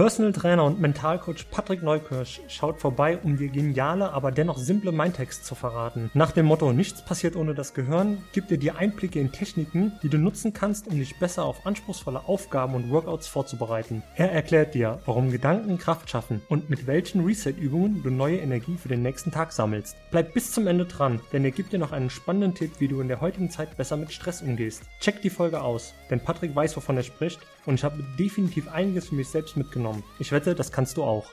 Personal 0.00 0.32
Trainer 0.32 0.64
und 0.64 0.80
Mentalcoach 0.80 1.50
Patrick 1.50 1.82
Neukirsch 1.82 2.40
schaut 2.48 2.80
vorbei, 2.80 3.18
um 3.22 3.36
dir 3.36 3.50
geniale, 3.50 4.14
aber 4.14 4.32
dennoch 4.32 4.56
simple 4.56 4.92
Mindtext 4.92 5.44
zu 5.44 5.54
verraten. 5.54 6.10
Nach 6.14 6.32
dem 6.32 6.46
Motto 6.46 6.72
Nichts 6.72 7.04
passiert 7.04 7.36
ohne 7.36 7.54
das 7.54 7.74
Gehirn 7.74 8.24
gibt 8.32 8.50
er 8.50 8.56
dir 8.56 8.78
Einblicke 8.78 9.20
in 9.20 9.30
Techniken, 9.30 9.92
die 10.02 10.08
du 10.08 10.16
nutzen 10.16 10.54
kannst, 10.54 10.88
um 10.88 10.96
dich 10.96 11.18
besser 11.18 11.44
auf 11.44 11.66
anspruchsvolle 11.66 12.26
Aufgaben 12.26 12.76
und 12.76 12.90
Workouts 12.90 13.28
vorzubereiten. 13.28 14.02
Er 14.16 14.32
erklärt 14.32 14.72
dir, 14.72 15.00
warum 15.04 15.30
Gedanken 15.30 15.76
Kraft 15.76 16.08
schaffen 16.08 16.40
und 16.48 16.70
mit 16.70 16.86
welchen 16.86 17.22
Reset-Übungen 17.22 18.02
du 18.02 18.08
neue 18.08 18.38
Energie 18.38 18.78
für 18.78 18.88
den 18.88 19.02
nächsten 19.02 19.32
Tag 19.32 19.52
sammelst. 19.52 19.96
Bleib 20.10 20.32
bis 20.32 20.50
zum 20.50 20.66
Ende 20.66 20.86
dran, 20.86 21.20
denn 21.34 21.44
er 21.44 21.50
gibt 21.50 21.74
dir 21.74 21.78
noch 21.78 21.92
einen 21.92 22.08
spannenden 22.08 22.54
Tipp, 22.54 22.72
wie 22.78 22.88
du 22.88 23.02
in 23.02 23.08
der 23.08 23.20
heutigen 23.20 23.50
Zeit 23.50 23.76
besser 23.76 23.98
mit 23.98 24.12
Stress 24.12 24.40
umgehst. 24.40 24.82
Check 25.00 25.20
die 25.20 25.28
Folge 25.28 25.60
aus, 25.60 25.92
denn 26.08 26.20
Patrick 26.20 26.56
weiß, 26.56 26.74
wovon 26.78 26.96
er 26.96 27.02
spricht 27.02 27.40
und 27.66 27.74
ich 27.74 27.84
habe 27.84 28.02
definitiv 28.18 28.68
einiges 28.68 29.08
für 29.08 29.14
mich 29.14 29.28
selbst 29.28 29.56
mitgenommen 29.56 29.70
genommen. 29.80 30.04
Ich 30.18 30.32
wette, 30.32 30.54
das 30.54 30.72
kannst 30.72 30.96
du 30.96 31.04
auch. 31.04 31.26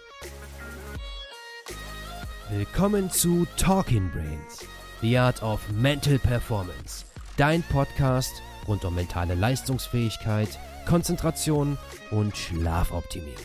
Willkommen 2.49 3.11
zu 3.11 3.45
Talking 3.57 4.09
Brains, 4.11 4.65
The 5.01 5.17
Art 5.17 5.43
of 5.43 5.59
Mental 5.71 6.17
Performance. 6.17 7.05
Dein 7.35 7.61
Podcast 7.63 8.41
rund 8.67 8.85
um 8.85 8.95
mentale 8.95 9.35
Leistungsfähigkeit, 9.35 10.49
Konzentration 10.85 11.77
und 12.11 12.35
Schlafoptimierung. 12.35 13.35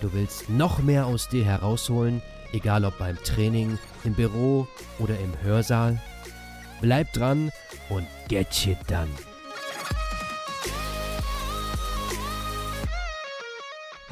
Du 0.00 0.12
willst 0.12 0.50
noch 0.50 0.80
mehr 0.80 1.06
aus 1.06 1.28
dir 1.28 1.44
herausholen, 1.44 2.22
egal 2.52 2.84
ob 2.84 2.98
beim 2.98 3.16
Training, 3.22 3.78
im 4.04 4.14
Büro 4.14 4.66
oder 4.98 5.18
im 5.20 5.32
Hörsaal? 5.42 6.00
Bleib 6.80 7.12
dran 7.12 7.52
und 7.88 8.06
get 8.28 8.52
shit 8.52 8.78
done. 8.88 9.10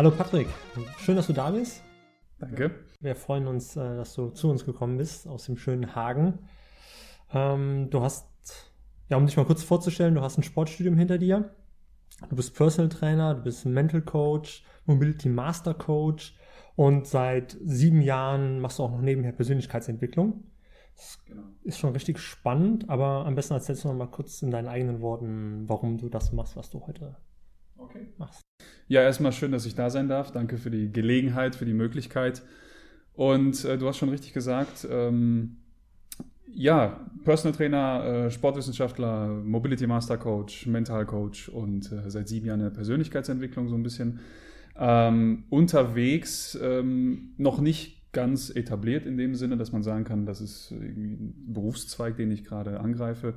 Hallo 0.00 0.12
Patrick, 0.12 0.48
schön, 0.96 1.16
dass 1.16 1.26
du 1.26 1.34
da 1.34 1.50
bist. 1.50 1.82
Danke. 2.38 2.70
Wir 3.00 3.14
freuen 3.14 3.46
uns, 3.46 3.76
äh, 3.76 3.96
dass 3.96 4.14
du 4.14 4.30
zu 4.30 4.48
uns 4.48 4.64
gekommen 4.64 4.96
bist 4.96 5.28
aus 5.28 5.44
dem 5.44 5.58
schönen 5.58 5.94
Hagen. 5.94 6.38
Ähm, 7.34 7.90
du 7.90 8.00
hast, 8.00 8.26
ja, 9.10 9.18
um 9.18 9.26
dich 9.26 9.36
mal 9.36 9.44
kurz 9.44 9.62
vorzustellen, 9.62 10.14
du 10.14 10.22
hast 10.22 10.38
ein 10.38 10.42
Sportstudium 10.42 10.96
hinter 10.96 11.18
dir. 11.18 11.54
Du 12.30 12.34
bist 12.34 12.54
Personal 12.54 12.88
Trainer, 12.88 13.34
du 13.34 13.42
bist 13.42 13.66
Mental 13.66 14.00
Coach, 14.00 14.64
Mobility 14.86 15.28
Master 15.28 15.74
Coach 15.74 16.34
und 16.76 17.06
seit 17.06 17.58
sieben 17.62 18.00
Jahren 18.00 18.58
machst 18.58 18.78
du 18.78 18.84
auch 18.84 18.92
noch 18.92 19.02
nebenher 19.02 19.32
Persönlichkeitsentwicklung. 19.32 20.44
Das 20.96 21.18
genau. 21.26 21.42
ist 21.62 21.78
schon 21.78 21.92
richtig 21.92 22.20
spannend, 22.20 22.88
aber 22.88 23.26
am 23.26 23.34
besten 23.34 23.52
erzählst 23.52 23.84
du 23.84 23.88
noch 23.88 23.96
mal 23.96 24.06
kurz 24.06 24.40
in 24.40 24.50
deinen 24.50 24.68
eigenen 24.68 25.02
Worten, 25.02 25.68
warum 25.68 25.98
du 25.98 26.08
das 26.08 26.32
machst, 26.32 26.56
was 26.56 26.70
du 26.70 26.86
heute 26.86 27.18
okay. 27.80 28.06
machst. 28.18 28.40
Ja, 28.88 29.02
erstmal 29.02 29.32
schön, 29.32 29.52
dass 29.52 29.66
ich 29.66 29.74
da 29.74 29.90
sein 29.90 30.08
darf. 30.08 30.32
Danke 30.32 30.58
für 30.58 30.70
die 30.70 30.92
Gelegenheit, 30.92 31.54
für 31.54 31.64
die 31.64 31.74
Möglichkeit. 31.74 32.42
Und 33.14 33.64
äh, 33.64 33.78
du 33.78 33.86
hast 33.86 33.98
schon 33.98 34.08
richtig 34.08 34.32
gesagt, 34.32 34.86
ähm, 34.90 35.56
ja, 36.52 37.00
Personal 37.24 37.56
Trainer, 37.56 38.04
äh, 38.04 38.30
Sportwissenschaftler, 38.30 39.28
Mobility 39.28 39.86
Master 39.86 40.16
Coach, 40.16 40.66
Mental 40.66 41.06
Coach 41.06 41.48
und 41.48 41.90
äh, 41.92 42.10
seit 42.10 42.28
sieben 42.28 42.46
Jahren 42.46 42.60
in 42.60 42.66
der 42.66 42.74
Persönlichkeitsentwicklung 42.74 43.68
so 43.68 43.74
ein 43.74 43.82
bisschen 43.82 44.20
ähm, 44.76 45.44
unterwegs, 45.50 46.58
ähm, 46.60 47.34
noch 47.36 47.60
nicht 47.60 48.12
ganz 48.12 48.50
etabliert 48.50 49.06
in 49.06 49.16
dem 49.16 49.34
Sinne, 49.34 49.56
dass 49.56 49.72
man 49.72 49.82
sagen 49.82 50.04
kann, 50.04 50.26
das 50.26 50.40
ist 50.40 50.72
irgendwie 50.72 51.12
ein 51.12 51.52
Berufszweig, 51.52 52.16
den 52.16 52.30
ich 52.32 52.44
gerade 52.44 52.80
angreife. 52.80 53.34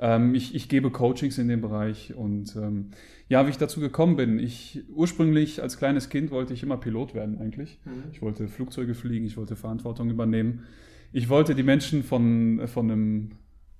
Ähm, 0.00 0.34
ich, 0.34 0.54
ich, 0.54 0.68
gebe 0.68 0.90
Coachings 0.90 1.38
in 1.38 1.48
dem 1.48 1.60
Bereich 1.60 2.14
und 2.14 2.56
ähm, 2.56 2.90
ja, 3.28 3.44
wie 3.46 3.50
ich 3.50 3.58
dazu 3.58 3.80
gekommen 3.80 4.16
bin. 4.16 4.38
Ich 4.38 4.84
ursprünglich 4.88 5.62
als 5.62 5.78
kleines 5.78 6.08
Kind 6.08 6.30
wollte 6.30 6.54
ich 6.54 6.62
immer 6.62 6.76
Pilot 6.76 7.14
werden 7.14 7.38
eigentlich. 7.38 7.78
Mhm. 7.84 8.04
Ich 8.12 8.22
wollte 8.22 8.48
Flugzeuge 8.48 8.94
fliegen, 8.94 9.26
ich 9.26 9.36
wollte 9.36 9.56
Verantwortung 9.56 10.10
übernehmen. 10.10 10.64
Ich 11.12 11.28
wollte 11.28 11.54
die 11.54 11.62
Menschen 11.62 12.02
von, 12.02 12.66
von, 12.66 12.90
einem, 12.90 13.30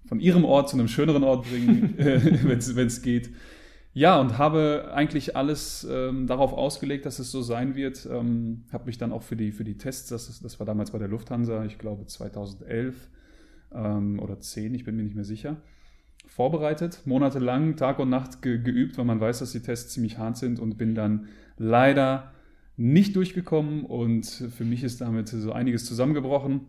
von 0.06 0.20
ihrem 0.20 0.45
Ort 0.45 0.70
zu 0.70 0.77
einem 0.77 0.89
schöneren 0.89 1.23
Ort 1.23 1.48
bringen, 1.48 1.95
wenn 1.98 2.86
es 2.86 3.02
geht. 3.02 3.30
Ja, 3.96 4.20
und 4.20 4.36
habe 4.36 4.90
eigentlich 4.92 5.36
alles 5.36 5.86
ähm, 5.90 6.27
darauf 6.27 6.52
ausgelegt, 6.52 7.06
dass 7.06 7.18
es 7.18 7.30
so 7.30 7.40
sein 7.40 7.77
wird. 7.77 8.06
Ähm, 8.11 8.64
habe 8.70 8.85
mich 8.86 8.98
dann 8.98 9.11
auch 9.11 9.23
für 9.23 9.36
die, 9.36 9.52
für 9.52 9.64
die 9.64 9.79
Tests, 9.79 10.11
das, 10.11 10.29
ist, 10.29 10.45
das 10.45 10.58
war 10.58 10.67
damals 10.67 10.90
bei 10.90 10.98
der 10.98 11.08
Lufthansa, 11.08 11.64
ich 11.64 11.79
glaube 11.79 12.05
2011 12.05 12.95
ähm, 13.73 14.18
oder 14.18 14.39
10, 14.39 14.74
ich 14.74 14.85
bin 14.85 14.96
mir 14.96 15.02
nicht 15.02 15.14
mehr 15.14 15.24
sicher, 15.24 15.56
vorbereitet, 16.27 17.03
monatelang, 17.05 17.77
Tag 17.77 17.98
und 17.98 18.11
Nacht 18.11 18.42
ge 18.42 18.59
geübt, 18.59 18.98
weil 18.98 19.05
man 19.05 19.20
weiß, 19.20 19.39
dass 19.39 19.53
die 19.53 19.61
Tests 19.61 19.92
ziemlich 19.92 20.19
hart 20.19 20.37
sind 20.37 20.59
und 20.61 20.77
bin 20.77 20.95
dann 20.95 21.29
leider 21.57 22.33
nicht 22.77 23.17
durchgekommen 23.17 23.85
und 23.85 24.27
für 24.27 24.65
mich 24.65 24.85
ist 24.85 25.01
damit 25.01 25.29
so 25.29 25.53
einiges 25.53 25.86
zusammengebrochen. 25.86 26.63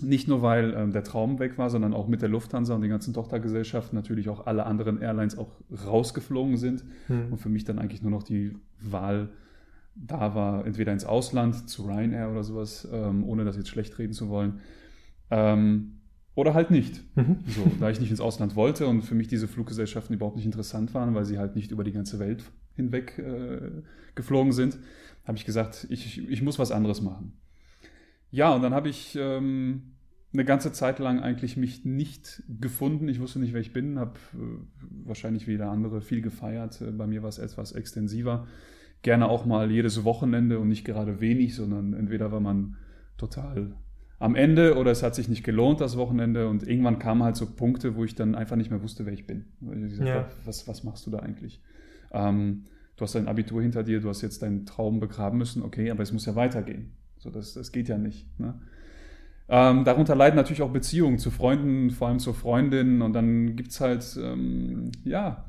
Nicht 0.00 0.28
nur, 0.28 0.42
weil 0.42 0.74
ähm, 0.74 0.92
der 0.92 1.02
Traum 1.02 1.38
weg 1.38 1.58
war, 1.58 1.70
sondern 1.70 1.92
auch 1.92 2.06
mit 2.06 2.22
der 2.22 2.28
Lufthansa 2.28 2.74
und 2.74 2.82
den 2.82 2.90
ganzen 2.90 3.14
Tochtergesellschaften 3.14 3.96
natürlich 3.96 4.28
auch 4.28 4.46
alle 4.46 4.64
anderen 4.64 5.00
Airlines 5.00 5.36
auch 5.36 5.50
rausgeflogen 5.86 6.56
sind. 6.56 6.84
Hm. 7.08 7.32
Und 7.32 7.38
für 7.38 7.48
mich 7.48 7.64
dann 7.64 7.80
eigentlich 7.80 8.02
nur 8.02 8.12
noch 8.12 8.22
die 8.22 8.56
Wahl 8.80 9.30
da 9.96 10.34
war, 10.36 10.64
entweder 10.66 10.92
ins 10.92 11.04
Ausland, 11.04 11.68
zu 11.68 11.84
Ryanair 11.86 12.30
oder 12.30 12.44
sowas, 12.44 12.86
ähm, 12.92 13.24
ohne 13.24 13.44
das 13.44 13.56
jetzt 13.56 13.68
schlecht 13.68 13.98
reden 13.98 14.12
zu 14.12 14.28
wollen. 14.28 14.60
Ähm, 15.30 15.97
oder 16.38 16.54
halt 16.54 16.70
nicht. 16.70 17.02
Mhm. 17.16 17.40
So, 17.48 17.68
da 17.80 17.90
ich 17.90 17.98
nicht 17.98 18.12
ins 18.12 18.20
Ausland 18.20 18.54
wollte 18.54 18.86
und 18.86 19.02
für 19.02 19.16
mich 19.16 19.26
diese 19.26 19.48
Fluggesellschaften 19.48 20.14
überhaupt 20.14 20.36
nicht 20.36 20.44
interessant 20.44 20.94
waren, 20.94 21.12
weil 21.12 21.24
sie 21.24 21.36
halt 21.36 21.56
nicht 21.56 21.72
über 21.72 21.82
die 21.82 21.90
ganze 21.90 22.20
Welt 22.20 22.44
hinweg 22.76 23.18
äh, 23.18 23.82
geflogen 24.14 24.52
sind, 24.52 24.78
habe 25.24 25.36
ich 25.36 25.44
gesagt, 25.44 25.88
ich, 25.90 26.30
ich 26.30 26.40
muss 26.40 26.60
was 26.60 26.70
anderes 26.70 27.00
machen. 27.02 27.32
Ja, 28.30 28.54
und 28.54 28.62
dann 28.62 28.72
habe 28.72 28.88
ich 28.88 29.18
ähm, 29.20 29.94
eine 30.32 30.44
ganze 30.44 30.70
Zeit 30.70 31.00
lang 31.00 31.18
eigentlich 31.18 31.56
mich 31.56 31.84
nicht 31.84 32.44
gefunden. 32.60 33.08
Ich 33.08 33.18
wusste 33.18 33.40
nicht, 33.40 33.52
wer 33.52 33.60
ich 33.60 33.72
bin, 33.72 33.98
habe 33.98 34.20
äh, 34.34 35.06
wahrscheinlich 35.06 35.48
wie 35.48 35.52
jeder 35.52 35.72
andere 35.72 36.02
viel 36.02 36.22
gefeiert. 36.22 36.80
Äh, 36.80 36.92
bei 36.92 37.08
mir 37.08 37.22
war 37.22 37.30
es 37.30 37.38
etwas 37.38 37.72
extensiver. 37.72 38.46
Gerne 39.02 39.28
auch 39.28 39.44
mal 39.44 39.72
jedes 39.72 40.04
Wochenende 40.04 40.60
und 40.60 40.68
nicht 40.68 40.84
gerade 40.84 41.20
wenig, 41.20 41.56
sondern 41.56 41.94
entweder 41.94 42.30
war 42.30 42.40
man 42.40 42.76
total 43.16 43.74
am 44.18 44.34
Ende 44.34 44.76
oder 44.76 44.90
es 44.90 45.02
hat 45.02 45.14
sich 45.14 45.28
nicht 45.28 45.44
gelohnt, 45.44 45.80
das 45.80 45.96
Wochenende. 45.96 46.48
Und 46.48 46.66
irgendwann 46.66 46.98
kamen 46.98 47.22
halt 47.22 47.36
so 47.36 47.46
Punkte, 47.46 47.96
wo 47.96 48.04
ich 48.04 48.14
dann 48.14 48.34
einfach 48.34 48.56
nicht 48.56 48.70
mehr 48.70 48.82
wusste, 48.82 49.06
wer 49.06 49.12
ich 49.12 49.26
bin. 49.26 49.44
Ich 49.60 49.90
gesagt, 49.90 50.08
ja. 50.08 50.28
was, 50.44 50.66
was 50.66 50.84
machst 50.84 51.06
du 51.06 51.10
da 51.10 51.18
eigentlich? 51.18 51.62
Ähm, 52.12 52.64
du 52.96 53.02
hast 53.02 53.14
dein 53.14 53.28
Abitur 53.28 53.62
hinter 53.62 53.84
dir, 53.84 54.00
du 54.00 54.08
hast 54.08 54.22
jetzt 54.22 54.42
deinen 54.42 54.66
Traum 54.66 54.98
begraben 54.98 55.38
müssen, 55.38 55.62
okay, 55.62 55.90
aber 55.90 56.02
es 56.02 56.12
muss 56.12 56.26
ja 56.26 56.34
weitergehen. 56.34 56.92
So, 57.18 57.30
das, 57.30 57.54
das 57.54 57.70
geht 57.70 57.88
ja 57.88 57.98
nicht. 57.98 58.26
Ne? 58.40 58.54
Ähm, 59.48 59.84
darunter 59.84 60.14
leiden 60.14 60.36
natürlich 60.36 60.62
auch 60.62 60.72
Beziehungen 60.72 61.18
zu 61.18 61.30
Freunden, 61.30 61.90
vor 61.90 62.08
allem 62.08 62.18
zur 62.18 62.34
Freundin. 62.34 63.02
Und 63.02 63.12
dann 63.12 63.56
gibt 63.56 63.70
es 63.70 63.80
halt, 63.80 64.18
ähm, 64.22 64.90
ja, 65.04 65.44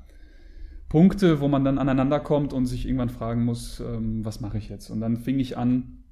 Punkte, 0.90 1.40
wo 1.40 1.48
man 1.48 1.64
dann 1.64 1.78
aneinander 1.78 2.20
kommt 2.20 2.54
und 2.54 2.66
sich 2.66 2.86
irgendwann 2.86 3.10
fragen 3.10 3.46
muss, 3.46 3.80
ähm, 3.80 4.26
was 4.26 4.42
mache 4.42 4.58
ich 4.58 4.70
jetzt? 4.70 4.90
Und 4.90 5.02
dann 5.02 5.18
fing 5.18 5.40
ich 5.40 5.58
an, 5.58 6.04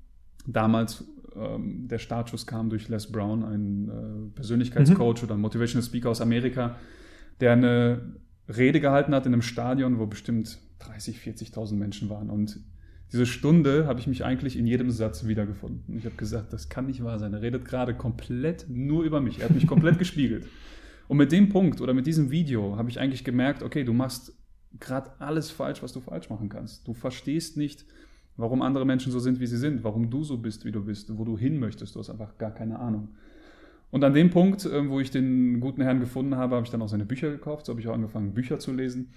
damals, 0.46 1.06
ähm, 1.40 1.88
der 1.88 2.00
Startschuss 2.00 2.48
kam 2.48 2.70
durch 2.70 2.90
Les 2.90 3.12
Brown, 3.12 3.44
ein 3.44 3.90
äh, 3.90 4.36
Persönlichkeitscoach 4.36 5.22
mhm. 5.22 5.24
oder 5.26 5.38
Motivational 5.38 5.84
Speaker 5.84 6.10
aus 6.10 6.22
Amerika, 6.22 6.78
der 7.40 7.54
eine 7.54 8.16
Rede 8.50 8.80
gehalten 8.80 9.14
hat 9.14 9.26
in 9.26 9.34
einem 9.34 9.42
Stadion, 9.42 10.00
wo 10.00 10.06
bestimmt 10.06 10.60
30, 10.80 11.20
40.000 11.20 11.76
Menschen 11.76 12.10
waren. 12.10 12.30
Und 12.30 12.60
diese 13.12 13.26
Stunde 13.26 13.88
habe 13.88 14.00
ich 14.00 14.08
mich 14.08 14.26
eigentlich 14.26 14.58
in 14.58 14.68
jedem 14.68 14.92
Satz 14.92 15.26
wiedergefunden. 15.26 15.98
Ich 15.98 16.06
habe 16.06 16.16
gesagt, 16.16 16.52
das 16.54 16.70
kann 16.70 16.88
nicht 16.88 17.04
wahr 17.04 17.20
sein. 17.20 17.34
Er 17.34 17.42
redet 17.42 17.66
gerade 17.66 17.94
komplett 17.94 18.66
nur 18.70 19.04
über 19.04 19.22
mich. 19.22 19.40
Er 19.40 19.46
hat 19.46 19.56
mich 19.56 19.68
komplett 19.68 20.00
gespiegelt. 20.00 20.46
Und 21.08 21.18
mit 21.18 21.32
dem 21.32 21.50
Punkt 21.50 21.80
oder 21.80 21.94
mit 21.94 22.06
diesem 22.06 22.32
Video 22.32 22.76
habe 22.76 22.90
ich 22.90 23.00
eigentlich 23.00 23.24
gemerkt, 23.24 23.64
okay, 23.64 23.84
du 23.84 23.94
machst 23.94 24.34
gerade 24.80 25.12
alles 25.20 25.52
falsch, 25.52 25.82
was 25.82 25.94
du 25.94 26.02
falsch 26.02 26.30
machen 26.30 26.50
kannst. 26.50 26.88
Du 26.88 26.94
verstehst 26.94 27.56
nicht, 27.56 27.86
warum 28.38 28.62
andere 28.62 28.86
Menschen 28.86 29.12
so 29.12 29.20
sind, 29.20 29.40
wie 29.40 29.48
sie 29.48 29.58
sind, 29.58 29.84
warum 29.84 30.10
du 30.10 30.24
so 30.24 30.38
bist, 30.38 30.64
wie 30.64 30.72
du 30.72 30.84
bist, 30.86 31.18
wo 31.18 31.26
du 31.26 31.38
hin 31.38 31.60
möchtest. 31.60 31.96
Du 31.96 32.00
hast 32.00 32.10
einfach 32.10 32.38
gar 32.38 32.52
keine 32.52 32.80
Ahnung. 32.80 33.10
Und 33.90 34.04
an 34.04 34.14
dem 34.14 34.30
Punkt, 34.30 34.66
äh, 34.66 34.90
wo 34.90 35.00
ich 35.00 35.12
den 35.12 35.60
guten 35.60 35.82
Herrn 35.82 36.00
gefunden 36.00 36.36
habe, 36.36 36.56
habe 36.56 36.66
ich 36.66 36.72
dann 36.72 36.82
auch 36.82 36.90
seine 36.90 37.06
Bücher 37.06 37.32
gekauft. 37.32 37.66
So 37.66 37.72
habe 37.72 37.82
ich 37.82 37.88
auch 37.88 37.94
angefangen, 37.94 38.34
Bücher 38.34 38.60
zu 38.60 38.74
lesen. 38.74 39.10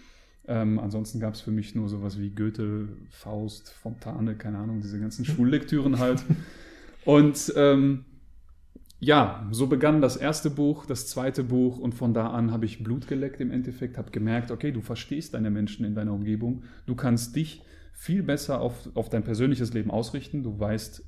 Ähm, 0.46 0.78
ansonsten 0.78 1.20
gab 1.20 1.34
es 1.34 1.40
für 1.40 1.50
mich 1.50 1.74
nur 1.74 1.88
sowas 1.88 2.18
wie 2.18 2.30
Goethe, 2.30 2.88
Faust, 3.10 3.70
Fontane, 3.70 4.36
keine 4.36 4.58
Ahnung, 4.58 4.80
diese 4.80 4.98
ganzen 4.98 5.24
Schullektüren 5.26 5.98
halt. 5.98 6.24
Und 7.04 7.52
ähm, 7.56 8.04
ja, 9.00 9.48
so 9.50 9.66
begann 9.66 10.00
das 10.00 10.16
erste 10.16 10.50
Buch, 10.50 10.86
das 10.86 11.06
zweite 11.06 11.42
Buch 11.42 11.78
und 11.78 11.94
von 11.94 12.14
da 12.14 12.28
an 12.28 12.52
habe 12.52 12.66
ich 12.66 12.84
Blut 12.84 13.08
geleckt 13.08 13.40
im 13.40 13.50
Endeffekt, 13.50 13.98
habe 13.98 14.10
gemerkt, 14.10 14.50
okay, 14.50 14.72
du 14.72 14.80
verstehst 14.80 15.34
deine 15.34 15.50
Menschen 15.50 15.84
in 15.84 15.94
deiner 15.94 16.12
Umgebung, 16.12 16.62
du 16.86 16.94
kannst 16.94 17.34
dich 17.34 17.62
viel 17.94 18.22
besser 18.22 18.60
auf, 18.60 18.88
auf 18.94 19.08
dein 19.08 19.24
persönliches 19.24 19.72
Leben 19.72 19.90
ausrichten, 19.90 20.42
du 20.42 20.58
weißt 20.58 21.04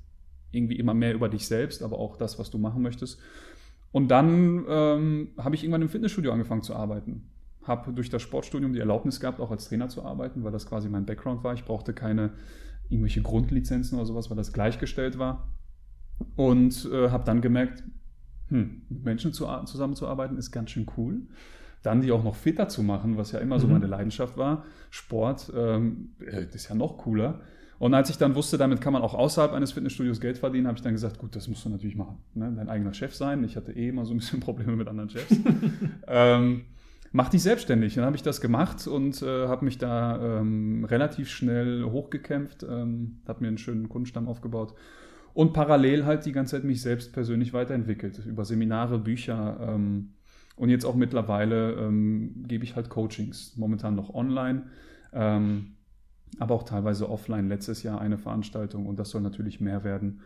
irgendwie 0.50 0.76
immer 0.76 0.94
mehr 0.94 1.14
über 1.14 1.28
dich 1.28 1.46
selbst, 1.46 1.82
aber 1.82 1.98
auch 1.98 2.16
das, 2.16 2.38
was 2.38 2.50
du 2.50 2.58
machen 2.58 2.82
möchtest. 2.82 3.20
Und 3.92 4.08
dann 4.08 4.64
ähm, 4.68 5.28
habe 5.38 5.54
ich 5.54 5.62
irgendwann 5.62 5.82
im 5.82 5.88
Fitnessstudio 5.88 6.32
angefangen 6.32 6.62
zu 6.62 6.74
arbeiten 6.74 7.28
habe 7.64 7.92
durch 7.92 8.10
das 8.10 8.22
Sportstudium 8.22 8.72
die 8.72 8.80
Erlaubnis 8.80 9.20
gehabt, 9.20 9.40
auch 9.40 9.50
als 9.50 9.68
Trainer 9.68 9.88
zu 9.88 10.04
arbeiten, 10.04 10.44
weil 10.44 10.52
das 10.52 10.66
quasi 10.66 10.88
mein 10.88 11.06
Background 11.06 11.44
war. 11.44 11.54
Ich 11.54 11.64
brauchte 11.64 11.92
keine 11.92 12.32
irgendwelche 12.88 13.22
Grundlizenzen 13.22 13.96
oder 13.98 14.06
sowas, 14.06 14.30
weil 14.30 14.36
das 14.36 14.52
gleichgestellt 14.52 15.18
war. 15.18 15.48
Und 16.36 16.88
äh, 16.92 17.10
habe 17.10 17.24
dann 17.24 17.40
gemerkt, 17.40 17.82
hm, 18.48 18.82
mit 18.88 19.04
Menschen 19.04 19.32
zu, 19.32 19.46
zusammenzuarbeiten 19.64 20.36
ist 20.36 20.50
ganz 20.50 20.70
schön 20.70 20.86
cool. 20.96 21.22
Dann 21.82 22.00
die 22.00 22.12
auch 22.12 22.22
noch 22.22 22.36
fitter 22.36 22.68
zu 22.68 22.82
machen, 22.82 23.16
was 23.16 23.32
ja 23.32 23.40
immer 23.40 23.58
so 23.58 23.66
mhm. 23.66 23.72
meine 23.74 23.86
Leidenschaft 23.86 24.36
war. 24.36 24.64
Sport 24.90 25.52
ähm, 25.56 26.10
äh, 26.20 26.44
ist 26.52 26.68
ja 26.68 26.74
noch 26.74 26.98
cooler. 26.98 27.40
Und 27.78 27.94
als 27.94 28.10
ich 28.10 28.18
dann 28.18 28.36
wusste, 28.36 28.58
damit 28.58 28.80
kann 28.80 28.92
man 28.92 29.02
auch 29.02 29.14
außerhalb 29.14 29.52
eines 29.52 29.72
Fitnessstudios 29.72 30.20
Geld 30.20 30.38
verdienen, 30.38 30.68
habe 30.68 30.76
ich 30.76 30.84
dann 30.84 30.92
gesagt, 30.92 31.18
gut, 31.18 31.34
das 31.34 31.48
musst 31.48 31.64
du 31.64 31.68
natürlich 31.68 31.96
machen. 31.96 32.18
Ne? 32.34 32.52
Dein 32.54 32.68
eigener 32.68 32.94
Chef 32.94 33.12
sein. 33.12 33.42
Ich 33.42 33.56
hatte 33.56 33.72
eh 33.72 33.88
immer 33.88 34.06
so 34.06 34.14
ein 34.14 34.18
bisschen 34.18 34.38
Probleme 34.40 34.76
mit 34.76 34.86
anderen 34.86 35.10
Chefs. 35.10 35.34
ähm, 36.06 36.66
mach 37.10 37.30
dich 37.30 37.42
selbstständig. 37.42 37.96
Dann 37.96 38.04
habe 38.04 38.14
ich 38.14 38.22
das 38.22 38.40
gemacht 38.40 38.86
und 38.86 39.20
äh, 39.22 39.48
habe 39.48 39.64
mich 39.64 39.78
da 39.78 40.38
ähm, 40.40 40.84
relativ 40.84 41.30
schnell 41.30 41.82
hochgekämpft, 41.82 42.62
ähm, 42.62 43.22
habe 43.26 43.40
mir 43.40 43.48
einen 43.48 43.58
schönen 43.58 43.88
Kundenstamm 43.88 44.28
aufgebaut 44.28 44.74
und 45.34 45.52
parallel 45.52 46.04
halt 46.04 46.24
die 46.26 46.32
ganze 46.32 46.56
Zeit 46.56 46.64
mich 46.64 46.82
selbst 46.82 47.12
persönlich 47.12 47.52
weiterentwickelt 47.52 48.24
über 48.26 48.44
Seminare, 48.44 48.98
Bücher 48.98 49.58
ähm, 49.68 50.14
und 50.56 50.68
jetzt 50.68 50.84
auch 50.84 50.94
mittlerweile 50.94 51.72
ähm, 51.72 52.44
gebe 52.46 52.64
ich 52.64 52.76
halt 52.76 52.88
Coachings, 52.88 53.56
momentan 53.56 53.94
noch 53.94 54.14
online, 54.14 54.64
ähm, 55.12 55.76
aber 56.38 56.54
auch 56.54 56.62
teilweise 56.62 57.08
offline. 57.08 57.48
Letztes 57.48 57.82
Jahr 57.82 58.00
eine 58.00 58.18
Veranstaltung 58.18 58.86
und 58.86 58.98
das 58.98 59.10
soll 59.10 59.22
natürlich 59.22 59.60
mehr 59.60 59.84
werden. 59.84 60.20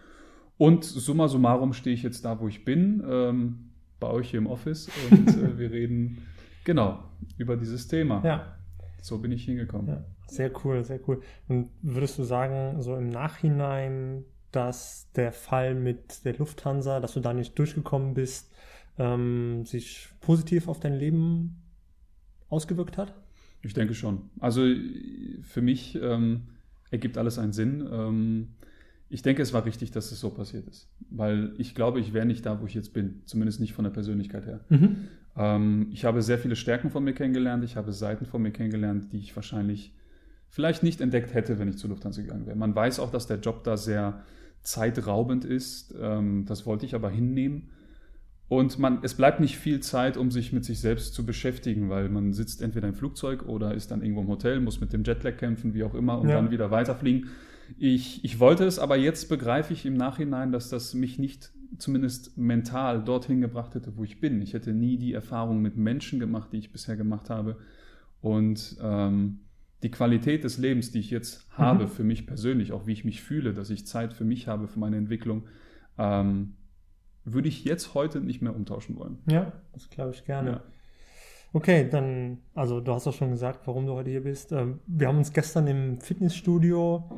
Und 0.58 0.84
summa 0.84 1.28
summarum 1.28 1.72
stehe 1.72 1.94
ich 1.94 2.02
jetzt 2.02 2.24
da, 2.24 2.40
wo 2.40 2.48
ich 2.48 2.64
bin, 2.64 3.04
ähm, 3.08 3.70
bei 4.00 4.08
euch 4.08 4.30
hier 4.30 4.38
im 4.38 4.46
Office 4.46 4.88
und 5.10 5.28
äh, 5.28 5.58
wir 5.58 5.70
reden 5.70 6.18
genau 6.64 7.04
über 7.38 7.56
dieses 7.56 7.88
Thema. 7.88 8.22
Ja. 8.24 8.56
So 9.00 9.18
bin 9.18 9.30
ich 9.32 9.44
hingekommen. 9.44 9.86
Ja, 9.86 10.04
sehr 10.26 10.50
cool, 10.64 10.82
sehr 10.82 11.00
cool. 11.06 11.20
Und 11.48 11.70
würdest 11.82 12.18
du 12.18 12.24
sagen, 12.24 12.82
so 12.82 12.96
im 12.96 13.08
Nachhinein 13.08 14.24
dass 14.56 15.10
der 15.14 15.32
Fall 15.32 15.74
mit 15.74 16.24
der 16.24 16.36
Lufthansa, 16.38 17.00
dass 17.00 17.12
du 17.12 17.20
da 17.20 17.34
nicht 17.34 17.58
durchgekommen 17.58 18.14
bist, 18.14 18.50
ähm, 18.98 19.66
sich 19.66 20.08
positiv 20.20 20.66
auf 20.68 20.80
dein 20.80 20.94
Leben 20.94 21.62
ausgewirkt 22.48 22.96
hat? 22.96 23.12
Ich 23.62 23.74
denke 23.74 23.94
schon. 23.94 24.30
Also 24.40 24.64
für 25.42 25.60
mich 25.60 25.98
ähm, 26.00 26.48
ergibt 26.90 27.18
alles 27.18 27.38
einen 27.38 27.52
Sinn. 27.52 27.86
Ähm, 27.92 28.48
ich 29.08 29.22
denke, 29.22 29.42
es 29.42 29.52
war 29.52 29.66
richtig, 29.66 29.90
dass 29.90 30.10
es 30.10 30.20
so 30.20 30.30
passiert 30.30 30.66
ist, 30.66 30.88
weil 31.10 31.52
ich 31.58 31.74
glaube, 31.74 32.00
ich 32.00 32.12
wäre 32.14 32.26
nicht 32.26 32.46
da, 32.46 32.60
wo 32.60 32.66
ich 32.66 32.74
jetzt 32.74 32.92
bin, 32.92 33.22
zumindest 33.26 33.60
nicht 33.60 33.74
von 33.74 33.84
der 33.84 33.92
Persönlichkeit 33.92 34.46
her. 34.46 34.60
Mhm. 34.68 35.08
Ähm, 35.36 35.88
ich 35.92 36.04
habe 36.04 36.22
sehr 36.22 36.38
viele 36.38 36.56
Stärken 36.56 36.90
von 36.90 37.04
mir 37.04 37.12
kennengelernt, 37.12 37.62
ich 37.62 37.76
habe 37.76 37.92
Seiten 37.92 38.24
von 38.24 38.42
mir 38.42 38.50
kennengelernt, 38.50 39.12
die 39.12 39.18
ich 39.18 39.36
wahrscheinlich 39.36 39.92
vielleicht 40.48 40.82
nicht 40.82 41.00
entdeckt 41.00 41.34
hätte, 41.34 41.58
wenn 41.58 41.68
ich 41.68 41.76
zur 41.76 41.90
Lufthansa 41.90 42.22
gegangen 42.22 42.46
wäre. 42.46 42.56
Man 42.56 42.74
weiß 42.74 42.98
auch, 43.00 43.10
dass 43.10 43.26
der 43.26 43.38
Job 43.38 43.62
da 43.62 43.76
sehr 43.76 44.24
zeitraubend 44.62 45.44
ist. 45.44 45.94
Ähm, 46.00 46.44
das 46.46 46.66
wollte 46.66 46.86
ich 46.86 46.94
aber 46.94 47.10
hinnehmen. 47.10 47.70
Und 48.48 48.78
man, 48.78 49.00
es 49.02 49.14
bleibt 49.14 49.40
nicht 49.40 49.58
viel 49.58 49.80
Zeit, 49.80 50.16
um 50.16 50.30
sich 50.30 50.52
mit 50.52 50.64
sich 50.64 50.78
selbst 50.78 51.14
zu 51.14 51.26
beschäftigen, 51.26 51.90
weil 51.90 52.08
man 52.08 52.32
sitzt 52.32 52.62
entweder 52.62 52.86
im 52.86 52.94
Flugzeug 52.94 53.46
oder 53.46 53.74
ist 53.74 53.90
dann 53.90 54.02
irgendwo 54.02 54.20
im 54.20 54.28
Hotel, 54.28 54.60
muss 54.60 54.80
mit 54.80 54.92
dem 54.92 55.02
Jetlag 55.02 55.36
kämpfen, 55.36 55.74
wie 55.74 55.82
auch 55.82 55.94
immer, 55.94 56.20
und 56.20 56.28
ja. 56.28 56.36
dann 56.36 56.50
wieder 56.52 56.70
weiterfliegen. 56.70 57.28
Ich, 57.76 58.24
ich 58.24 58.38
wollte 58.38 58.64
es, 58.64 58.78
aber 58.78 58.96
jetzt 58.96 59.28
begreife 59.28 59.72
ich 59.72 59.84
im 59.84 59.94
Nachhinein, 59.94 60.52
dass 60.52 60.68
das 60.68 60.94
mich 60.94 61.18
nicht 61.18 61.50
zumindest 61.78 62.38
mental 62.38 63.02
dorthin 63.02 63.40
gebracht 63.40 63.74
hätte, 63.74 63.96
wo 63.96 64.04
ich 64.04 64.20
bin. 64.20 64.40
Ich 64.40 64.54
hätte 64.54 64.72
nie 64.72 64.96
die 64.96 65.12
Erfahrung 65.12 65.60
mit 65.60 65.76
Menschen 65.76 66.20
gemacht, 66.20 66.52
die 66.52 66.58
ich 66.58 66.70
bisher 66.70 66.96
gemacht 66.96 67.30
habe. 67.30 67.56
Und 68.20 68.76
ähm, 68.80 69.40
die 69.86 69.90
Qualität 69.92 70.42
des 70.42 70.58
Lebens, 70.58 70.90
die 70.90 70.98
ich 70.98 71.12
jetzt 71.12 71.46
habe, 71.52 71.84
mhm. 71.84 71.88
für 71.88 72.02
mich 72.02 72.26
persönlich, 72.26 72.72
auch 72.72 72.88
wie 72.88 72.92
ich 72.92 73.04
mich 73.04 73.22
fühle, 73.22 73.54
dass 73.54 73.70
ich 73.70 73.86
Zeit 73.86 74.12
für 74.12 74.24
mich 74.24 74.48
habe, 74.48 74.66
für 74.66 74.80
meine 74.80 74.96
Entwicklung, 74.96 75.44
ähm, 75.96 76.54
würde 77.24 77.46
ich 77.46 77.64
jetzt 77.64 77.94
heute 77.94 78.20
nicht 78.20 78.42
mehr 78.42 78.56
umtauschen 78.56 78.96
wollen. 78.96 79.18
Ja, 79.30 79.52
das 79.74 79.88
glaube 79.88 80.10
ich 80.10 80.24
gerne. 80.24 80.50
Ja. 80.50 80.62
Okay, 81.52 81.88
dann, 81.88 82.38
also 82.52 82.80
du 82.80 82.92
hast 82.92 83.06
auch 83.06 83.14
schon 83.14 83.30
gesagt, 83.30 83.60
warum 83.68 83.86
du 83.86 83.92
heute 83.92 84.10
hier 84.10 84.24
bist. 84.24 84.50
Ähm, 84.50 84.80
wir 84.88 85.06
haben 85.06 85.18
uns 85.18 85.32
gestern 85.32 85.68
im 85.68 86.00
Fitnessstudio 86.00 87.08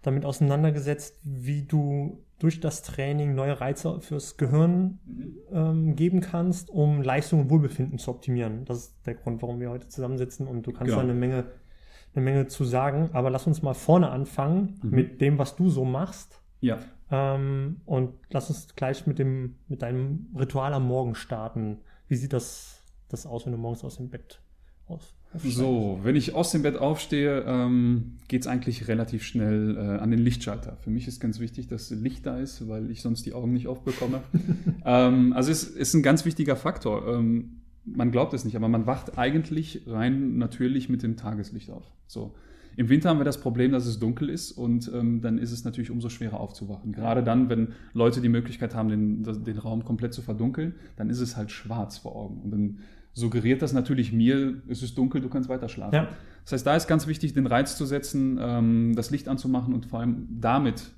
damit 0.00 0.24
auseinandergesetzt, 0.24 1.20
wie 1.22 1.64
du 1.64 2.24
durch 2.38 2.60
das 2.60 2.82
Training 2.82 3.34
neue 3.34 3.60
Reize 3.60 4.00
fürs 4.00 4.38
Gehirn 4.38 5.00
mhm. 5.04 5.36
ähm, 5.52 5.96
geben 5.96 6.22
kannst, 6.22 6.70
um 6.70 7.02
Leistung 7.02 7.42
und 7.42 7.50
Wohlbefinden 7.50 7.98
zu 7.98 8.10
optimieren. 8.10 8.64
Das 8.64 8.78
ist 8.78 8.94
der 9.04 9.16
Grund, 9.16 9.42
warum 9.42 9.60
wir 9.60 9.68
heute 9.68 9.88
zusammensitzen 9.88 10.46
und 10.46 10.66
du 10.66 10.72
kannst 10.72 10.86
genau. 10.86 10.96
da 10.96 11.02
eine 11.02 11.14
Menge 11.14 11.44
eine 12.16 12.24
Menge 12.24 12.46
zu 12.46 12.64
sagen, 12.64 13.10
aber 13.12 13.30
lass 13.30 13.46
uns 13.46 13.62
mal 13.62 13.74
vorne 13.74 14.10
anfangen 14.10 14.80
mhm. 14.82 14.90
mit 14.90 15.20
dem, 15.20 15.38
was 15.38 15.56
du 15.56 15.68
so 15.68 15.84
machst. 15.84 16.40
Ja. 16.60 16.78
Ähm, 17.10 17.80
und 17.84 18.14
lass 18.30 18.48
uns 18.48 18.74
gleich 18.74 19.06
mit 19.06 19.18
dem, 19.18 19.56
mit 19.68 19.82
deinem 19.82 20.26
Ritual 20.36 20.72
am 20.72 20.86
Morgen 20.86 21.14
starten. 21.14 21.78
Wie 22.08 22.16
sieht 22.16 22.32
das, 22.32 22.82
das 23.08 23.26
aus, 23.26 23.46
wenn 23.46 23.52
du 23.52 23.58
morgens 23.58 23.84
aus 23.84 23.96
dem 23.96 24.08
Bett 24.08 24.40
aus? 24.88 25.14
So, 25.44 26.00
wenn 26.02 26.16
ich 26.16 26.34
aus 26.34 26.52
dem 26.52 26.62
Bett 26.62 26.76
aufstehe, 26.76 27.44
ähm, 27.46 28.18
geht 28.28 28.42
es 28.42 28.46
eigentlich 28.46 28.88
relativ 28.88 29.22
schnell 29.22 29.76
äh, 29.76 29.80
an 29.98 30.10
den 30.10 30.20
Lichtschalter. 30.20 30.78
Für 30.80 30.90
mich 30.90 31.06
ist 31.08 31.20
ganz 31.20 31.40
wichtig, 31.40 31.66
dass 31.66 31.90
Licht 31.90 32.24
da 32.24 32.38
ist, 32.38 32.68
weil 32.68 32.90
ich 32.90 33.02
sonst 33.02 33.26
die 33.26 33.34
Augen 33.34 33.52
nicht 33.52 33.66
aufbekomme. 33.66 34.22
ähm, 34.84 35.32
also 35.34 35.50
es 35.50 35.64
ist 35.64 35.94
ein 35.94 36.02
ganz 36.02 36.24
wichtiger 36.24 36.56
Faktor. 36.56 37.06
Ähm, 37.14 37.60
man 37.86 38.10
glaubt 38.10 38.34
es 38.34 38.44
nicht, 38.44 38.56
aber 38.56 38.68
man 38.68 38.86
wacht 38.86 39.16
eigentlich 39.16 39.82
rein 39.86 40.38
natürlich 40.38 40.88
mit 40.88 41.02
dem 41.02 41.16
Tageslicht 41.16 41.70
auf. 41.70 41.84
So. 42.06 42.34
Im 42.76 42.90
Winter 42.90 43.08
haben 43.08 43.18
wir 43.18 43.24
das 43.24 43.40
Problem, 43.40 43.72
dass 43.72 43.86
es 43.86 43.98
dunkel 43.98 44.28
ist 44.28 44.52
und 44.52 44.90
ähm, 44.92 45.22
dann 45.22 45.38
ist 45.38 45.50
es 45.50 45.64
natürlich 45.64 45.90
umso 45.90 46.10
schwerer 46.10 46.38
aufzuwachen. 46.38 46.92
Gerade 46.92 47.22
dann, 47.22 47.48
wenn 47.48 47.68
Leute 47.94 48.20
die 48.20 48.28
Möglichkeit 48.28 48.74
haben, 48.74 48.90
den, 48.90 49.22
den 49.44 49.58
Raum 49.58 49.84
komplett 49.84 50.12
zu 50.12 50.20
verdunkeln, 50.20 50.74
dann 50.96 51.08
ist 51.08 51.20
es 51.20 51.38
halt 51.38 51.50
schwarz 51.50 51.96
vor 51.96 52.14
Augen. 52.14 52.42
Und 52.42 52.50
dann 52.50 52.78
suggeriert 53.14 53.62
das 53.62 53.72
natürlich 53.72 54.12
mir, 54.12 54.60
es 54.68 54.82
ist 54.82 54.98
dunkel, 54.98 55.22
du 55.22 55.30
kannst 55.30 55.48
weiter 55.48 55.70
schlafen. 55.70 55.94
Ja. 55.94 56.08
Das 56.44 56.52
heißt, 56.52 56.66
da 56.66 56.76
ist 56.76 56.86
ganz 56.86 57.06
wichtig, 57.06 57.32
den 57.32 57.46
Reiz 57.46 57.78
zu 57.78 57.86
setzen, 57.86 58.38
ähm, 58.38 58.92
das 58.94 59.10
Licht 59.10 59.26
anzumachen 59.28 59.72
und 59.72 59.86
vor 59.86 60.00
allem 60.00 60.28
damit 60.38 60.90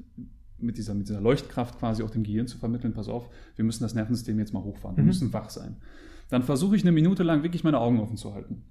mit 0.58 0.78
dieser, 0.78 0.94
mit 0.94 1.08
dieser 1.08 1.20
Leuchtkraft 1.20 1.78
quasi 1.78 2.02
auch 2.02 2.10
dem 2.10 2.24
Gehirn 2.24 2.48
zu 2.48 2.58
vermitteln, 2.58 2.92
pass 2.92 3.08
auf, 3.08 3.30
wir 3.54 3.64
müssen 3.64 3.84
das 3.84 3.94
Nervensystem 3.94 4.36
jetzt 4.40 4.52
mal 4.52 4.64
hochfahren, 4.64 4.96
wir 4.96 5.04
mhm. 5.04 5.08
müssen 5.08 5.32
wach 5.32 5.50
sein 5.50 5.76
dann 6.30 6.42
versuche 6.42 6.76
ich 6.76 6.82
eine 6.82 6.92
Minute 6.92 7.22
lang 7.22 7.42
wirklich 7.42 7.64
meine 7.64 7.78
Augen 7.78 8.00
offen 8.00 8.16
zu 8.16 8.34
halten. 8.34 8.64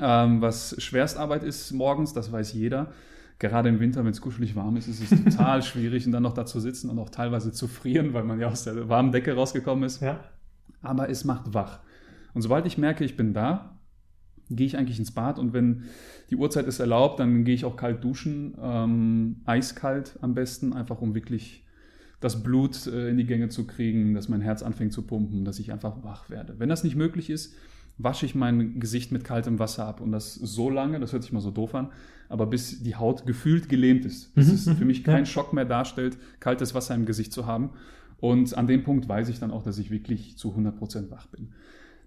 Ähm, 0.00 0.40
was 0.40 0.80
Schwerstarbeit 0.82 1.42
ist 1.42 1.72
morgens, 1.72 2.12
das 2.12 2.32
weiß 2.32 2.52
jeder. 2.52 2.92
Gerade 3.38 3.68
im 3.68 3.80
Winter, 3.80 4.04
wenn 4.04 4.10
es 4.10 4.20
kuschelig 4.20 4.56
warm 4.56 4.76
ist, 4.76 4.88
ist 4.88 5.00
es 5.00 5.24
total 5.24 5.62
schwierig, 5.62 6.06
und 6.06 6.12
dann 6.12 6.22
noch 6.22 6.32
da 6.32 6.46
zu 6.46 6.58
sitzen 6.58 6.90
und 6.90 6.98
auch 6.98 7.10
teilweise 7.10 7.52
zu 7.52 7.68
frieren, 7.68 8.14
weil 8.14 8.24
man 8.24 8.40
ja 8.40 8.48
aus 8.48 8.64
der 8.64 8.88
warmen 8.88 9.12
Decke 9.12 9.34
rausgekommen 9.34 9.84
ist. 9.84 10.00
Ja. 10.00 10.20
Aber 10.82 11.10
es 11.10 11.24
macht 11.24 11.52
wach. 11.52 11.80
Und 12.34 12.42
sobald 12.42 12.66
ich 12.66 12.78
merke, 12.78 13.04
ich 13.04 13.16
bin 13.16 13.34
da, 13.34 13.78
gehe 14.48 14.66
ich 14.66 14.76
eigentlich 14.76 14.98
ins 14.98 15.12
Bad 15.12 15.38
und 15.38 15.52
wenn 15.52 15.84
die 16.30 16.36
Uhrzeit 16.36 16.66
es 16.66 16.80
erlaubt, 16.80 17.20
dann 17.20 17.44
gehe 17.44 17.54
ich 17.54 17.64
auch 17.64 17.76
kalt 17.76 18.02
duschen, 18.04 18.56
ähm, 18.60 19.42
eiskalt 19.44 20.18
am 20.22 20.34
besten, 20.34 20.72
einfach 20.72 21.00
um 21.00 21.14
wirklich 21.14 21.65
das 22.26 22.42
Blut 22.42 22.88
äh, 22.88 23.08
in 23.08 23.16
die 23.16 23.24
Gänge 23.24 23.48
zu 23.50 23.66
kriegen, 23.66 24.14
dass 24.14 24.28
mein 24.28 24.40
Herz 24.40 24.62
anfängt 24.62 24.92
zu 24.92 25.02
pumpen, 25.02 25.44
dass 25.44 25.60
ich 25.60 25.72
einfach 25.72 26.02
wach 26.02 26.28
werde. 26.28 26.56
Wenn 26.58 26.68
das 26.68 26.82
nicht 26.82 26.96
möglich 26.96 27.30
ist, 27.30 27.54
wasche 27.98 28.26
ich 28.26 28.34
mein 28.34 28.80
Gesicht 28.80 29.12
mit 29.12 29.22
kaltem 29.22 29.60
Wasser 29.60 29.86
ab 29.86 30.00
und 30.00 30.10
das 30.10 30.34
so 30.34 30.68
lange, 30.68 30.98
das 30.98 31.12
hört 31.12 31.22
sich 31.22 31.32
mal 31.32 31.40
so 31.40 31.52
doof 31.52 31.76
an, 31.76 31.92
aber 32.28 32.46
bis 32.46 32.82
die 32.82 32.96
Haut 32.96 33.26
gefühlt 33.26 33.68
gelähmt 33.68 34.04
ist, 34.04 34.34
bis 34.34 34.48
mhm. 34.48 34.54
es 34.72 34.78
für 34.78 34.84
mich 34.84 35.04
keinen 35.04 35.24
Schock 35.24 35.52
mehr 35.52 35.64
darstellt, 35.64 36.18
kaltes 36.40 36.74
Wasser 36.74 36.96
im 36.96 37.06
Gesicht 37.06 37.32
zu 37.32 37.46
haben. 37.46 37.70
Und 38.18 38.58
an 38.58 38.66
dem 38.66 38.82
Punkt 38.82 39.08
weiß 39.08 39.28
ich 39.28 39.38
dann 39.38 39.52
auch, 39.52 39.62
dass 39.62 39.78
ich 39.78 39.92
wirklich 39.92 40.36
zu 40.36 40.52
100% 40.52 41.10
wach 41.10 41.28
bin. 41.28 41.52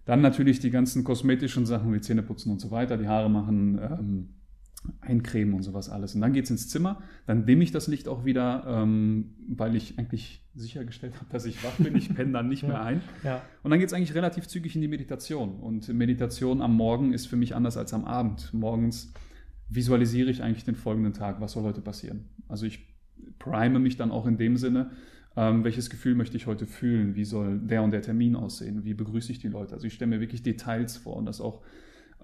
Dann 0.05 0.19
natürlich 0.19 0.59
die 0.59 0.71
ganzen 0.71 1.05
kosmetischen 1.05 1.65
Sachen 1.65 1.93
wie 1.93 2.01
Zähneputzen 2.01 2.51
und 2.51 2.59
so 2.59 2.71
weiter, 2.71 2.97
die 2.97 3.07
Haare 3.07 3.29
machen, 3.29 3.79
ähm, 3.81 4.29
eincremen 5.01 5.53
und 5.53 5.63
sowas 5.63 5.89
alles. 5.89 6.15
Und 6.15 6.21
dann 6.21 6.33
geht 6.33 6.45
es 6.45 6.51
ins 6.51 6.69
Zimmer, 6.69 7.01
dann 7.27 7.45
dimme 7.45 7.63
ich 7.63 7.71
das 7.71 7.87
Licht 7.87 8.07
auch 8.07 8.25
wieder, 8.25 8.63
ähm, 8.67 9.35
weil 9.47 9.75
ich 9.75 9.99
eigentlich 9.99 10.45
sichergestellt 10.55 11.15
habe, 11.15 11.25
dass 11.29 11.45
ich 11.45 11.63
wach 11.63 11.75
bin. 11.77 11.95
Ich 11.95 12.13
penne 12.13 12.31
dann 12.31 12.47
nicht 12.47 12.63
mehr 12.67 12.81
ein. 12.81 13.01
Ja. 13.23 13.41
Und 13.63 13.71
dann 13.71 13.79
geht 13.79 13.87
es 13.87 13.93
eigentlich 13.93 14.15
relativ 14.15 14.47
zügig 14.47 14.75
in 14.75 14.81
die 14.81 14.87
Meditation. 14.87 15.59
Und 15.59 15.89
Meditation 15.89 16.61
am 16.61 16.75
Morgen 16.75 17.13
ist 17.13 17.27
für 17.27 17.35
mich 17.35 17.55
anders 17.55 17.77
als 17.77 17.93
am 17.93 18.05
Abend. 18.05 18.53
Morgens 18.53 19.13
visualisiere 19.69 20.29
ich 20.29 20.43
eigentlich 20.43 20.65
den 20.65 20.75
folgenden 20.75 21.13
Tag. 21.13 21.41
Was 21.41 21.53
soll 21.53 21.63
heute 21.63 21.81
passieren? 21.81 22.29
Also 22.47 22.65
ich 22.65 22.87
prime 23.37 23.79
mich 23.79 23.97
dann 23.97 24.11
auch 24.11 24.25
in 24.25 24.37
dem 24.37 24.57
Sinne, 24.57 24.91
ähm, 25.35 25.63
welches 25.63 25.89
Gefühl 25.89 26.15
möchte 26.15 26.37
ich 26.37 26.47
heute 26.47 26.65
fühlen? 26.65 27.15
Wie 27.15 27.25
soll 27.25 27.59
der 27.59 27.83
und 27.83 27.91
der 27.91 28.01
Termin 28.01 28.35
aussehen? 28.35 28.83
Wie 28.83 28.93
begrüße 28.93 29.31
ich 29.31 29.39
die 29.39 29.47
Leute? 29.47 29.73
Also 29.73 29.87
ich 29.87 29.93
stelle 29.93 30.09
mir 30.09 30.19
wirklich 30.19 30.41
Details 30.41 30.97
vor 30.97 31.17
und 31.17 31.25
das 31.25 31.39
auch 31.39 31.61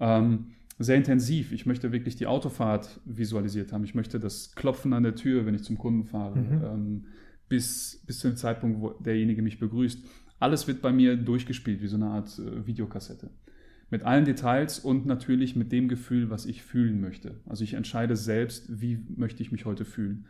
ähm, 0.00 0.48
sehr 0.78 0.96
intensiv. 0.96 1.52
Ich 1.52 1.66
möchte 1.66 1.92
wirklich 1.92 2.16
die 2.16 2.26
Autofahrt 2.26 3.00
visualisiert 3.04 3.72
haben. 3.72 3.84
Ich 3.84 3.94
möchte 3.94 4.20
das 4.20 4.54
Klopfen 4.54 4.92
an 4.92 5.02
der 5.02 5.14
Tür, 5.14 5.46
wenn 5.46 5.54
ich 5.54 5.62
zum 5.62 5.78
Kunden 5.78 6.04
fahre, 6.04 6.38
mhm. 6.38 6.62
ähm, 6.64 7.04
bis, 7.48 8.02
bis 8.06 8.18
zu 8.18 8.28
dem 8.28 8.36
Zeitpunkt, 8.36 8.80
wo 8.80 8.90
derjenige 8.90 9.42
mich 9.42 9.58
begrüßt. 9.58 10.04
Alles 10.38 10.66
wird 10.68 10.82
bei 10.82 10.92
mir 10.92 11.16
durchgespielt, 11.16 11.80
wie 11.80 11.86
so 11.86 11.96
eine 11.96 12.06
Art 12.06 12.38
äh, 12.38 12.66
Videokassette. 12.66 13.30
Mit 13.88 14.02
allen 14.02 14.24
Details 14.24 14.80
und 14.80 15.06
natürlich 15.06 15.56
mit 15.56 15.72
dem 15.72 15.88
Gefühl, 15.88 16.28
was 16.28 16.44
ich 16.44 16.62
fühlen 16.62 17.00
möchte. 17.00 17.36
Also 17.46 17.64
ich 17.64 17.74
entscheide 17.74 18.16
selbst, 18.16 18.80
wie 18.80 18.98
möchte 19.16 19.42
ich 19.42 19.52
mich 19.52 19.64
heute 19.64 19.84
fühlen. 19.84 20.26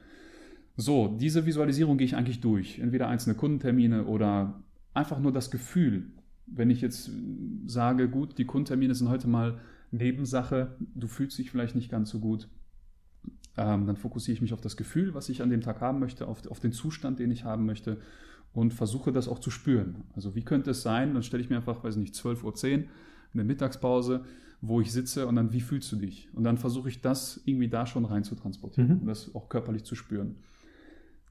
So, 0.76 1.16
diese 1.18 1.46
Visualisierung 1.46 1.96
gehe 1.96 2.04
ich 2.04 2.16
eigentlich 2.16 2.40
durch. 2.40 2.78
Entweder 2.78 3.08
einzelne 3.08 3.34
Kundentermine 3.34 4.04
oder 4.04 4.62
einfach 4.92 5.18
nur 5.18 5.32
das 5.32 5.50
Gefühl. 5.50 6.04
Wenn 6.46 6.68
ich 6.68 6.82
jetzt 6.82 7.10
sage, 7.66 8.08
gut, 8.08 8.36
die 8.36 8.44
Kundentermine 8.44 8.94
sind 8.94 9.08
heute 9.08 9.26
mal 9.26 9.58
Nebensache, 9.96 10.76
du 10.94 11.06
fühlst 11.06 11.38
dich 11.38 11.50
vielleicht 11.50 11.74
nicht 11.74 11.90
ganz 11.90 12.10
so 12.10 12.20
gut, 12.20 12.48
ähm, 13.56 13.86
dann 13.86 13.96
fokussiere 13.96 14.34
ich 14.34 14.42
mich 14.42 14.52
auf 14.52 14.60
das 14.60 14.76
Gefühl, 14.76 15.14
was 15.14 15.28
ich 15.28 15.42
an 15.42 15.50
dem 15.50 15.60
Tag 15.60 15.80
haben 15.80 15.98
möchte, 15.98 16.28
auf, 16.28 16.46
auf 16.48 16.60
den 16.60 16.72
Zustand, 16.72 17.18
den 17.18 17.30
ich 17.30 17.44
haben 17.44 17.66
möchte 17.66 17.98
und 18.52 18.74
versuche 18.74 19.12
das 19.12 19.28
auch 19.28 19.38
zu 19.38 19.50
spüren. 19.50 20.04
Also 20.14 20.34
wie 20.34 20.42
könnte 20.42 20.70
es 20.70 20.82
sein, 20.82 21.14
dann 21.14 21.22
stelle 21.22 21.42
ich 21.42 21.50
mir 21.50 21.56
einfach, 21.56 21.82
weiß 21.82 21.96
nicht, 21.96 22.14
12.10 22.14 22.44
Uhr, 22.44 22.84
eine 23.32 23.44
Mittagspause, 23.44 24.24
wo 24.60 24.80
ich 24.80 24.92
sitze 24.92 25.26
und 25.26 25.36
dann, 25.36 25.52
wie 25.52 25.60
fühlst 25.60 25.92
du 25.92 25.96
dich? 25.96 26.28
Und 26.34 26.44
dann 26.44 26.56
versuche 26.56 26.88
ich 26.88 27.00
das 27.00 27.42
irgendwie 27.44 27.68
da 27.68 27.86
schon 27.86 28.04
rein 28.04 28.24
zu 28.24 28.34
transportieren 28.34 28.94
mhm. 28.94 29.00
und 29.00 29.06
das 29.06 29.34
auch 29.34 29.48
körperlich 29.48 29.84
zu 29.84 29.94
spüren. 29.94 30.36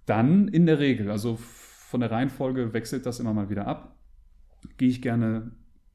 Dann 0.06 0.48
in 0.48 0.66
der 0.66 0.80
Regel, 0.80 1.10
also 1.10 1.38
von 1.38 2.00
der 2.00 2.12
Reihenfolge 2.12 2.74
wechselt 2.74 3.06
das 3.06 3.20
immer 3.20 3.34
mal 3.34 3.50
wieder 3.50 3.68
ab, 3.68 3.98
gehe 4.78 4.90
ich 4.90 5.02
gerne 5.02 5.52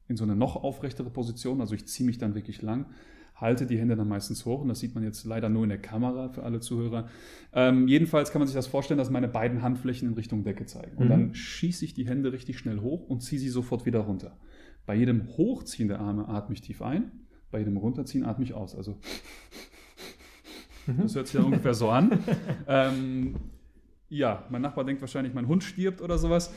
in 0.07 0.17
so 0.17 0.23
eine 0.23 0.35
noch 0.35 0.55
aufrechtere 0.55 1.09
Position, 1.09 1.61
also 1.61 1.75
ich 1.75 1.87
ziehe 1.87 2.05
mich 2.05 2.17
dann 2.17 2.35
wirklich 2.35 2.61
lang, 2.61 2.87
halte 3.35 3.65
die 3.65 3.79
Hände 3.79 3.95
dann 3.95 4.07
meistens 4.07 4.45
hoch 4.45 4.61
und 4.61 4.69
das 4.69 4.79
sieht 4.79 4.93
man 4.93 5.03
jetzt 5.03 5.25
leider 5.25 5.49
nur 5.49 5.63
in 5.63 5.69
der 5.69 5.81
Kamera 5.81 6.29
für 6.29 6.43
alle 6.43 6.59
Zuhörer. 6.59 7.07
Ähm, 7.53 7.87
jedenfalls 7.87 8.31
kann 8.31 8.39
man 8.39 8.47
sich 8.47 8.55
das 8.55 8.67
vorstellen, 8.67 8.99
dass 8.99 9.09
meine 9.09 9.27
beiden 9.27 9.63
Handflächen 9.63 10.07
in 10.07 10.13
Richtung 10.13 10.43
Decke 10.43 10.65
zeigen. 10.67 10.95
Und 10.97 11.05
mhm. 11.05 11.09
dann 11.09 11.35
schieße 11.35 11.83
ich 11.83 11.93
die 11.93 12.07
Hände 12.07 12.31
richtig 12.31 12.59
schnell 12.59 12.79
hoch 12.79 13.07
und 13.09 13.21
ziehe 13.21 13.41
sie 13.41 13.49
sofort 13.49 13.85
wieder 13.85 14.01
runter. 14.01 14.37
Bei 14.85 14.95
jedem 14.95 15.27
Hochziehen 15.37 15.87
der 15.87 15.99
Arme 15.99 16.27
atme 16.27 16.53
ich 16.53 16.61
tief 16.61 16.81
ein, 16.81 17.11
bei 17.49 17.59
jedem 17.59 17.77
Runterziehen 17.77 18.25
atme 18.25 18.43
ich 18.43 18.53
aus. 18.53 18.75
Also 18.75 18.97
mhm. 20.85 21.01
das 21.01 21.15
hört 21.15 21.27
sich 21.27 21.39
ja 21.39 21.45
ungefähr 21.45 21.73
so 21.73 21.89
an. 21.89 22.19
ähm, 22.67 23.35
ja, 24.09 24.45
mein 24.49 24.61
Nachbar 24.61 24.83
denkt 24.83 25.01
wahrscheinlich, 25.01 25.33
mein 25.33 25.47
Hund 25.47 25.63
stirbt 25.63 26.01
oder 26.01 26.17
sowas. 26.17 26.53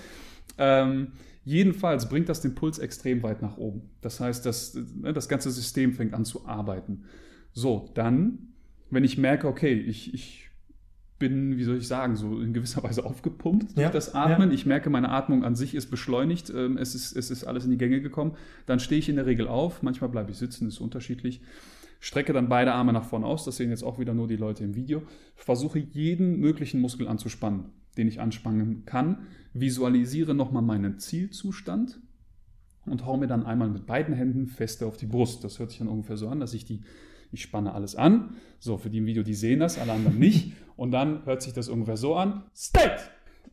Ähm, 0.58 1.12
jedenfalls 1.44 2.08
bringt 2.08 2.28
das 2.28 2.40
den 2.40 2.54
Puls 2.54 2.78
extrem 2.78 3.22
weit 3.22 3.42
nach 3.42 3.56
oben. 3.56 3.90
Das 4.00 4.20
heißt, 4.20 4.44
das, 4.44 4.74
ne, 4.74 5.12
das 5.12 5.28
ganze 5.28 5.50
System 5.50 5.92
fängt 5.92 6.14
an 6.14 6.24
zu 6.24 6.46
arbeiten. 6.46 7.04
So, 7.52 7.90
dann, 7.94 8.54
wenn 8.90 9.04
ich 9.04 9.18
merke, 9.18 9.46
okay, 9.46 9.72
ich, 9.72 10.12
ich 10.12 10.50
bin, 11.18 11.56
wie 11.56 11.64
soll 11.64 11.76
ich 11.76 11.86
sagen, 11.86 12.16
so 12.16 12.40
in 12.40 12.52
gewisser 12.52 12.82
Weise 12.82 13.04
aufgepumpt 13.04 13.76
ja, 13.76 13.84
durch 13.84 13.92
das 13.92 14.14
Atmen. 14.14 14.48
Ja. 14.48 14.54
Ich 14.54 14.66
merke, 14.66 14.90
meine 14.90 15.10
Atmung 15.10 15.44
an 15.44 15.54
sich 15.54 15.74
ist 15.74 15.90
beschleunigt, 15.90 16.50
ähm, 16.50 16.76
es 16.76 16.94
ist, 16.94 17.16
es 17.16 17.30
ist 17.30 17.44
alles 17.44 17.64
in 17.64 17.70
die 17.70 17.78
Gänge 17.78 18.00
gekommen. 18.00 18.36
Dann 18.66 18.80
stehe 18.80 18.98
ich 18.98 19.08
in 19.08 19.16
der 19.16 19.26
Regel 19.26 19.46
auf, 19.46 19.82
manchmal 19.82 20.10
bleibe 20.10 20.32
ich 20.32 20.38
sitzen, 20.38 20.66
ist 20.66 20.80
unterschiedlich. 20.80 21.40
Strecke 22.04 22.34
dann 22.34 22.50
beide 22.50 22.74
Arme 22.74 22.92
nach 22.92 23.04
vorne 23.04 23.24
aus, 23.24 23.46
das 23.46 23.56
sehen 23.56 23.70
jetzt 23.70 23.82
auch 23.82 23.98
wieder 23.98 24.12
nur 24.12 24.28
die 24.28 24.36
Leute 24.36 24.62
im 24.62 24.74
Video. 24.74 25.04
Versuche 25.36 25.78
jeden 25.78 26.38
möglichen 26.38 26.82
Muskel 26.82 27.08
anzuspannen, 27.08 27.70
den 27.96 28.08
ich 28.08 28.20
anspannen 28.20 28.84
kann. 28.84 29.26
Visualisiere 29.54 30.34
nochmal 30.34 30.60
meinen 30.60 30.98
Zielzustand 30.98 31.98
und 32.84 33.06
hau 33.06 33.16
mir 33.16 33.26
dann 33.26 33.46
einmal 33.46 33.70
mit 33.70 33.86
beiden 33.86 34.14
Händen 34.14 34.48
feste 34.48 34.84
auf 34.84 34.98
die 34.98 35.06
Brust. 35.06 35.44
Das 35.44 35.58
hört 35.58 35.70
sich 35.70 35.78
dann 35.78 35.88
ungefähr 35.88 36.18
so 36.18 36.28
an, 36.28 36.40
dass 36.40 36.52
ich 36.52 36.66
die 36.66 36.82
ich 37.32 37.40
spanne 37.40 37.72
alles 37.72 37.96
an. 37.96 38.36
So, 38.58 38.76
für 38.76 38.90
die 38.90 38.98
im 38.98 39.06
Video, 39.06 39.22
die 39.22 39.32
sehen 39.32 39.60
das, 39.60 39.78
alle 39.78 39.92
anderen 39.92 40.18
nicht. 40.18 40.52
Und 40.76 40.90
dann 40.90 41.24
hört 41.24 41.40
sich 41.40 41.54
das 41.54 41.70
ungefähr 41.70 41.96
so 41.96 42.16
an. 42.16 42.42
State! 42.54 43.00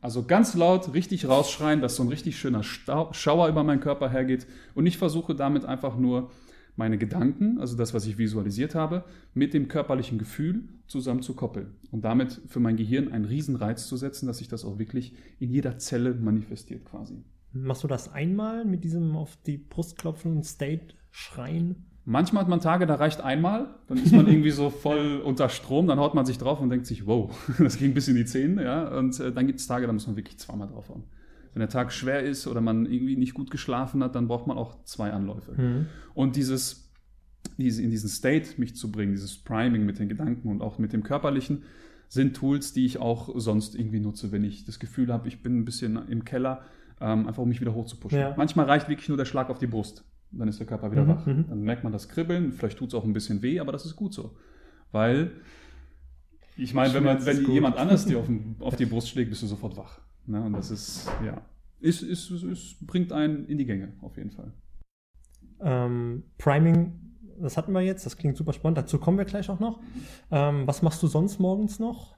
Also 0.02 0.24
ganz 0.24 0.56
laut, 0.56 0.94
richtig 0.94 1.28
rausschreien, 1.30 1.80
dass 1.80 1.96
so 1.96 2.04
ein 2.04 2.10
richtig 2.10 2.38
schöner 2.38 2.64
Schauer 2.64 3.48
über 3.48 3.64
meinen 3.64 3.80
Körper 3.80 4.10
hergeht. 4.10 4.46
Und 4.76 4.88
ich 4.88 4.98
versuche 4.98 5.36
damit 5.36 5.64
einfach 5.64 5.98
nur 5.98 6.32
meine 6.76 6.98
Gedanken, 6.98 7.60
also 7.60 7.78
das, 7.78 7.94
was 7.94 8.06
ich 8.06 8.18
visualisiert 8.18 8.76
habe, 8.76 9.04
mit 9.34 9.54
dem 9.54 9.68
körperlichen 9.68 10.18
Gefühl 10.18 10.64
zusammen 10.88 11.22
zu 11.22 11.36
koppeln. 11.36 11.76
Und 11.92 12.04
damit 12.06 12.42
für 12.48 12.60
mein 12.60 12.78
Gehirn 12.78 13.12
einen 13.12 13.26
Riesenreiz 13.26 13.88
zu 13.88 13.98
setzen, 13.98 14.28
dass 14.28 14.40
sich 14.40 14.48
das 14.48 14.66
auch 14.66 14.80
wirklich 14.80 15.14
in 15.40 15.50
jeder 15.50 15.78
Zelle 15.78 16.14
manifestiert 16.14 16.86
quasi. 16.86 17.24
Machst 17.54 17.84
du 17.84 17.88
das 17.88 18.12
einmal 18.12 18.66
mit 18.66 18.84
diesem 18.84 19.16
auf 19.16 19.38
die 19.46 19.58
Brust 19.58 19.98
klopfen 19.98 20.38
und 20.38 20.46
State 20.46 20.96
schreien? 21.12 21.88
Manchmal 22.04 22.44
hat 22.44 22.50
man 22.50 22.62
Tage, 22.62 22.88
da 22.88 22.96
reicht 22.96 23.22
einmal, 23.22 23.76
dann 23.88 23.98
ist 23.98 24.12
man 24.12 24.26
irgendwie 24.28 24.50
so 24.50 24.70
voll 24.70 25.22
unter 25.24 25.50
Strom, 25.50 25.86
dann 25.86 26.00
haut 26.00 26.16
man 26.16 26.26
sich 26.26 26.40
drauf 26.40 26.60
und 26.60 26.70
denkt 26.70 26.88
sich, 26.88 27.06
wow, 27.06 27.32
das 27.60 27.78
ging 27.78 27.94
bis 27.94 28.08
in 28.08 28.16
die 28.16 28.26
Zähne, 28.26 28.64
ja. 28.64 28.98
Und 28.98 29.20
äh, 29.20 29.32
dann 29.32 29.46
gibt 29.46 29.60
es 29.60 29.68
Tage, 29.68 29.86
da 29.86 29.94
muss 29.94 30.08
man 30.08 30.16
wirklich 30.16 30.40
zweimal 30.40 30.68
draufhauen. 30.68 31.04
Wenn 31.54 31.60
der 31.60 31.70
Tag 31.70 31.92
schwer 31.92 32.24
ist 32.24 32.48
oder 32.48 32.62
man 32.62 32.86
irgendwie 32.86 33.18
nicht 33.18 33.34
gut 33.34 33.52
geschlafen 33.52 34.04
hat, 34.04 34.16
dann 34.16 34.28
braucht 34.28 34.48
man 34.48 34.58
auch 34.58 34.84
zwei 34.84 35.12
Anläufe. 35.12 35.54
Mhm. 35.54 35.88
Und 36.14 36.36
dieses, 36.36 36.92
diese, 37.58 37.82
in 37.82 37.90
diesen 37.90 38.10
State 38.10 38.60
mich 38.60 38.76
zu 38.76 38.92
bringen, 38.92 39.12
dieses 39.12 39.38
Priming 39.38 39.86
mit 39.86 40.00
den 40.00 40.10
Gedanken 40.10 40.50
und 40.50 40.62
auch 40.62 40.80
mit 40.80 40.94
dem 40.94 41.04
Körperlichen, 41.04 41.64
sind 42.08 42.36
Tools, 42.36 42.74
die 42.74 42.86
ich 42.86 42.98
auch 42.98 43.30
sonst 43.36 43.76
irgendwie 43.76 44.02
nutze, 44.02 44.32
wenn 44.32 44.44
ich 44.44 44.66
das 44.66 44.80
Gefühl 44.80 45.14
habe, 45.14 45.28
ich 45.30 45.42
bin 45.44 45.60
ein 45.60 45.66
bisschen 45.66 45.98
im 46.10 46.26
Keller, 46.26 46.62
ähm, 47.00 47.28
einfach 47.28 47.42
um 47.42 47.50
mich 47.50 47.62
wieder 47.62 47.74
hochzupushen. 47.74 48.20
Ja. 48.20 48.34
Manchmal 48.38 48.66
reicht 48.66 48.90
wirklich 48.90 49.08
nur 49.08 49.18
der 49.18 49.26
Schlag 49.26 49.50
auf 49.50 49.60
die 49.60 49.68
Brust 49.68 50.04
dann 50.32 50.48
ist 50.48 50.60
der 50.60 50.68
Körper 50.68 50.92
wieder 50.92 51.04
mhm, 51.04 51.10
wach. 51.10 51.26
Mhm. 51.26 51.46
Dann 51.50 51.62
merkt 51.62 51.84
man 51.84 51.94
das 51.94 52.10
Kribbeln, 52.10 52.52
vielleicht 52.52 52.78
tut 52.78 52.90
es 52.90 52.96
auch 52.96 53.04
ein 53.04 53.14
bisschen 53.14 53.42
weh, 53.42 53.60
aber 53.60 53.72
das 53.72 53.86
ist 53.86 53.96
gut 53.96 54.14
so. 54.14 54.36
Weil, 54.92 55.32
ich 56.58 56.74
meine, 56.74 56.94
wenn, 56.94 57.04
man, 57.04 57.26
wenn 57.26 57.50
jemand 57.52 57.78
anders 57.78 58.06
dir 58.08 58.20
auf, 58.20 58.30
auf, 58.60 58.76
die 58.76 58.86
Brust 58.86 59.10
schlägt, 59.10 59.30
bist 59.30 59.42
du 59.42 59.48
sofort 59.48 59.78
wach. 59.78 60.00
Ne? 60.32 60.42
Und 60.44 60.54
das 60.54 60.72
ist, 60.72 61.10
ja, 61.26 61.42
ist, 61.80 62.02
ist, 62.02 62.32
ist, 62.32 62.88
bringt 62.88 63.12
einen 63.12 63.46
in 63.46 63.58
die 63.58 63.66
Gänge, 63.66 63.94
auf 64.02 64.18
jeden 64.18 64.32
Fall. 64.32 64.54
Ähm, 65.62 66.24
Priming, 66.38 66.94
das 67.40 67.58
hatten 67.58 67.72
wir 67.74 67.82
jetzt, 67.82 68.06
das 68.06 68.18
klingt 68.18 68.38
super 68.38 68.54
spannend, 68.54 68.78
dazu 68.78 68.98
kommen 68.98 69.18
wir 69.18 69.26
gleich 69.26 69.50
auch 69.50 69.60
noch. 69.60 69.80
Ähm, 70.32 70.66
was 70.66 70.82
machst 70.82 71.02
du 71.04 71.08
sonst 71.08 71.40
morgens 71.40 71.80
noch? 71.80 72.16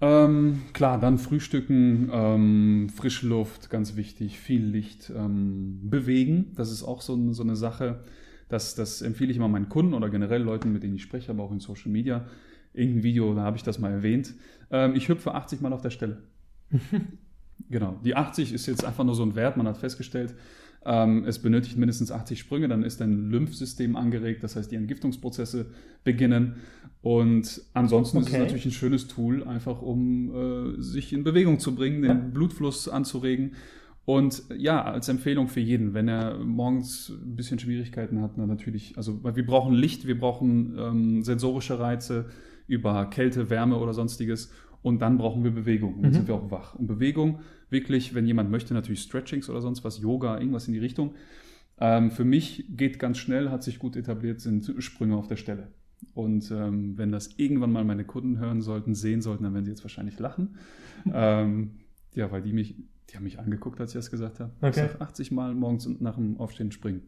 Ähm, 0.00 0.62
klar, 0.74 1.00
dann 1.00 1.16
Frühstücken, 1.18 2.10
ähm, 2.12 2.88
frische 2.94 3.26
Luft, 3.26 3.70
ganz 3.70 3.96
wichtig, 3.96 4.38
viel 4.38 4.62
Licht, 4.62 5.10
ähm, 5.14 5.88
bewegen, 5.88 6.52
das 6.54 6.70
ist 6.70 6.82
auch 6.82 7.00
so, 7.00 7.32
so 7.32 7.42
eine 7.42 7.56
Sache, 7.56 8.04
das, 8.48 8.74
das 8.74 9.02
empfehle 9.02 9.30
ich 9.30 9.38
immer 9.38 9.48
meinen 9.48 9.68
Kunden 9.68 9.94
oder 9.94 10.10
generell 10.10 10.42
Leuten, 10.42 10.72
mit 10.72 10.82
denen 10.82 10.96
ich 10.96 11.02
spreche, 11.02 11.30
aber 11.30 11.42
auch 11.42 11.52
in 11.52 11.60
Social 11.60 11.90
Media. 11.90 12.26
Irgendein 12.72 13.02
Video, 13.02 13.34
da 13.34 13.42
habe 13.42 13.56
ich 13.56 13.62
das 13.62 13.78
mal 13.78 13.90
erwähnt. 13.90 14.34
Ähm, 14.70 14.94
ich 14.94 15.08
hüpfe 15.08 15.34
80 15.34 15.62
Mal 15.62 15.72
auf 15.72 15.80
der 15.80 15.90
Stelle. 15.90 16.22
genau, 17.70 17.98
die 18.04 18.14
80 18.14 18.52
ist 18.52 18.66
jetzt 18.66 18.84
einfach 18.84 19.04
nur 19.04 19.14
so 19.14 19.22
ein 19.22 19.34
Wert, 19.34 19.56
man 19.56 19.66
hat 19.66 19.78
festgestellt, 19.78 20.34
ähm, 20.84 21.24
es 21.26 21.40
benötigt 21.40 21.76
mindestens 21.76 22.12
80 22.12 22.38
Sprünge, 22.38 22.68
dann 22.68 22.84
ist 22.84 23.00
dein 23.00 23.30
Lymphsystem 23.30 23.96
angeregt, 23.96 24.44
das 24.44 24.54
heißt, 24.54 24.70
die 24.70 24.76
Entgiftungsprozesse 24.76 25.66
beginnen. 26.04 26.56
Und 27.02 27.60
ansonsten 27.74 28.18
okay. 28.18 28.26
ist 28.26 28.32
es 28.32 28.38
natürlich 28.38 28.66
ein 28.66 28.72
schönes 28.72 29.08
Tool, 29.08 29.44
einfach 29.44 29.82
um 29.82 30.76
äh, 30.78 30.80
sich 30.80 31.12
in 31.12 31.24
Bewegung 31.24 31.58
zu 31.58 31.74
bringen, 31.74 32.02
den 32.02 32.10
ja. 32.10 32.14
Blutfluss 32.14 32.88
anzuregen. 32.88 33.52
Und 34.04 34.44
ja, 34.56 34.84
als 34.84 35.08
Empfehlung 35.08 35.48
für 35.48 35.58
jeden, 35.58 35.92
wenn 35.92 36.06
er 36.06 36.38
morgens 36.38 37.10
ein 37.10 37.34
bisschen 37.34 37.58
Schwierigkeiten 37.58 38.22
hat, 38.22 38.38
dann 38.38 38.46
natürlich, 38.46 38.96
also 38.96 39.24
weil 39.24 39.34
wir 39.34 39.44
brauchen 39.44 39.74
Licht, 39.74 40.06
wir 40.06 40.18
brauchen 40.18 40.76
ähm, 40.78 41.22
sensorische 41.24 41.80
Reize 41.80 42.26
über 42.68 43.10
Kälte, 43.10 43.50
Wärme 43.50 43.76
oder 43.78 43.92
sonstiges. 43.92 44.52
Und 44.86 45.02
dann 45.02 45.18
brauchen 45.18 45.42
wir 45.42 45.50
Bewegung. 45.50 46.00
Dann 46.00 46.12
mhm. 46.12 46.14
sind 46.14 46.28
wir 46.28 46.36
auch 46.36 46.48
wach. 46.52 46.76
Und 46.76 46.86
Bewegung, 46.86 47.40
wirklich, 47.70 48.14
wenn 48.14 48.24
jemand 48.24 48.52
möchte, 48.52 48.72
natürlich 48.72 49.00
Stretchings 49.00 49.50
oder 49.50 49.60
sonst 49.60 49.82
was, 49.82 49.98
Yoga, 49.98 50.38
irgendwas 50.38 50.68
in 50.68 50.74
die 50.74 50.78
Richtung. 50.78 51.16
Ähm, 51.80 52.12
für 52.12 52.24
mich 52.24 52.66
geht 52.68 53.00
ganz 53.00 53.18
schnell, 53.18 53.50
hat 53.50 53.64
sich 53.64 53.80
gut 53.80 53.96
etabliert, 53.96 54.40
sind 54.40 54.72
Sprünge 54.78 55.16
auf 55.16 55.26
der 55.26 55.34
Stelle. 55.34 55.72
Und 56.14 56.52
ähm, 56.52 56.96
wenn 56.96 57.10
das 57.10 57.30
irgendwann 57.36 57.72
mal 57.72 57.82
meine 57.82 58.04
Kunden 58.04 58.38
hören 58.38 58.60
sollten, 58.60 58.94
sehen 58.94 59.22
sollten, 59.22 59.42
dann 59.42 59.54
werden 59.54 59.64
sie 59.64 59.72
jetzt 59.72 59.82
wahrscheinlich 59.82 60.20
lachen. 60.20 60.54
ähm, 61.12 61.80
ja, 62.14 62.30
weil 62.30 62.42
die 62.42 62.52
mich, 62.52 62.76
die 63.10 63.16
haben 63.16 63.24
mich 63.24 63.40
angeguckt, 63.40 63.80
als 63.80 63.90
ich 63.90 63.98
das 63.98 64.12
gesagt 64.12 64.38
habe. 64.38 64.52
Okay. 64.58 64.68
Ich 64.68 64.76
sage 64.76 65.00
80 65.00 65.32
Mal 65.32 65.52
morgens 65.56 65.88
nach 65.98 66.14
dem 66.14 66.38
Aufstehen 66.38 66.70
springen. 66.70 67.02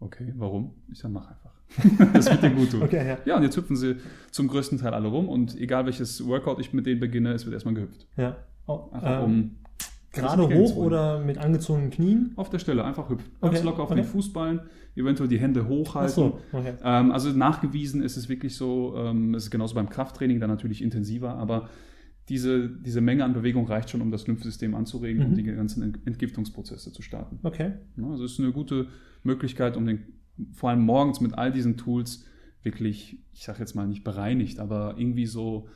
Okay, 0.00 0.32
warum? 0.36 0.72
Ich 0.90 0.98
sage, 0.98 1.14
mach 1.14 1.28
einfach. 1.28 1.52
das 2.12 2.30
wird 2.30 2.42
dir 2.42 2.50
gut 2.50 2.70
tun. 2.70 2.82
Okay, 2.82 3.06
ja. 3.08 3.18
ja, 3.24 3.36
und 3.36 3.42
jetzt 3.42 3.56
hüpfen 3.56 3.76
sie 3.76 3.96
zum 4.30 4.48
größten 4.48 4.78
Teil 4.78 4.94
alle 4.94 5.08
rum 5.08 5.28
und 5.28 5.56
egal 5.58 5.86
welches 5.86 6.26
Workout 6.26 6.60
ich 6.60 6.72
mit 6.72 6.86
denen 6.86 7.00
beginne, 7.00 7.32
es 7.32 7.44
wird 7.44 7.54
erstmal 7.54 7.74
gehüpft. 7.74 8.06
Ja. 8.16 8.36
Oh, 8.66 8.88
einfach 8.92 9.24
ähm, 9.24 9.24
um 9.24 9.56
gerade 10.12 10.54
hoch 10.54 10.76
oder 10.76 11.20
mit 11.20 11.38
angezogenen 11.38 11.90
Knien? 11.90 12.32
Auf 12.36 12.50
der 12.50 12.58
Stelle, 12.58 12.84
einfach 12.84 13.08
hüpfen. 13.08 13.30
Ganz 13.40 13.58
okay. 13.58 13.64
locker 13.64 13.82
auf 13.82 13.90
okay. 13.90 14.00
den 14.00 14.08
Fußballen, 14.08 14.60
eventuell 14.94 15.28
die 15.28 15.38
Hände 15.38 15.68
hochhalten. 15.68 16.14
So, 16.14 16.40
okay. 16.52 16.74
ähm, 16.82 17.10
also 17.12 17.30
nachgewiesen 17.30 18.02
ist 18.02 18.16
es 18.16 18.28
wirklich 18.28 18.56
so, 18.56 18.94
ähm, 18.96 19.34
es 19.34 19.44
ist 19.44 19.50
genauso 19.50 19.74
beim 19.74 19.88
Krafttraining, 19.88 20.40
dann 20.40 20.50
natürlich 20.50 20.82
intensiver, 20.82 21.34
aber 21.34 21.68
diese, 22.28 22.68
diese 22.68 23.00
Menge 23.00 23.24
an 23.24 23.34
Bewegung 23.34 23.66
reicht 23.66 23.90
schon, 23.90 24.00
um 24.00 24.10
das 24.10 24.26
Lymphsystem 24.26 24.74
anzuregen 24.74 25.22
mhm. 25.22 25.28
und 25.28 25.36
die 25.36 25.44
ganzen 25.44 25.94
Entgiftungsprozesse 26.04 26.92
zu 26.92 27.02
starten. 27.02 27.38
Okay. 27.42 27.72
Also 28.02 28.24
es 28.24 28.32
ist 28.32 28.40
eine 28.40 28.52
gute 28.52 28.88
Möglichkeit, 29.22 29.76
um 29.76 29.86
den, 29.86 30.02
vor 30.52 30.70
allem 30.70 30.82
morgens 30.82 31.20
mit 31.20 31.34
all 31.34 31.52
diesen 31.52 31.76
Tools 31.76 32.24
wirklich, 32.62 33.18
ich 33.32 33.44
sage 33.44 33.60
jetzt 33.60 33.74
mal 33.74 33.86
nicht 33.86 34.02
bereinigt, 34.02 34.58
aber 34.58 34.96
irgendwie 34.98 35.26
so 35.26 35.68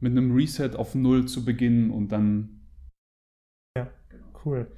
mit 0.00 0.12
einem 0.12 0.34
Reset 0.34 0.70
auf 0.74 0.94
Null 0.94 1.26
zu 1.26 1.44
beginnen 1.44 1.90
und 1.90 2.12
dann. 2.12 2.60
Ja, 3.76 3.90
cool. 4.44 4.68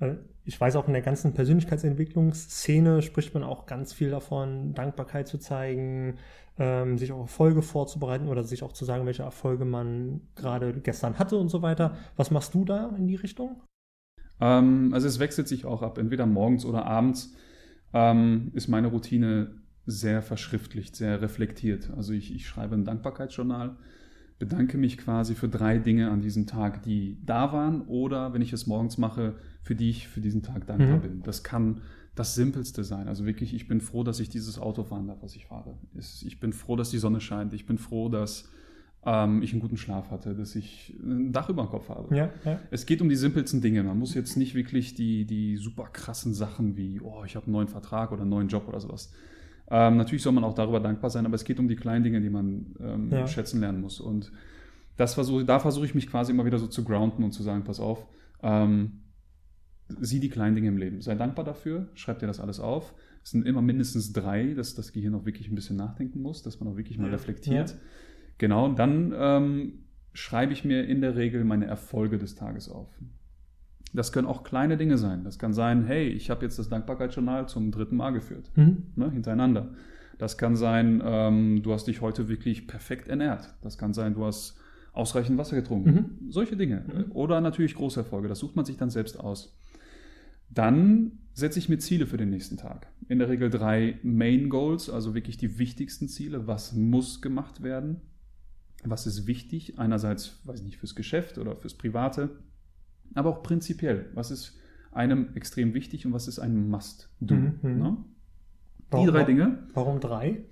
Äh, 0.00 0.16
ich 0.44 0.60
weiß 0.60 0.76
auch 0.76 0.86
in 0.86 0.92
der 0.92 1.02
ganzen 1.02 1.34
Persönlichkeitsentwicklungsszene 1.34 3.02
spricht 3.02 3.34
man 3.34 3.42
auch 3.42 3.66
ganz 3.66 3.92
viel 3.92 4.10
davon, 4.10 4.74
Dankbarkeit 4.74 5.26
zu 5.26 5.38
zeigen, 5.38 6.18
ähm, 6.58 6.98
sich 6.98 7.12
auf 7.12 7.20
Erfolge 7.20 7.62
vorzubereiten 7.62 8.28
oder 8.28 8.44
sich 8.44 8.62
auch 8.62 8.72
zu 8.72 8.84
sagen, 8.84 9.06
welche 9.06 9.22
Erfolge 9.22 9.64
man 9.64 10.20
gerade 10.34 10.72
gestern 10.74 11.18
hatte 11.18 11.36
und 11.36 11.48
so 11.48 11.62
weiter. 11.62 11.96
Was 12.16 12.30
machst 12.30 12.54
du 12.54 12.64
da 12.64 12.94
in 12.96 13.06
die 13.06 13.16
Richtung? 13.16 13.62
Ähm, 14.40 14.90
also 14.92 15.06
es 15.06 15.18
wechselt 15.18 15.48
sich 15.48 15.64
auch 15.64 15.82
ab, 15.82 15.98
entweder 15.98 16.26
morgens 16.26 16.64
oder 16.64 16.86
abends 16.86 17.34
ähm, 17.92 18.50
ist 18.54 18.68
meine 18.68 18.88
Routine 18.88 19.50
sehr 19.86 20.22
verschriftlicht, 20.22 20.96
sehr 20.96 21.22
reflektiert. 21.22 21.90
Also 21.96 22.12
ich, 22.12 22.34
ich 22.34 22.46
schreibe 22.46 22.74
ein 22.74 22.84
Dankbarkeitsjournal 22.84 23.76
bedanke 24.38 24.76
mich 24.76 24.98
quasi 24.98 25.34
für 25.34 25.48
drei 25.48 25.78
Dinge 25.78 26.10
an 26.10 26.20
diesem 26.20 26.46
Tag, 26.46 26.82
die 26.82 27.18
da 27.24 27.52
waren 27.52 27.82
oder 27.82 28.34
wenn 28.34 28.42
ich 28.42 28.52
es 28.52 28.66
morgens 28.66 28.98
mache, 28.98 29.36
für 29.62 29.74
die 29.74 29.90
ich 29.90 30.08
für 30.08 30.20
diesen 30.20 30.42
Tag 30.42 30.66
dankbar 30.66 30.98
mhm. 30.98 31.02
bin. 31.02 31.22
Das 31.22 31.42
kann 31.42 31.80
das 32.16 32.34
Simpelste 32.34 32.82
sein. 32.82 33.06
Also 33.06 33.24
wirklich, 33.26 33.54
ich 33.54 33.68
bin 33.68 33.80
froh, 33.80 34.02
dass 34.02 34.18
ich 34.18 34.28
dieses 34.28 34.58
Auto 34.58 34.82
fahren 34.82 35.06
darf, 35.06 35.22
was 35.22 35.36
ich 35.36 35.46
fahre. 35.46 35.78
Ich 35.94 36.40
bin 36.40 36.52
froh, 36.52 36.74
dass 36.74 36.90
die 36.90 36.98
Sonne 36.98 37.20
scheint. 37.20 37.54
Ich 37.54 37.66
bin 37.66 37.78
froh, 37.78 38.08
dass 38.08 38.48
ähm, 39.04 39.42
ich 39.42 39.52
einen 39.52 39.60
guten 39.60 39.76
Schlaf 39.76 40.10
hatte, 40.10 40.34
dass 40.34 40.56
ich 40.56 40.96
ein 41.00 41.32
Dach 41.32 41.48
über 41.48 41.62
dem 41.62 41.68
Kopf 41.68 41.88
habe. 41.88 42.14
Ja, 42.16 42.30
ja. 42.44 42.58
Es 42.70 42.86
geht 42.86 43.00
um 43.00 43.08
die 43.08 43.16
simpelsten 43.16 43.60
Dinge. 43.60 43.82
Man 43.84 43.98
muss 43.98 44.14
jetzt 44.14 44.36
nicht 44.36 44.54
wirklich 44.54 44.94
die, 44.94 45.26
die 45.26 45.56
super 45.58 45.84
krassen 45.84 46.34
Sachen 46.34 46.76
wie, 46.76 47.00
oh, 47.00 47.22
ich 47.24 47.36
habe 47.36 47.46
einen 47.46 47.52
neuen 47.52 47.68
Vertrag 47.68 48.10
oder 48.10 48.22
einen 48.22 48.30
neuen 48.30 48.48
Job 48.48 48.66
oder 48.66 48.80
sowas 48.80 49.12
ähm, 49.68 49.96
natürlich 49.96 50.22
soll 50.22 50.32
man 50.32 50.44
auch 50.44 50.54
darüber 50.54 50.80
dankbar 50.80 51.10
sein, 51.10 51.26
aber 51.26 51.34
es 51.34 51.44
geht 51.44 51.58
um 51.58 51.68
die 51.68 51.76
kleinen 51.76 52.04
Dinge, 52.04 52.20
die 52.20 52.30
man 52.30 52.66
ähm, 52.80 53.10
ja. 53.10 53.26
schätzen 53.26 53.60
lernen 53.60 53.80
muss. 53.80 54.00
Und 54.00 54.30
das 54.96 55.14
versuche, 55.14 55.44
da 55.44 55.58
versuche 55.58 55.86
ich 55.86 55.94
mich 55.94 56.08
quasi 56.08 56.32
immer 56.32 56.44
wieder 56.44 56.58
so 56.58 56.68
zu 56.68 56.84
grounden 56.84 57.24
und 57.24 57.32
zu 57.32 57.42
sagen, 57.42 57.64
pass 57.64 57.80
auf, 57.80 58.06
ähm, 58.42 59.00
sieh 59.88 60.20
die 60.20 60.28
kleinen 60.28 60.54
Dinge 60.54 60.68
im 60.68 60.78
Leben. 60.78 61.00
Sei 61.00 61.14
dankbar 61.14 61.44
dafür, 61.44 61.88
schreib 61.94 62.18
dir 62.18 62.26
das 62.26 62.40
alles 62.40 62.60
auf. 62.60 62.94
Es 63.22 63.30
sind 63.30 63.46
immer 63.46 63.62
mindestens 63.62 64.12
drei, 64.12 64.54
dass 64.54 64.74
das 64.74 64.92
Gehirn 64.92 65.14
auch 65.14 65.26
wirklich 65.26 65.48
ein 65.48 65.54
bisschen 65.54 65.76
nachdenken 65.76 66.22
muss, 66.22 66.42
dass 66.42 66.60
man 66.60 66.72
auch 66.72 66.76
wirklich 66.76 66.98
mal 66.98 67.10
reflektiert. 67.10 67.70
Ja. 67.70 67.76
Genau, 68.38 68.66
und 68.66 68.78
dann 68.78 69.14
ähm, 69.16 69.72
schreibe 70.12 70.52
ich 70.52 70.64
mir 70.64 70.86
in 70.86 71.00
der 71.00 71.16
Regel 71.16 71.44
meine 71.44 71.66
Erfolge 71.66 72.18
des 72.18 72.34
Tages 72.34 72.68
auf. 72.68 72.88
Das 73.92 74.12
können 74.12 74.26
auch 74.26 74.44
kleine 74.44 74.76
Dinge 74.76 74.98
sein. 74.98 75.24
Das 75.24 75.38
kann 75.38 75.52
sein, 75.52 75.84
hey, 75.84 76.08
ich 76.08 76.30
habe 76.30 76.44
jetzt 76.44 76.58
das 76.58 76.68
Dankbarkeitsjournal 76.68 77.48
zum 77.48 77.70
dritten 77.70 77.96
Mal 77.96 78.10
geführt, 78.10 78.50
mhm. 78.54 78.88
ne, 78.94 79.10
hintereinander. 79.10 79.74
Das 80.18 80.38
kann 80.38 80.56
sein, 80.56 81.02
ähm, 81.04 81.62
du 81.62 81.72
hast 81.72 81.86
dich 81.86 82.00
heute 82.00 82.28
wirklich 82.28 82.66
perfekt 82.66 83.08
ernährt. 83.08 83.54
Das 83.62 83.78
kann 83.78 83.92
sein, 83.92 84.14
du 84.14 84.24
hast 84.24 84.58
ausreichend 84.92 85.38
Wasser 85.38 85.56
getrunken. 85.56 85.90
Mhm. 85.90 86.30
Solche 86.30 86.56
Dinge. 86.56 86.84
Mhm. 86.86 87.12
Oder 87.12 87.40
natürlich 87.40 87.74
Großerfolge. 87.74 88.28
Das 88.28 88.38
sucht 88.38 88.56
man 88.56 88.64
sich 88.64 88.76
dann 88.76 88.90
selbst 88.90 89.20
aus. 89.20 89.56
Dann 90.50 91.18
setze 91.32 91.58
ich 91.58 91.68
mir 91.68 91.78
Ziele 91.78 92.06
für 92.06 92.16
den 92.16 92.30
nächsten 92.30 92.56
Tag. 92.56 92.88
In 93.08 93.18
der 93.18 93.28
Regel 93.28 93.50
drei 93.50 93.98
Main 94.02 94.48
Goals, 94.48 94.88
also 94.88 95.14
wirklich 95.14 95.36
die 95.36 95.58
wichtigsten 95.58 96.08
Ziele. 96.08 96.46
Was 96.46 96.72
muss 96.72 97.20
gemacht 97.20 97.62
werden? 97.62 98.00
Was 98.84 99.06
ist 99.06 99.26
wichtig? 99.26 99.78
Einerseits, 99.78 100.40
weiß 100.44 100.60
ich 100.60 100.66
nicht, 100.66 100.78
fürs 100.78 100.94
Geschäft 100.94 101.38
oder 101.38 101.56
fürs 101.56 101.74
Private 101.74 102.30
aber 103.14 103.30
auch 103.30 103.42
prinzipiell. 103.42 104.10
Was 104.14 104.30
ist 104.30 104.54
einem 104.92 105.34
extrem 105.34 105.74
wichtig 105.74 106.06
und 106.06 106.12
was 106.12 106.28
ist 106.28 106.38
ein 106.38 106.68
Must-Do? 106.68 107.34
Mhm. 107.34 107.58
Ne? 107.62 107.96
Die 108.92 109.06
drei 109.06 109.24
Dinge. 109.24 109.66
Warum 109.74 110.00
drei? 110.00 110.44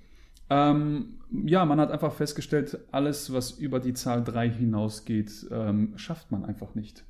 Ähm, 0.51 1.21
ja, 1.31 1.65
man 1.65 1.81
hat 1.81 1.91
einfach 1.91 2.13
festgestellt, 2.13 2.79
alles, 2.93 3.33
was 3.33 3.53
über 3.53 3.81
die 3.81 3.95
Zahl 3.95 4.23
drei 4.23 4.51
hinausgeht, 4.51 5.47
ähm, 5.51 5.97
schafft 5.97 6.31
man 6.31 6.45
einfach 6.45 6.75
nicht. 6.75 7.05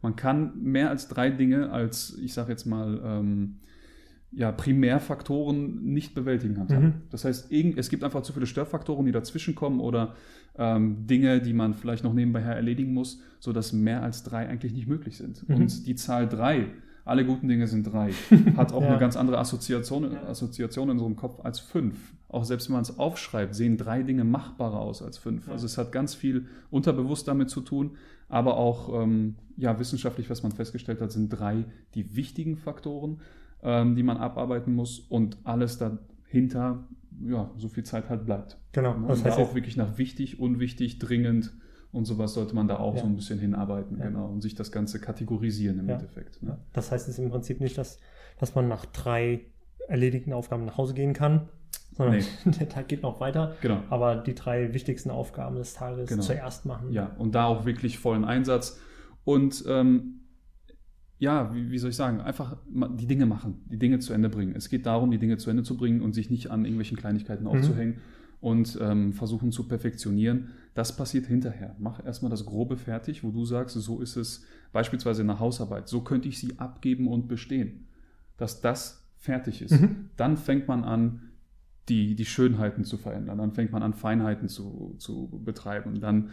Man 0.00 0.16
kann 0.16 0.62
mehr 0.62 0.90
als 0.90 1.08
drei 1.08 1.30
Dinge 1.30 1.70
als, 1.70 2.16
ich 2.22 2.32
sage 2.32 2.50
jetzt 2.52 2.66
mal, 2.66 3.00
ähm, 3.04 3.56
ja, 4.30 4.52
Primärfaktoren 4.52 5.82
nicht 5.84 6.14
bewältigen 6.14 6.54
kann. 6.54 6.66
Mhm. 6.68 6.92
Das 7.10 7.24
heißt, 7.24 7.50
es 7.50 7.88
gibt 7.88 8.04
einfach 8.04 8.22
zu 8.22 8.32
viele 8.32 8.46
Störfaktoren, 8.46 9.06
die 9.06 9.12
dazwischenkommen 9.12 9.80
oder 9.80 10.14
ähm, 10.56 11.06
Dinge, 11.06 11.40
die 11.40 11.54
man 11.54 11.72
vielleicht 11.72 12.04
noch 12.04 12.12
nebenbei 12.12 12.40
erledigen 12.40 12.92
muss, 12.92 13.22
sodass 13.40 13.72
mehr 13.72 14.02
als 14.02 14.24
drei 14.24 14.46
eigentlich 14.48 14.74
nicht 14.74 14.86
möglich 14.86 15.16
sind. 15.16 15.48
Mhm. 15.48 15.54
Und 15.54 15.86
die 15.86 15.94
Zahl 15.94 16.28
drei, 16.28 16.66
alle 17.08 17.24
guten 17.24 17.48
Dinge 17.48 17.66
sind 17.66 17.84
drei, 17.84 18.12
hat 18.56 18.72
auch 18.72 18.82
ja. 18.82 18.88
eine 18.88 18.98
ganz 18.98 19.16
andere 19.16 19.38
Assoziation, 19.38 20.16
Assoziation 20.16 20.88
in 20.88 20.92
unserem 20.92 21.16
Kopf 21.16 21.40
als 21.44 21.58
fünf. 21.60 21.96
Auch 22.28 22.44
selbst 22.44 22.68
wenn 22.68 22.74
man 22.74 22.82
es 22.82 22.98
aufschreibt, 22.98 23.54
sehen 23.54 23.76
drei 23.76 24.02
Dinge 24.02 24.24
machbarer 24.24 24.80
aus 24.80 25.02
als 25.02 25.18
fünf. 25.18 25.46
Ja. 25.46 25.54
Also 25.54 25.66
es 25.66 25.78
hat 25.78 25.92
ganz 25.92 26.14
viel 26.14 26.46
unterbewusst 26.70 27.26
damit 27.26 27.50
zu 27.50 27.60
tun, 27.60 27.96
aber 28.28 28.56
auch 28.56 29.02
ähm, 29.02 29.36
ja, 29.56 29.78
wissenschaftlich, 29.78 30.28
was 30.28 30.42
man 30.42 30.52
festgestellt 30.52 31.00
hat, 31.00 31.10
sind 31.10 31.30
drei 31.30 31.64
die 31.94 32.14
wichtigen 32.14 32.56
Faktoren 32.56 33.20
ähm, 33.62 33.96
die 33.96 34.02
man 34.02 34.16
abarbeiten 34.16 34.74
muss 34.74 35.00
und 35.00 35.38
alles 35.44 35.78
dahinter, 35.78 36.86
ja, 37.24 37.50
so 37.56 37.68
viel 37.68 37.84
Zeit 37.84 38.08
halt 38.08 38.24
bleibt. 38.24 38.58
Genau. 38.72 38.96
Ne? 38.96 39.08
Das 39.08 39.24
heißt 39.24 39.38
da 39.38 39.42
auch 39.42 39.54
wirklich 39.54 39.76
nach 39.76 39.98
wichtig, 39.98 40.38
unwichtig, 40.40 40.98
dringend 40.98 41.52
und 41.92 42.04
sowas 42.04 42.34
sollte 42.34 42.54
man 42.54 42.68
da 42.68 42.78
auch 42.78 42.94
ja. 42.94 43.00
so 43.00 43.06
ein 43.06 43.16
bisschen 43.16 43.38
hinarbeiten, 43.38 43.98
ja. 43.98 44.06
genau, 44.06 44.26
und 44.26 44.42
sich 44.42 44.54
das 44.54 44.70
Ganze 44.70 45.00
kategorisieren 45.00 45.78
im 45.78 45.88
ja. 45.88 45.94
Endeffekt. 45.94 46.42
Ne? 46.42 46.58
Das 46.72 46.92
heißt 46.92 47.08
es 47.08 47.18
im 47.18 47.30
Prinzip 47.30 47.60
nicht, 47.60 47.78
dass, 47.78 47.98
dass 48.38 48.54
man 48.54 48.68
nach 48.68 48.84
drei 48.86 49.40
erledigten 49.88 50.32
Aufgaben 50.32 50.66
nach 50.66 50.76
Hause 50.76 50.92
gehen 50.92 51.14
kann, 51.14 51.48
sondern 51.92 52.18
nee. 52.18 52.50
der 52.60 52.68
Tag 52.68 52.88
geht 52.88 53.02
noch 53.02 53.20
weiter. 53.20 53.56
Genau. 53.62 53.82
Aber 53.88 54.16
die 54.16 54.34
drei 54.34 54.74
wichtigsten 54.74 55.10
Aufgaben 55.10 55.56
des 55.56 55.74
Tages 55.74 56.10
genau. 56.10 56.22
zuerst 56.22 56.66
machen. 56.66 56.92
Ja, 56.92 57.14
und 57.18 57.34
da 57.34 57.46
auch 57.46 57.64
wirklich 57.64 57.98
vollen 57.98 58.24
Einsatz. 58.24 58.80
Und 59.24 59.64
ähm, 59.66 60.20
ja, 61.18 61.52
wie, 61.54 61.70
wie, 61.70 61.78
soll 61.78 61.90
ich 61.90 61.96
sagen, 61.96 62.20
einfach 62.20 62.58
die 62.68 63.06
Dinge 63.06 63.26
machen, 63.26 63.64
die 63.66 63.78
Dinge 63.78 63.98
zu 63.98 64.12
Ende 64.12 64.28
bringen. 64.28 64.54
Es 64.54 64.68
geht 64.68 64.86
darum, 64.86 65.10
die 65.10 65.18
Dinge 65.18 65.38
zu 65.38 65.50
Ende 65.50 65.62
zu 65.62 65.76
bringen 65.76 66.02
und 66.02 66.12
sich 66.12 66.30
nicht 66.30 66.50
an 66.50 66.64
irgendwelchen 66.64 66.96
Kleinigkeiten 66.98 67.44
mhm. 67.44 67.50
aufzuhängen 67.50 68.00
und 68.40 68.78
ähm, 68.80 69.12
versuchen 69.12 69.52
zu 69.52 69.66
perfektionieren. 69.66 70.50
Das 70.74 70.96
passiert 70.96 71.26
hinterher. 71.26 71.74
Mach 71.78 72.04
erstmal 72.04 72.30
das 72.30 72.46
Grobe 72.46 72.76
fertig, 72.76 73.24
wo 73.24 73.30
du 73.30 73.44
sagst, 73.44 73.74
so 73.74 74.00
ist 74.00 74.16
es 74.16 74.44
beispielsweise 74.72 75.22
in 75.22 75.28
der 75.28 75.40
Hausarbeit. 75.40 75.88
So 75.88 76.02
könnte 76.02 76.28
ich 76.28 76.38
sie 76.38 76.58
abgeben 76.58 77.08
und 77.08 77.26
bestehen. 77.28 77.88
Dass 78.36 78.60
das 78.60 79.08
fertig 79.16 79.62
ist. 79.62 79.80
Mhm. 79.80 80.10
Dann 80.16 80.36
fängt 80.36 80.68
man 80.68 80.84
an, 80.84 81.22
die, 81.88 82.14
die 82.14 82.26
Schönheiten 82.26 82.84
zu 82.84 82.96
verändern. 82.96 83.38
Dann 83.38 83.52
fängt 83.52 83.72
man 83.72 83.82
an, 83.82 83.94
Feinheiten 83.94 84.48
zu, 84.48 84.94
zu 84.98 85.28
betreiben. 85.44 86.00
Dann 86.00 86.30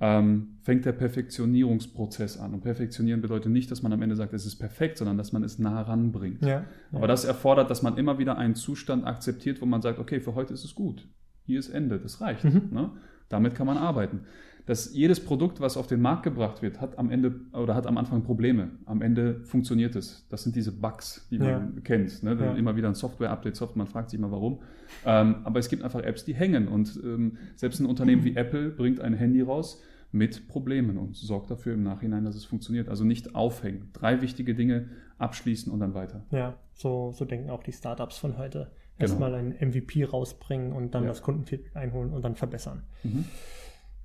ähm, 0.00 0.58
fängt 0.62 0.84
der 0.84 0.92
Perfektionierungsprozess 0.92 2.38
an. 2.38 2.54
Und 2.54 2.60
perfektionieren 2.60 3.20
bedeutet 3.20 3.50
nicht, 3.50 3.70
dass 3.70 3.82
man 3.82 3.92
am 3.92 4.02
Ende 4.02 4.16
sagt, 4.16 4.32
es 4.32 4.46
ist 4.46 4.56
perfekt, 4.56 4.98
sondern 4.98 5.18
dass 5.18 5.32
man 5.32 5.42
es 5.42 5.58
nah 5.58 5.80
ranbringt. 5.82 6.42
Ja, 6.42 6.48
ja. 6.48 6.64
Aber 6.92 7.08
das 7.08 7.24
erfordert, 7.24 7.70
dass 7.70 7.82
man 7.82 7.96
immer 7.96 8.18
wieder 8.18 8.38
einen 8.38 8.54
Zustand 8.54 9.04
akzeptiert, 9.06 9.60
wo 9.60 9.66
man 9.66 9.82
sagt, 9.82 9.98
okay, 9.98 10.20
für 10.20 10.34
heute 10.34 10.54
ist 10.54 10.64
es 10.64 10.74
gut. 10.74 11.08
Hier 11.48 11.58
ist 11.58 11.70
Ende, 11.70 11.98
das 11.98 12.20
reicht. 12.20 12.44
Mhm. 12.44 12.68
Ne? 12.70 12.90
Damit 13.30 13.54
kann 13.54 13.66
man 13.66 13.78
arbeiten. 13.78 14.20
Dass 14.66 14.92
jedes 14.92 15.18
Produkt, 15.18 15.62
was 15.62 15.78
auf 15.78 15.86
den 15.86 16.02
Markt 16.02 16.24
gebracht 16.24 16.60
wird, 16.60 16.78
hat 16.78 16.98
am 16.98 17.10
Ende 17.10 17.40
oder 17.54 17.74
hat 17.74 17.86
am 17.86 17.96
Anfang 17.96 18.22
Probleme. 18.22 18.72
Am 18.84 19.00
Ende 19.00 19.40
funktioniert 19.44 19.96
es. 19.96 20.26
Das 20.28 20.42
sind 20.42 20.56
diese 20.56 20.72
Bugs, 20.72 21.26
die 21.30 21.38
man 21.38 21.48
ja. 21.48 21.80
kennt. 21.84 22.22
Ne? 22.22 22.54
Immer 22.58 22.76
wieder 22.76 22.88
ein 22.88 22.94
Software-Update, 22.94 23.56
Software, 23.56 23.78
man 23.78 23.86
fragt 23.86 24.10
sich 24.10 24.18
immer 24.18 24.30
warum. 24.30 24.58
Ähm, 25.06 25.36
aber 25.44 25.58
es 25.58 25.70
gibt 25.70 25.82
einfach 25.82 26.02
Apps, 26.02 26.26
die 26.26 26.34
hängen. 26.34 26.68
Und 26.68 27.00
ähm, 27.02 27.38
selbst 27.56 27.80
ein 27.80 27.86
Unternehmen 27.86 28.24
wie 28.24 28.36
Apple 28.36 28.68
bringt 28.68 29.00
ein 29.00 29.14
Handy 29.14 29.40
raus, 29.40 29.82
mit 30.12 30.48
Problemen 30.48 30.98
und 30.98 31.16
sorgt 31.16 31.50
dafür 31.50 31.72
im 31.74 31.82
Nachhinein, 31.82 32.24
dass 32.24 32.34
es 32.34 32.44
funktioniert. 32.44 32.90
Also 32.90 33.04
nicht 33.04 33.34
aufhängen. 33.34 33.88
Drei 33.94 34.20
wichtige 34.20 34.54
Dinge 34.54 34.90
abschließen 35.16 35.72
und 35.72 35.80
dann 35.80 35.94
weiter. 35.94 36.24
Ja, 36.30 36.58
so, 36.74 37.12
so 37.12 37.24
denken 37.24 37.48
auch 37.48 37.62
die 37.62 37.72
Startups 37.72 38.18
von 38.18 38.36
heute. 38.36 38.70
Genau. 38.98 39.10
Erstmal 39.10 39.34
ein 39.34 39.54
MVP 39.60 40.04
rausbringen 40.04 40.72
und 40.72 40.94
dann 40.94 41.04
ja. 41.04 41.10
das 41.10 41.22
Kundenfeedback 41.22 41.76
einholen 41.76 42.12
und 42.12 42.22
dann 42.22 42.34
verbessern. 42.34 42.82
Mhm. 43.04 43.26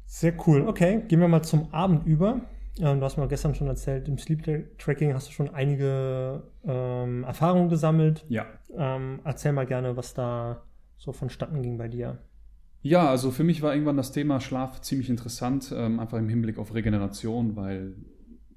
Sehr 0.06 0.34
cool. 0.46 0.68
Okay, 0.68 1.04
gehen 1.08 1.20
wir 1.20 1.28
mal 1.28 1.42
zum 1.42 1.74
Abend 1.74 2.06
über. 2.06 2.42
Ähm, 2.80 3.00
du 3.00 3.06
hast 3.06 3.18
mir 3.18 3.28
gestern 3.28 3.56
schon 3.56 3.68
erzählt, 3.68 4.08
im 4.08 4.18
Sleep 4.20 4.78
Tracking 4.78 5.14
hast 5.14 5.28
du 5.28 5.32
schon 5.32 5.50
einige 5.50 6.44
ähm, 6.64 7.24
Erfahrungen 7.24 7.70
gesammelt. 7.70 8.24
Ja. 8.30 8.46
Ähm, 8.76 9.20
erzähl 9.24 9.52
mal 9.52 9.66
gerne, 9.66 9.98
was 9.98 10.14
da 10.14 10.64
so 10.98 11.12
vonstatten 11.12 11.62
ging 11.64 11.78
bei 11.78 11.88
dir. 11.88 12.20
Ja, 12.84 13.10
also 13.10 13.32
für 13.32 13.44
mich 13.44 13.62
war 13.62 13.74
irgendwann 13.74 13.98
das 13.98 14.12
Thema 14.12 14.40
Schlaf 14.40 14.82
ziemlich 14.82 15.10
interessant, 15.10 15.74
ähm, 15.76 16.00
einfach 16.00 16.18
im 16.18 16.30
Hinblick 16.30 16.60
auf 16.60 16.74
Regeneration, 16.74 17.56
weil 17.56 17.96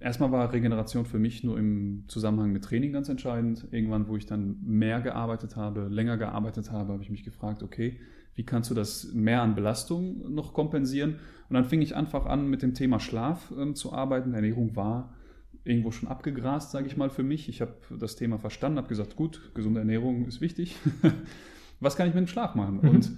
erstmal 0.01 0.33
war 0.33 0.53
Regeneration 0.53 1.05
für 1.05 1.19
mich 1.19 1.45
nur 1.45 1.59
im 1.59 2.05
Zusammenhang 2.09 2.53
mit 2.53 2.65
Training 2.65 2.93
ganz 2.93 3.09
entscheidend. 3.09 3.67
Irgendwann, 3.71 4.09
wo 4.09 4.17
ich 4.17 4.27
dann 4.27 4.59
mehr 4.63 5.01
gearbeitet 5.01 5.57
habe, 5.57 5.89
länger 5.89 6.17
gearbeitet 6.17 6.71
habe, 6.71 6.93
habe 6.93 7.03
ich 7.03 7.11
mich 7.11 7.25
gefragt, 7.25 7.63
okay, 7.63 7.99
wie 8.35 8.45
kannst 8.45 8.71
du 8.71 8.75
das 8.75 9.13
mehr 9.15 9.43
an 9.43 9.55
Belastung 9.55 10.33
noch 10.35 10.53
kompensieren? 10.53 11.17
Und 11.49 11.55
dann 11.55 11.65
fing 11.65 11.81
ich 11.81 11.97
einfach 11.97 12.27
an, 12.27 12.49
mit 12.49 12.63
dem 12.63 12.75
Thema 12.75 13.01
Schlaf 13.01 13.53
ähm, 13.59 13.75
zu 13.75 13.93
arbeiten. 13.93 14.35
Ernährung 14.35 14.77
war 14.77 15.15
irgendwo 15.65 15.91
schon 15.91 16.09
abgegrast, 16.09 16.71
sage 16.71 16.87
ich 16.87 16.97
mal, 16.97 17.11
für 17.11 17.23
mich. 17.23 17.49
Ich 17.49 17.61
habe 17.61 17.75
das 17.99 18.17
Thema 18.17 18.39
verstanden, 18.39 18.79
habe 18.79 18.89
gesagt, 18.89 19.17
gut, 19.17 19.53
gesunde 19.55 19.81
Ernährung 19.81 20.27
ist 20.27 20.41
wichtig. 20.41 20.77
Was 21.81 21.97
kann 21.97 22.09
ich 22.09 22.15
mit 22.15 22.25
dem 22.25 22.29
Schlaf 22.29 22.55
machen? 22.55 22.81
Mhm. 22.83 22.89
Und 22.89 23.13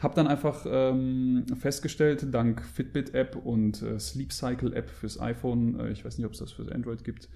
habe 0.00 0.14
dann 0.14 0.26
einfach 0.26 0.66
ähm, 0.68 1.44
festgestellt, 1.58 2.26
dank 2.32 2.64
Fitbit-App 2.64 3.36
und 3.36 3.82
äh, 3.82 3.98
Sleep 3.98 4.32
Cycle-App 4.32 4.90
fürs 4.90 5.20
iPhone, 5.20 5.78
äh, 5.78 5.90
ich 5.90 6.04
weiß 6.04 6.18
nicht, 6.18 6.26
ob 6.26 6.32
es 6.32 6.38
das 6.38 6.52
fürs 6.52 6.68
Android 6.68 7.04
gibt, 7.04 7.28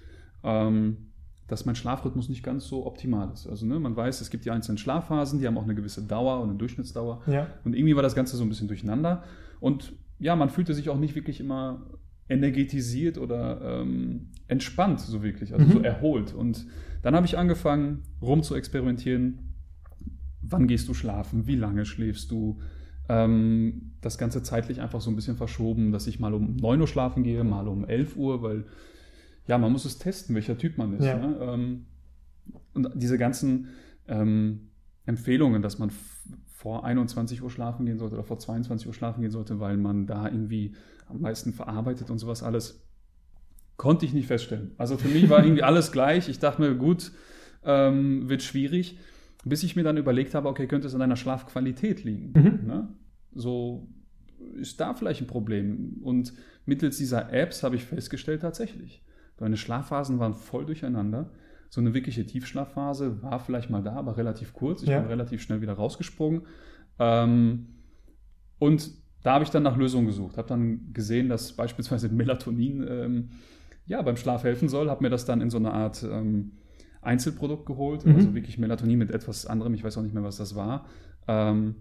ähm, 0.43 1.11
dass 1.47 1.65
mein 1.65 1.75
Schlafrhythmus 1.75 2.27
nicht 2.27 2.43
ganz 2.43 2.65
so 2.67 2.87
optimal 2.87 3.31
ist. 3.31 3.47
Also 3.47 3.65
ne, 3.67 3.79
man 3.79 3.95
weiß, 3.95 4.19
es 4.21 4.31
gibt 4.31 4.45
die 4.45 4.51
einzelnen 4.51 4.79
Schlafphasen, 4.79 5.39
die 5.39 5.45
haben 5.45 5.57
auch 5.57 5.63
eine 5.63 5.75
gewisse 5.75 6.01
Dauer 6.01 6.41
und 6.41 6.49
eine 6.49 6.57
Durchschnittsdauer. 6.57 7.21
Ja. 7.27 7.47
Und 7.63 7.75
irgendwie 7.75 7.95
war 7.95 8.03
das 8.03 8.15
Ganze 8.15 8.35
so 8.35 8.43
ein 8.43 8.49
bisschen 8.49 8.67
durcheinander. 8.67 9.23
Und 9.59 9.93
ja, 10.17 10.35
man 10.35 10.49
fühlte 10.49 10.73
sich 10.73 10.89
auch 10.89 10.97
nicht 10.97 11.13
wirklich 11.13 11.39
immer 11.39 11.85
energetisiert 12.27 13.19
oder 13.19 13.81
ähm, 13.81 14.31
entspannt, 14.47 14.99
so 14.99 15.21
wirklich, 15.21 15.53
also 15.53 15.65
mhm. 15.65 15.71
so 15.71 15.79
erholt. 15.81 16.33
Und 16.33 16.65
dann 17.03 17.15
habe 17.15 17.27
ich 17.27 17.37
angefangen, 17.37 18.03
rum 18.21 18.41
zu 18.41 18.55
experimentieren. 18.55 19.44
Wann 20.49 20.67
gehst 20.67 20.87
du 20.87 20.93
schlafen? 20.93 21.47
Wie 21.47 21.55
lange 21.55 21.85
schläfst 21.85 22.31
du? 22.31 22.59
Ähm, 23.07 23.91
das 24.01 24.17
Ganze 24.17 24.41
zeitlich 24.43 24.81
einfach 24.81 25.01
so 25.01 25.09
ein 25.09 25.15
bisschen 25.15 25.37
verschoben, 25.37 25.91
dass 25.91 26.07
ich 26.07 26.19
mal 26.19 26.33
um 26.33 26.55
9 26.55 26.81
Uhr 26.81 26.87
schlafen 26.87 27.23
gehe, 27.23 27.43
mal 27.43 27.67
um 27.67 27.85
11 27.85 28.15
Uhr, 28.15 28.41
weil 28.41 28.65
ja, 29.47 29.57
man 29.57 29.71
muss 29.71 29.85
es 29.85 29.99
testen, 29.99 30.35
welcher 30.35 30.57
Typ 30.57 30.77
man 30.77 30.93
ist. 30.97 31.05
Ja. 31.05 31.17
Ne? 31.17 31.37
Ähm, 31.39 31.85
und 32.73 32.89
diese 32.95 33.17
ganzen 33.17 33.69
ähm, 34.07 34.69
Empfehlungen, 35.05 35.61
dass 35.61 35.77
man 35.77 35.91
vor 36.47 36.83
21 36.83 37.43
Uhr 37.43 37.51
schlafen 37.51 37.85
gehen 37.85 37.99
sollte 37.99 38.15
oder 38.15 38.23
vor 38.23 38.39
22 38.39 38.87
Uhr 38.87 38.93
schlafen 38.93 39.21
gehen 39.21 39.31
sollte, 39.31 39.59
weil 39.59 39.77
man 39.77 40.07
da 40.07 40.25
irgendwie 40.25 40.73
am 41.07 41.21
meisten 41.21 41.53
verarbeitet 41.53 42.09
und 42.09 42.17
sowas 42.17 42.41
alles, 42.41 42.81
konnte 43.77 44.05
ich 44.05 44.13
nicht 44.13 44.27
feststellen. 44.27 44.71
Also 44.77 44.97
für 44.97 45.09
mich 45.09 45.29
war 45.29 45.43
irgendwie 45.43 45.63
alles 45.63 45.91
gleich. 45.91 46.27
Ich 46.27 46.39
dachte 46.39 46.61
mir, 46.61 46.75
gut, 46.75 47.11
ähm, 47.63 48.29
wird 48.29 48.41
schwierig, 48.41 48.97
bis 49.45 49.63
ich 49.63 49.75
mir 49.75 49.83
dann 49.83 49.97
überlegt 49.97 50.33
habe, 50.33 50.49
okay, 50.49 50.67
könnte 50.67 50.87
es 50.87 50.93
an 50.93 50.99
deiner 50.99 51.15
Schlafqualität 51.15 52.03
liegen? 52.03 52.33
Mhm. 52.35 52.67
Ne? 52.67 52.87
So 53.33 53.87
ist 54.55 54.79
da 54.79 54.93
vielleicht 54.93 55.21
ein 55.21 55.27
Problem. 55.27 55.99
Und 56.01 56.33
mittels 56.65 56.97
dieser 56.97 57.31
Apps 57.31 57.63
habe 57.63 57.75
ich 57.75 57.85
festgestellt, 57.85 58.41
tatsächlich. 58.41 59.03
Meine 59.39 59.57
Schlafphasen 59.57 60.19
waren 60.19 60.33
voll 60.33 60.65
durcheinander. 60.65 61.31
So 61.69 61.81
eine 61.81 61.93
wirkliche 61.93 62.25
Tiefschlafphase 62.25 63.21
war 63.21 63.39
vielleicht 63.39 63.69
mal 63.69 63.83
da, 63.83 63.93
aber 63.93 64.17
relativ 64.17 64.53
kurz. 64.53 64.81
Ich 64.81 64.89
ja. 64.89 64.99
bin 64.99 65.09
relativ 65.09 65.41
schnell 65.41 65.61
wieder 65.61 65.73
rausgesprungen. 65.73 66.43
Ähm, 66.99 67.67
und 68.59 68.91
da 69.23 69.33
habe 69.33 69.43
ich 69.43 69.49
dann 69.49 69.63
nach 69.63 69.77
Lösungen 69.77 70.07
gesucht, 70.07 70.37
habe 70.37 70.47
dann 70.47 70.93
gesehen, 70.93 71.29
dass 71.29 71.53
beispielsweise 71.53 72.09
Melatonin 72.09 72.85
ähm, 72.87 73.29
ja, 73.85 74.01
beim 74.01 74.17
Schlaf 74.17 74.43
helfen 74.43 74.69
soll, 74.69 74.89
habe 74.89 75.03
mir 75.03 75.09
das 75.09 75.25
dann 75.25 75.41
in 75.41 75.49
so 75.49 75.57
eine 75.57 75.73
Art 75.73 76.03
ähm, 76.03 76.53
Einzelprodukt 77.05 77.65
geholt, 77.65 78.05
mhm. 78.05 78.15
also 78.15 78.35
wirklich 78.35 78.57
Melatonin 78.57 78.99
mit 78.99 79.11
etwas 79.11 79.45
anderem, 79.45 79.73
ich 79.73 79.83
weiß 79.83 79.97
auch 79.97 80.01
nicht 80.01 80.13
mehr, 80.13 80.23
was 80.23 80.37
das 80.37 80.55
war. 80.55 80.85
Ähm, 81.27 81.75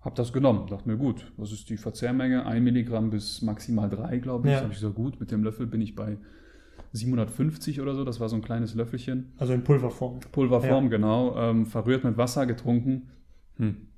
habe 0.00 0.14
das 0.14 0.32
genommen, 0.32 0.68
dachte 0.68 0.88
mir, 0.88 0.96
gut, 0.96 1.32
was 1.36 1.50
ist 1.50 1.68
die 1.68 1.76
Verzehrmenge? 1.76 2.46
Ein 2.46 2.62
Milligramm 2.62 3.10
bis 3.10 3.42
maximal 3.42 3.88
drei, 3.88 4.18
glaube 4.18 4.46
ich. 4.46 4.54
Ja. 4.54 4.60
Habe 4.60 4.72
ich 4.72 4.78
gesagt, 4.78 4.94
gut, 4.94 5.18
mit 5.18 5.32
dem 5.32 5.42
Löffel 5.42 5.66
bin 5.66 5.80
ich 5.80 5.96
bei 5.96 6.18
750 6.92 7.80
oder 7.80 7.94
so, 7.94 8.04
das 8.04 8.20
war 8.20 8.28
so 8.28 8.36
ein 8.36 8.42
kleines 8.42 8.74
Löffelchen. 8.74 9.32
Also 9.36 9.52
in 9.52 9.64
Pulverform. 9.64 10.20
Pulverform, 10.32 10.84
ja. 10.84 10.90
genau. 10.90 11.36
Ähm, 11.36 11.66
verrührt 11.66 12.04
mit 12.04 12.16
Wasser, 12.16 12.46
getrunken. 12.46 13.08
Hm, 13.56 13.88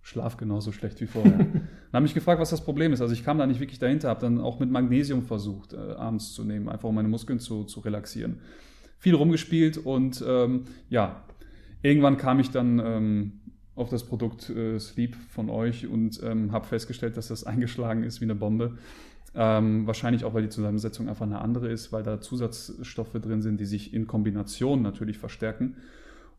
Schlaf 0.00 0.36
genauso 0.36 0.72
schlecht 0.72 1.00
wie 1.00 1.06
vorher. 1.06 1.38
dann 1.38 1.92
habe 1.92 2.06
ich 2.06 2.14
gefragt, 2.14 2.40
was 2.40 2.50
das 2.50 2.64
Problem 2.64 2.92
ist. 2.92 3.00
Also 3.00 3.14
ich 3.14 3.24
kam 3.24 3.38
da 3.38 3.46
nicht 3.46 3.60
wirklich 3.60 3.78
dahinter, 3.78 4.08
habe 4.08 4.20
dann 4.20 4.40
auch 4.40 4.58
mit 4.58 4.70
Magnesium 4.70 5.22
versucht, 5.22 5.74
äh, 5.74 5.76
abends 5.76 6.32
zu 6.32 6.44
nehmen, 6.44 6.68
einfach 6.68 6.88
um 6.88 6.94
meine 6.94 7.08
Muskeln 7.08 7.38
zu, 7.38 7.64
zu 7.64 7.80
relaxieren. 7.80 8.40
Viel 9.02 9.16
rumgespielt 9.16 9.78
und 9.78 10.24
ähm, 10.24 10.62
ja, 10.88 11.24
irgendwann 11.82 12.18
kam 12.18 12.38
ich 12.38 12.52
dann 12.52 12.78
ähm, 12.78 13.32
auf 13.74 13.88
das 13.88 14.04
Produkt 14.04 14.48
äh, 14.48 14.78
Sleep 14.78 15.16
von 15.28 15.50
euch 15.50 15.88
und 15.88 16.22
ähm, 16.22 16.52
habe 16.52 16.66
festgestellt, 16.66 17.16
dass 17.16 17.26
das 17.26 17.42
eingeschlagen 17.44 18.04
ist 18.04 18.20
wie 18.20 18.26
eine 18.26 18.36
Bombe. 18.36 18.78
Ähm, 19.34 19.88
wahrscheinlich 19.88 20.24
auch, 20.24 20.34
weil 20.34 20.42
die 20.42 20.50
Zusammensetzung 20.50 21.08
einfach 21.08 21.26
eine 21.26 21.40
andere 21.40 21.68
ist, 21.68 21.90
weil 21.90 22.04
da 22.04 22.20
Zusatzstoffe 22.20 23.14
drin 23.14 23.42
sind, 23.42 23.58
die 23.58 23.64
sich 23.64 23.92
in 23.92 24.06
Kombination 24.06 24.82
natürlich 24.82 25.18
verstärken. 25.18 25.78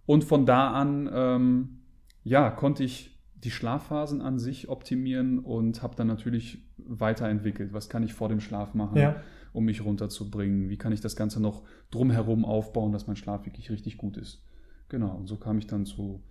Und 0.06 0.24
von 0.24 0.46
da 0.46 0.72
an, 0.72 1.10
ähm, 1.14 1.80
ja, 2.24 2.50
konnte 2.50 2.86
ich 2.86 3.20
die 3.44 3.52
Schlafphasen 3.52 4.22
an 4.22 4.40
sich 4.40 4.70
optimieren 4.70 5.40
und 5.40 5.84
habe 5.84 5.98
dann 5.98 6.08
natürlich 6.08 6.60
weiterentwickelt. 6.78 7.74
Was 7.74 7.90
kann 7.90 8.04
ich 8.04 8.14
vor 8.14 8.30
dem 8.30 8.40
Schlaf 8.40 8.74
machen, 8.74 8.98
ja. 8.98 9.18
Um 9.54 9.66
mich 9.66 9.86
runterzubringen? 9.86 10.70
Wie 10.70 10.78
kann 10.78 10.92
ich 10.92 11.02
das 11.02 11.16
Ganze 11.16 11.42
noch 11.42 11.64
drumherum 11.92 12.46
aufbauen, 12.46 12.92
dass 12.92 13.08
mein 13.08 13.16
Schlaf 13.16 13.46
wirklich 13.46 13.70
richtig 13.72 13.98
gut 13.98 14.18
ist? 14.18 14.44
Genau, 14.90 15.16
und 15.16 15.28
so 15.28 15.38
kam 15.38 15.58
ich 15.58 15.68
dann 15.68 15.86
zu 15.86 16.22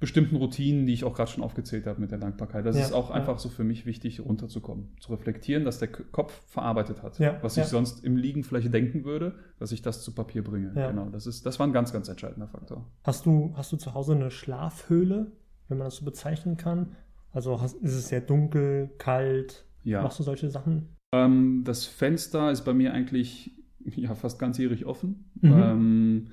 bestimmten 0.00 0.36
Routinen, 0.36 0.86
die 0.86 0.92
ich 0.92 1.02
auch 1.02 1.14
gerade 1.14 1.28
schon 1.28 1.42
aufgezählt 1.42 1.86
habe 1.88 2.00
mit 2.00 2.12
der 2.12 2.18
Dankbarkeit. 2.18 2.64
Das 2.64 2.76
ja, 2.76 2.82
ist 2.82 2.92
auch 2.92 3.10
ja. 3.10 3.16
einfach 3.16 3.40
so 3.40 3.48
für 3.48 3.64
mich 3.64 3.84
wichtig, 3.84 4.20
runterzukommen, 4.20 4.90
zu 5.00 5.10
reflektieren, 5.10 5.64
dass 5.64 5.80
der 5.80 5.88
Kopf 5.88 6.40
verarbeitet 6.46 7.02
hat, 7.02 7.18
ja, 7.18 7.38
was 7.42 7.56
ich 7.56 7.64
sonst 7.64 8.04
im 8.04 8.16
Liegen 8.16 8.44
vielleicht 8.44 8.72
denken 8.72 9.04
würde, 9.04 9.34
dass 9.58 9.72
ich 9.72 9.82
das 9.82 10.02
zu 10.02 10.14
Papier 10.14 10.44
bringe. 10.44 10.70
Genau, 10.72 11.08
das 11.10 11.26
ist, 11.26 11.44
das 11.46 11.58
war 11.58 11.66
ein 11.66 11.72
ganz, 11.72 11.92
ganz 11.92 12.08
entscheidender 12.08 12.46
Faktor. 12.46 12.86
Hast 13.02 13.26
du, 13.26 13.52
hast 13.56 13.72
du 13.72 13.76
zu 13.76 13.94
Hause 13.94 14.14
eine 14.14 14.30
Schlafhöhle? 14.30 15.32
wenn 15.68 15.78
man 15.78 15.86
das 15.86 15.96
so 15.96 16.04
bezeichnen 16.04 16.56
kann? 16.56 16.96
Also 17.30 17.60
hast, 17.60 17.76
ist 17.76 17.94
es 17.94 18.08
sehr 18.08 18.20
dunkel, 18.20 18.90
kalt? 18.98 19.66
Ja. 19.84 20.02
Machst 20.02 20.18
du 20.18 20.22
solche 20.22 20.50
Sachen? 20.50 20.96
Ähm, 21.12 21.62
das 21.64 21.86
Fenster 21.86 22.50
ist 22.50 22.64
bei 22.64 22.74
mir 22.74 22.92
eigentlich 22.92 23.52
ja, 23.84 24.14
fast 24.14 24.38
ganzjährig 24.38 24.86
offen. 24.86 25.24
Mhm. 25.40 25.52
Ähm, 25.52 26.26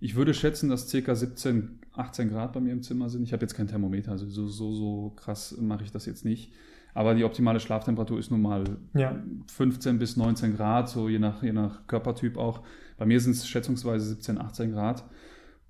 ich 0.00 0.16
würde 0.16 0.34
schätzen, 0.34 0.68
dass 0.68 0.90
ca. 0.90 1.14
17, 1.14 1.78
18 1.92 2.30
Grad 2.30 2.52
bei 2.52 2.60
mir 2.60 2.72
im 2.72 2.82
Zimmer 2.82 3.08
sind. 3.08 3.22
Ich 3.22 3.32
habe 3.32 3.42
jetzt 3.42 3.54
kein 3.54 3.68
Thermometer, 3.68 4.12
also 4.12 4.26
so, 4.26 4.48
so, 4.48 4.72
so 4.72 5.12
krass 5.16 5.56
mache 5.60 5.84
ich 5.84 5.92
das 5.92 6.06
jetzt 6.06 6.24
nicht. 6.24 6.52
Aber 6.94 7.14
die 7.14 7.24
optimale 7.24 7.60
Schlaftemperatur 7.60 8.18
ist 8.18 8.30
nun 8.30 8.42
mal 8.42 8.64
ja. 8.94 9.16
15 9.46 9.98
bis 9.98 10.16
19 10.16 10.56
Grad, 10.56 10.88
so 10.88 11.08
je 11.08 11.18
nach, 11.18 11.42
je 11.42 11.52
nach 11.52 11.86
Körpertyp 11.86 12.36
auch. 12.36 12.62
Bei 12.98 13.06
mir 13.06 13.18
sind 13.20 13.32
es 13.32 13.48
schätzungsweise 13.48 14.06
17, 14.06 14.38
18 14.38 14.72
Grad 14.72 15.04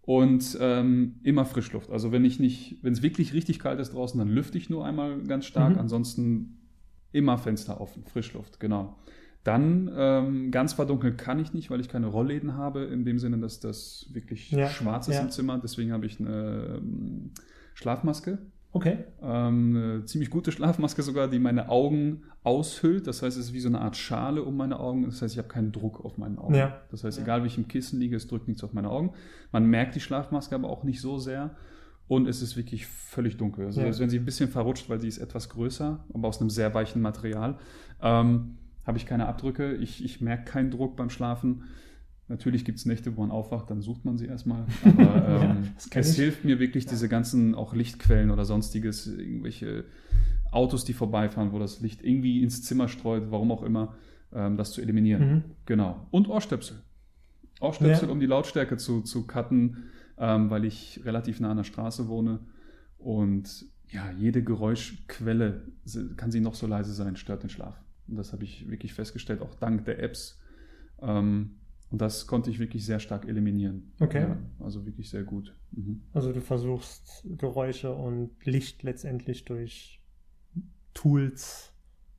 und 0.00 0.56
ähm, 0.60 1.20
immer 1.22 1.44
Frischluft. 1.44 1.90
Also 1.90 2.10
wenn 2.10 2.24
ich 2.24 2.40
nicht, 2.40 2.78
wenn 2.82 2.92
es 2.92 3.02
wirklich 3.02 3.34
richtig 3.34 3.60
kalt 3.60 3.78
ist 3.78 3.94
draußen, 3.94 4.18
dann 4.18 4.28
lüfte 4.28 4.58
ich 4.58 4.68
nur 4.68 4.84
einmal 4.84 5.22
ganz 5.22 5.46
stark. 5.46 5.74
Mhm. 5.74 5.78
Ansonsten 5.78 6.61
immer 7.12 7.38
Fenster 7.38 7.80
offen, 7.80 8.04
Frischluft, 8.04 8.60
genau. 8.60 8.96
Dann 9.44 9.90
ähm, 9.96 10.50
ganz 10.50 10.72
verdunkeln 10.72 11.16
kann 11.16 11.40
ich 11.40 11.52
nicht, 11.52 11.70
weil 11.70 11.80
ich 11.80 11.88
keine 11.88 12.06
Rollläden 12.06 12.56
habe, 12.56 12.84
in 12.84 13.04
dem 13.04 13.18
Sinne, 13.18 13.38
dass 13.38 13.58
das 13.58 14.06
wirklich 14.12 14.50
ja. 14.52 14.68
schwarz 14.68 15.08
ist 15.08 15.16
ja. 15.16 15.22
im 15.22 15.30
Zimmer. 15.30 15.58
Deswegen 15.58 15.92
habe 15.92 16.06
ich 16.06 16.20
eine 16.20 16.78
ähm, 16.78 17.32
Schlafmaske 17.74 18.38
Okay. 18.74 19.04
Ähm, 19.22 19.76
eine 19.76 20.04
ziemlich 20.06 20.30
gute 20.30 20.50
Schlafmaske 20.50 21.02
sogar, 21.02 21.28
die 21.28 21.38
meine 21.38 21.68
Augen 21.68 22.22
aushüllt. 22.42 23.06
Das 23.06 23.22
heißt, 23.22 23.36
es 23.36 23.46
ist 23.46 23.52
wie 23.52 23.60
so 23.60 23.68
eine 23.68 23.82
Art 23.82 23.96
Schale 23.96 24.42
um 24.42 24.56
meine 24.56 24.80
Augen. 24.80 25.04
Das 25.04 25.20
heißt, 25.20 25.34
ich 25.34 25.38
habe 25.38 25.48
keinen 25.48 25.72
Druck 25.72 26.02
auf 26.02 26.16
meinen 26.16 26.38
Augen. 26.38 26.54
Ja. 26.54 26.80
Das 26.90 27.04
heißt, 27.04 27.18
egal 27.18 27.42
wie 27.42 27.48
ich 27.48 27.58
im 27.58 27.68
Kissen 27.68 28.00
liege, 28.00 28.16
es 28.16 28.26
drückt 28.26 28.48
nichts 28.48 28.64
auf 28.64 28.72
meine 28.72 28.90
Augen. 28.90 29.12
Man 29.52 29.66
merkt 29.66 29.94
die 29.94 30.00
Schlafmaske 30.00 30.54
aber 30.54 30.70
auch 30.70 30.84
nicht 30.84 31.02
so 31.02 31.18
sehr. 31.18 31.54
Und 32.08 32.26
es 32.28 32.42
ist 32.42 32.56
wirklich 32.56 32.86
völlig 32.86 33.36
dunkel. 33.36 33.66
Also, 33.66 33.80
ja. 33.80 33.98
wenn 33.98 34.10
sie 34.10 34.18
ein 34.18 34.24
bisschen 34.24 34.50
verrutscht, 34.50 34.88
weil 34.90 35.00
sie 35.00 35.08
ist 35.08 35.18
etwas 35.18 35.48
größer, 35.48 36.04
aber 36.12 36.28
aus 36.28 36.40
einem 36.40 36.50
sehr 36.50 36.74
weichen 36.74 37.00
Material, 37.00 37.58
ähm, 38.02 38.58
habe 38.84 38.98
ich 38.98 39.06
keine 39.06 39.26
Abdrücke. 39.28 39.74
Ich, 39.76 40.04
ich 40.04 40.20
merke 40.20 40.44
keinen 40.44 40.70
Druck 40.70 40.96
beim 40.96 41.10
Schlafen. 41.10 41.64
Natürlich 42.28 42.64
gibt 42.64 42.78
es 42.78 42.86
Nächte, 42.86 43.16
wo 43.16 43.20
man 43.20 43.30
aufwacht, 43.30 43.70
dann 43.70 43.82
sucht 43.82 44.04
man 44.04 44.16
sie 44.16 44.26
erstmal. 44.26 44.64
Aber 44.84 45.28
ähm, 45.28 45.64
ja, 45.92 46.00
es 46.00 46.16
hilft 46.16 46.44
mir 46.44 46.58
wirklich, 46.58 46.84
ja. 46.84 46.90
diese 46.90 47.08
ganzen 47.08 47.54
auch 47.54 47.74
Lichtquellen 47.74 48.30
oder 48.30 48.44
sonstiges, 48.44 49.06
irgendwelche 49.06 49.84
Autos, 50.50 50.84
die 50.84 50.92
vorbeifahren, 50.92 51.52
wo 51.52 51.58
das 51.58 51.80
Licht 51.80 52.02
irgendwie 52.02 52.42
ins 52.42 52.62
Zimmer 52.62 52.88
streut, 52.88 53.30
warum 53.30 53.52
auch 53.52 53.62
immer, 53.62 53.94
ähm, 54.32 54.56
das 54.56 54.72
zu 54.72 54.80
eliminieren. 54.80 55.28
Mhm. 55.28 55.42
Genau. 55.66 56.06
Und 56.10 56.28
Ohrstöpsel. 56.28 56.78
Ohrstöpsel, 57.60 58.10
um 58.10 58.18
die 58.18 58.26
Lautstärke 58.26 58.76
zu, 58.76 59.02
zu 59.02 59.26
cutten, 59.26 59.84
ähm, 60.18 60.50
weil 60.50 60.64
ich 60.64 61.00
relativ 61.04 61.40
nah 61.40 61.50
an 61.50 61.58
der 61.58 61.64
Straße 61.64 62.08
wohne. 62.08 62.40
Und 62.98 63.66
ja, 63.88 64.10
jede 64.12 64.42
Geräuschquelle, 64.42 65.66
kann 66.16 66.30
sie 66.30 66.40
noch 66.40 66.54
so 66.54 66.66
leise 66.66 66.92
sein, 66.92 67.16
stört 67.16 67.42
den 67.42 67.50
Schlaf. 67.50 67.82
Und 68.08 68.16
das 68.16 68.32
habe 68.32 68.44
ich 68.44 68.68
wirklich 68.70 68.94
festgestellt, 68.94 69.42
auch 69.42 69.54
dank 69.54 69.84
der 69.84 70.02
Apps. 70.02 70.40
Ähm, 71.00 71.56
und 71.90 72.00
das 72.00 72.26
konnte 72.26 72.48
ich 72.50 72.58
wirklich 72.58 72.86
sehr 72.86 73.00
stark 73.00 73.28
eliminieren. 73.28 73.92
Okay. 74.00 74.22
Ja, 74.22 74.38
also 74.60 74.86
wirklich 74.86 75.10
sehr 75.10 75.24
gut. 75.24 75.54
Mhm. 75.72 76.02
Also 76.14 76.32
du 76.32 76.40
versuchst 76.40 77.26
Geräusche 77.36 77.94
und 77.94 78.30
Licht 78.46 78.82
letztendlich 78.82 79.44
durch 79.44 80.02
Tools 80.94 81.72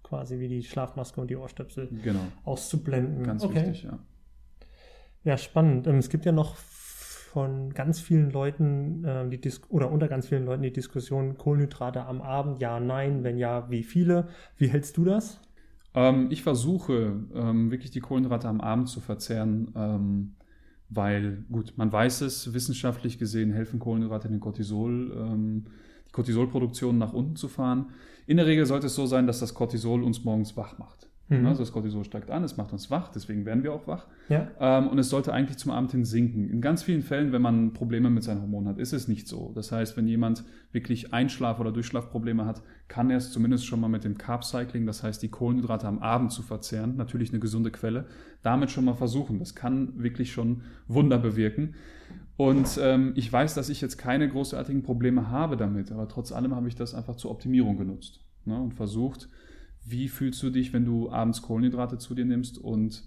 quasi 0.03 0.39
wie 0.39 0.47
die 0.47 0.63
Schlafmaske 0.63 1.19
und 1.19 1.32
die 1.32 1.36
Ohrstöpsel 1.36 1.89
genau. 2.03 2.27
auszublenden. 2.43 3.23
Ganz 3.23 3.43
okay. 3.43 3.56
wichtig, 3.56 3.84
ja. 3.84 3.99
Ja, 5.23 5.38
spannend. 5.38 5.88
Ähm, 5.88 5.97
es 5.97 6.10
gibt 6.10 6.25
ja 6.25 6.32
noch 6.32 6.56
von 7.34 7.74
ganz 7.74 8.00
vielen 8.00 8.30
Leuten 8.30 9.04
äh, 9.04 9.28
die 9.28 9.41
Dis 9.41 9.62
oder 9.69 9.91
unter 9.91 10.08
ganz 10.08 10.28
vielen 10.28 10.46
Leuten 10.46 10.62
die 10.62 10.72
Diskussion 10.72 11.36
Kohlenhydrate 11.36 12.06
am 12.06 12.22
Abend, 12.22 12.60
ja, 12.62 12.80
nein, 12.80 13.24
wenn 13.24 13.39
ja, 13.39 13.69
wie 13.72 13.84
viele? 13.84 14.28
Wie 14.56 14.67
hältst 14.67 14.98
du 14.98 15.04
das? 15.04 15.41
Ähm, 15.96 16.28
ich 16.30 16.43
versuche 16.43 17.15
ähm, 17.34 17.72
wirklich 17.72 17.89
die 17.89 18.02
Kohlenhydrate 18.02 18.48
am 18.48 18.62
Abend 18.62 18.88
zu 18.88 19.00
verzehren, 19.00 19.72
ähm, 19.76 20.36
weil, 20.89 21.43
gut, 21.52 21.74
man 21.76 21.91
weiß 21.91 22.22
es, 22.22 22.54
wissenschaftlich 22.54 23.17
gesehen 23.17 23.52
helfen 23.52 23.80
Kohlenhydrate 23.80 24.30
den 24.30 24.39
Cortisol, 24.39 25.12
ähm, 25.17 25.65
die 26.08 26.12
Cortisolproduktion 26.12 27.00
nach 27.00 27.13
unten 27.13 27.36
zu 27.36 27.48
fahren. 27.48 27.88
In 28.28 28.38
der 28.38 28.46
Regel 28.46 28.67
sollte 28.67 28.88
es 28.88 28.96
so 28.96 29.08
sein, 29.08 29.26
dass 29.26 29.39
das 29.39 29.56
Cortisol 29.56 30.04
uns 30.04 30.24
morgens 30.24 30.56
wach 30.56 30.78
macht. 30.78 31.10
Mhm. 31.41 31.48
Also 31.48 31.63
das 31.63 31.72
Cortisol 31.72 32.04
steigt 32.04 32.30
an, 32.32 32.43
es 32.43 32.58
macht 32.58 32.74
uns 32.74 32.91
wach, 32.91 33.10
deswegen 33.10 33.46
werden 33.46 33.63
wir 33.63 33.74
auch 33.74 33.88
wach. 33.88 34.08
Ja. 34.30 34.48
Ähm, 34.60 34.88
und 34.88 35.00
es 35.00 35.10
sollte 35.10 35.34
eigentlich 35.34 35.58
zum 35.58 35.72
Abend 35.72 35.91
hin 35.91 36.06
sinken. 36.06 36.50
In 36.50 36.62
ganz 36.62 36.84
vielen 36.84 37.02
Fällen, 37.02 37.32
wenn 37.32 37.41
man 37.41 37.74
Probleme 37.74 38.10
mit 38.10 38.24
seinen 38.24 38.41
Hormonen 38.41 38.69
hat, 38.69 38.78
ist 38.78 38.93
es 38.93 39.08
nicht 39.08 39.28
so. 39.28 39.52
Das 39.56 39.72
heißt, 39.72 39.98
wenn 39.98 40.08
jemand 40.08 40.43
wirklich 40.72 41.13
Einschlaf- 41.13 41.60
oder 41.60 41.72
Durchschlafprobleme 41.72 42.46
hat, 42.46 42.62
kann 42.88 43.10
er 43.10 43.17
es 43.17 43.32
zumindest 43.32 43.65
schon 43.65 43.80
mal 43.80 43.88
mit 43.88 44.04
dem 44.04 44.17
Carb 44.17 44.43
Cycling, 44.43 44.86
das 44.86 45.04
heißt 45.04 45.22
die 45.22 45.30
Kohlenhydrate 45.30 45.88
am 45.88 46.00
Abend 46.00 46.32
zu 46.32 46.41
verzehren, 46.41 46.96
natürlich 46.96 47.32
eine 47.32 47.39
gesunde 47.39 47.72
Quelle, 47.72 48.06
damit 48.41 48.72
schon 48.72 48.86
mal 48.86 48.93
versuchen. 48.93 49.39
Das 49.39 49.56
kann 49.56 49.93
wirklich 50.02 50.32
schon 50.32 50.62
Wunder 50.88 51.17
bewirken. 51.17 51.76
Und 52.36 52.80
ähm, 52.82 53.13
ich 53.15 53.32
weiß, 53.32 53.54
dass 53.54 53.69
ich 53.69 53.80
jetzt 53.82 53.98
keine 53.98 54.28
großartigen 54.28 54.84
Probleme 54.84 55.30
habe 55.30 55.56
damit, 55.56 55.91
aber 55.91 56.08
trotz 56.08 56.32
allem 56.32 56.56
habe 56.56 56.67
ich 56.67 56.76
das 56.76 56.96
einfach 56.96 57.15
zur 57.15 57.32
Optimierung 57.32 57.78
genutzt 57.78 58.22
ne, 58.46 58.60
und 58.60 58.74
versucht, 58.74 59.30
wie 59.86 60.08
fühlst 60.08 60.41
du 60.43 60.50
dich, 60.50 60.74
wenn 60.74 60.86
du 60.86 61.12
abends 61.12 61.41
Kohlenhydrate 61.41 61.98
zu 61.98 62.15
dir 62.15 62.26
nimmst 62.26 62.58
und 62.58 63.04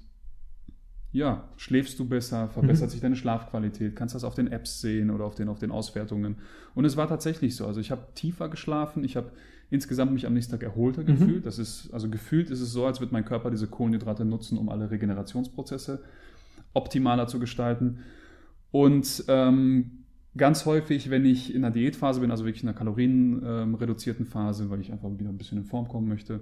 ja, 1.12 1.48
schläfst 1.56 1.98
du 1.98 2.06
besser, 2.06 2.48
verbessert 2.48 2.88
mhm. 2.88 2.90
sich 2.90 3.00
deine 3.00 3.16
Schlafqualität, 3.16 3.96
kannst 3.96 4.14
das 4.14 4.24
auf 4.24 4.34
den 4.34 4.48
Apps 4.48 4.80
sehen 4.82 5.10
oder 5.10 5.24
auf 5.24 5.34
den, 5.34 5.48
auf 5.48 5.58
den 5.58 5.70
Auswertungen. 5.70 6.36
Und 6.74 6.84
es 6.84 6.96
war 6.98 7.08
tatsächlich 7.08 7.56
so. 7.56 7.66
Also 7.66 7.80
ich 7.80 7.90
habe 7.90 8.08
tiefer 8.14 8.50
geschlafen, 8.50 9.02
ich 9.02 9.16
habe 9.16 9.32
insgesamt 9.70 10.12
mich 10.12 10.26
am 10.26 10.34
nächsten 10.34 10.52
Tag 10.52 10.62
erholter 10.62 11.02
mhm. 11.02 11.06
gefühlt. 11.06 11.46
Das 11.46 11.58
ist, 11.58 11.90
also 11.92 12.10
gefühlt 12.10 12.50
ist 12.50 12.60
es 12.60 12.70
so, 12.70 12.84
als 12.84 13.00
würde 13.00 13.14
mein 13.14 13.24
Körper 13.24 13.50
diese 13.50 13.66
Kohlenhydrate 13.66 14.26
nutzen, 14.26 14.58
um 14.58 14.68
alle 14.68 14.90
Regenerationsprozesse 14.90 16.02
optimaler 16.74 17.26
zu 17.26 17.40
gestalten. 17.40 18.00
Und 18.70 19.24
ähm, 19.28 20.04
ganz 20.36 20.66
häufig, 20.66 21.10
wenn 21.10 21.24
ich 21.24 21.54
in 21.54 21.64
einer 21.64 21.72
Diätphase 21.72 22.20
bin, 22.20 22.30
also 22.30 22.44
wirklich 22.44 22.62
in 22.62 22.68
einer 22.68 22.78
kalorienreduzierten 22.78 24.26
Phase, 24.26 24.70
weil 24.70 24.80
ich 24.80 24.92
einfach 24.92 25.10
wieder 25.18 25.30
ein 25.30 25.38
bisschen 25.38 25.58
in 25.58 25.64
Form 25.64 25.88
kommen 25.88 26.08
möchte, 26.08 26.40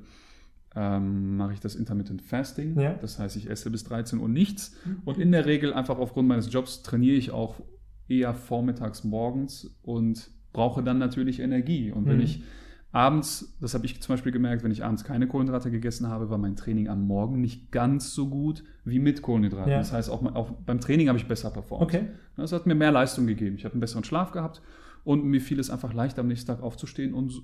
ähm, 0.77 1.37
mache 1.37 1.53
ich 1.53 1.61
das 1.61 1.75
Intermittent 1.75 2.23
Fasting. 2.23 2.79
Ja. 2.79 2.95
Das 2.95 3.19
heißt, 3.19 3.37
ich 3.37 3.49
esse 3.49 3.71
bis 3.71 3.85
13 3.85 4.19
Uhr 4.19 4.29
nichts. 4.29 4.77
Mhm. 4.85 5.03
Und 5.05 5.19
in 5.19 5.33
der 5.33 5.47
Regel 5.47 5.73
einfach 5.73 5.99
aufgrund 5.99 6.29
meines 6.29 6.53
Jobs 6.53 6.83
trainiere 6.83 7.17
ich 7.17 7.31
auch 7.31 7.61
eher 8.09 8.35
vormittags 8.35 9.05
morgens 9.05 9.79
und 9.83 10.31
brauche 10.53 10.83
dann 10.83 10.99
natürlich 10.99 11.41
Energie. 11.41 11.93
Und 11.93 12.07
wenn 12.07 12.17
mhm. 12.17 12.23
ich 12.23 12.43
abends, 12.95 13.57
das 13.61 13.75
habe 13.75 13.85
ich 13.87 14.01
zum 14.01 14.13
Beispiel 14.13 14.31
gemerkt, 14.31 14.63
wenn 14.63 14.71
ich 14.71 14.85
abends 14.85 15.05
keine 15.05 15.27
Kohlenhydrate 15.27 15.71
gegessen 15.71 16.09
habe, 16.09 16.31
war 16.31 16.39
mein 16.39 16.55
Training 16.55 16.89
am 16.89 17.07
Morgen 17.07 17.41
nicht 17.41 17.73
ganz 17.73 18.15
so 18.15 18.29
gut 18.29 18.63
wie 18.85 19.01
mit 19.01 19.21
Kohlenhydraten. 19.21 19.73
Ja. 19.73 19.79
Das 19.79 19.93
heißt, 19.93 20.11
auch, 20.11 20.25
auch, 20.35 20.53
beim 20.53 20.81
Training 20.81 21.09
habe 21.09 21.19
ich 21.19 21.27
besser 21.27 21.51
performt. 21.51 21.83
Okay. 21.83 22.09
Das 22.37 22.53
hat 22.53 22.67
mir 22.67 22.75
mehr 22.75 22.93
Leistung 22.93 23.27
gegeben. 23.27 23.57
Ich 23.57 23.65
habe 23.65 23.73
einen 23.73 23.81
besseren 23.81 24.05
Schlaf 24.05 24.31
gehabt 24.31 24.63
und 25.03 25.25
mir 25.25 25.41
fiel 25.41 25.59
es 25.59 25.71
einfach 25.71 25.93
leicht, 25.93 26.19
am 26.19 26.29
nächsten 26.29 26.47
Tag 26.47 26.63
aufzustehen 26.63 27.15
und 27.15 27.43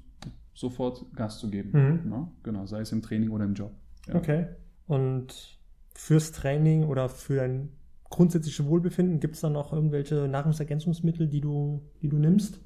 sofort 0.54 1.04
Gas 1.16 1.38
zu 1.38 1.50
geben. 1.50 1.70
Mhm. 1.72 2.12
Ja, 2.12 2.28
genau, 2.44 2.66
sei 2.66 2.80
es 2.80 2.92
im 2.92 3.02
Training 3.02 3.30
oder 3.30 3.44
im 3.44 3.54
Job. 3.54 3.72
Ja. 4.06 4.14
Okay. 4.14 4.46
Und 4.86 5.58
fürs 5.94 6.30
Training 6.30 6.84
oder 6.84 7.08
für 7.08 7.36
dein 7.36 7.70
grundsätzliches 8.08 8.66
Wohlbefinden 8.66 9.20
gibt 9.20 9.34
es 9.34 9.40
dann 9.40 9.52
noch 9.52 9.72
irgendwelche 9.72 10.28
Nahrungsergänzungsmittel, 10.28 11.28
die 11.28 11.40
du, 11.40 11.82
die 12.02 12.08
du 12.08 12.18
nimmst? 12.18 12.60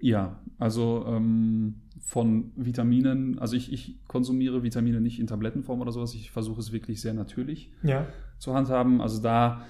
Ja, 0.00 0.38
also 0.58 1.04
ähm, 1.06 1.74
von 2.00 2.52
Vitaminen, 2.56 3.38
also 3.38 3.56
ich, 3.56 3.72
ich 3.72 3.98
konsumiere 4.06 4.62
Vitamine 4.62 5.00
nicht 5.00 5.18
in 5.18 5.26
Tablettenform 5.26 5.80
oder 5.80 5.92
sowas, 5.92 6.14
ich 6.14 6.30
versuche 6.30 6.60
es 6.60 6.72
wirklich 6.72 7.00
sehr 7.00 7.14
natürlich 7.14 7.72
ja. 7.82 8.06
zu 8.38 8.54
handhaben. 8.54 9.00
Also 9.00 9.22
da 9.22 9.64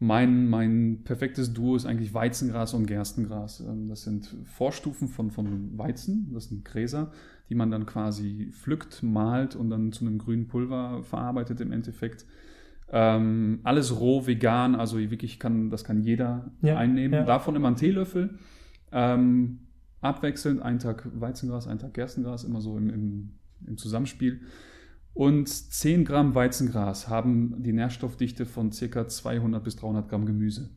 mein, 0.00 0.48
mein 0.48 1.00
perfektes 1.02 1.52
Duo 1.52 1.74
ist 1.74 1.86
eigentlich 1.86 2.14
Weizengras 2.14 2.72
und 2.74 2.86
Gerstengras. 2.86 3.60
Ähm, 3.60 3.88
das 3.88 4.02
sind 4.04 4.36
Vorstufen 4.44 5.08
von, 5.08 5.30
von 5.30 5.76
Weizen, 5.76 6.30
das 6.32 6.48
sind 6.48 6.64
Gräser, 6.64 7.10
die 7.48 7.54
man 7.54 7.70
dann 7.70 7.86
quasi 7.86 8.50
pflückt, 8.52 9.02
malt 9.02 9.56
und 9.56 9.70
dann 9.70 9.92
zu 9.92 10.06
einem 10.06 10.18
grünen 10.18 10.46
Pulver 10.46 11.02
verarbeitet 11.02 11.60
im 11.60 11.72
Endeffekt. 11.72 12.26
Ähm, 12.90 13.60
alles 13.64 13.98
roh, 13.98 14.26
vegan, 14.26 14.74
also 14.74 14.98
wirklich 14.98 15.38
kann, 15.38 15.68
das 15.68 15.84
kann 15.84 16.00
jeder 16.00 16.52
ja, 16.62 16.76
einnehmen. 16.78 17.20
Ja. 17.20 17.24
Davon 17.24 17.56
immer 17.56 17.68
einen 17.68 17.76
Teelöffel. 17.76 18.38
Ähm, 18.92 19.58
abwechselnd, 20.00 20.62
einen 20.62 20.78
Tag 20.78 21.08
Weizengras, 21.14 21.66
einen 21.66 21.78
Tag 21.78 21.94
Gerstengras, 21.94 22.44
immer 22.44 22.60
so 22.60 22.76
im, 22.76 22.90
im, 22.90 23.30
im 23.66 23.76
Zusammenspiel. 23.76 24.40
Und 25.14 25.48
10 25.48 26.04
Gramm 26.04 26.34
Weizengras 26.34 27.08
haben 27.08 27.62
die 27.62 27.72
Nährstoffdichte 27.72 28.46
von 28.46 28.70
ca. 28.70 29.08
200 29.08 29.64
bis 29.64 29.76
300 29.76 30.08
Gramm 30.08 30.26
Gemüse. 30.26 30.70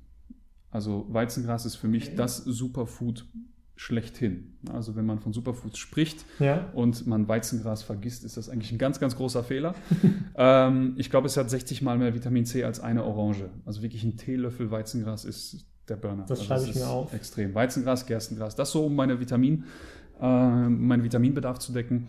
Also 0.72 1.06
Weizengras 1.10 1.66
ist 1.66 1.76
für 1.76 1.88
mich 1.88 2.08
okay. 2.08 2.16
das 2.16 2.38
Superfood 2.38 3.28
schlechthin. 3.76 4.58
Also 4.72 4.96
wenn 4.96 5.06
man 5.06 5.20
von 5.20 5.34
Superfoods 5.34 5.78
spricht 5.78 6.26
ja. 6.40 6.70
und 6.74 7.08
man 7.08 7.28
Weizengras 7.28 7.84
vergisst, 7.84 8.24
ist 8.24 8.38
das 8.38 8.48
eigentlich 8.48 8.72
ein 8.72 8.78
ganz, 8.78 9.00
ganz 9.00 9.16
großer 9.16 9.44
Fehler. 9.44 9.76
ähm, 10.36 10.94
ich 10.98 11.10
glaube, 11.10 11.28
es 11.28 11.36
hat 11.36 11.50
60 11.50 11.82
mal 11.82 11.98
mehr 11.98 12.14
Vitamin 12.14 12.46
C 12.46 12.64
als 12.64 12.80
eine 12.80 13.04
Orange. 13.04 13.50
Also 13.66 13.82
wirklich 13.82 14.04
ein 14.04 14.18
Teelöffel 14.18 14.72
Weizengras 14.72 15.26
ist 15.26 15.66
der 15.88 15.96
Burner. 15.96 16.26
Das 16.28 16.40
also 16.40 16.44
schreibe 16.44 16.66
ich 16.66 16.76
mir 16.76 16.88
auf. 16.88 17.14
Extrem. 17.14 17.54
Weizengras, 17.54 18.06
Gerstengras. 18.06 18.56
Das 18.56 18.72
so, 18.72 18.86
um 18.86 18.96
meine 18.96 19.20
Vitamin, 19.20 19.66
äh, 20.20 20.70
meinen 20.70 21.04
Vitaminbedarf 21.04 21.60
zu 21.60 21.74
decken. 21.74 22.08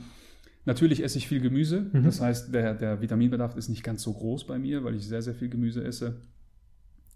Natürlich 0.65 1.03
esse 1.03 1.19
ich 1.19 1.27
viel 1.27 1.41
Gemüse. 1.41 1.87
Mhm. 1.93 2.05
Das 2.05 2.21
heißt, 2.21 2.55
der, 2.55 2.75
der 2.75 3.01
Vitaminbedarf 3.01 3.57
ist 3.57 3.69
nicht 3.69 3.83
ganz 3.83 4.03
so 4.03 4.13
groß 4.13 4.47
bei 4.47 4.59
mir, 4.59 4.85
weil 4.85 4.95
ich 4.95 5.07
sehr, 5.07 5.23
sehr 5.23 5.35
viel 5.35 5.49
Gemüse 5.49 5.83
esse. 5.83 6.21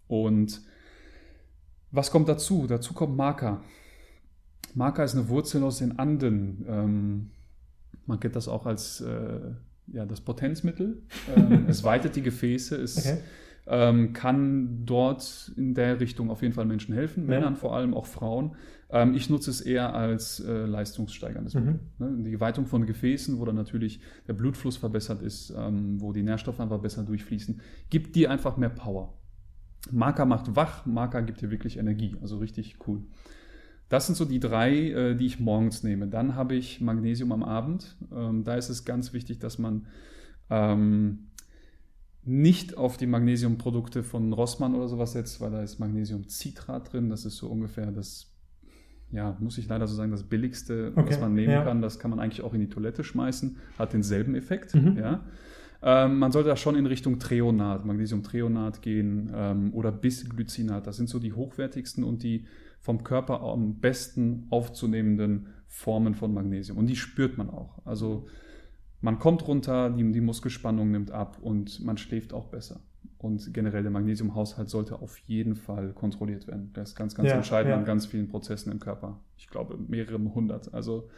Und 0.09 0.63
was 1.91 2.11
kommt 2.11 2.29
dazu? 2.29 2.67
Dazu 2.67 2.93
kommt 2.95 3.17
Maca. 3.17 3.63
Maca 4.75 5.05
ist 5.05 5.15
eine 5.15 5.29
Wurzel 5.29 5.63
aus 5.63 5.79
den 5.79 5.99
Anden. 5.99 6.65
Ähm, 6.69 7.31
man 8.07 8.21
kennt 8.21 8.37
das 8.37 8.49
auch 8.49 8.67
als 8.67 9.01
äh, 9.01 9.41
ja, 9.89 10.05
das 10.05 10.21
Potenzmittel. 10.21 11.03
Ähm, 11.35 11.67
es 11.69 11.85
weitet 11.85 12.17
die 12.17 12.23
Gefäße, 12.23 12.77
es 12.77 12.99
okay 12.99 13.19
ähm, 13.67 14.13
kann 14.13 14.85
dort 14.85 15.53
in 15.57 15.75
der 15.75 15.99
Richtung 16.01 16.31
auf 16.31 16.43
jeden 16.43 16.55
Fall 16.55 16.67
Menschen 16.67 16.95
helfen, 16.95 17.25
ja. 17.25 17.31
Männern 17.31 17.57
vor 17.57 17.75
allem, 17.75 17.95
auch 17.95 18.07
Frauen. 18.07 18.55
Ähm, 18.91 19.15
ich 19.15 19.29
nutze 19.29 19.51
es 19.51 19.61
eher 19.61 19.95
als 19.95 20.41
äh, 20.41 20.67
leistungssteigerndes 20.67 21.55
mhm. 21.55 21.65
Mittel. 21.65 21.81
Ne? 21.99 22.23
Die 22.25 22.41
Weitung 22.41 22.67
von 22.67 22.87
Gefäßen, 22.87 23.39
wo 23.39 23.45
dann 23.45 23.57
natürlich 23.57 24.01
der 24.29 24.35
Blutfluss 24.35 24.77
verbessert 24.77 25.23
ist, 25.23 25.53
ähm, 25.57 26.01
wo 26.01 26.13
die 26.13 26.23
Nährstoffe 26.23 26.61
einfach 26.61 26.81
besser 26.81 27.03
durchfließen, 27.03 27.61
gibt 27.91 28.15
dir 28.15 28.31
einfach 28.31 28.57
mehr 28.57 28.71
Power. 28.71 29.15
Marker 29.91 30.25
macht 30.25 30.57
wach, 30.57 30.87
Marker 30.87 31.23
gibt 31.23 31.41
dir 31.41 31.51
wirklich 31.51 31.79
Energie, 31.79 32.17
also 32.21 32.39
richtig 32.39 32.79
cool. 32.87 33.03
Das 33.89 34.07
sind 34.07 34.17
so 34.17 34.25
die 34.25 34.41
drei, 34.41 34.91
äh, 34.91 35.15
die 35.15 35.27
ich 35.27 35.39
morgens 35.39 35.83
nehme. 35.83 36.09
Dann 36.09 36.35
habe 36.35 36.55
ich 36.55 36.81
Magnesium 36.81 37.33
am 37.33 37.43
Abend. 37.43 37.97
Ähm, 38.13 38.43
da 38.43 38.55
ist 38.55 38.69
es 38.69 38.85
ganz 38.85 39.13
wichtig, 39.13 39.39
dass 39.39 39.59
man 39.59 39.87
ähm, 40.51 41.29
nicht 42.27 42.77
auf 42.77 42.97
die 42.97 43.07
Magnesiumprodukte 43.07 44.03
von 44.03 44.33
Rossmann 44.33 44.75
oder 44.75 44.89
sowas 44.89 45.13
setzt, 45.13 45.41
weil 45.41 45.53
da 45.53 45.63
ist 45.63 45.79
Magnesiumcitrat 45.79 46.93
drin. 46.93 47.09
Das 47.09 47.25
ist 47.25 47.37
so 47.37 47.49
ungefähr 47.49 47.93
das, 47.93 48.35
ja, 49.13 49.37
muss 49.39 49.59
ich 49.59 49.69
leider 49.69 49.87
so 49.87 49.95
sagen, 49.95 50.11
das 50.11 50.25
billigste, 50.25 50.93
okay, 50.97 51.11
was 51.11 51.21
man 51.21 51.35
nehmen 51.35 51.53
ja. 51.53 51.63
kann. 51.63 51.81
Das 51.81 52.01
kann 52.01 52.11
man 52.11 52.19
eigentlich 52.19 52.43
auch 52.43 52.53
in 52.53 52.61
die 52.61 52.69
Toilette 52.69 53.05
schmeißen, 53.05 53.57
hat 53.79 53.93
denselben 53.93 54.35
Effekt. 54.35 54.75
Mhm. 54.75 54.97
Ja. 54.99 55.25
Ähm, 55.83 56.19
man 56.19 56.33
sollte 56.33 56.49
da 56.49 56.57
schon 56.57 56.75
in 56.75 56.87
Richtung 56.87 57.21
Treonat, 57.21 57.85
Magnesiumtreonat 57.85 58.83
gehen 58.83 59.31
ähm, 59.33 59.73
oder 59.73 59.93
Bisglycinat. 59.93 60.89
Das 60.89 60.97
sind 60.97 61.09
so 61.09 61.21
die 61.21 61.33
hochwertigsten 61.33 62.03
und 62.03 62.25
die 62.25 62.47
vom 62.81 63.05
Körper 63.05 63.41
am 63.41 63.79
besten 63.79 64.47
aufzunehmenden 64.51 65.49
Formen 65.69 66.15
von 66.17 66.35
Magnesium. 66.35 66.77
Und 66.77 66.87
die 66.87 66.97
spürt 66.97 67.39
man 67.39 67.51
auch. 67.51 67.85
Also 67.85 68.27
man 69.01 69.19
kommt 69.19 69.47
runter, 69.47 69.91
die, 69.91 70.11
die 70.13 70.21
Muskelspannung 70.21 70.91
nimmt 70.91 71.11
ab 71.11 71.39
und 71.41 71.85
man 71.85 71.99
schläft 71.99 72.33
auch 72.33 72.47
besser. 72.47 72.81
Und 73.19 73.53
generell 73.55 73.83
der 73.83 73.91
Magnesiumhaushalt 73.91 74.69
sollte 74.69 75.01
auf 75.01 75.19
jeden 75.19 75.57
Fall 75.57 75.93
kontrolliert 75.93 76.47
werden. 76.47 76.71
Das 76.75 76.91
ist 76.91 76.97
ganz, 76.97 77.15
ganz 77.15 77.29
ja, 77.29 77.37
entscheidend 77.37 77.71
ja. 77.71 77.79
an 77.79 77.85
ganz 77.85 78.07
vielen 78.07 78.29
Prozessen 78.29 78.71
im 78.71 78.79
Körper. 78.79 79.21
Ich 79.37 79.49
glaube, 79.49 79.79
mehrere 79.89 80.19
hundert. 80.19 80.73
Also 80.75 81.09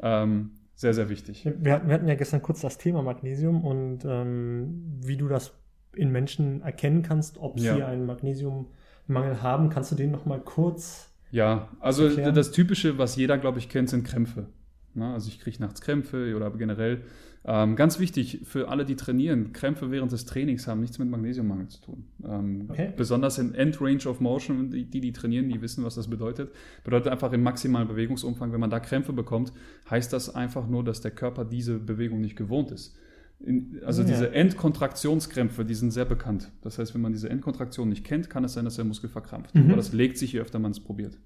ähm, 0.00 0.50
sehr, 0.74 0.94
sehr 0.94 1.08
wichtig. 1.08 1.44
Wir 1.44 1.72
hatten, 1.72 1.88
wir 1.88 1.94
hatten, 1.94 2.08
ja 2.08 2.14
gestern 2.14 2.42
kurz 2.42 2.60
das 2.60 2.78
Thema 2.78 3.02
Magnesium 3.02 3.64
und 3.64 4.04
ähm, 4.04 4.98
wie 5.00 5.16
du 5.16 5.28
das 5.28 5.52
in 5.94 6.12
Menschen 6.12 6.62
erkennen 6.62 7.02
kannst, 7.02 7.38
ob 7.38 7.58
ja. 7.58 7.74
sie 7.74 7.82
einen 7.82 8.06
Magnesiummangel 8.06 9.42
haben. 9.42 9.70
Kannst 9.70 9.90
du 9.92 9.96
den 9.96 10.10
nochmal 10.10 10.40
kurz 10.40 11.10
Ja, 11.30 11.68
also 11.80 12.06
erklären? 12.06 12.34
das 12.34 12.52
Typische, 12.52 12.98
was 12.98 13.16
jeder, 13.16 13.38
glaube 13.38 13.58
ich, 13.58 13.68
kennt, 13.68 13.88
sind 13.88 14.04
Krämpfe. 14.04 14.46
Ne? 14.94 15.12
Also 15.12 15.28
ich 15.28 15.40
kriege 15.40 15.60
nachts 15.60 15.80
Krämpfe 15.80 16.34
oder 16.36 16.50
generell. 16.50 17.02
Ähm, 17.44 17.76
ganz 17.76 17.98
wichtig 17.98 18.40
für 18.44 18.68
alle, 18.68 18.84
die 18.84 18.96
trainieren, 18.96 19.52
Krämpfe 19.52 19.90
während 19.90 20.12
des 20.12 20.26
Trainings 20.26 20.66
haben 20.66 20.80
nichts 20.80 20.98
mit 20.98 21.08
Magnesiummangel 21.08 21.68
zu 21.68 21.80
tun. 21.80 22.04
Ähm, 22.24 22.66
okay. 22.68 22.92
Besonders 22.96 23.38
in 23.38 23.54
End 23.54 23.80
Range 23.80 24.04
of 24.06 24.20
Motion, 24.20 24.70
die, 24.70 24.84
die, 24.84 25.00
die 25.00 25.12
trainieren, 25.12 25.48
die 25.48 25.62
wissen, 25.62 25.84
was 25.84 25.94
das 25.94 26.08
bedeutet. 26.08 26.50
Bedeutet 26.84 27.10
einfach 27.10 27.32
im 27.32 27.42
maximalen 27.42 27.88
Bewegungsumfang, 27.88 28.52
wenn 28.52 28.60
man 28.60 28.70
da 28.70 28.80
Krämpfe 28.80 29.12
bekommt, 29.12 29.52
heißt 29.88 30.12
das 30.12 30.34
einfach 30.34 30.66
nur, 30.66 30.84
dass 30.84 31.00
der 31.00 31.12
Körper 31.12 31.44
diese 31.44 31.78
Bewegung 31.78 32.20
nicht 32.20 32.36
gewohnt 32.36 32.70
ist. 32.72 32.96
In, 33.40 33.80
also 33.84 34.02
ja. 34.02 34.08
diese 34.08 34.32
Endkontraktionskrämpfe, 34.32 35.64
die 35.64 35.74
sind 35.74 35.92
sehr 35.92 36.04
bekannt. 36.04 36.50
Das 36.62 36.78
heißt, 36.78 36.92
wenn 36.94 37.00
man 37.00 37.12
diese 37.12 37.30
Endkontraktion 37.30 37.88
nicht 37.88 38.04
kennt, 38.04 38.28
kann 38.28 38.44
es 38.44 38.54
sein, 38.54 38.64
dass 38.64 38.76
der 38.76 38.84
Muskel 38.84 39.08
verkrampft. 39.08 39.54
Mhm. 39.54 39.66
Aber 39.66 39.76
das 39.76 39.92
legt 39.92 40.18
sich, 40.18 40.32
je 40.32 40.40
öfter 40.40 40.58
man 40.58 40.72
es 40.72 40.80
probiert. 40.80 41.16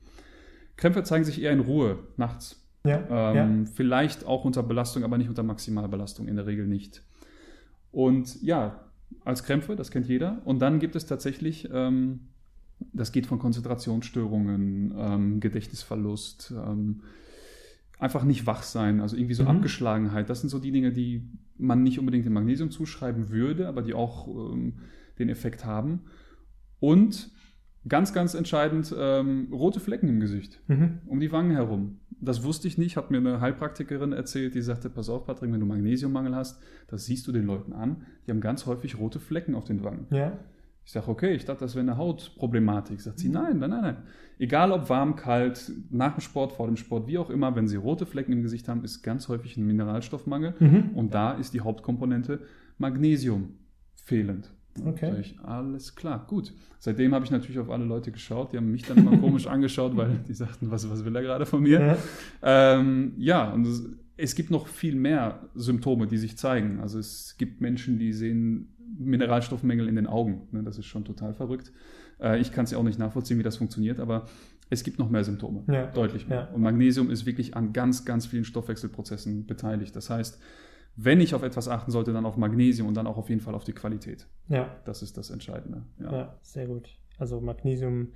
Krämpfe 0.77 1.03
zeigen 1.05 1.25
sich 1.25 1.41
eher 1.41 1.53
in 1.53 1.61
Ruhe, 1.61 2.01
nachts. 2.17 2.62
Ja, 2.85 3.33
ähm, 3.33 3.65
ja. 3.65 3.71
Vielleicht 3.73 4.27
auch 4.27 4.45
unter 4.45 4.63
Belastung, 4.63 5.05
aber 5.05 5.19
nicht 5.19 5.29
unter 5.29 5.43
Maximalbelastung, 5.43 6.27
in 6.29 6.37
der 6.37 6.47
Regel 6.47 6.67
nicht. 6.67 7.03
Und 7.93 8.43
ja, 8.43 8.81
als 9.25 9.45
Krämpfe, 9.45 9.77
das 9.77 9.91
kennt 9.91 10.09
jeder. 10.09 10.43
Und 10.45 10.61
dann 10.61 10.79
gibt 10.79 10.97
es 10.97 11.07
tatsächlich, 11.07 11.69
ähm, 11.73 12.21
das 12.93 13.13
geht 13.13 13.27
von 13.27 13.39
Konzentrationsstörungen, 13.39 14.95
ähm, 14.97 15.41
Gedächtnisverlust, 15.41 16.55
ähm, 16.57 17.03
einfach 17.99 18.25
nicht 18.25 18.47
wach 18.47 18.65
sein, 18.65 19.01
also 19.01 19.17
irgendwie 19.17 19.35
so 19.35 19.45
mhm. 19.45 19.51
Abgeschlagenheit. 19.51 20.29
Das 20.29 20.41
sind 20.41 20.51
so 20.51 20.59
die 20.59 20.73
Dinge, 20.73 20.91
die 20.91 21.29
man 21.57 21.85
nicht 21.85 22.01
unbedingt 22.01 22.27
dem 22.27 22.33
Magnesium 22.33 22.71
zuschreiben 22.71 23.31
würde, 23.31 23.69
aber 23.69 23.83
die 23.83 23.95
auch 23.95 24.27
ähm, 24.27 24.75
den 25.21 25.29
Effekt 25.29 25.65
haben. 25.65 26.01
Und 26.81 27.31
ganz, 27.87 28.13
ganz 28.13 28.35
entscheidend, 28.35 28.93
ähm, 28.97 29.49
rote 29.53 29.79
Flecken 29.79 30.09
im 30.09 30.19
Gesicht, 30.19 30.61
mhm. 30.67 30.99
um 31.07 31.21
die 31.21 31.31
Wangen 31.31 31.53
herum. 31.53 32.01
Das 32.25 32.45
wusste 32.45 32.69
ich 32.69 32.79
nicht, 32.79 32.97
hat 32.97 33.11
mir 33.11 33.19
eine 33.19 33.41
Heilpraktikerin 33.41 34.13
erzählt, 34.13 34.55
die 34.55 34.63
sagte, 34.63 34.89
pass 34.89 35.09
auf, 35.09 35.27
Patrick, 35.27 35.53
wenn 35.53 35.61
du 35.61 35.67
Magnesiummangel 35.67 36.37
hast, 36.37 36.61
das 36.87 37.05
siehst 37.05 37.27
du 37.27 37.33
den 37.33 37.47
Leuten 37.47 37.73
an, 37.73 38.07
die 38.27 38.31
haben 38.31 38.41
ganz 38.41 38.65
häufig 38.67 38.99
rote 38.99 39.19
Flecken 39.19 39.57
auf 39.57 39.65
den 39.65 39.83
Wangen. 39.83 40.07
Ja. 40.11 40.39
Ich 40.85 40.93
sage, 40.93 41.09
okay, 41.09 41.35
ich 41.35 41.45
dachte, 41.45 41.61
das 41.61 41.75
wäre 41.75 41.83
eine 41.83 41.97
Hautproblematik. 41.97 43.01
Sagt 43.01 43.19
sie, 43.19 43.29
nein, 43.29 43.59
nein, 43.59 43.71
nein, 43.71 43.83
nein. 43.83 43.97
Egal 44.39 44.73
ob 44.73 44.89
warm, 44.89 45.15
kalt, 45.15 45.71
nach 45.91 46.15
dem 46.15 46.21
Sport, 46.21 46.53
vor 46.53 46.67
dem 46.67 46.77
Sport, 46.77 47.07
wie 47.07 47.19
auch 47.19 47.31
immer, 47.31 47.55
wenn 47.55 47.69
sie 47.69 47.77
rote 47.77 48.07
Flecken 48.07 48.33
im 48.33 48.43
Gesicht 48.43 48.69
haben, 48.69 48.83
ist 48.83 49.03
ganz 49.03 49.29
häufig 49.29 49.57
ein 49.57 49.67
Mineralstoffmangel. 49.67 50.55
Mhm. 50.59 50.91
Und 50.95 51.15
da 51.15 51.33
ist 51.33 51.55
die 51.55 51.61
Hauptkomponente 51.61 52.41
Magnesium 52.79 53.59
fehlend. 53.95 54.53
Okay. 54.87 55.11
Sag 55.11 55.21
ich, 55.21 55.39
alles 55.41 55.95
klar, 55.95 56.25
gut. 56.27 56.53
Seitdem 56.79 57.15
habe 57.15 57.25
ich 57.25 57.31
natürlich 57.31 57.59
auf 57.59 57.71
alle 57.71 57.85
Leute 57.85 58.11
geschaut. 58.11 58.53
Die 58.53 58.57
haben 58.57 58.71
mich 58.71 58.83
dann 58.83 58.99
immer 58.99 59.17
komisch 59.19 59.47
angeschaut, 59.49 59.97
weil 59.97 60.21
die 60.27 60.35
sagten, 60.35 60.71
was, 60.71 60.89
was 60.91 61.05
will 61.05 61.15
er 61.15 61.23
gerade 61.23 61.47
von 61.47 61.63
mir? 61.63 61.81
Ja, 61.81 62.79
ähm, 62.79 63.13
ja 63.19 63.51
und 63.51 63.67
es, 63.67 63.85
es, 64.17 64.35
gibt 64.35 64.51
noch 64.51 64.67
viel 64.67 64.95
mehr 64.95 65.41
Symptome, 65.55 66.07
die 66.07 66.17
sich 66.17 66.39
zeigen. 66.39 66.81
Also 66.81 66.99
es 66.99 67.37
gibt 67.37 67.61
Menschen, 67.61 67.99
die 67.99 68.13
sehen 68.13 68.75
Mineralstoffmängel 68.99 69.89
in 69.89 69.97
den 69.97 70.07
Augen. 70.07 70.49
Ne, 70.53 70.63
das 70.63 70.79
ist 70.79 70.87
schon 70.87 71.05
total 71.05 71.35
verrückt. 71.35 71.71
Äh, 72.21 72.41
ich 72.41 72.53
kann 72.53 72.65
es 72.65 72.71
ja 72.71 72.79
auch 72.79 72.83
nicht 72.83 72.99
nachvollziehen, 72.99 73.39
wie 73.39 73.43
das 73.43 73.59
funktioniert, 73.59 74.01
aber 74.01 74.27
es 74.71 74.85
gibt 74.85 74.99
noch 74.99 75.11
mehr 75.11 75.23
Symptome, 75.23 75.65
ja. 75.69 75.87
deutlich 75.89 76.29
mehr. 76.29 76.49
Ja. 76.51 76.55
Und 76.55 76.63
Magnesium 76.63 77.11
ist 77.11 77.27
wirklich 77.27 77.55
an 77.55 77.75
ganz, 77.75 78.07
ganz 78.07 78.25
vielen 78.25 78.45
Stoffwechselprozessen 78.45 79.47
beteiligt. 79.47 79.95
Das 79.95 80.09
heißt, 80.09 80.41
wenn 80.97 81.21
ich 81.21 81.35
auf 81.35 81.43
etwas 81.43 81.69
achten 81.69 81.91
sollte, 81.91 82.13
dann 82.13 82.27
auf 82.27 82.37
Magnesium 82.37 82.89
und 82.89 82.95
dann 82.95 83.07
auch 83.07 83.17
auf 83.17 83.29
jeden 83.29 83.41
Fall 83.41 83.55
auf 83.55 83.65
die 83.65 83.73
Qualität. 83.73 84.27
Ja. 84.49 84.77
Das 84.85 85.03
ist 85.03 85.17
das 85.17 85.31
Entscheidende. 85.31 85.83
Ja, 86.01 86.13
ja 86.13 86.39
sehr 86.43 86.67
gut. 86.67 86.91
Also 87.19 87.41
Magnesium 87.41 88.13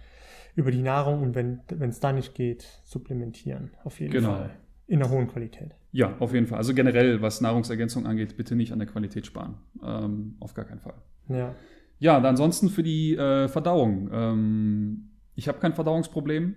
über 0.55 0.71
die 0.71 0.83
Nahrung 0.83 1.23
und 1.23 1.35
wenn 1.35 1.61
es 1.89 2.01
da 2.01 2.13
nicht 2.13 2.35
geht, 2.35 2.81
supplementieren. 2.85 3.71
Auf 3.85 4.01
jeden 4.01 4.13
genau. 4.13 4.37
Fall. 4.37 4.51
In 4.87 5.03
einer 5.03 5.11
hohen 5.11 5.29
Qualität. 5.29 5.75
Ja, 5.93 6.17
auf 6.19 6.33
jeden 6.33 6.47
Fall. 6.47 6.59
Also 6.59 6.75
generell, 6.75 7.23
was 7.23 7.41
Nahrungsergänzung 7.41 8.07
angeht, 8.07 8.37
bitte 8.37 8.55
nicht 8.55 8.73
an 8.73 8.79
der 8.79 8.87
Qualität 8.87 9.27
sparen. 9.27 9.57
Ähm, 9.83 10.37
auf 10.41 10.55
gar 10.55 10.65
keinen 10.65 10.81
Fall. 10.81 10.95
Ja. 11.29 11.55
Ja, 11.99 12.19
ansonsten 12.19 12.69
für 12.69 12.83
die 12.83 13.17
äh, 13.17 13.49
Verdauung. 13.49 14.11
Ähm, 14.13 15.11
ich 15.35 15.49
habe 15.49 15.59
kein 15.59 15.73
Verdauungsproblem. 15.73 16.55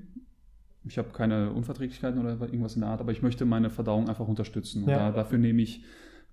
Ich 0.86 0.97
habe 0.97 1.10
keine 1.10 1.51
Unverträglichkeiten 1.53 2.19
oder 2.19 2.32
irgendwas 2.32 2.75
in 2.75 2.82
der 2.82 2.89
Art, 2.89 3.01
aber 3.01 3.12
ich 3.12 3.21
möchte 3.21 3.45
meine 3.45 3.69
Verdauung 3.69 4.10
einfach 4.10 4.27
unterstützen. 4.27 4.84
Und 4.84 4.89
ja. 4.89 4.97
da, 4.97 5.12
dafür 5.12 5.38
nehme 5.38 5.62
ich 5.62 5.84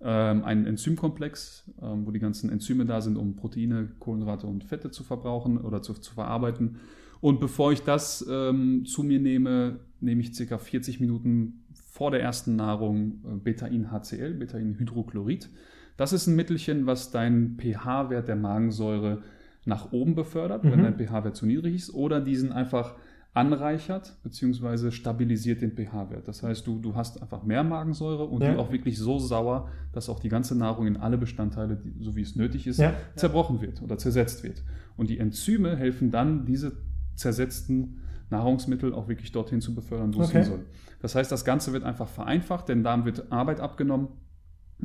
ähm, 0.01 0.45
einen 0.45 0.67
Enzymkomplex, 0.67 1.71
ähm, 1.81 2.07
wo 2.07 2.11
die 2.11 2.19
ganzen 2.19 2.51
Enzyme 2.51 2.85
da 2.85 3.01
sind, 3.01 3.17
um 3.17 3.37
Proteine, 3.37 3.89
Kohlenhydrate 3.99 4.47
und 4.47 4.65
Fette 4.65 4.91
zu 4.91 5.05
verbrauchen 5.05 5.59
oder 5.59 5.83
zu, 5.83 5.95
zu 5.95 6.13
verarbeiten. 6.13 6.77
Und 7.21 7.41
bevor 7.41 7.73
ich 7.73 7.83
das 7.83 8.27
ähm, 8.31 8.85
zu 8.85 9.03
mir 9.03 9.19
nehme, 9.19 9.81
nehme 10.01 10.21
ich 10.21 10.35
circa 10.35 10.59
40 10.59 11.01
Minuten 11.01 11.65
vor 11.73 12.11
der 12.11 12.21
ersten 12.21 12.57
Nahrung 12.57 13.23
äh, 13.25 13.37
Betain-HCl, 13.37 14.35
Betain-Hydrochlorid. 14.35 15.49
Das 15.97 16.13
ist 16.13 16.27
ein 16.27 16.37
Mittelchen, 16.37 16.87
was 16.87 17.11
deinen 17.11 17.57
pH-Wert 17.57 18.29
der 18.29 18.37
Magensäure 18.37 19.23
nach 19.65 19.93
oben 19.93 20.15
befördert, 20.15 20.63
mhm. 20.63 20.73
wenn 20.73 20.83
dein 20.83 20.99
pH-Wert 20.99 21.37
zu 21.37 21.47
niedrig 21.47 21.75
ist, 21.75 21.95
oder 21.95 22.21
diesen 22.21 22.53
einfach 22.53 22.97
anreichert 23.37 24.17
bzw. 24.23 24.91
stabilisiert 24.91 25.61
den 25.61 25.73
pH-Wert. 25.73 26.27
Das 26.27 26.43
heißt, 26.43 26.67
du, 26.67 26.79
du 26.79 26.95
hast 26.95 27.21
einfach 27.21 27.43
mehr 27.43 27.63
Magensäure 27.65 28.25
und 28.25 28.43
ja. 28.43 28.53
die 28.53 28.59
auch 28.59 28.73
wirklich 28.73 28.99
so 28.99 29.19
sauer, 29.19 29.69
dass 29.93 30.09
auch 30.09 30.21
die 30.21 30.31
ganze 30.31 30.57
Nahrung 30.57 30.87
in 30.87 30.97
alle 30.97 31.19
Bestandteile, 31.19 31.77
die, 31.77 32.03
so 32.03 32.17
wie 32.17 32.23
es 32.23 32.35
nötig 32.35 32.67
ist, 32.67 32.79
ja. 32.79 32.95
zerbrochen 33.15 33.61
wird 33.61 33.83
oder 33.83 33.99
zersetzt 33.99 34.43
wird. 34.43 34.65
Und 34.97 35.11
die 35.11 35.19
Enzyme 35.19 35.77
helfen 35.77 36.11
dann, 36.11 36.47
diese 36.47 36.79
zersetzten 37.15 37.99
Nahrungsmittel 38.31 38.95
auch 38.95 39.07
wirklich 39.07 39.33
dorthin 39.33 39.61
zu 39.61 39.75
befördern, 39.75 40.15
wo 40.15 40.21
okay. 40.21 40.27
es 40.27 40.33
hin 40.33 40.45
soll. 40.45 40.65
Das 41.01 41.15
heißt, 41.15 41.31
das 41.31 41.45
Ganze 41.45 41.75
wird 41.75 41.85
einfach 41.85 42.09
vereinfacht, 42.09 42.71
denn 42.71 42.83
Darm 42.83 43.05
wird 43.05 43.31
Arbeit 43.31 43.61
abgenommen 43.61 44.09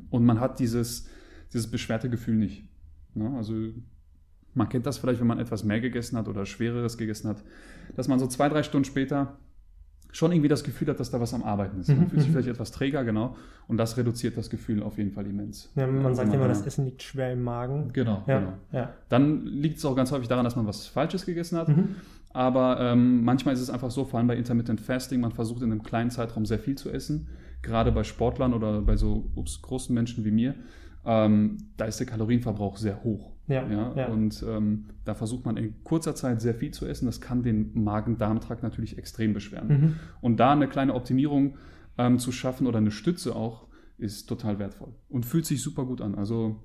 und 0.09 0.25
man 0.25 0.41
hat 0.41 0.59
dieses, 0.59 1.07
dieses 1.53 1.71
beschwerte 1.71 2.09
Gefühl 2.09 2.35
nicht. 2.35 2.67
Ja, 3.15 3.33
also 3.33 3.53
man 4.53 4.69
kennt 4.69 4.85
das 4.85 4.97
vielleicht, 4.97 5.19
wenn 5.19 5.27
man 5.27 5.39
etwas 5.39 5.63
mehr 5.63 5.79
gegessen 5.79 6.17
hat 6.17 6.27
oder 6.27 6.45
Schwereres 6.45 6.97
gegessen 6.97 7.29
hat, 7.29 7.43
dass 7.95 8.07
man 8.07 8.19
so 8.19 8.27
zwei, 8.27 8.49
drei 8.49 8.63
Stunden 8.63 8.85
später 8.85 9.37
schon 10.11 10.31
irgendwie 10.31 10.49
das 10.49 10.63
Gefühl 10.63 10.89
hat, 10.89 10.99
dass 10.99 11.09
da 11.09 11.19
was 11.21 11.33
am 11.33 11.43
Arbeiten 11.43 11.79
ist. 11.79 11.87
Man 11.87 11.99
mhm, 11.99 12.09
fühlt 12.09 12.21
sich 12.21 12.29
mhm. 12.29 12.33
vielleicht 12.33 12.49
etwas 12.49 12.71
träger, 12.71 13.03
genau. 13.03 13.35
Und 13.67 13.77
das 13.77 13.97
reduziert 13.97 14.37
das 14.37 14.49
Gefühl 14.49 14.83
auf 14.83 14.97
jeden 14.97 15.11
Fall 15.11 15.25
immens. 15.25 15.71
Ja, 15.75 15.87
man 15.87 16.13
sagt 16.15 16.33
immer, 16.33 16.47
das 16.47 16.65
Essen 16.65 16.85
liegt 16.85 17.01
schwer 17.01 17.31
im 17.31 17.43
Magen. 17.43 17.91
Genau, 17.93 18.23
ja, 18.27 18.39
genau. 18.39 18.53
Ja. 18.71 18.93
Dann 19.09 19.45
liegt 19.45 19.77
es 19.77 19.85
auch 19.85 19.95
ganz 19.95 20.11
häufig 20.11 20.27
daran, 20.27 20.43
dass 20.43 20.55
man 20.55 20.67
was 20.67 20.87
Falsches 20.87 21.25
gegessen 21.25 21.57
hat. 21.57 21.69
Mhm. 21.69 21.95
Aber 22.33 22.79
ähm, 22.79 23.23
manchmal 23.23 23.53
ist 23.53 23.61
es 23.61 23.69
einfach 23.69 23.91
so, 23.91 24.05
vor 24.05 24.19
allem 24.19 24.27
bei 24.27 24.35
Intermittent 24.35 24.81
Fasting, 24.81 25.21
man 25.21 25.31
versucht 25.31 25.61
in 25.61 25.71
einem 25.71 25.83
kleinen 25.83 26.11
Zeitraum 26.11 26.45
sehr 26.45 26.59
viel 26.59 26.75
zu 26.75 26.89
essen. 26.89 27.27
Gerade 27.61 27.91
bei 27.91 28.03
Sportlern 28.03 28.53
oder 28.53 28.81
bei 28.81 28.97
so 28.97 29.29
ups, 29.35 29.61
großen 29.61 29.93
Menschen 29.93 30.25
wie 30.25 30.31
mir, 30.31 30.55
ähm, 31.05 31.57
da 31.77 31.85
ist 31.85 31.99
der 31.99 32.07
Kalorienverbrauch 32.07 32.77
sehr 32.77 33.03
hoch. 33.03 33.31
Ja, 33.51 33.67
ja, 33.67 33.93
ja. 33.95 34.07
Und 34.07 34.43
ähm, 34.47 34.85
da 35.05 35.13
versucht 35.13 35.45
man 35.45 35.57
in 35.57 35.83
kurzer 35.83 36.15
Zeit 36.15 36.41
sehr 36.41 36.55
viel 36.55 36.71
zu 36.71 36.85
essen. 36.85 37.05
Das 37.05 37.21
kann 37.21 37.43
den 37.43 37.71
Magen-Darm-Trakt 37.83 38.63
natürlich 38.63 38.97
extrem 38.97 39.33
beschweren. 39.33 39.67
Mhm. 39.67 39.95
Und 40.21 40.39
da 40.39 40.53
eine 40.53 40.67
kleine 40.67 40.93
Optimierung 40.93 41.57
ähm, 41.97 42.19
zu 42.19 42.31
schaffen 42.31 42.67
oder 42.67 42.77
eine 42.77 42.91
Stütze 42.91 43.35
auch, 43.35 43.67
ist 43.97 44.27
total 44.27 44.57
wertvoll 44.57 44.93
und 45.09 45.25
fühlt 45.25 45.45
sich 45.45 45.61
super 45.61 45.85
gut 45.85 46.01
an. 46.01 46.15
Also 46.15 46.63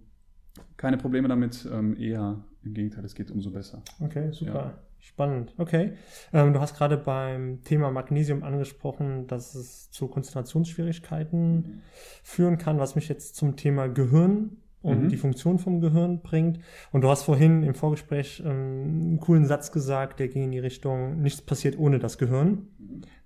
keine 0.76 0.96
Probleme 0.96 1.28
damit, 1.28 1.68
ähm, 1.70 1.96
eher 1.96 2.44
im 2.64 2.74
Gegenteil, 2.74 3.04
es 3.04 3.14
geht 3.14 3.30
umso 3.30 3.50
besser. 3.50 3.82
Okay, 4.00 4.32
super. 4.32 4.52
Ja. 4.52 4.78
Spannend, 4.98 5.54
okay. 5.58 5.92
Ähm, 6.32 6.52
du 6.52 6.60
hast 6.60 6.76
gerade 6.76 6.96
beim 6.96 7.62
Thema 7.62 7.90
Magnesium 7.90 8.42
angesprochen, 8.42 9.26
dass 9.26 9.54
es 9.54 9.90
zu 9.90 10.08
Konzentrationsschwierigkeiten 10.08 11.54
mhm. 11.54 11.82
führen 12.24 12.58
kann, 12.58 12.78
was 12.78 12.96
mich 12.96 13.08
jetzt 13.08 13.36
zum 13.36 13.56
Thema 13.56 13.88
Gehirn 13.88 14.56
und 14.86 15.04
mhm. 15.04 15.08
die 15.08 15.16
Funktion 15.16 15.58
vom 15.58 15.80
Gehirn 15.80 16.22
bringt. 16.22 16.60
Und 16.92 17.02
du 17.02 17.08
hast 17.08 17.24
vorhin 17.24 17.62
im 17.62 17.74
Vorgespräch 17.74 18.42
ähm, 18.44 18.50
einen 18.50 19.20
coolen 19.20 19.44
Satz 19.44 19.72
gesagt, 19.72 20.20
der 20.20 20.28
ging 20.28 20.44
in 20.44 20.52
die 20.52 20.58
Richtung, 20.58 21.20
nichts 21.20 21.42
passiert 21.42 21.78
ohne 21.78 21.98
das 21.98 22.18
Gehirn. 22.18 22.68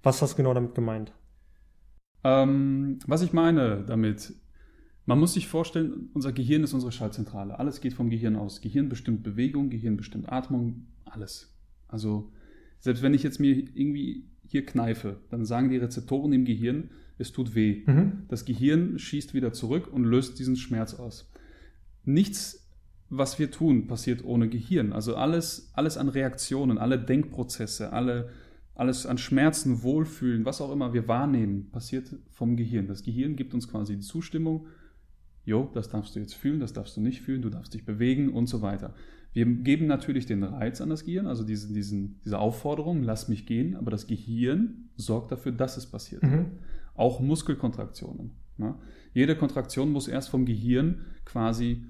Was 0.03 0.23
hast 0.23 0.33
du 0.33 0.37
genau 0.39 0.55
damit 0.55 0.75
gemeint? 0.75 1.13
Ähm, 2.25 2.99
was 3.07 3.23
ich 3.23 3.33
meine 3.33 3.85
damit, 3.87 4.35
man 5.07 5.19
muss 5.19 5.35
sich 5.35 5.49
vorstellen, 5.49 6.09
unser 6.15 6.33
Gehirn 6.33 6.65
ist 6.65 6.73
unsere 6.73 6.93
Schaltzentrale. 6.93 7.59
Alles 7.59 7.81
geht 7.81 7.93
vom 7.93 8.11
Gehirn 8.11 8.37
aus. 8.37 8.61
Gehirn 8.61 8.89
bestimmt 8.89 9.23
Bewegung, 9.23 9.71
Gehirn 9.71 9.97
bestimmt 9.97 10.31
Atmung, 10.31 10.87
alles. 11.05 11.55
Also 11.89 12.33
selbst 12.79 13.03
wenn 13.03 13.15
ich 13.15 13.23
jetzt 13.23 13.39
mir 13.39 13.55
irgendwie 13.55 14.25
hier 14.47 14.65
kneife, 14.65 15.19
dann 15.31 15.45
sagen 15.45 15.69
die 15.69 15.77
Rezeptoren 15.77 16.33
im 16.33 16.45
Gehirn, 16.45 16.91
es 17.19 17.33
tut 17.33 17.55
weh. 17.55 17.83
Mhm. 17.87 18.25
Das 18.29 18.45
Gehirn 18.45 18.99
schießt 18.99 19.35
wieder 19.35 19.53
zurück 19.53 19.93
und 19.93 20.05
löst 20.05 20.39
diesen 20.39 20.57
Schmerz 20.57 20.95
aus. 20.95 21.30
Nichts, 22.05 22.69
was 23.09 23.39
wir 23.39 23.51
tun, 23.51 23.87
passiert 23.87 24.25
ohne 24.25 24.49
Gehirn. 24.49 24.93
Also 24.93 25.17
alles, 25.17 25.71
alles 25.75 25.97
an 25.97 26.09
Reaktionen, 26.09 26.79
alle 26.79 26.99
Denkprozesse, 26.99 27.93
alle, 27.93 28.31
alles 28.75 29.05
an 29.07 29.19
Schmerzen, 29.19 29.83
Wohlfühlen, 29.83 30.45
was 30.45 30.61
auch 30.61 30.73
immer 30.73 30.93
wir 30.95 31.09
wahrnehmen, 31.09 31.71
passiert 31.71 32.17
vom 32.31 32.57
Gehirn. 32.57 32.87
Das 32.87 33.03
Gehirn 33.03 33.37
gibt 33.37 33.53
uns 33.53 33.69
quasi 33.69 33.97
die 33.97 34.03
Zustimmung, 34.03 34.67
jo, 35.45 35.71
das 35.75 35.89
darfst 35.89 36.15
du 36.15 36.21
jetzt 36.21 36.35
fühlen, 36.35 36.61
das 36.61 36.73
darfst 36.73 36.97
du 36.97 37.01
nicht 37.01 37.21
fühlen, 37.21 37.43
du 37.43 37.51
darfst 37.51 37.75
dich 37.75 37.85
bewegen 37.85 38.31
und 38.31 38.47
so 38.47 38.63
weiter. 38.63 38.95
Wir 39.33 39.47
geben 39.47 39.87
natürlich 39.87 40.27
den 40.27 40.43
Reiz 40.43 40.81
an 40.81 40.91
das 40.91 41.05
Gehirn, 41.05 41.27
also 41.27 41.45
diesen, 41.45 41.75
diesen, 41.75 42.21
diese 42.25 42.39
Aufforderung, 42.39 43.03
lass 43.03 43.29
mich 43.29 43.47
gehen, 43.47 43.77
aber 43.77 43.91
das 43.91 44.07
Gehirn 44.07 44.91
sorgt 44.97 45.31
dafür, 45.31 45.53
dass 45.53 45.77
es 45.77 45.87
passiert. 45.87 46.23
Mhm. 46.23 46.47
Auch 46.95 47.21
Muskelkontraktionen. 47.21 48.33
Ne? 48.57 48.75
Jede 49.13 49.37
Kontraktion 49.37 49.91
muss 49.91 50.09
erst 50.09 50.29
vom 50.29 50.45
Gehirn 50.45 51.05
quasi 51.25 51.85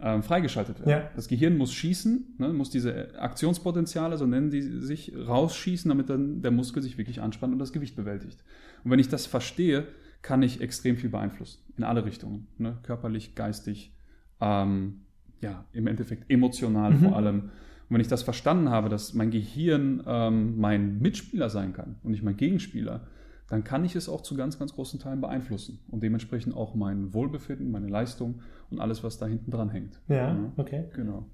ähm, 0.00 0.22
freigeschaltet 0.22 0.80
werden. 0.80 0.90
Ja. 0.90 1.10
Das 1.16 1.28
Gehirn 1.28 1.56
muss 1.56 1.72
schießen, 1.72 2.36
ne, 2.38 2.52
muss 2.52 2.70
diese 2.70 3.18
Aktionspotenziale, 3.18 4.18
so 4.18 4.26
nennen 4.26 4.50
die 4.50 4.60
sich, 4.60 5.12
rausschießen, 5.16 5.88
damit 5.88 6.10
dann 6.10 6.42
der 6.42 6.50
Muskel 6.50 6.82
sich 6.82 6.98
wirklich 6.98 7.22
anspannt 7.22 7.52
und 7.52 7.58
das 7.58 7.72
Gewicht 7.72 7.96
bewältigt. 7.96 8.44
Und 8.84 8.90
wenn 8.90 8.98
ich 8.98 9.08
das 9.08 9.26
verstehe, 9.26 9.86
kann 10.20 10.42
ich 10.42 10.60
extrem 10.60 10.96
viel 10.96 11.10
beeinflussen, 11.10 11.62
in 11.76 11.84
alle 11.84 12.04
Richtungen, 12.04 12.48
ne? 12.58 12.78
körperlich, 12.82 13.34
geistig, 13.34 13.94
ähm, 14.40 15.02
ja, 15.40 15.64
im 15.72 15.86
Endeffekt 15.86 16.30
emotional 16.30 16.92
mhm. 16.92 16.98
vor 16.98 17.16
allem. 17.16 17.40
Und 17.40 17.94
wenn 17.94 18.00
ich 18.00 18.08
das 18.08 18.22
verstanden 18.22 18.68
habe, 18.68 18.88
dass 18.88 19.14
mein 19.14 19.30
Gehirn 19.30 20.02
ähm, 20.06 20.58
mein 20.58 20.98
Mitspieler 20.98 21.48
sein 21.48 21.72
kann 21.72 21.96
und 22.02 22.10
nicht 22.10 22.22
mein 22.22 22.36
Gegenspieler, 22.36 23.06
dann 23.48 23.62
kann 23.62 23.84
ich 23.84 23.94
es 23.94 24.08
auch 24.08 24.22
zu 24.22 24.36
ganz, 24.36 24.58
ganz 24.58 24.74
großen 24.74 24.98
Teilen 24.98 25.20
beeinflussen 25.20 25.78
und 25.88 26.02
dementsprechend 26.02 26.54
auch 26.54 26.74
mein 26.74 27.14
Wohlbefinden, 27.14 27.70
meine 27.70 27.88
Leistung 27.88 28.42
und 28.70 28.80
alles, 28.80 29.04
was 29.04 29.18
da 29.18 29.26
hinten 29.26 29.50
dran 29.50 29.70
hängt. 29.70 30.00
Ja, 30.08 30.34
ja, 30.34 30.52
okay. 30.56 30.86
Genau. 30.94 31.26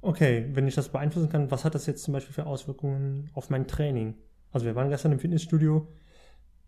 Okay, 0.00 0.48
wenn 0.54 0.66
ich 0.66 0.74
das 0.74 0.88
beeinflussen 0.88 1.28
kann, 1.28 1.50
was 1.50 1.64
hat 1.64 1.74
das 1.74 1.86
jetzt 1.86 2.02
zum 2.02 2.12
Beispiel 2.12 2.34
für 2.34 2.46
Auswirkungen 2.46 3.30
auf 3.34 3.50
mein 3.50 3.68
Training? 3.68 4.14
Also 4.50 4.66
wir 4.66 4.74
waren 4.74 4.88
gestern 4.88 5.12
im 5.12 5.18
Fitnessstudio. 5.18 5.86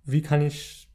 Wie 0.04 0.22
kann 0.22 0.42
ich 0.42 0.88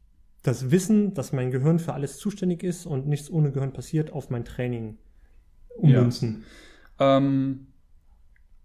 das 0.43 0.71
Wissen, 0.71 1.13
dass 1.13 1.33
mein 1.33 1.51
Gehirn 1.51 1.79
für 1.79 1.93
alles 1.93 2.17
zuständig 2.17 2.63
ist 2.63 2.85
und 2.85 3.07
nichts 3.07 3.29
ohne 3.29 3.51
Gehirn 3.51 3.73
passiert, 3.73 4.13
auf 4.13 4.29
mein 4.29 4.45
Training 4.45 4.97
ummünzen? 5.75 6.43
Ja. 6.99 7.17
Ähm, 7.17 7.67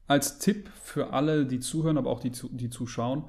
als 0.06 0.38
Tipp 0.38 0.70
für 0.82 1.12
alle, 1.12 1.46
die 1.46 1.60
zuhören, 1.60 1.98
aber 1.98 2.10
auch 2.10 2.20
die, 2.20 2.30
die 2.30 2.70
zuschauen, 2.70 3.24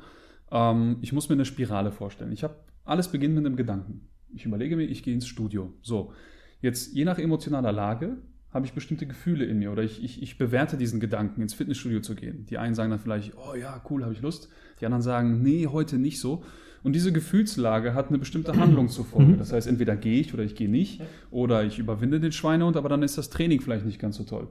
ähm, 0.52 0.98
ich 1.02 1.14
muss 1.14 1.30
mir 1.30 1.34
eine 1.34 1.46
Spirale 1.46 1.92
vorstellen. 1.92 2.32
Ich 2.32 2.44
habe 2.44 2.56
alles 2.84 3.08
beginnt 3.10 3.36
mit 3.36 3.46
einem 3.46 3.56
Gedanken. 3.56 4.08
Ich 4.34 4.46
überlege 4.46 4.76
mir, 4.76 4.84
ich 4.84 5.04
gehe 5.04 5.14
ins 5.14 5.28
Studio. 5.28 5.74
So, 5.82 6.14
jetzt 6.62 6.94
je 6.94 7.06
nach 7.06 7.20
emotionaler 7.20 7.72
Lage 7.72 8.18
habe 8.56 8.66
ich 8.66 8.74
bestimmte 8.74 9.06
Gefühle 9.06 9.44
in 9.44 9.60
mir 9.60 9.70
oder 9.72 9.84
ich, 9.84 10.02
ich, 10.02 10.22
ich 10.24 10.38
bewerte 10.38 10.78
diesen 10.78 11.02
Gedanken, 11.02 11.42
ins 11.42 11.54
Fitnessstudio 11.54 12.00
zu 12.00 12.16
gehen. 12.16 12.46
Die 12.46 12.58
einen 12.58 12.74
sagen 12.74 12.90
dann 12.90 13.00
vielleicht, 13.00 13.34
oh 13.36 13.54
ja, 13.54 13.82
cool, 13.90 14.04
habe 14.04 14.14
ich 14.14 14.22
Lust. 14.22 14.48
Die 14.80 14.86
anderen 14.86 15.02
sagen, 15.02 15.42
nee, 15.42 15.68
heute 15.68 15.98
nicht 15.98 16.22
so. 16.22 16.44
Und 16.82 16.94
diese 16.94 17.12
Gefühlslage 17.12 17.94
hat 17.94 18.08
eine 18.08 18.18
bestimmte 18.18 18.54
Handlung 18.58 18.88
zur 18.88 19.04
Folge. 19.04 19.34
Mhm. 19.34 19.40
Das 19.40 19.52
heißt, 19.52 19.68
entweder 19.68 19.98
gehe 19.98 20.22
ich 20.22 20.34
oder 20.34 20.44
ich 20.44 20.56
gehe 20.56 20.70
nicht 20.70 21.02
oder 21.32 21.66
ich 21.66 21.80
überwinde 21.80 22.22
den 22.22 22.32
Schweinehund, 22.32 22.78
aber 22.78 22.88
dann 22.88 23.04
ist 23.04 23.18
das 23.18 23.30
Training 23.30 23.60
vielleicht 23.60 23.86
nicht 23.86 24.00
ganz 24.00 24.16
so 24.16 24.24
toll. 24.24 24.48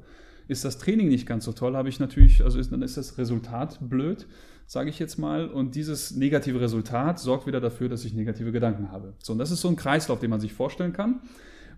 Ist 0.48 0.64
das 0.64 0.78
Training 0.78 1.08
nicht 1.08 1.26
ganz 1.26 1.44
so 1.44 1.52
toll, 1.52 1.76
habe 1.76 1.88
ich 1.88 2.00
natürlich, 2.00 2.42
also 2.42 2.58
ist, 2.58 2.72
dann 2.72 2.82
ist 2.82 2.96
das 2.96 3.18
Resultat 3.18 3.78
blöd, 3.80 4.26
sage 4.66 4.90
ich 4.90 4.98
jetzt 4.98 5.18
mal. 5.18 5.48
Und 5.48 5.74
dieses 5.74 6.16
negative 6.16 6.60
Resultat 6.60 7.18
sorgt 7.18 7.46
wieder 7.46 7.60
dafür, 7.60 7.88
dass 7.88 8.04
ich 8.04 8.14
negative 8.14 8.52
Gedanken 8.52 8.90
habe. 8.90 9.14
So, 9.18 9.32
und 9.32 9.38
das 9.38 9.50
ist 9.50 9.60
so 9.60 9.68
ein 9.68 9.76
Kreislauf, 9.76 10.20
den 10.20 10.30
man 10.30 10.40
sich 10.40 10.52
vorstellen 10.52 10.92
kann. 10.92 11.20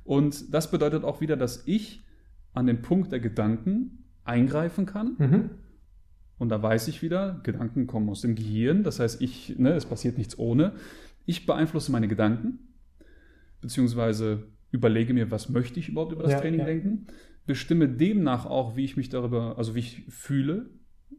Und 0.05 0.55
das 0.55 0.71
bedeutet 0.71 1.05
auch 1.05 1.21
wieder, 1.21 1.37
dass 1.37 1.67
ich 1.67 2.05
an 2.53 2.67
den 2.67 2.83
Punkt 2.83 3.13
der 3.13 3.21
Gedanken 3.21 4.05
eingreifen 4.25 4.87
kann. 4.87 5.17
Mhm 5.19 5.51
und 6.39 6.51
da 6.51 6.63
weiß 6.63 6.89
ich 6.89 7.03
wieder, 7.03 7.41
Gedanken 7.43 7.87
kommen 7.87 8.09
aus 8.09 8.21
dem 8.21 8.35
Gehirn. 8.35 8.83
Das 8.83 9.01
heißt, 9.01 9.23
ich, 9.23 9.59
ne, 9.59 9.73
es 9.73 9.87
passiert 9.87 10.19
nichts 10.19 10.39
ohne. 10.39 10.73
Ich 11.25 11.47
beeinflusse 11.47 11.91
meine 11.91 12.09
Gedanken, 12.09 12.59
beziehungsweise 13.61 14.45
überlege 14.71 15.15
mir, 15.15 15.31
was 15.31 15.49
möchte 15.49 15.81
ich 15.81 15.89
überhaupt 15.89 16.13
über 16.13 16.25
das 16.25 16.33
ja, 16.33 16.41
Training 16.41 16.61
ja. 16.61 16.67
denken, 16.67 17.07
bestimme 17.47 17.89
demnach 17.89 18.47
auch, 18.47 18.77
wie 18.77 18.85
ich 18.85 18.97
mich 18.97 19.09
darüber, 19.09 19.57
also 19.59 19.75
wie 19.75 19.81
ich 19.81 20.05
fühle 20.09 20.71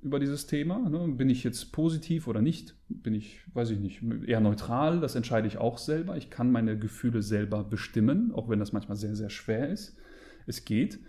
über 0.02 0.20
dieses 0.20 0.48
Thema. 0.48 0.90
Ne? 0.90 1.08
Bin 1.16 1.30
ich 1.30 1.44
jetzt 1.44 1.72
positiv 1.72 2.28
oder 2.28 2.42
nicht? 2.42 2.76
Bin 2.90 3.14
ich, 3.14 3.42
weiß 3.54 3.72
ich 3.72 3.80
nicht, 3.80 4.02
eher 4.26 4.40
neutral? 4.42 5.00
Das 5.00 5.16
entscheide 5.16 5.48
ich 5.48 5.58
auch 5.58 5.78
selber. 5.78 6.18
Ich 6.18 6.30
kann 6.30 6.52
meine 6.52 6.78
Gefühle 6.78 7.22
selber 7.22 7.64
bestimmen, 7.64 8.32
auch 8.32 8.50
wenn 8.50 8.60
das 8.60 8.74
manchmal 8.74 8.98
sehr, 8.98 9.16
sehr 9.16 9.30
schwer 9.30 9.70
ist. 9.70 9.98
Es 10.46 10.66
geht. 10.66 11.00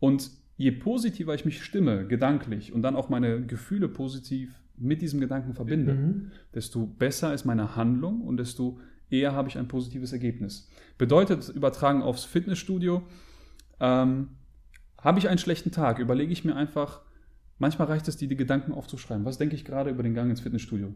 Und 0.00 0.30
je 0.56 0.72
positiver 0.72 1.34
ich 1.34 1.44
mich 1.44 1.62
stimme, 1.62 2.06
gedanklich, 2.06 2.72
und 2.72 2.82
dann 2.82 2.96
auch 2.96 3.08
meine 3.08 3.44
Gefühle 3.44 3.88
positiv 3.88 4.60
mit 4.78 5.00
diesem 5.02 5.20
Gedanken 5.20 5.54
verbinde, 5.54 5.94
mhm. 5.94 6.32
desto 6.54 6.86
besser 6.86 7.32
ist 7.32 7.44
meine 7.44 7.76
Handlung 7.76 8.20
und 8.22 8.36
desto 8.36 8.78
eher 9.08 9.32
habe 9.32 9.48
ich 9.48 9.56
ein 9.56 9.68
positives 9.68 10.12
Ergebnis. 10.12 10.68
Bedeutet, 10.98 11.48
übertragen 11.48 12.02
aufs 12.02 12.24
Fitnessstudio, 12.24 13.02
ähm, 13.80 14.28
habe 14.98 15.18
ich 15.18 15.28
einen 15.28 15.38
schlechten 15.38 15.70
Tag, 15.70 15.98
überlege 15.98 16.32
ich 16.32 16.44
mir 16.44 16.56
einfach, 16.56 17.02
manchmal 17.58 17.88
reicht 17.88 18.08
es, 18.08 18.16
die, 18.16 18.28
die 18.28 18.36
Gedanken 18.36 18.72
aufzuschreiben. 18.72 19.24
Was 19.24 19.38
denke 19.38 19.54
ich 19.54 19.64
gerade 19.64 19.90
über 19.90 20.02
den 20.02 20.14
Gang 20.14 20.30
ins 20.30 20.40
Fitnessstudio? 20.40 20.94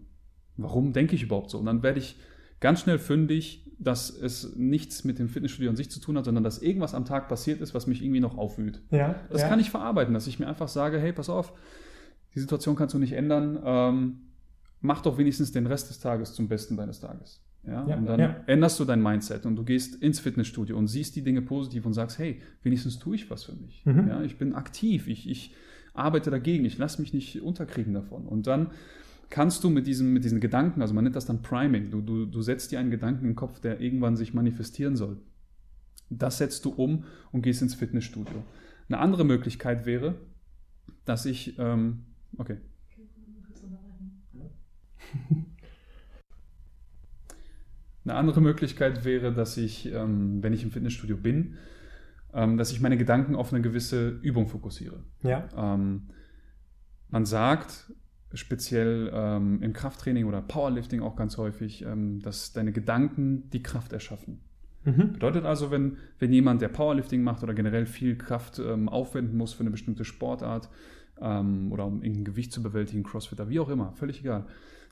Warum 0.56 0.92
denke 0.92 1.14
ich 1.14 1.22
überhaupt 1.22 1.50
so? 1.50 1.58
Und 1.58 1.66
dann 1.66 1.82
werde 1.82 1.98
ich 1.98 2.16
ganz 2.60 2.80
schnell 2.80 2.98
fündig, 2.98 3.66
dass 3.78 4.10
es 4.10 4.54
nichts 4.56 5.04
mit 5.04 5.18
dem 5.18 5.28
Fitnessstudio 5.28 5.70
an 5.70 5.76
sich 5.76 5.90
zu 5.90 6.00
tun 6.00 6.18
hat, 6.18 6.26
sondern 6.26 6.44
dass 6.44 6.60
irgendwas 6.60 6.94
am 6.94 7.06
Tag 7.06 7.28
passiert 7.28 7.60
ist, 7.60 7.74
was 7.74 7.86
mich 7.86 8.02
irgendwie 8.02 8.20
noch 8.20 8.36
aufwühlt. 8.36 8.82
Ja, 8.90 9.14
das 9.30 9.42
ja. 9.42 9.48
kann 9.48 9.58
ich 9.58 9.70
verarbeiten, 9.70 10.12
dass 10.12 10.26
ich 10.26 10.38
mir 10.38 10.46
einfach 10.46 10.68
sage, 10.68 10.98
hey, 10.98 11.12
pass 11.12 11.30
auf, 11.30 11.54
die 12.34 12.40
Situation 12.40 12.76
kannst 12.76 12.94
du 12.94 12.98
nicht 12.98 13.12
ändern, 13.12 13.58
ähm, 13.64 14.20
mach 14.80 15.00
doch 15.00 15.16
wenigstens 15.16 15.52
den 15.52 15.66
Rest 15.66 15.88
des 15.88 15.98
Tages 15.98 16.34
zum 16.34 16.48
Besten 16.48 16.76
deines 16.76 17.00
Tages. 17.00 17.42
Ja, 17.66 17.86
ja 17.86 17.96
und 17.96 18.06
dann 18.06 18.20
ja. 18.20 18.36
änderst 18.46 18.80
du 18.80 18.84
dein 18.84 19.02
Mindset 19.02 19.44
und 19.46 19.56
du 19.56 19.64
gehst 19.64 19.96
ins 20.02 20.20
Fitnessstudio 20.20 20.76
und 20.76 20.88
siehst 20.88 21.14
die 21.16 21.22
Dinge 21.22 21.42
positiv 21.42 21.84
und 21.86 21.92
sagst, 21.92 22.18
hey, 22.18 22.40
wenigstens 22.62 22.98
tue 22.98 23.16
ich 23.16 23.30
was 23.30 23.44
für 23.44 23.54
mich. 23.54 23.84
Mhm. 23.84 24.08
Ja, 24.08 24.22
ich 24.22 24.38
bin 24.38 24.54
aktiv, 24.54 25.06
ich, 25.08 25.28
ich 25.28 25.54
arbeite 25.92 26.30
dagegen, 26.30 26.64
ich 26.64 26.78
lasse 26.78 27.00
mich 27.00 27.12
nicht 27.12 27.42
unterkriegen 27.42 27.92
davon. 27.92 28.26
Und 28.26 28.46
dann 28.46 28.70
kannst 29.28 29.62
du 29.62 29.70
mit, 29.70 29.86
diesem, 29.86 30.12
mit 30.12 30.24
diesen 30.24 30.40
Gedanken, 30.40 30.82
also 30.82 30.94
man 30.94 31.04
nennt 31.04 31.16
das 31.16 31.26
dann 31.26 31.42
Priming, 31.42 31.90
du, 31.90 32.00
du, 32.00 32.26
du 32.26 32.42
setzt 32.42 32.72
dir 32.72 32.80
einen 32.80 32.90
Gedanken 32.90 33.24
in 33.24 33.30
den 33.30 33.36
Kopf, 33.36 33.60
der 33.60 33.80
irgendwann 33.80 34.16
sich 34.16 34.34
manifestieren 34.34 34.96
soll. 34.96 35.18
Das 36.08 36.38
setzt 36.38 36.64
du 36.64 36.70
um 36.70 37.04
und 37.30 37.42
gehst 37.42 37.62
ins 37.62 37.74
Fitnessstudio. 37.74 38.42
Eine 38.88 38.98
andere 38.98 39.24
Möglichkeit 39.24 39.86
wäre, 39.86 40.16
dass 41.04 41.26
ich, 41.26 41.58
ähm, 41.58 42.06
okay. 42.36 42.56
Eine 48.10 48.18
andere 48.18 48.40
Möglichkeit 48.40 49.04
wäre, 49.04 49.32
dass 49.32 49.56
ich, 49.56 49.86
ähm, 49.92 50.42
wenn 50.42 50.52
ich 50.52 50.64
im 50.64 50.72
Fitnessstudio 50.72 51.16
bin, 51.16 51.54
ähm, 52.34 52.56
dass 52.56 52.72
ich 52.72 52.80
meine 52.80 52.96
Gedanken 52.96 53.36
auf 53.36 53.52
eine 53.52 53.62
gewisse 53.62 54.08
Übung 54.08 54.48
fokussiere. 54.48 55.04
Ja. 55.22 55.46
Ähm, 55.56 56.08
man 57.08 57.24
sagt, 57.24 57.92
speziell 58.34 59.12
ähm, 59.14 59.62
im 59.62 59.72
Krafttraining 59.72 60.24
oder 60.24 60.42
Powerlifting 60.42 61.02
auch 61.02 61.14
ganz 61.14 61.36
häufig, 61.36 61.82
ähm, 61.82 62.20
dass 62.20 62.52
deine 62.52 62.72
Gedanken 62.72 63.48
die 63.50 63.62
Kraft 63.62 63.92
erschaffen. 63.92 64.40
Mhm. 64.84 65.12
Bedeutet 65.12 65.44
also, 65.44 65.70
wenn, 65.70 65.98
wenn 66.18 66.32
jemand, 66.32 66.62
der 66.62 66.68
Powerlifting 66.68 67.22
macht 67.22 67.44
oder 67.44 67.54
generell 67.54 67.86
viel 67.86 68.16
Kraft 68.16 68.58
ähm, 68.58 68.88
aufwenden 68.88 69.36
muss 69.36 69.52
für 69.52 69.60
eine 69.60 69.70
bestimmte 69.70 70.04
Sportart 70.04 70.68
oder 71.22 71.84
um 71.84 72.02
irgendein 72.02 72.24
Gewicht 72.24 72.50
zu 72.50 72.62
bewältigen, 72.62 73.02
Crossfitter, 73.02 73.50
wie 73.50 73.60
auch 73.60 73.68
immer, 73.68 73.92
völlig 73.92 74.20
egal, 74.20 74.46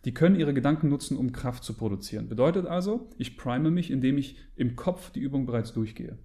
die 0.05 0.15
können 0.15 0.37
ihre 0.37 0.55
Gedanken 0.55 0.89
nutzen, 0.89 1.17
um 1.17 1.33
Kraft 1.33 1.65
zu 1.65 1.75
produzieren. 1.75 2.29
Bedeutet 2.29 2.67
also, 2.67 3.11
ich 3.19 3.37
prime 3.37 3.71
mich, 3.71 3.91
indem 3.91 4.19
ich 4.19 4.37
im 4.57 4.77
Kopf 4.77 5.11
die 5.11 5.21
Übung 5.21 5.47
bereits 5.47 5.73
durchgehe. 5.73 6.19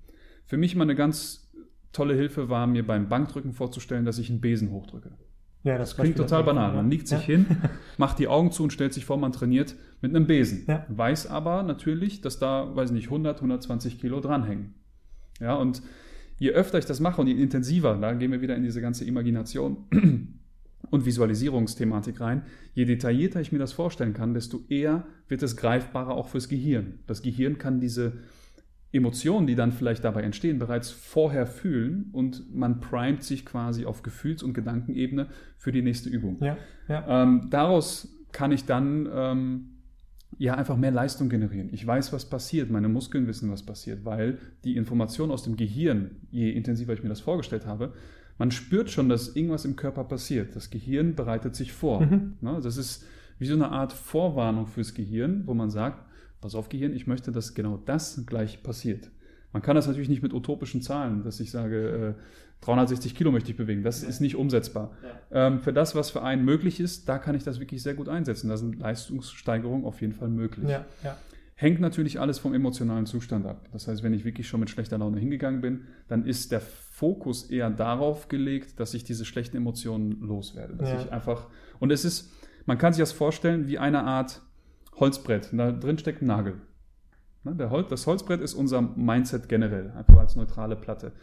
Für 0.46 0.58
mich 0.58 0.76
mal 0.76 0.84
eine 0.84 0.96
ganz 0.96 1.52
tolle 1.92 2.16
Hilfe 2.16 2.50
war 2.50 2.68
mir 2.68 2.86
beim 2.86 3.10
Bankdrücken 3.10 3.54
vorzustellen, 3.54 4.06
dass 4.06 4.20
ich 4.20 4.30
einen 4.30 4.42
Besen 4.42 4.72
hochdrücke. 4.72 5.18
Ja, 5.64 5.78
das, 5.78 5.96
klingt 5.96 6.18
total 6.18 6.44
banal. 6.44 6.74
Man 6.74 6.90
liegt 6.90 7.08
sich 7.08 7.22
ja. 7.22 7.36
hin, 7.36 7.46
macht 7.98 8.20
die 8.20 8.28
Augen 8.28 8.52
zu 8.52 8.64
und 8.64 8.74
stellt 8.74 8.94
sich 8.94 9.06
vor, 9.06 9.18
man 9.18 9.32
trainiert 9.32 9.76
mit 10.02 10.14
einem 10.14 10.28
Besen. 10.28 10.66
Ja. 10.68 10.86
Weiß 10.90 11.28
aber 11.28 11.64
natürlich, 11.64 12.20
dass 12.20 12.38
da, 12.38 12.76
weiß 12.76 12.92
nicht, 12.92 13.06
100, 13.06 13.38
120 13.38 14.00
Kilo 14.00 14.20
dranhängen. 14.20 14.74
Ja, 15.40 15.56
und 15.56 15.82
je 16.38 16.52
öfter 16.52 16.80
ich 16.80 16.86
das 16.86 17.00
mache 17.00 17.22
und 17.22 17.28
je 17.28 17.42
intensiver, 17.42 17.98
da 17.98 18.14
gehen 18.14 18.32
wir 18.34 18.42
wieder 18.42 18.58
in 18.58 18.64
diese 18.64 18.82
ganze 18.82 19.06
Imagination 19.06 20.42
und 20.90 21.06
Visualisierungsthematik 21.06 22.20
rein, 22.20 22.44
je 22.74 22.86
detaillierter 22.86 23.42
ich 23.42 23.52
mir 23.52 23.60
das 23.60 23.74
vorstellen 23.74 24.14
kann, 24.14 24.34
desto 24.34 24.62
eher 24.70 25.06
wird 25.28 25.44
es 25.44 25.58
greifbarer 25.58 26.14
auch 26.14 26.28
fürs 26.28 26.50
Gehirn. 26.50 27.00
Das 27.08 27.22
Gehirn 27.22 27.58
kann 27.58 27.80
diese 27.80 28.14
Emotionen, 28.92 29.48
die 29.48 29.56
dann 29.56 29.72
vielleicht 29.72 30.04
dabei 30.04 30.22
entstehen, 30.22 30.60
bereits 30.60 30.92
vorher 30.92 31.48
fühlen 31.48 32.10
und 32.12 32.54
man 32.56 32.80
primet 32.80 33.24
sich 33.24 33.44
quasi 33.44 33.86
auf 33.86 34.04
Gefühls- 34.04 34.44
und 34.44 34.54
Gedankenebene 34.54 35.28
für 35.58 35.72
die 35.72 35.82
nächste 35.82 36.10
Übung. 36.10 36.38
Ja, 36.42 36.58
ja. 36.88 37.24
Ähm, 37.24 37.48
daraus 37.50 38.16
kann 38.32 38.52
ich 38.52 38.66
dann 38.66 39.10
ähm, 39.12 39.70
ja 40.38 40.56
einfach 40.56 40.78
mehr 40.78 40.92
Leistung 40.92 41.28
generieren. 41.28 41.70
Ich 41.72 41.86
weiß, 41.86 42.14
was 42.14 42.30
passiert, 42.30 42.70
meine 42.70 42.88
Muskeln 42.88 43.26
wissen, 43.26 43.52
was 43.52 43.64
passiert, 43.64 44.06
weil 44.06 44.38
die 44.64 44.76
Information 44.76 45.32
aus 45.32 45.44
dem 45.44 45.58
Gehirn, 45.58 46.12
je 46.30 46.52
intensiver 46.52 46.94
ich 46.94 47.02
mir 47.02 47.10
das 47.10 47.22
vorgestellt 47.22 47.66
habe, 47.66 47.94
man 48.38 48.52
spürt 48.52 48.90
schon, 48.90 49.10
dass 49.10 49.36
irgendwas 49.36 49.66
im 49.66 49.76
Körper 49.76 50.04
passiert. 50.04 50.56
Das 50.56 50.70
Gehirn 50.70 51.16
bereitet 51.16 51.56
sich 51.56 51.72
vor. 51.74 52.02
Mhm. 52.02 52.34
Ne, 52.42 52.60
das 52.62 52.78
ist 52.78 53.06
wie 53.40 53.46
so 53.46 53.54
eine 53.54 53.70
Art 53.70 53.94
Vorwarnung 53.94 54.68
fürs 54.68 54.94
Gehirn, 54.94 55.44
wo 55.46 55.54
man 55.54 55.70
sagt, 55.70 56.04
pass 56.42 56.56
auf 56.56 56.70
Gehirn, 56.70 56.94
ich 56.94 57.08
möchte, 57.08 57.32
dass 57.32 57.54
genau 57.54 57.78
das 57.86 58.26
gleich 58.26 58.64
passiert. 58.64 59.10
Man 59.52 59.62
kann 59.62 59.76
das 59.76 59.88
natürlich 59.88 60.10
nicht 60.10 60.24
mit 60.24 60.34
utopischen 60.34 60.82
Zahlen, 60.82 61.24
dass 61.24 61.40
ich 61.40 61.52
sage, 61.52 62.16
äh, 62.18 62.66
360 62.66 63.16
Kilo 63.16 63.32
möchte 63.32 63.52
ich 63.52 63.58
bewegen. 63.58 63.84
Das 63.84 64.02
ja. 64.02 64.10
ist 64.10 64.20
nicht 64.20 64.36
umsetzbar. 64.36 64.92
Ja. 65.32 65.48
Ähm, 65.48 65.60
für 65.60 65.74
das, 65.74 65.96
was 65.96 66.10
für 66.10 66.24
einen 66.24 66.44
möglich 66.44 66.80
ist, 66.80 67.08
da 67.08 67.18
kann 67.18 67.36
ich 67.36 67.44
das 67.44 67.60
wirklich 67.60 67.84
sehr 67.84 67.94
gut 67.94 68.10
einsetzen. 68.10 68.50
Da 68.50 68.58
sind 68.58 68.80
Leistungssteigerungen 68.80 69.86
auf 69.86 70.02
jeden 70.02 70.14
Fall 70.14 70.30
möglich. 70.30 70.70
Ja. 70.70 70.86
Hängt 71.64 71.80
natürlich 71.80 72.20
alles 72.20 72.40
vom 72.40 72.54
emotionalen 72.54 73.06
Zustand 73.06 73.46
ab. 73.46 73.70
Das 73.72 73.88
heißt, 73.88 74.04
wenn 74.04 74.14
ich 74.14 74.26
wirklich 74.26 74.50
schon 74.50 74.60
mit 74.60 74.70
schlechter 74.70 74.98
Laune 74.98 75.18
hingegangen 75.18 75.62
bin, 75.62 75.86
dann 76.10 76.26
ist 76.26 76.52
der 76.52 76.60
Fokus 76.60 77.50
eher 77.50 77.70
darauf 77.70 78.28
gelegt, 78.28 78.82
dass 78.82 78.94
ich 78.94 79.06
diese 79.06 79.24
schlechten 79.24 79.56
Emotionen 79.56 80.20
loswerde. 80.20 80.76
Dass 80.76 81.06
ich 81.06 81.10
einfach, 81.14 81.48
und 81.80 81.90
es 81.94 82.04
ist, 82.04 82.34
man 82.66 82.78
kann 82.78 82.92
sich 82.92 83.00
das 83.00 83.14
vorstellen 83.14 83.70
wie 83.70 83.80
eine 83.80 84.04
Art 84.04 84.42
Holzbrett. 84.96 85.52
da 85.54 85.72
drin 85.72 85.98
steckt 85.98 86.22
ein 86.22 86.26
Nagel. 86.26 86.56
Ne, 87.46 87.56
das 87.56 88.08
Holzbrett 88.08 88.42
ist 88.42 88.56
unser 88.56 88.82
Mindset 88.82 89.48
generell, 89.48 89.92
einfach 89.92 90.18
als 90.18 90.36
neutrale 90.36 90.76
Platte. 90.76 91.14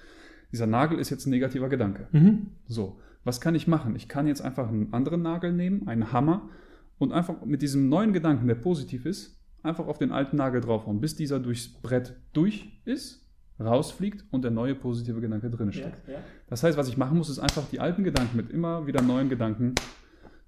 Dieser 0.53 0.67
Nagel 0.67 0.99
ist 0.99 1.11
jetzt 1.11 1.27
ein 1.27 1.31
negativer 1.31 1.69
Gedanke. 1.69 2.09
Mhm. 2.13 2.53
So, 2.67 2.99
was 3.25 3.43
kann 3.43 3.55
ich 3.55 3.69
machen? 3.69 3.95
Ich 3.95 4.09
kann 4.09 4.27
jetzt 4.27 4.41
einfach 4.41 4.71
einen 4.71 4.95
anderen 4.95 5.21
Nagel 5.21 5.53
nehmen, 5.53 5.87
einen 5.87 6.15
Hammer, 6.15 6.49
und 6.97 7.13
einfach 7.13 7.45
mit 7.45 7.61
diesem 7.61 7.91
neuen 7.91 8.15
Gedanken, 8.15 8.47
der 8.47 8.55
positiv 8.55 9.05
ist, 9.05 9.40
einfach 9.63 9.87
auf 9.87 9.99
den 9.99 10.13
alten 10.13 10.37
Nagel 10.37 10.61
draufhauen, 10.61 11.01
bis 11.01 11.17
dieser 11.17 11.39
durchs 11.39 11.69
Brett 11.69 12.15
durch 12.33 12.81
ist, 12.85 13.27
rausfliegt 13.59 14.25
und 14.31 14.43
der 14.43 14.51
neue 14.51 14.75
positive 14.75 15.21
Gedanke 15.21 15.51
drin 15.51 15.73
steckt. 15.73 16.07
Ja, 16.09 16.15
ja. 16.15 16.21
Das 16.49 16.63
heißt, 16.63 16.79
was 16.79 16.89
ich 16.89 16.97
machen 16.97 17.19
muss, 17.19 17.29
ist 17.29 17.39
einfach 17.39 17.69
die 17.71 17.81
alten 17.81 18.05
Gedanken 18.05 18.37
mit 18.37 18.51
immer 18.51 18.87
wieder 18.87 19.03
neuen 19.03 19.29
Gedanken 19.29 19.75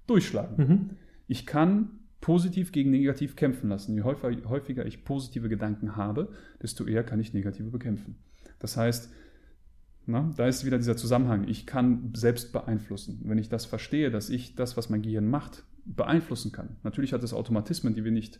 durchschlagen. 0.07 0.67
Mhm. 0.67 0.89
Ich 1.27 1.45
kann 1.45 1.99
positiv 2.21 2.71
gegen 2.71 2.89
negativ 2.89 3.35
kämpfen 3.35 3.69
lassen. 3.69 3.93
Je 3.93 4.01
häufiger 4.01 4.85
ich 4.85 5.03
positive 5.03 5.49
Gedanken 5.49 5.95
habe, 5.95 6.29
desto 6.61 6.85
eher 6.85 7.03
kann 7.03 7.19
ich 7.19 7.33
negative 7.33 7.69
bekämpfen. 7.69 8.15
Das 8.59 8.77
heißt, 8.77 9.11
na, 10.05 10.31
da 10.35 10.47
ist 10.47 10.65
wieder 10.65 10.77
dieser 10.77 10.97
Zusammenhang. 10.97 11.47
Ich 11.47 11.65
kann 11.65 12.11
selbst 12.15 12.51
beeinflussen. 12.51 13.21
Wenn 13.25 13.37
ich 13.37 13.49
das 13.49 13.65
verstehe, 13.65 14.09
dass 14.09 14.29
ich 14.29 14.55
das, 14.55 14.75
was 14.75 14.89
mein 14.89 15.01
Gehirn 15.01 15.29
macht, 15.29 15.63
beeinflussen 15.85 16.51
kann. 16.51 16.77
Natürlich 16.83 17.13
hat 17.13 17.23
es 17.23 17.33
Automatismen, 17.33 17.93
die 17.93 18.03
wir 18.03 18.11
nicht 18.11 18.39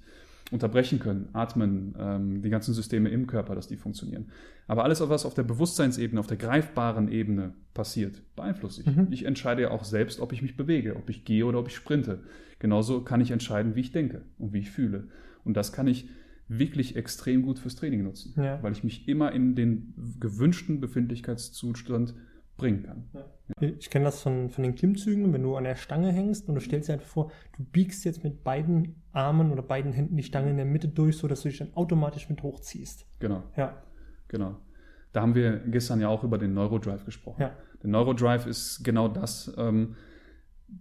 unterbrechen 0.54 1.00
können. 1.00 1.30
Atmen, 1.34 1.96
ähm, 2.00 2.42
die 2.42 2.50
ganzen 2.50 2.74
Systeme 2.74 3.10
im 3.10 3.28
Körper, 3.28 3.56
dass 3.56 3.68
die 3.68 3.76
funktionieren. 3.76 4.28
Aber 4.68 4.84
alles, 4.84 5.02
was 5.10 5.26
auf 5.26 5.34
der 5.34 5.44
Bewusstseinsebene, 5.44 6.20
auf 6.20 6.28
der 6.28 6.38
greifbaren 6.38 7.12
Ebene 7.12 7.56
passiert, 7.74 8.22
beeinflusse 8.36 8.82
ich. 8.82 8.96
Mhm. 8.96 9.08
Ich 9.10 9.26
entscheide 9.26 9.64
ja 9.64 9.72
auch 9.72 9.84
selbst, 9.84 10.20
ob 10.20 10.32
ich 10.32 10.42
mich 10.42 10.56
bewege, 10.56 10.96
ob 10.96 11.10
ich 11.10 11.26
gehe 11.26 11.46
oder 11.46 11.60
ob 11.60 11.68
ich 11.68 11.76
sprinte. 11.76 12.20
Genauso 12.60 13.02
kann 13.04 13.20
ich 13.20 13.32
entscheiden, 13.32 13.76
wie 13.76 13.82
ich 13.82 13.92
denke 13.92 14.22
und 14.38 14.54
wie 14.54 14.60
ich 14.60 14.72
fühle. 14.72 15.08
Und 15.44 15.58
das 15.58 15.74
kann 15.74 15.88
ich 15.88 16.08
wirklich 16.48 16.96
extrem 16.96 17.42
gut 17.42 17.58
fürs 17.58 17.76
Training 17.76 18.04
nutzen, 18.04 18.34
ja. 18.38 18.62
weil 18.62 18.74
ich 18.74 18.84
mich 18.84 19.08
immer 19.08 19.32
in 19.32 19.56
den 19.56 19.94
gewünschten 20.20 20.80
Befindlichkeitszustand 20.80 22.14
bringen 22.58 22.84
kann. 22.84 23.04
Ja. 23.14 23.26
Ich 23.60 23.90
kenne 23.90 24.06
das 24.06 24.22
von, 24.22 24.50
von 24.50 24.64
den 24.64 24.76
Klimmzügen, 24.76 25.34
wenn 25.34 25.42
du 25.42 25.56
an 25.56 25.64
der 25.64 25.76
Stange 25.76 26.12
hängst 26.12 26.48
und 26.48 26.56
du 26.56 26.62
stellst 26.62 26.90
dir 26.90 26.94
einfach 26.94 27.08
vor, 27.08 27.32
du 27.58 27.64
biegst 27.64 28.06
jetzt 28.06 28.24
mit 28.24 28.44
beiden 28.44 29.03
Armen 29.14 29.52
oder 29.52 29.62
beiden 29.62 29.94
Händen 29.94 30.18
die 30.18 30.24
Stange 30.24 30.50
in 30.50 30.58
der 30.58 30.66
Mitte 30.66 30.88
durch, 30.88 31.18
sodass 31.18 31.42
du 31.42 31.50
dich 31.50 31.60
dann 31.60 31.74
automatisch 31.76 32.30
mit 32.30 32.44
hochziehst. 32.44 33.06
Genau. 33.20 33.44
Ja. 33.56 33.82
Genau. 34.28 34.58
Da 35.14 35.22
haben 35.22 35.36
wir 35.36 35.60
gestern 35.60 36.02
ja 36.02 36.10
auch 36.10 36.24
über 36.24 36.38
den 36.38 36.54
Neurodrive 36.54 37.06
gesprochen. 37.06 37.42
Ja. 37.42 37.56
Der 37.82 37.90
Neurodrive 37.90 38.50
ist 38.50 38.84
genau 38.84 39.08
das, 39.08 39.54
ähm, 39.58 39.96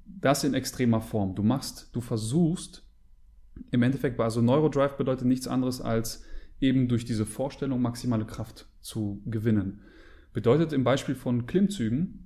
das 0.07 0.45
in 0.45 0.55
extremer 0.55 1.03
Form. 1.03 1.35
Du 1.35 1.43
machst, 1.43 1.95
du 1.95 2.01
versuchst, 2.01 2.89
im 3.71 3.83
Endeffekt, 3.83 4.19
also 4.19 4.41
Neurodrive 4.41 4.97
bedeutet 4.97 5.27
nichts 5.27 5.47
anderes 5.47 5.83
als 5.83 6.25
eben 6.61 6.89
durch 6.89 7.05
diese 7.05 7.27
Vorstellung 7.27 7.83
maximale 7.83 8.25
Kraft 8.25 8.67
zu 8.81 9.21
gewinnen. 9.27 9.81
Bedeutet 10.33 10.73
im 10.73 10.85
Beispiel 10.85 11.15
von 11.15 11.47
Klimmzügen, 11.47 12.22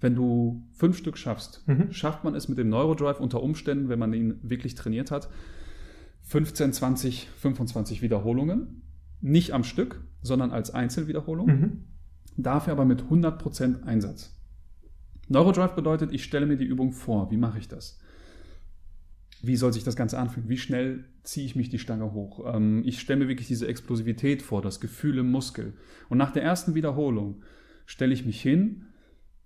wenn 0.00 0.14
du 0.14 0.62
fünf 0.70 0.96
Stück 0.96 1.18
schaffst, 1.18 1.66
mhm. 1.66 1.92
schafft 1.92 2.24
man 2.24 2.34
es 2.34 2.48
mit 2.48 2.58
dem 2.58 2.68
Neurodrive 2.68 3.20
unter 3.20 3.42
Umständen, 3.42 3.88
wenn 3.88 3.98
man 3.98 4.12
ihn 4.12 4.38
wirklich 4.42 4.74
trainiert 4.74 5.10
hat, 5.10 5.28
15, 6.22 6.72
20, 6.72 7.28
25 7.36 8.02
Wiederholungen. 8.02 8.82
Nicht 9.20 9.52
am 9.52 9.64
Stück, 9.64 10.02
sondern 10.22 10.52
als 10.52 10.70
Einzelwiederholung. 10.70 11.46
Mhm. 11.46 11.84
Dafür 12.36 12.74
aber 12.74 12.84
mit 12.84 13.02
100% 13.02 13.82
Einsatz. 13.82 14.36
Neurodrive 15.28 15.74
bedeutet, 15.74 16.12
ich 16.12 16.22
stelle 16.22 16.46
mir 16.46 16.56
die 16.56 16.64
Übung 16.64 16.92
vor. 16.92 17.30
Wie 17.30 17.36
mache 17.36 17.58
ich 17.58 17.66
das? 17.66 17.98
wie 19.42 19.56
soll 19.56 19.72
sich 19.72 19.84
das 19.84 19.96
Ganze 19.96 20.18
anfühlen? 20.18 20.48
Wie 20.48 20.58
schnell 20.58 21.04
ziehe 21.22 21.46
ich 21.46 21.54
mich 21.54 21.68
die 21.68 21.78
Stange 21.78 22.12
hoch? 22.12 22.54
Ähm, 22.54 22.82
ich 22.84 23.00
stelle 23.00 23.20
mir 23.20 23.28
wirklich 23.28 23.48
diese 23.48 23.68
Explosivität 23.68 24.42
vor, 24.42 24.62
das 24.62 24.80
Gefühl 24.80 25.18
im 25.18 25.30
Muskel. 25.30 25.74
Und 26.08 26.18
nach 26.18 26.32
der 26.32 26.42
ersten 26.42 26.74
Wiederholung 26.74 27.42
stelle 27.86 28.12
ich 28.12 28.26
mich 28.26 28.40
hin, 28.40 28.86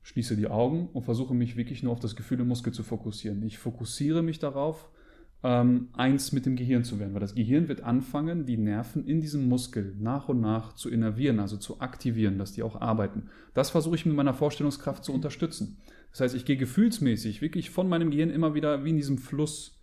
schließe 0.03 0.37
die 0.37 0.49
Augen 0.49 0.89
und 0.93 1.03
versuche 1.03 1.35
mich 1.35 1.57
wirklich 1.57 1.83
nur 1.83 1.93
auf 1.93 2.01
das 2.01 2.17
Gefühl 2.17 2.41
im 2.41 2.49
Muskel 2.49 2.73
zu 2.73 2.83
fokussieren. 2.83 3.43
Ich 3.45 3.59
fokussiere 3.59 4.23
mich 4.23 4.39
darauf, 4.39 4.91
ähm, 5.45 5.89
eins 5.95 6.33
mit 6.33 6.47
dem 6.47 6.57
Gehirn 6.57 6.85
zu 6.85 7.01
werden, 7.01 7.15
weil 7.15 7.21
das 7.21 7.35
Gehirn 7.35 7.69
wird 7.69 7.83
anfangen, 7.83 8.47
die 8.47 8.57
Nerven 8.57 9.05
in 9.07 9.21
diesem 9.21 9.49
Muskel 9.49 9.95
nach 9.99 10.29
und 10.29 10.41
nach 10.41 10.75
zu 10.75 10.89
innervieren, 10.89 11.41
also 11.41 11.57
zu 11.57 11.81
aktivieren, 11.81 12.39
dass 12.39 12.53
die 12.53 12.63
auch 12.63 12.81
arbeiten. 12.81 13.29
Das 13.55 13.71
versuche 13.71 13.97
ich 13.97 14.07
mit 14.07 14.15
meiner 14.15 14.35
Vorstellungskraft 14.35 15.05
zu 15.05 15.13
unterstützen. 15.13 15.79
Das 16.13 16.21
heißt, 16.21 16.35
ich 16.35 16.45
gehe 16.45 16.57
gefühlsmäßig 16.57 17.43
wirklich 17.43 17.71
von 17.71 17.89
meinem 17.89 18.11
Gehirn 18.11 18.31
immer 18.31 18.55
wieder 18.55 18.85
wie 18.85 18.91
in 18.91 18.97
diesem 18.97 19.19
Fluss 19.19 19.81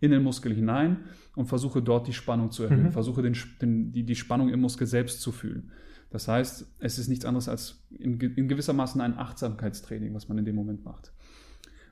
in 0.00 0.10
den 0.10 0.22
Muskel 0.22 0.54
hinein 0.54 0.98
und 1.34 1.46
versuche 1.46 1.82
dort 1.82 2.06
die 2.06 2.12
Spannung 2.12 2.50
zu 2.50 2.64
erhöhen, 2.64 2.84
mhm. 2.84 2.92
versuche 2.92 3.22
den, 3.22 3.36
den, 3.60 3.92
die, 3.92 4.04
die 4.04 4.14
Spannung 4.14 4.48
im 4.50 4.60
Muskel 4.60 4.86
selbst 4.86 5.20
zu 5.20 5.32
fühlen. 5.32 5.70
Das 6.10 6.28
heißt, 6.28 6.66
es 6.78 6.98
ist 6.98 7.08
nichts 7.08 7.24
anderes 7.24 7.48
als 7.48 7.84
in, 7.90 8.18
in 8.18 8.48
gewissermaßen 8.48 9.00
ein 9.00 9.18
Achtsamkeitstraining, 9.18 10.14
was 10.14 10.28
man 10.28 10.38
in 10.38 10.44
dem 10.44 10.54
Moment 10.54 10.84
macht. 10.84 11.12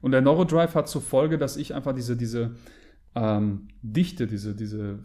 Und 0.00 0.12
der 0.12 0.22
Neurodrive 0.22 0.74
hat 0.74 0.88
zur 0.88 1.02
Folge, 1.02 1.38
dass 1.38 1.56
ich 1.56 1.74
einfach 1.74 1.94
diese, 1.94 2.16
diese 2.16 2.56
ähm, 3.14 3.68
Dichte, 3.82 4.26
diese, 4.26 4.54
diese, 4.54 5.00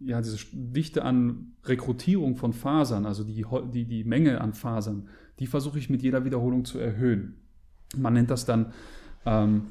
ja, 0.00 0.20
diese 0.20 0.38
Dichte 0.52 1.04
an 1.04 1.52
Rekrutierung 1.64 2.36
von 2.36 2.52
Fasern, 2.52 3.06
also 3.06 3.22
die, 3.24 3.44
die, 3.72 3.84
die 3.84 4.04
Menge 4.04 4.40
an 4.40 4.54
Fasern, 4.54 5.08
die 5.38 5.46
versuche 5.46 5.78
ich 5.78 5.90
mit 5.90 6.02
jeder 6.02 6.24
Wiederholung 6.24 6.64
zu 6.64 6.78
erhöhen. 6.78 7.36
Man 7.96 8.14
nennt 8.14 8.30
das 8.30 8.46
dann, 8.46 8.72
ähm, 9.26 9.62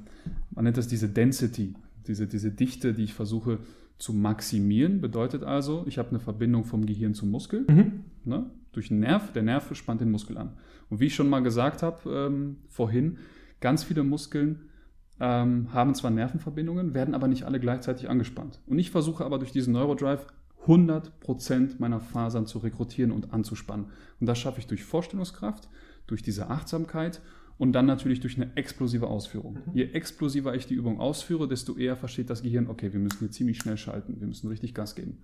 man 0.52 0.66
nennt 0.66 0.78
das 0.78 0.88
diese 0.88 1.10
Density 1.10 1.76
diese, 2.10 2.28
diese 2.28 2.52
Dichte, 2.52 2.94
die 2.94 3.04
ich 3.04 3.14
versuche 3.14 3.60
zu 3.98 4.14
maximieren, 4.14 5.00
bedeutet 5.00 5.44
also, 5.44 5.86
ich 5.88 5.98
habe 5.98 6.10
eine 6.10 6.20
Verbindung 6.20 6.66
vom 6.66 6.86
Gehirn 6.86 7.14
zum 7.14 7.30
Muskel 7.30 7.66
mhm. 7.70 8.06
ne, 8.26 8.50
durch 8.72 8.92
einen 8.92 9.02
Nerv. 9.02 9.32
Der 9.34 9.44
Nerv 9.44 9.76
spannt 9.76 10.02
den 10.02 10.12
Muskel 10.12 10.38
an. 10.38 10.58
Und 10.90 11.00
wie 11.00 11.08
ich 11.08 11.16
schon 11.16 11.30
mal 11.30 11.42
gesagt 11.42 11.84
habe 11.84 12.10
ähm, 12.10 12.58
vorhin, 12.68 13.18
ganz 13.60 13.84
viele 13.84 14.04
Muskeln 14.04 14.70
ähm, 15.20 15.74
haben 15.74 15.96
zwar 15.96 16.12
Nervenverbindungen, 16.12 16.94
werden 16.94 17.14
aber 17.14 17.28
nicht 17.28 17.44
alle 17.44 17.60
gleichzeitig 17.60 18.10
angespannt. 18.10 18.60
Und 18.66 18.80
ich 18.80 18.92
versuche 18.92 19.26
aber 19.26 19.38
durch 19.38 19.52
diesen 19.52 19.74
Neurodrive 19.74 20.26
100% 20.66 21.76
meiner 21.80 22.00
Fasern 22.00 22.46
zu 22.46 22.60
rekrutieren 22.60 23.12
und 23.12 23.34
anzuspannen. 23.34 23.88
Und 24.20 24.28
das 24.28 24.38
schaffe 24.38 24.60
ich 24.60 24.68
durch 24.68 24.84
Vorstellungskraft, 24.84 25.70
durch 26.08 26.22
diese 26.22 26.50
Achtsamkeit 26.50 27.22
und 27.58 27.74
dann 27.74 27.86
natürlich 27.86 28.20
durch 28.20 28.38
eine 28.38 28.56
explosive 28.56 29.08
Ausführung. 29.08 29.56
Mhm. 29.56 29.74
Je 29.74 29.84
explosiver 29.92 30.56
ich 30.56 30.66
die 30.66 30.76
Übung 30.76 31.00
ausführe, 31.00 31.48
desto 31.48 31.76
eher 31.76 31.96
versteht 31.96 32.30
das 32.30 32.42
Gehirn, 32.42 32.68
okay, 32.68 32.94
wir 32.94 33.00
müssen 33.00 33.20
hier 33.20 33.32
ziemlich 33.32 33.58
schnell 33.58 33.78
schalten, 33.78 34.20
wir 34.20 34.28
müssen 34.28 34.48
richtig 34.48 34.74
Gas 34.74 34.96
geben. 34.96 35.20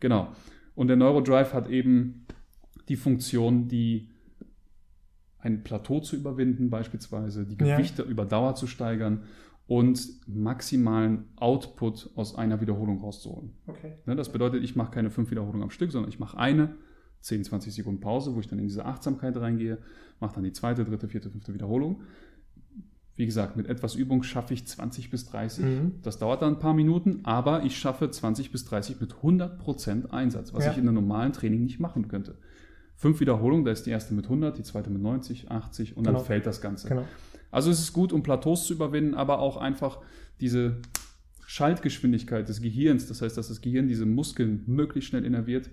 Genau. 0.00 0.32
Und 0.74 0.88
der 0.88 0.96
Neurodrive 0.96 1.52
hat 1.52 1.68
eben 1.68 2.26
die 2.88 2.96
Funktion, 2.96 3.68
die 3.68 4.10
ein 5.38 5.62
Plateau 5.62 6.00
zu 6.00 6.16
überwinden, 6.16 6.70
beispielsweise 6.70 7.46
die 7.46 7.56
Gewichte 7.56 8.02
ja. 8.02 8.08
über 8.08 8.24
Dauer 8.24 8.54
zu 8.54 8.66
steigern 8.66 9.22
und 9.66 10.00
maximalen 10.26 11.24
Output 11.36 12.10
aus 12.14 12.36
einer 12.36 12.60
Wiederholung 12.60 13.00
rauszuholen. 13.00 13.52
Okay. 13.66 13.94
Ne, 14.06 14.14
das 14.16 14.30
bedeutet, 14.30 14.62
ich 14.62 14.76
mache 14.76 14.92
keine 14.92 15.10
fünf 15.10 15.30
Wiederholungen 15.30 15.62
am 15.62 15.70
Stück, 15.70 15.90
sondern 15.90 16.10
ich 16.10 16.18
mache 16.18 16.38
eine 16.38 16.76
10, 17.20 17.44
20 17.44 17.74
Sekunden 17.74 18.00
Pause, 18.00 18.34
wo 18.34 18.40
ich 18.40 18.46
dann 18.46 18.58
in 18.58 18.66
diese 18.66 18.84
Achtsamkeit 18.84 19.36
reingehe, 19.36 19.78
mache 20.20 20.36
dann 20.36 20.44
die 20.44 20.52
zweite, 20.52 20.84
dritte, 20.84 21.08
vierte, 21.08 21.30
fünfte 21.30 21.52
Wiederholung. 21.52 22.02
Wie 23.16 23.26
gesagt, 23.26 23.56
mit 23.56 23.66
etwas 23.66 23.94
Übung 23.94 24.22
schaffe 24.22 24.52
ich 24.54 24.66
20 24.66 25.10
bis 25.10 25.24
30. 25.26 25.64
Mhm. 25.64 25.92
Das 26.02 26.18
dauert 26.18 26.42
dann 26.42 26.54
ein 26.54 26.58
paar 26.58 26.74
Minuten, 26.74 27.20
aber 27.24 27.64
ich 27.64 27.78
schaffe 27.78 28.10
20 28.10 28.52
bis 28.52 28.66
30 28.66 29.00
mit 29.00 29.14
100% 29.14 30.10
Einsatz, 30.10 30.52
was 30.52 30.66
ja. 30.66 30.72
ich 30.72 30.78
in 30.78 30.86
einem 30.86 30.96
normalen 30.96 31.32
Training 31.32 31.64
nicht 31.64 31.80
machen 31.80 32.08
könnte. 32.08 32.36
Fünf 32.96 33.20
Wiederholungen, 33.20 33.64
da 33.64 33.70
ist 33.70 33.84
die 33.84 33.90
erste 33.90 34.14
mit 34.14 34.24
100, 34.24 34.56
die 34.56 34.62
zweite 34.62 34.90
mit 34.90 35.02
90, 35.02 35.50
80 35.50 35.96
und 35.96 36.04
genau. 36.04 36.18
dann 36.18 36.26
fällt 36.26 36.46
das 36.46 36.60
Ganze. 36.60 36.88
Genau. 36.88 37.04
Also 37.50 37.70
es 37.70 37.78
ist 37.78 37.92
gut, 37.92 38.12
um 38.12 38.22
Plateaus 38.22 38.66
zu 38.66 38.72
überwinden, 38.72 39.14
aber 39.14 39.38
auch 39.38 39.56
einfach 39.56 40.00
diese 40.40 40.76
Schaltgeschwindigkeit 41.46 42.48
des 42.48 42.60
Gehirns, 42.60 43.06
das 43.06 43.22
heißt, 43.22 43.36
dass 43.36 43.48
das 43.48 43.60
Gehirn 43.60 43.86
diese 43.86 44.06
Muskeln 44.06 44.64
möglichst 44.66 45.10
schnell 45.10 45.24
innerviert, 45.24 45.70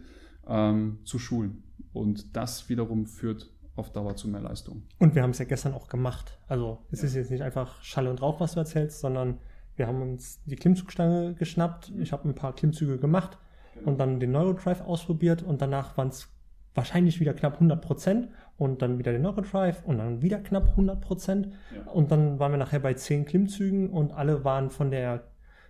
ähm, 0.47 0.99
zu 1.03 1.17
schulen. 1.17 1.63
Und 1.93 2.35
das 2.35 2.69
wiederum 2.69 3.05
führt 3.05 3.49
auf 3.75 3.91
Dauer 3.91 4.15
zu 4.15 4.27
mehr 4.27 4.41
Leistung. 4.41 4.83
Und 4.99 5.15
wir 5.15 5.23
haben 5.23 5.31
es 5.31 5.39
ja 5.39 5.45
gestern 5.45 5.73
auch 5.73 5.87
gemacht. 5.87 6.37
Also 6.47 6.79
es 6.91 7.01
ja. 7.01 7.07
ist 7.07 7.15
jetzt 7.15 7.31
nicht 7.31 7.41
einfach 7.41 7.81
Schall 7.81 8.07
und 8.07 8.21
Rauch, 8.21 8.39
was 8.39 8.53
du 8.53 8.59
erzählst, 8.59 8.99
sondern 8.99 9.39
wir 9.75 9.87
haben 9.87 10.01
uns 10.01 10.41
die 10.45 10.55
Klimmzugstange 10.55 11.33
geschnappt. 11.33 11.91
Ich 11.99 12.11
habe 12.11 12.29
ein 12.29 12.35
paar 12.35 12.53
Klimmzüge 12.53 12.99
gemacht 12.99 13.39
genau. 13.73 13.91
und 13.91 13.97
dann 13.97 14.19
den 14.19 14.31
Neurodrive 14.31 14.85
ausprobiert 14.85 15.41
und 15.41 15.61
danach 15.61 15.97
waren 15.97 16.09
es 16.09 16.29
wahrscheinlich 16.75 17.19
wieder 17.19 17.33
knapp 17.33 17.53
100 17.55 17.81
Prozent 17.81 18.29
und 18.57 18.81
dann 18.81 18.99
wieder 18.99 19.11
den 19.11 19.21
Neurodrive 19.21 19.77
und 19.85 19.97
dann 19.97 20.21
wieder 20.21 20.39
knapp 20.39 20.69
100 20.69 21.01
Prozent 21.01 21.49
ja. 21.75 21.91
und 21.91 22.11
dann 22.11 22.39
waren 22.39 22.51
wir 22.51 22.57
nachher 22.57 22.79
bei 22.79 22.93
10 22.93 23.25
Klimmzügen 23.25 23.89
und 23.89 24.11
alle 24.11 24.43
waren 24.43 24.69
von 24.69 24.91
der, 24.91 25.23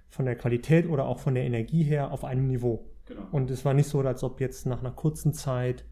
von 0.10 0.26
der 0.26 0.36
Qualität 0.36 0.88
oder 0.88 1.06
auch 1.06 1.20
von 1.20 1.36
der 1.36 1.44
Energie 1.44 1.84
her 1.84 2.12
auf 2.12 2.24
einem 2.24 2.48
Niveau. 2.48 2.86
Genau. 3.06 3.22
Und 3.32 3.52
es 3.52 3.66
war 3.66 3.74
nicht 3.74 3.88
so, 3.88 4.00
als 4.00 4.24
ob 4.24 4.40
jetzt 4.40 4.66
nach 4.66 4.80
einer 4.80 4.92
kurzen 4.92 5.34
Zeit 5.34 5.86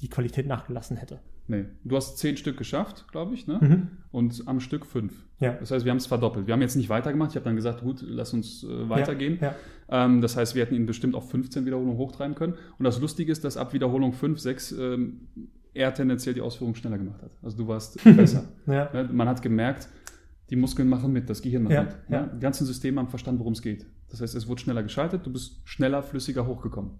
die 0.00 0.08
Qualität 0.08 0.46
nachgelassen 0.46 0.96
hätte. 0.96 1.20
Nee, 1.48 1.66
du 1.84 1.96
hast 1.96 2.18
zehn 2.18 2.36
Stück 2.36 2.56
geschafft, 2.56 3.06
glaube 3.12 3.34
ich, 3.34 3.46
ne? 3.46 3.58
Mhm. 3.60 3.88
Und 4.10 4.42
am 4.46 4.58
Stück 4.58 4.84
fünf. 4.84 5.26
Ja. 5.38 5.52
Das 5.52 5.70
heißt, 5.70 5.84
wir 5.84 5.90
haben 5.90 5.98
es 5.98 6.06
verdoppelt. 6.06 6.46
Wir 6.46 6.54
haben 6.54 6.62
jetzt 6.62 6.74
nicht 6.74 6.88
weitergemacht. 6.88 7.30
Ich 7.30 7.36
habe 7.36 7.44
dann 7.44 7.54
gesagt, 7.54 7.82
gut, 7.82 8.02
lass 8.02 8.32
uns 8.32 8.64
äh, 8.64 8.88
weitergehen. 8.88 9.38
Ja, 9.40 9.48
ja. 9.48 9.54
Ähm, 9.88 10.20
das 10.20 10.36
heißt, 10.36 10.54
wir 10.54 10.62
hätten 10.64 10.74
ihn 10.74 10.86
bestimmt 10.86 11.14
auf 11.14 11.30
15 11.30 11.64
Wiederholungen 11.66 11.96
hochtreiben 11.98 12.34
können. 12.34 12.54
Und 12.78 12.84
das 12.84 13.00
Lustige 13.00 13.30
ist, 13.32 13.44
dass 13.44 13.56
ab 13.56 13.72
Wiederholung 13.72 14.12
5, 14.12 14.38
6 14.38 14.72
ähm, 14.72 15.28
er 15.74 15.92
tendenziell 15.94 16.34
die 16.34 16.40
Ausführung 16.40 16.74
schneller 16.74 16.98
gemacht 16.98 17.22
hat. 17.22 17.30
Also 17.42 17.56
du 17.56 17.68
warst 17.68 18.02
besser. 18.16 18.44
ja. 18.66 18.90
Ne, 18.92 19.08
man 19.12 19.28
hat 19.28 19.42
gemerkt, 19.42 19.88
Die 20.50 20.56
Muskeln 20.56 20.88
machen 20.88 21.12
mit, 21.12 21.28
das 21.28 21.42
Gehirn 21.42 21.64
macht 21.64 21.74
Ja, 21.74 21.82
mit. 21.82 21.94
ja. 22.08 22.26
Die 22.26 22.40
ganzen 22.40 22.66
Systeme 22.66 23.00
haben 23.00 23.08
verstanden, 23.08 23.40
worum 23.40 23.52
es 23.52 23.62
geht. 23.62 23.84
Das 24.08 24.20
heißt, 24.20 24.34
es 24.36 24.46
wurde 24.48 24.60
schneller 24.60 24.82
geschaltet, 24.84 25.26
du 25.26 25.32
bist 25.32 25.60
schneller, 25.64 26.02
flüssiger 26.02 26.46
hochgekommen. 26.46 26.92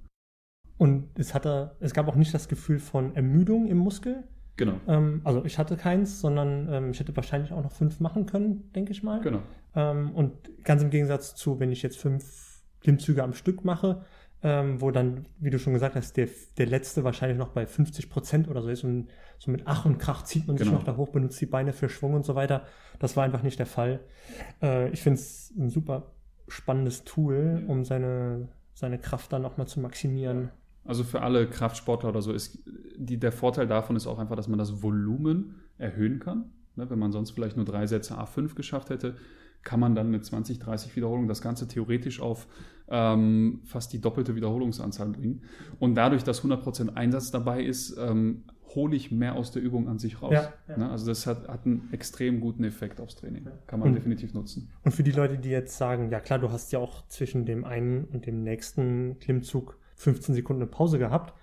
Und 0.79 1.09
es 1.19 1.33
hatte, 1.33 1.77
es 1.81 1.95
gab 1.95 2.07
auch 2.09 2.17
nicht 2.17 2.35
das 2.35 2.49
Gefühl 2.49 2.79
von 2.81 3.15
Ermüdung 3.17 3.67
im 3.67 3.79
Muskel. 3.79 4.25
Genau. 4.57 4.75
Ähm, 4.87 5.21
also 5.25 5.45
ich 5.45 5.59
hatte 5.59 5.77
keins, 5.77 6.21
sondern 6.21 6.69
ähm, 6.71 6.91
ich 6.91 6.99
hätte 7.01 7.15
wahrscheinlich 7.17 7.53
auch 7.53 7.63
noch 7.63 7.73
fünf 7.73 8.01
machen 8.01 8.27
können, 8.27 8.71
denke 8.75 8.93
ich 8.93 9.03
mal. 9.03 9.21
Genau. 9.21 9.43
Ähm, 9.75 10.11
und 10.13 10.33
ganz 10.65 10.83
im 10.83 10.91
Gegensatz 10.91 11.35
zu, 11.35 11.61
wenn 11.61 11.71
ich 11.73 11.83
jetzt 11.83 11.99
fünf 11.99 12.56
Klimmzüge 12.81 13.23
am 13.23 13.33
Stück 13.33 13.65
mache, 13.65 14.05
ähm, 14.43 14.81
wo 14.81 14.91
dann, 14.91 15.27
wie 15.39 15.51
du 15.51 15.59
schon 15.59 15.73
gesagt 15.73 15.95
hast, 15.95 16.17
der, 16.17 16.29
der 16.59 16.67
letzte 16.67 17.05
wahrscheinlich 17.05 17.39
noch 17.39 17.49
bei 17.49 17.67
50 17.67 18.11
Prozent 18.11 18.49
oder 18.49 18.63
so 18.63 18.69
ist 18.69 18.85
und 18.85 19.09
so 19.39 19.51
mit 19.51 19.63
Ach 19.65 19.85
und 19.87 19.99
Krach 19.99 20.25
zieht 20.25 20.47
man 20.47 20.57
sich 20.57 20.67
Genau. 20.67 20.79
noch 20.79 20.85
da 20.85 20.97
hoch, 20.97 21.09
benutzt 21.09 21.41
die 21.41 21.47
Beine 21.47 21.73
für 21.73 21.89
Schwung 21.89 22.15
und 22.15 22.25
so 22.25 22.35
weiter. 22.35 22.65
Das 22.99 23.17
war 23.17 23.25
einfach 23.25 23.43
nicht 23.43 23.59
der 23.59 23.67
Fall. 23.67 24.01
Äh, 24.63 24.91
ich 24.91 25.03
finde 25.03 25.19
es 25.21 25.53
ein 25.59 25.71
super 25.71 26.13
spannendes 26.49 27.05
Tool, 27.05 27.65
um 27.67 27.85
seine, 27.85 28.49
seine 28.75 28.99
Kraft 28.99 29.33
dann 29.33 29.43
nochmal 29.43 29.67
zu 29.67 29.81
maximieren. 29.81 30.51
Also 30.85 31.03
für 31.03 31.23
alle 31.23 31.49
Kraftsportler 31.49 32.11
oder 32.11 32.23
so 32.23 32.33
ist 32.33 32.61
die, 32.97 33.19
der 33.19 33.33
Vorteil 33.33 33.67
davon 33.67 33.97
ist 33.97 34.07
auch 34.07 34.19
einfach, 34.21 34.37
dass 34.37 34.47
man 34.49 34.59
das 34.59 34.83
Volumen 34.83 35.57
erhöhen 35.79 36.21
kann. 36.21 36.51
Ne, 36.77 36.89
wenn 36.91 36.99
man 36.99 37.11
sonst 37.11 37.31
vielleicht 37.31 37.57
nur 37.57 37.65
drei 37.65 37.87
Sätze 37.87 38.15
A5 38.19 38.55
geschafft 38.55 38.91
hätte, 38.91 39.17
kann 39.67 39.81
man 39.81 39.95
dann 39.97 40.11
mit 40.11 40.25
20, 40.25 40.61
30 40.61 40.95
Wiederholungen 40.97 41.29
das 41.29 41.43
Ganze 41.43 41.67
theoretisch 41.67 42.21
auf 42.21 42.47
ähm, 42.89 43.61
fast 43.65 43.93
die 43.93 44.01
doppelte 44.01 44.37
Wiederholungsanzahl 44.37 45.09
bringen. 45.09 45.43
Und 45.81 45.97
dadurch, 45.97 46.23
dass 46.23 46.43
100% 46.43 46.95
Einsatz 46.95 47.33
dabei 47.33 47.63
ist, 47.65 47.99
ähm, 47.99 48.45
hole 48.77 48.95
ich 48.95 49.11
mehr 49.11 49.35
aus 49.35 49.51
der 49.51 49.63
Übung 49.63 49.89
an 49.89 49.99
sich 49.99 50.23
raus. 50.23 50.33
Ja, 50.33 50.53
ja. 50.69 50.79
Ne, 50.79 50.91
also 50.91 51.07
das 51.07 51.27
hat, 51.27 51.49
hat 51.49 51.67
einen 51.67 51.89
extrem 51.93 52.41
guten 52.41 52.63
Effekt 52.63 53.01
aufs 53.01 53.17
Training. 53.17 53.49
Kann 53.67 53.81
man 53.81 53.89
Und- 53.89 53.95
definitiv 53.97 54.35
nutzen. 54.35 54.71
Und 54.85 54.93
für 54.93 55.03
die 55.03 55.11
Leute, 55.11 55.37
die 55.37 55.49
jetzt 55.49 55.77
sagen, 55.77 56.11
ja 56.11 56.21
klar, 56.21 56.39
du 56.39 56.53
hast 56.53 56.71
ja 56.73 56.79
auch 56.79 57.09
zwischen 57.09 57.45
dem 57.45 57.65
einen 57.65 58.05
und 58.05 58.27
dem 58.27 58.45
nächsten 58.45 59.19
Klimmzug 59.19 59.79
15 59.97 60.35
Sekunden 60.37 60.63
eine 60.63 60.71
Pause 60.71 60.99
gehabt, 60.99 61.35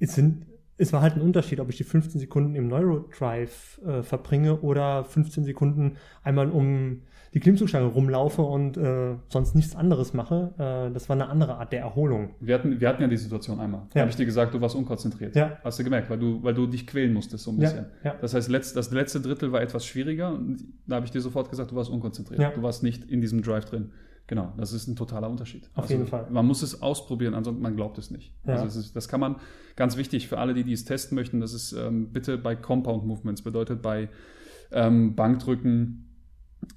es, 0.00 0.14
sind, 0.16 0.46
es 0.78 0.92
war 0.92 1.00
halt 1.00 1.14
ein 1.14 1.20
Unterschied, 1.22 1.60
ob 1.60 1.68
ich 1.70 1.76
die 1.76 1.84
15 1.84 2.20
Sekunden 2.20 2.56
im 2.56 2.66
Neurodrive 2.66 3.80
äh, 3.86 4.02
verbringe 4.02 4.60
oder 4.62 5.04
15 5.04 5.44
Sekunden 5.44 5.96
einmal 6.24 6.50
um 6.50 7.02
die 7.34 7.40
Klimmzugstange 7.40 7.86
rumlaufe 7.86 8.42
und 8.42 8.76
äh, 8.76 9.16
sonst 9.28 9.54
nichts 9.54 9.76
anderes 9.76 10.14
mache. 10.14 10.54
Äh, 10.58 10.92
das 10.92 11.08
war 11.08 11.14
eine 11.16 11.28
andere 11.28 11.56
Art 11.56 11.72
der 11.72 11.80
Erholung. 11.80 12.30
Wir 12.40 12.54
hatten, 12.54 12.80
wir 12.80 12.88
hatten 12.88 13.02
ja 13.02 13.08
die 13.08 13.16
Situation 13.16 13.60
einmal. 13.60 13.82
Da 13.90 13.98
Ja. 13.98 14.00
habe 14.02 14.10
ich 14.10 14.16
dir 14.16 14.24
gesagt, 14.26 14.54
du 14.54 14.60
warst 14.60 14.74
unkonzentriert. 14.74 15.36
Ja. 15.36 15.58
Hast 15.64 15.78
du 15.78 15.84
gemerkt, 15.84 16.08
weil 16.08 16.18
du, 16.18 16.42
weil 16.42 16.54
du 16.54 16.66
dich 16.66 16.86
quälen 16.86 17.12
musstest 17.12 17.44
so 17.44 17.50
ein 17.50 17.56
Ja, 17.60 17.68
bisschen. 17.68 17.86
ja. 18.04 18.14
Das 18.20 18.32
heißt, 18.34 18.48
letzt, 18.48 18.76
das 18.76 18.90
letzte 18.90 19.20
Drittel 19.20 19.52
war 19.52 19.60
etwas 19.60 19.84
schwieriger 19.84 20.32
und 20.32 20.64
da 20.86 20.96
habe 20.96 21.04
ich 21.06 21.12
dir 21.12 21.20
sofort 21.20 21.50
gesagt, 21.50 21.70
du 21.72 21.76
warst 21.76 21.90
unkonzentriert. 21.90 22.40
Ja. 22.40 22.50
Du 22.50 22.62
warst 22.62 22.82
nicht 22.82 23.04
in 23.10 23.20
diesem 23.20 23.42
Drive 23.42 23.64
drin. 23.66 23.90
Genau, 24.28 24.52
das 24.56 24.72
ist 24.72 24.88
ein 24.88 24.96
totaler 24.96 25.30
Unterschied. 25.30 25.70
Auf 25.76 25.88
jeden 25.88 26.06
Fall. 26.08 26.26
Man 26.30 26.44
muss 26.46 26.62
es 26.62 26.82
ausprobieren, 26.82 27.34
ansonsten 27.34 27.62
man 27.62 27.76
glaubt 27.76 27.96
es 27.98 28.10
nicht. 28.10 28.34
Ja. 28.44 28.54
Also 28.54 28.66
es 28.66 28.74
ist, 28.74 28.96
das 28.96 29.06
kann 29.08 29.20
man, 29.20 29.36
ganz 29.76 29.96
wichtig 29.96 30.26
für 30.26 30.38
alle, 30.38 30.52
die, 30.52 30.64
die 30.64 30.72
es 30.72 30.84
testen 30.84 31.14
möchten, 31.14 31.38
das 31.40 31.52
ist 31.54 31.72
ähm, 31.72 32.12
bitte 32.12 32.36
bei 32.36 32.56
Compound 32.56 33.06
Movements, 33.06 33.42
bedeutet 33.42 33.82
bei 33.82 34.08
ähm, 34.72 35.14
Bankdrücken, 35.14 36.05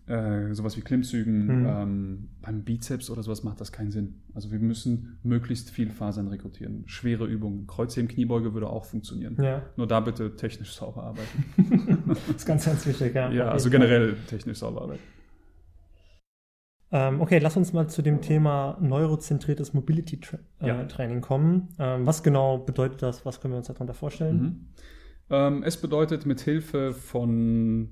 äh, 0.07 0.53
sowas 0.53 0.75
wie 0.77 0.81
Klimmzügen, 0.81 1.45
Mhm. 1.61 1.65
ähm, 1.67 2.29
beim 2.41 2.63
Bizeps 2.63 3.09
oder 3.09 3.21
sowas 3.23 3.43
macht 3.43 3.59
das 3.61 3.71
keinen 3.71 3.91
Sinn. 3.91 4.21
Also 4.33 4.51
wir 4.51 4.59
müssen 4.59 5.19
möglichst 5.23 5.69
viel 5.69 5.89
Fasern 5.91 6.27
rekrutieren. 6.27 6.83
Schwere 6.87 7.25
Übungen, 7.25 7.67
Kreuzheben, 7.67 8.07
Kniebeuge 8.07 8.53
würde 8.53 8.67
auch 8.69 8.85
funktionieren. 8.85 9.35
Ja, 9.41 9.61
Nur 9.77 9.87
da 9.87 9.99
bitte 9.99 10.35
technisch 10.35 10.73
sauber 10.73 11.03
arbeiten. 11.03 12.03
das 12.07 12.35
ist 12.37 12.45
ganz, 12.45 12.65
ganz 12.65 12.85
wichtig. 12.85 13.13
Ja, 13.15 13.31
ja, 13.31 13.49
also 13.49 13.69
generell 13.69 14.15
technisch 14.27 14.57
sauber 14.59 14.81
arbeiten. 14.83 15.01
Ähm, 16.91 17.21
okay, 17.21 17.37
lass 17.37 17.55
uns 17.55 17.71
mal 17.71 17.87
zu 17.87 18.01
dem 18.01 18.21
Thema 18.21 18.77
neurozentriertes 18.81 19.73
Mobility-Training 19.75 20.45
Ja. 20.63 20.81
äh, 20.81 20.87
Training 20.87 21.21
kommen. 21.21 21.69
Ähm, 21.77 22.05
was 22.07 22.23
genau 22.23 22.57
bedeutet 22.57 23.03
das? 23.03 23.25
Was 23.27 23.39
können 23.41 23.53
wir 23.53 23.59
uns 23.59 23.67
darunter 23.67 23.93
vorstellen? 23.93 24.41
Mhm. 24.41 24.65
Ähm, 25.29 25.63
es 25.63 25.77
bedeutet 25.77 26.25
mit 26.25 26.41
Hilfe 26.41 26.93
von 26.93 27.89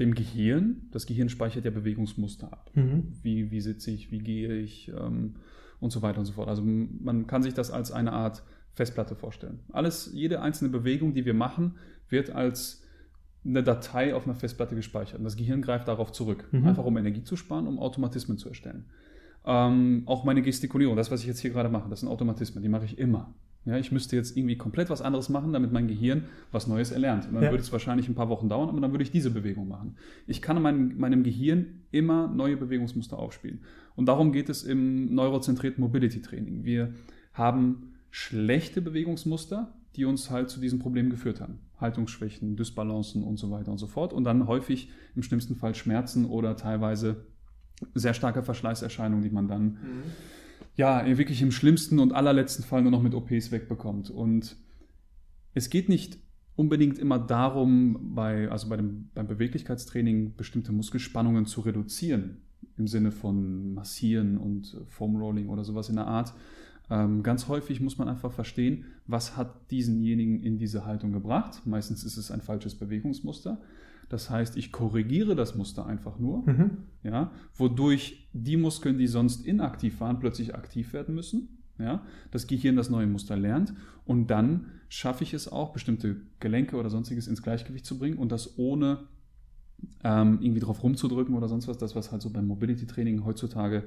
dem 0.00 0.14
Gehirn, 0.14 0.88
das 0.90 1.06
Gehirn 1.06 1.28
speichert 1.28 1.64
ja 1.64 1.70
Bewegungsmuster 1.70 2.52
ab. 2.52 2.70
Mhm. 2.74 3.12
Wie, 3.22 3.50
wie 3.50 3.60
sitze 3.60 3.90
ich, 3.92 4.10
wie 4.10 4.18
gehe 4.18 4.54
ich 4.54 4.88
ähm, 4.88 5.36
und 5.78 5.90
so 5.90 6.02
weiter 6.02 6.18
und 6.18 6.24
so 6.24 6.32
fort. 6.32 6.48
Also 6.48 6.62
man 6.64 7.26
kann 7.26 7.42
sich 7.42 7.54
das 7.54 7.70
als 7.70 7.92
eine 7.92 8.12
Art 8.12 8.42
Festplatte 8.72 9.14
vorstellen. 9.14 9.60
Alles, 9.72 10.10
jede 10.12 10.40
einzelne 10.40 10.70
Bewegung, 10.70 11.14
die 11.14 11.24
wir 11.24 11.34
machen, 11.34 11.76
wird 12.08 12.30
als 12.30 12.82
eine 13.44 13.62
Datei 13.62 14.14
auf 14.14 14.24
einer 14.24 14.34
Festplatte 14.34 14.74
gespeichert. 14.74 15.18
Und 15.18 15.24
das 15.24 15.36
Gehirn 15.36 15.62
greift 15.62 15.88
darauf 15.88 16.12
zurück, 16.12 16.48
Mhm. 16.52 16.66
einfach 16.66 16.84
um 16.84 16.96
Energie 16.96 17.22
zu 17.22 17.36
sparen, 17.36 17.66
um 17.66 17.78
Automatismen 17.78 18.36
zu 18.38 18.48
erstellen. 18.48 18.84
Ähm, 19.44 20.02
auch 20.06 20.24
meine 20.24 20.42
Gestikulierung, 20.42 20.96
das, 20.96 21.10
was 21.10 21.20
ich 21.22 21.26
jetzt 21.26 21.40
hier 21.40 21.50
gerade 21.50 21.70
mache, 21.70 21.88
das 21.88 22.00
sind 22.00 22.08
Automatismen, 22.10 22.62
die 22.62 22.68
mache 22.68 22.84
ich 22.84 22.98
immer. 22.98 23.34
Ja, 23.66 23.76
ich 23.76 23.92
müsste 23.92 24.16
jetzt 24.16 24.36
irgendwie 24.36 24.56
komplett 24.56 24.88
was 24.88 25.02
anderes 25.02 25.28
machen, 25.28 25.52
damit 25.52 25.70
mein 25.70 25.86
Gehirn 25.86 26.24
was 26.50 26.66
Neues 26.66 26.92
erlernt. 26.92 27.26
Und 27.28 27.34
dann 27.34 27.44
Ja. 27.44 27.50
würde 27.50 27.62
es 27.62 27.70
wahrscheinlich 27.72 28.08
ein 28.08 28.14
paar 28.14 28.30
Wochen 28.30 28.48
dauern, 28.48 28.70
aber 28.70 28.80
dann 28.80 28.90
würde 28.92 29.02
ich 29.04 29.10
diese 29.10 29.30
Bewegung 29.30 29.68
machen. 29.68 29.96
Ich 30.26 30.40
kann 30.40 30.56
in 30.56 30.62
meinem, 30.62 30.96
meinem 30.98 31.22
Gehirn 31.22 31.82
immer 31.90 32.26
neue 32.26 32.56
Bewegungsmuster 32.56 33.18
aufspielen. 33.18 33.60
Und 33.96 34.06
darum 34.06 34.32
geht 34.32 34.48
es 34.48 34.62
im 34.62 35.14
neurozentrierten 35.14 35.82
Mobility 35.82 36.22
Training. 36.22 36.64
Wir 36.64 36.94
haben 37.34 37.92
schlechte 38.10 38.80
Bewegungsmuster, 38.80 39.74
die 39.96 40.06
uns 40.06 40.30
halt 40.30 40.48
zu 40.48 40.58
diesem 40.60 40.78
Problem 40.78 41.10
geführt 41.10 41.40
haben. 41.40 41.58
Haltungsschwächen, 41.78 42.56
Dysbalancen 42.56 43.22
und 43.22 43.38
so 43.38 43.50
weiter 43.50 43.70
und 43.72 43.78
so 43.78 43.86
fort. 43.86 44.12
Und 44.14 44.24
dann 44.24 44.46
häufig 44.46 44.90
im 45.14 45.22
schlimmsten 45.22 45.56
Fall 45.56 45.74
Schmerzen 45.74 46.24
oder 46.24 46.56
teilweise 46.56 47.26
sehr 47.94 48.14
starke 48.14 48.42
Verschleißerscheinungen, 48.42 49.22
die 49.22 49.30
man 49.30 49.48
dann 49.48 49.78
ja 50.76 51.04
wirklich 51.18 51.42
im 51.42 51.50
schlimmsten 51.50 51.98
und 51.98 52.12
allerletzten 52.12 52.64
Fall 52.64 52.82
nur 52.82 52.90
noch 52.90 53.02
mit 53.02 53.14
OPs 53.14 53.50
wegbekommt. 53.50 54.10
Und 54.10 54.56
es 55.54 55.70
geht 55.70 55.88
nicht 55.88 56.18
unbedingt 56.56 56.98
immer 56.98 57.18
darum, 57.18 58.14
bei, 58.14 58.50
also 58.50 58.68
bei 58.68 58.76
dem, 58.76 59.10
beim 59.14 59.26
Beweglichkeitstraining 59.26 60.36
bestimmte 60.36 60.72
Muskelspannungen 60.72 61.46
zu 61.46 61.62
reduzieren, 61.62 62.42
im 62.76 62.86
Sinne 62.86 63.12
von 63.12 63.74
Massieren 63.74 64.36
und 64.36 64.76
Foam 64.88 65.16
Rolling 65.16 65.48
oder 65.48 65.64
sowas 65.64 65.88
in 65.88 65.96
der 65.96 66.06
Art. 66.06 66.34
Ähm, 66.90 67.22
ganz 67.22 67.48
häufig 67.48 67.80
muss 67.80 67.98
man 67.98 68.08
einfach 68.08 68.32
verstehen, 68.32 68.84
was 69.06 69.36
hat 69.36 69.70
diesenjenigen 69.70 70.42
in 70.42 70.58
diese 70.58 70.84
Haltung 70.84 71.12
gebracht. 71.12 71.62
Meistens 71.64 72.04
ist 72.04 72.16
es 72.16 72.30
ein 72.30 72.42
falsches 72.42 72.74
Bewegungsmuster. 72.74 73.60
Das 74.10 74.28
heißt, 74.28 74.56
ich 74.58 74.72
korrigiere 74.72 75.34
das 75.34 75.54
Muster 75.54 75.86
einfach 75.86 76.18
nur, 76.18 76.42
Mhm. 76.46 76.70
ja, 77.02 77.30
wodurch 77.54 78.28
die 78.34 78.58
Muskeln, 78.58 78.98
die 78.98 79.06
sonst 79.06 79.46
inaktiv 79.46 80.00
waren, 80.00 80.18
plötzlich 80.18 80.54
aktiv 80.54 80.92
werden 80.92 81.14
müssen. 81.14 81.56
Ja, 81.78 82.04
das 82.30 82.46
Gehirn 82.46 82.76
das 82.76 82.90
neue 82.90 83.06
Muster 83.06 83.38
lernt 83.38 83.72
und 84.04 84.26
dann 84.26 84.66
schaffe 84.90 85.24
ich 85.24 85.32
es 85.32 85.50
auch, 85.50 85.72
bestimmte 85.72 86.16
Gelenke 86.38 86.76
oder 86.76 86.90
sonstiges 86.90 87.26
ins 87.26 87.42
Gleichgewicht 87.42 87.86
zu 87.86 87.96
bringen 87.98 88.18
und 88.18 88.30
das 88.30 88.58
ohne 88.58 89.04
ähm, 90.04 90.38
irgendwie 90.42 90.60
drauf 90.60 90.82
rumzudrücken 90.82 91.34
oder 91.34 91.48
sonst 91.48 91.68
was. 91.68 91.78
Das, 91.78 91.96
was 91.96 92.12
halt 92.12 92.20
so 92.20 92.28
beim 92.28 92.46
Mobility-Training 92.48 93.24
heutzutage 93.24 93.84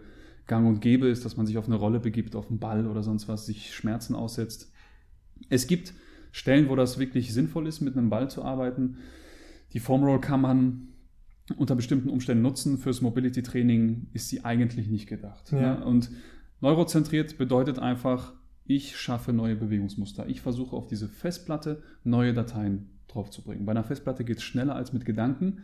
gang 0.48 0.68
und 0.68 0.80
gäbe 0.82 1.08
ist, 1.08 1.24
dass 1.24 1.38
man 1.38 1.46
sich 1.46 1.58
auf 1.60 1.68
eine 1.68 1.76
Rolle 1.76 2.00
begibt, 2.00 2.36
auf 2.36 2.50
einen 2.50 2.58
Ball 2.58 2.88
oder 2.88 3.04
sonst 3.04 3.28
was, 3.28 3.46
sich 3.46 3.76
Schmerzen 3.76 4.16
aussetzt. 4.16 4.72
Es 5.50 5.68
gibt 5.68 5.94
Stellen, 6.32 6.70
wo 6.70 6.76
das 6.76 6.98
wirklich 6.98 7.32
sinnvoll 7.32 7.68
ist, 7.68 7.82
mit 7.82 7.96
einem 7.96 8.10
Ball 8.10 8.28
zu 8.32 8.44
arbeiten. 8.44 8.98
Die 9.74 9.80
Foam 9.80 10.04
Roll 10.04 10.22
kann 10.22 10.42
man 10.42 10.88
unter 11.58 11.76
bestimmten 11.76 12.10
Umständen 12.10 12.42
nutzen. 12.42 12.78
Fürs 12.78 13.02
Mobility-Training 13.02 14.08
ist 14.14 14.30
sie 14.30 14.46
eigentlich 14.46 14.88
nicht 14.88 15.08
gedacht. 15.08 15.52
Ja. 15.52 15.76
Ne? 15.76 15.86
Und 15.86 16.10
neurozentriert 16.62 17.38
bedeutet 17.38 17.80
einfach, 17.80 18.34
ich 18.66 18.98
schaffe 18.98 19.34
neue 19.34 19.56
Bewegungsmuster. 19.56 20.28
Ich 20.28 20.42
versuche 20.42 20.76
auf 20.76 20.88
diese 20.88 21.10
Festplatte 21.10 21.84
neue 22.04 22.34
Dateien 22.34 22.90
draufzubringen. 23.08 23.66
Bei 23.66 23.72
einer 23.72 23.84
Festplatte 23.84 24.24
geht 24.24 24.38
es 24.38 24.44
schneller 24.44 24.76
als 24.76 24.94
mit 24.94 25.06
Gedanken. 25.06 25.60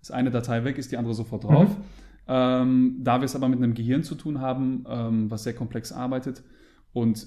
Ist 0.00 0.12
eine 0.12 0.30
Datei 0.30 0.64
weg, 0.64 0.78
ist 0.78 0.92
die 0.92 0.96
andere 0.96 1.14
sofort 1.14 1.44
drauf. 1.44 1.70
Mhm. 1.70 1.84
Ähm, 2.28 2.96
da 3.00 3.20
wir 3.20 3.24
es 3.24 3.34
aber 3.34 3.48
mit 3.48 3.58
einem 3.58 3.74
Gehirn 3.74 4.02
zu 4.02 4.14
tun 4.14 4.40
haben, 4.40 4.84
ähm, 4.88 5.30
was 5.30 5.44
sehr 5.44 5.54
komplex 5.54 5.92
arbeitet 5.92 6.42
und 6.92 7.26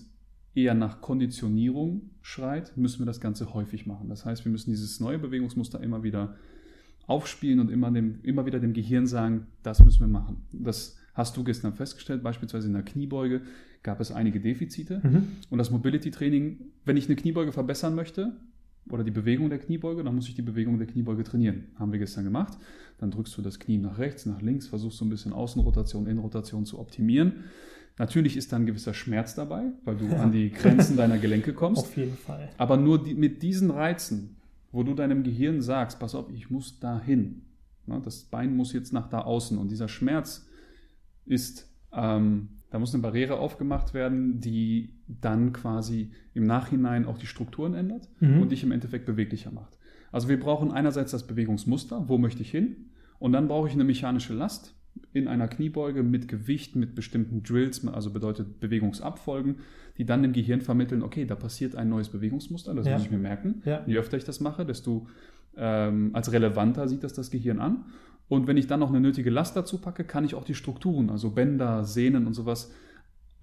eher 0.56 0.74
nach 0.74 1.02
Konditionierung 1.02 2.10
schreit, 2.22 2.76
müssen 2.78 3.00
wir 3.00 3.06
das 3.06 3.20
Ganze 3.20 3.54
häufig 3.54 3.86
machen. 3.86 4.10
Das 4.10 4.26
heißt, 4.26 4.46
wir 4.46 4.52
müssen 4.52 4.72
dieses 4.72 5.00
neue 5.00 5.20
Bewegungsmuster 5.20 5.82
immer 5.82 6.02
wieder 6.04 6.36
aufspielen 7.08 7.60
und 7.60 7.70
immer, 7.70 7.92
dem, 7.92 8.20
immer 8.24 8.46
wieder 8.46 8.60
dem 8.60 8.74
Gehirn 8.74 9.06
sagen, 9.06 9.48
das 9.62 9.84
müssen 9.84 10.00
wir 10.00 10.08
machen. 10.08 10.38
Das 10.52 10.98
hast 11.14 11.38
du 11.38 11.44
gestern 11.44 11.74
festgestellt, 11.74 12.24
beispielsweise 12.24 12.68
in 12.68 12.74
der 12.74 12.84
Kniebeuge 12.84 13.42
gab 13.84 14.00
es 14.00 14.12
einige 14.12 14.40
Defizite. 14.40 15.02
Mhm. 15.04 15.28
Und 15.50 15.58
das 15.58 15.70
Mobility-Training, 15.72 16.60
wenn 16.86 16.98
ich 16.98 17.06
eine 17.06 17.16
Kniebeuge 17.16 17.52
verbessern 17.52 17.94
möchte 17.94 18.36
oder 18.90 19.04
die 19.04 19.12
Bewegung 19.12 19.50
der 19.50 19.60
Kniebeuge, 19.60 20.04
dann 20.04 20.16
muss 20.16 20.28
ich 20.28 20.36
die 20.36 20.42
Bewegung 20.42 20.78
der 20.78 20.88
Kniebeuge 20.88 21.24
trainieren. 21.24 21.66
Haben 21.76 21.92
wir 21.92 22.00
gestern 22.00 22.24
gemacht. 22.24 22.58
Dann 22.98 23.12
drückst 23.12 23.38
du 23.38 23.42
das 23.42 23.60
Knie 23.60 23.78
nach 23.78 23.98
rechts, 23.98 24.26
nach 24.26 24.42
links, 24.42 24.68
versuchst 24.68 24.98
so 24.98 25.06
ein 25.06 25.10
bisschen 25.10 25.34
Außenrotation, 25.34 26.08
Innenrotation 26.08 26.66
zu 26.66 26.80
optimieren. 26.80 27.44
Natürlich 27.98 28.36
ist 28.36 28.52
da 28.52 28.58
ein 28.58 28.66
gewisser 28.66 28.94
Schmerz 28.94 29.36
dabei, 29.36 29.72
weil 29.84 29.96
du 29.96 30.06
Ja. 30.06 30.18
an 30.18 30.32
die 30.32 30.50
Grenzen 30.52 30.98
deiner 30.98 31.18
Gelenke 31.18 31.54
kommst. 31.54 31.82
Auf 31.84 31.98
jeden 31.98 32.18
Fall. 32.18 32.50
Aber 32.58 32.78
nur 32.78 33.04
die, 33.04 33.14
mit 33.14 33.42
diesen 33.42 33.72
Reizen, 33.72 34.38
wo 34.72 34.84
du 34.84 34.94
deinem 34.94 35.24
Gehirn 35.24 35.62
sagst, 35.62 36.00
pass 36.00 36.16
auf, 36.16 36.30
ich 36.34 36.50
muss 36.50 36.80
dahin, 36.80 37.46
Ne? 37.88 38.02
Das 38.04 38.24
Bein 38.24 38.56
muss 38.56 38.74
jetzt 38.74 38.94
nach 38.94 39.08
da 39.08 39.22
außen 39.22 39.58
und 39.58 39.70
dieser 39.70 39.88
Schmerz 39.88 40.48
ist, 41.26 41.72
ähm, 41.94 42.50
da 42.70 42.80
muss 42.80 42.94
eine 42.94 43.04
Barriere 43.04 43.38
aufgemacht 43.38 43.94
werden, 43.94 44.40
die 44.40 44.96
dann 45.08 45.54
quasi 45.54 46.12
im 46.34 46.46
Nachhinein 46.46 47.06
auch 47.06 47.18
die 47.18 47.28
Strukturen 47.28 47.74
ändert 47.74 48.10
mhm. 48.20 48.42
und 48.42 48.52
dich 48.52 48.64
im 48.64 48.72
Endeffekt 48.72 49.06
beweglicher 49.06 49.52
macht. 49.52 49.78
Also 50.12 50.30
wir 50.30 50.40
brauchen 50.40 50.72
einerseits 50.72 51.12
das 51.12 51.28
Bewegungsmuster, 51.28 52.08
wo 52.08 52.18
möchte 52.18 52.42
ich 52.42 52.52
hin? 52.52 52.90
Und 53.20 53.32
dann 53.34 53.48
brauche 53.48 53.68
ich 53.68 53.74
eine 53.74 53.84
mechanische 53.84 54.34
Last 54.34 54.76
in 55.14 55.28
einer 55.28 55.48
Kniebeuge 55.48 56.04
mit 56.04 56.28
Gewicht, 56.28 56.76
mit 56.76 56.96
bestimmten 56.96 57.44
Drills, 57.44 57.86
also 57.88 58.12
bedeutet 58.12 58.60
Bewegungsabfolgen, 58.60 59.58
die 59.98 60.06
dann 60.06 60.22
dem 60.22 60.34
Gehirn 60.34 60.62
vermitteln, 60.62 61.04
okay, 61.04 61.26
da 61.26 61.36
passiert 61.36 61.76
ein 61.76 61.90
neues 61.90 62.10
Bewegungsmuster, 62.10 62.74
das 62.74 62.86
ja. 62.86 62.94
muss 62.94 63.04
ich 63.04 63.12
mir 63.12 63.18
merken. 63.18 63.62
Ja. 63.66 63.84
Je 63.86 63.98
öfter 63.98 64.18
ich 64.18 64.26
das 64.26 64.40
mache, 64.40 64.66
desto 64.66 65.08
ähm, 65.58 66.12
als 66.14 66.32
relevanter 66.32 66.88
sieht 66.88 67.04
das 67.04 67.14
das 67.14 67.32
Gehirn 67.32 67.60
an. 67.60 67.86
Und 68.28 68.48
wenn 68.48 68.58
ich 68.58 68.68
dann 68.68 68.80
noch 68.80 68.90
eine 68.90 69.00
nötige 69.00 69.30
Last 69.30 69.56
dazu 69.56 69.80
packe, 69.80 70.04
kann 70.04 70.26
ich 70.26 70.36
auch 70.36 70.44
die 70.44 70.56
Strukturen, 70.56 71.10
also 71.10 71.32
Bänder, 71.32 71.84
Sehnen 71.84 72.26
und 72.28 72.34
sowas, 72.34 72.74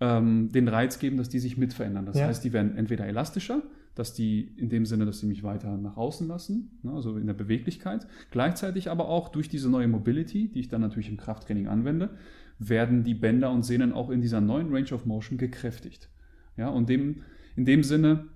ähm, 0.00 0.50
den 0.50 0.68
Reiz 0.68 0.98
geben, 0.98 1.16
dass 1.16 1.28
die 1.28 1.38
sich 1.38 1.56
mit 1.56 1.72
verändern. 1.72 2.06
Das 2.06 2.18
ja. 2.18 2.26
heißt, 2.26 2.44
die 2.44 2.52
werden 2.52 2.76
entweder 2.76 3.06
elastischer, 3.06 3.62
dass 3.94 4.14
die 4.14 4.40
in 4.56 4.68
dem 4.68 4.86
Sinne, 4.86 5.04
dass 5.04 5.20
sie 5.20 5.26
mich 5.26 5.42
weiter 5.42 5.76
nach 5.76 5.96
außen 5.96 6.26
lassen, 6.26 6.78
ne, 6.82 6.92
also 6.92 7.16
in 7.16 7.26
der 7.26 7.34
Beweglichkeit. 7.34 8.06
Gleichzeitig 8.30 8.90
aber 8.90 9.08
auch 9.08 9.28
durch 9.28 9.48
diese 9.48 9.70
neue 9.70 9.88
Mobility, 9.88 10.48
die 10.48 10.60
ich 10.60 10.68
dann 10.68 10.80
natürlich 10.80 11.10
im 11.10 11.18
Krafttraining 11.18 11.68
anwende, 11.68 12.10
werden 12.58 13.04
die 13.04 13.14
Bänder 13.14 13.50
und 13.50 13.64
Sehnen 13.64 13.92
auch 13.92 14.10
in 14.10 14.20
dieser 14.20 14.40
neuen 14.40 14.72
Range 14.72 14.92
of 14.92 15.04
Motion 15.04 15.36
gekräftigt. 15.36 16.08
Ja, 16.56 16.68
und 16.68 16.88
dem, 16.88 17.22
in 17.56 17.64
dem 17.64 17.82
Sinne 17.82 18.28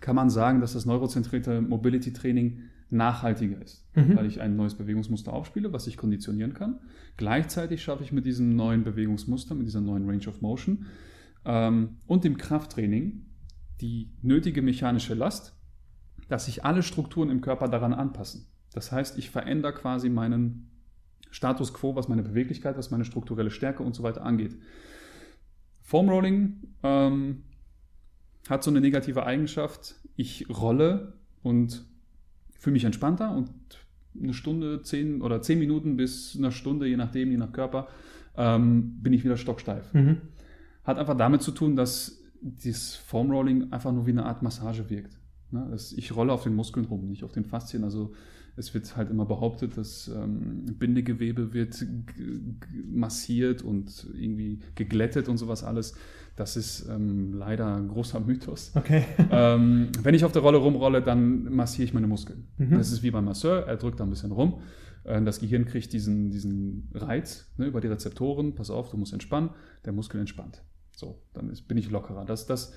kann 0.00 0.16
man 0.16 0.30
sagen, 0.30 0.60
dass 0.60 0.72
das 0.72 0.86
neurozentrierte 0.86 1.60
Mobility 1.60 2.12
Training 2.12 2.60
nachhaltiger 2.88 3.60
ist, 3.60 3.84
mhm. 3.96 4.16
weil 4.16 4.26
ich 4.26 4.40
ein 4.40 4.56
neues 4.56 4.74
Bewegungsmuster 4.74 5.32
aufspiele, 5.32 5.72
was 5.72 5.86
ich 5.86 5.96
konditionieren 5.96 6.54
kann. 6.54 6.78
Gleichzeitig 7.16 7.82
schaffe 7.82 8.04
ich 8.04 8.12
mit 8.12 8.26
diesem 8.26 8.54
neuen 8.54 8.84
Bewegungsmuster, 8.84 9.54
mit 9.54 9.66
dieser 9.66 9.80
neuen 9.80 10.08
Range 10.08 10.26
of 10.28 10.40
Motion 10.40 10.86
ähm, 11.44 11.96
und 12.06 12.24
dem 12.24 12.36
Krafttraining 12.36 13.25
die 13.80 14.10
nötige 14.22 14.62
mechanische 14.62 15.14
Last, 15.14 15.54
dass 16.28 16.46
sich 16.46 16.64
alle 16.64 16.82
Strukturen 16.82 17.30
im 17.30 17.40
Körper 17.40 17.68
daran 17.68 17.94
anpassen. 17.94 18.46
Das 18.72 18.92
heißt, 18.92 19.18
ich 19.18 19.30
verändere 19.30 19.74
quasi 19.74 20.08
meinen 20.08 20.70
Status 21.30 21.72
quo, 21.72 21.94
was 21.94 22.08
meine 22.08 22.22
Beweglichkeit, 22.22 22.76
was 22.76 22.90
meine 22.90 23.04
strukturelle 23.04 23.50
Stärke 23.50 23.82
und 23.82 23.94
so 23.94 24.02
weiter 24.02 24.24
angeht. 24.24 24.56
Foam 25.82 26.08
Rolling 26.08 26.62
ähm, 26.82 27.42
hat 28.48 28.64
so 28.64 28.70
eine 28.70 28.80
negative 28.80 29.24
Eigenschaft. 29.24 29.96
Ich 30.16 30.48
rolle 30.48 31.14
und 31.42 31.84
fühle 32.58 32.72
mich 32.72 32.84
entspannter 32.84 33.30
und 33.30 33.50
eine 34.20 34.34
Stunde, 34.34 34.82
zehn 34.82 35.20
oder 35.20 35.42
zehn 35.42 35.58
Minuten 35.58 35.96
bis 35.96 36.36
eine 36.36 36.50
Stunde, 36.50 36.86
je 36.86 36.96
nachdem, 36.96 37.30
je 37.30 37.36
nach 37.36 37.52
Körper, 37.52 37.88
ähm, 38.36 39.02
bin 39.02 39.12
ich 39.12 39.24
wieder 39.24 39.36
stocksteif. 39.36 39.92
Mhm. 39.92 40.22
Hat 40.84 40.98
einfach 40.98 41.16
damit 41.16 41.42
zu 41.42 41.52
tun, 41.52 41.76
dass 41.76 42.22
dieses 42.40 42.94
Foam 42.94 43.30
Rolling 43.30 43.72
einfach 43.72 43.92
nur 43.92 44.06
wie 44.06 44.10
eine 44.10 44.24
Art 44.24 44.42
Massage 44.42 44.88
wirkt. 44.90 45.18
Ne? 45.50 45.76
ich 45.96 46.14
rolle 46.14 46.32
auf 46.32 46.42
den 46.42 46.54
Muskeln 46.54 46.86
rum, 46.86 47.06
nicht 47.06 47.22
auf 47.24 47.32
den 47.32 47.44
Faszien. 47.44 47.84
Also 47.84 48.12
es 48.56 48.72
wird 48.74 48.96
halt 48.96 49.10
immer 49.10 49.26
behauptet, 49.26 49.76
dass 49.76 50.08
ähm, 50.08 50.64
Bindegewebe 50.78 51.52
wird 51.52 51.84
massiert 52.90 53.62
und 53.62 54.08
irgendwie 54.14 54.60
geglättet 54.74 55.28
und 55.28 55.36
sowas 55.36 55.62
alles. 55.62 55.94
Das 56.36 56.56
ist 56.56 56.88
ähm, 56.88 57.32
leider 57.32 57.76
ein 57.76 57.88
großer 57.88 58.20
Mythos. 58.20 58.72
Okay. 58.74 59.04
ähm, 59.30 59.88
wenn 60.02 60.14
ich 60.14 60.24
auf 60.24 60.32
der 60.32 60.42
Rolle 60.42 60.58
rumrolle, 60.58 61.02
dann 61.02 61.44
massiere 61.54 61.84
ich 61.84 61.94
meine 61.94 62.06
Muskeln. 62.06 62.48
Mhm. 62.58 62.70
Das 62.70 62.92
ist 62.92 63.02
wie 63.02 63.10
beim 63.10 63.24
Masseur, 63.26 63.66
er 63.66 63.76
drückt 63.76 64.00
da 64.00 64.04
ein 64.04 64.10
bisschen 64.10 64.32
rum. 64.32 64.60
Äh, 65.04 65.22
das 65.22 65.40
Gehirn 65.40 65.64
kriegt 65.64 65.92
diesen, 65.92 66.30
diesen 66.30 66.90
Reiz 66.94 67.52
ne, 67.56 67.66
über 67.66 67.80
die 67.80 67.88
Rezeptoren. 67.88 68.54
Pass 68.54 68.70
auf, 68.70 68.90
du 68.90 68.96
musst 68.96 69.12
entspannen. 69.12 69.50
Der 69.84 69.92
Muskel 69.92 70.20
entspannt. 70.20 70.62
So, 70.96 71.22
dann 71.34 71.50
ist, 71.50 71.68
bin 71.68 71.76
ich 71.76 71.90
lockerer. 71.90 72.24
Das, 72.24 72.46
das, 72.46 72.72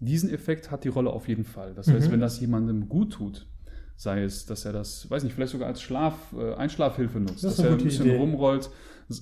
diesen 0.00 0.30
Effekt 0.30 0.70
hat 0.70 0.84
die 0.84 0.88
Rolle 0.88 1.10
auf 1.10 1.28
jeden 1.28 1.44
Fall. 1.44 1.74
Das 1.74 1.86
heißt, 1.86 2.08
mhm. 2.08 2.12
wenn 2.12 2.20
das 2.20 2.40
jemandem 2.40 2.88
gut 2.88 3.12
tut, 3.12 3.46
sei 3.94 4.22
es, 4.22 4.46
dass 4.46 4.64
er 4.64 4.72
das, 4.72 5.10
weiß 5.10 5.22
nicht, 5.22 5.34
vielleicht 5.34 5.52
sogar 5.52 5.68
als 5.68 5.82
Schlaf, 5.82 6.32
äh, 6.32 6.54
Einschlafhilfe 6.54 7.20
nutzt, 7.20 7.44
das 7.44 7.56
dass 7.56 7.64
er 7.64 7.72
ein 7.72 7.84
bisschen 7.84 8.06
Idee. 8.06 8.16
rumrollt, 8.16 8.70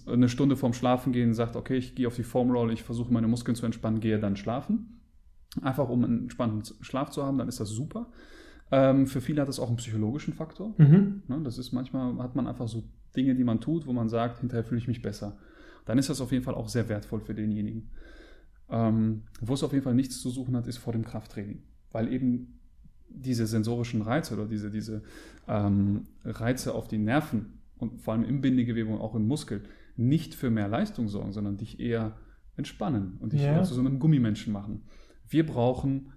eine 0.07 0.29
Stunde 0.29 0.57
vorm 0.57 0.75
Schlafen 0.75 1.13
gehen, 1.13 1.35
sagt, 1.35 1.57
okay, 1.57 1.77
ich 1.77 1.97
gehe 1.97 2.07
auf 2.07 2.15
die 2.15 2.23
Formroll, 2.23 2.73
ich 2.73 2.85
versuche 2.85 3.13
meine 3.13 3.27
Muskeln 3.27 3.57
zu 3.57 3.67
entspannen, 3.67 4.01
gehe 4.01 4.19
dann 4.19 4.37
schlafen. 4.37 5.01
Einfach 5.61 5.89
um 5.89 6.05
einen 6.05 6.23
entspannten 6.23 6.63
Schlaf 6.83 7.11
zu 7.11 7.25
haben, 7.25 7.39
dann 7.39 7.49
ist 7.49 7.59
das 7.59 7.71
super. 7.71 8.11
Ähm, 8.71 9.07
für 9.07 9.21
viele 9.21 9.41
hat 9.41 9.49
das 9.49 9.59
auch 9.59 9.69
einen 9.69 9.77
psychologischen 9.77 10.35
Faktor. 10.35 10.75
Mhm. 10.77 11.23
Ne, 11.27 11.41
das 11.43 11.59
ist 11.59 11.73
manchmal, 11.73 12.17
hat 12.19 12.37
man 12.37 12.47
einfach 12.47 12.69
so 12.69 12.85
Dinge, 13.17 13.35
die 13.35 13.45
man 13.45 13.61
tut, 13.61 13.87
wo 13.87 13.93
man 13.93 14.09
sagt, 14.09 14.41
hinterher 14.41 14.65
fühle 14.65 14.81
ich 14.81 14.89
mich 14.89 15.03
besser. 15.03 15.37
Dann 15.87 15.99
ist 15.99 16.11
das 16.11 16.21
auf 16.21 16.33
jeden 16.33 16.45
Fall 16.45 16.55
auch 16.55 16.69
sehr 16.69 16.89
wertvoll 16.89 17.21
für 17.21 17.35
denjenigen. 17.35 17.91
Ähm, 18.69 19.23
wo 19.41 19.55
es 19.55 19.63
auf 19.63 19.73
jeden 19.73 19.85
Fall 19.85 19.95
nichts 19.95 20.21
zu 20.21 20.31
suchen 20.31 20.57
hat, 20.57 20.67
ist 20.67 20.79
vor 20.79 20.93
dem 20.93 21.05
Krafttraining. 21.05 21.63
Weil 21.93 22.13
eben 22.13 22.59
diese 23.09 23.47
sensorischen 23.47 24.03
Reize 24.03 24.35
oder 24.35 24.47
diese, 24.47 24.71
diese 24.71 25.03
ähm, 25.49 26.05
Reize 26.25 26.75
auf 26.75 26.89
die 26.89 26.99
Nerven 26.99 27.61
und 27.79 28.01
vor 28.03 28.15
allem 28.15 28.25
im 28.25 28.41
Bindegewebe 28.41 28.91
und 28.91 29.01
auch 29.01 29.15
im 29.15 29.27
Muskel 29.27 29.63
nicht 29.97 30.35
für 30.35 30.51
mehr 30.51 30.69
Leistung 30.69 31.09
sorgen, 31.09 31.33
sondern 31.33 31.57
dich 31.57 31.81
eher 31.81 32.17
entspannen 32.57 33.17
und 33.21 33.33
dich 33.33 33.43
eher 33.43 33.63
zu 33.65 33.75
so 33.75 33.81
einem 33.81 33.99
Gummimenschen 33.99 34.53
machen. 34.53 34.83
Wir 35.29 35.47
brauchen 35.47 36.13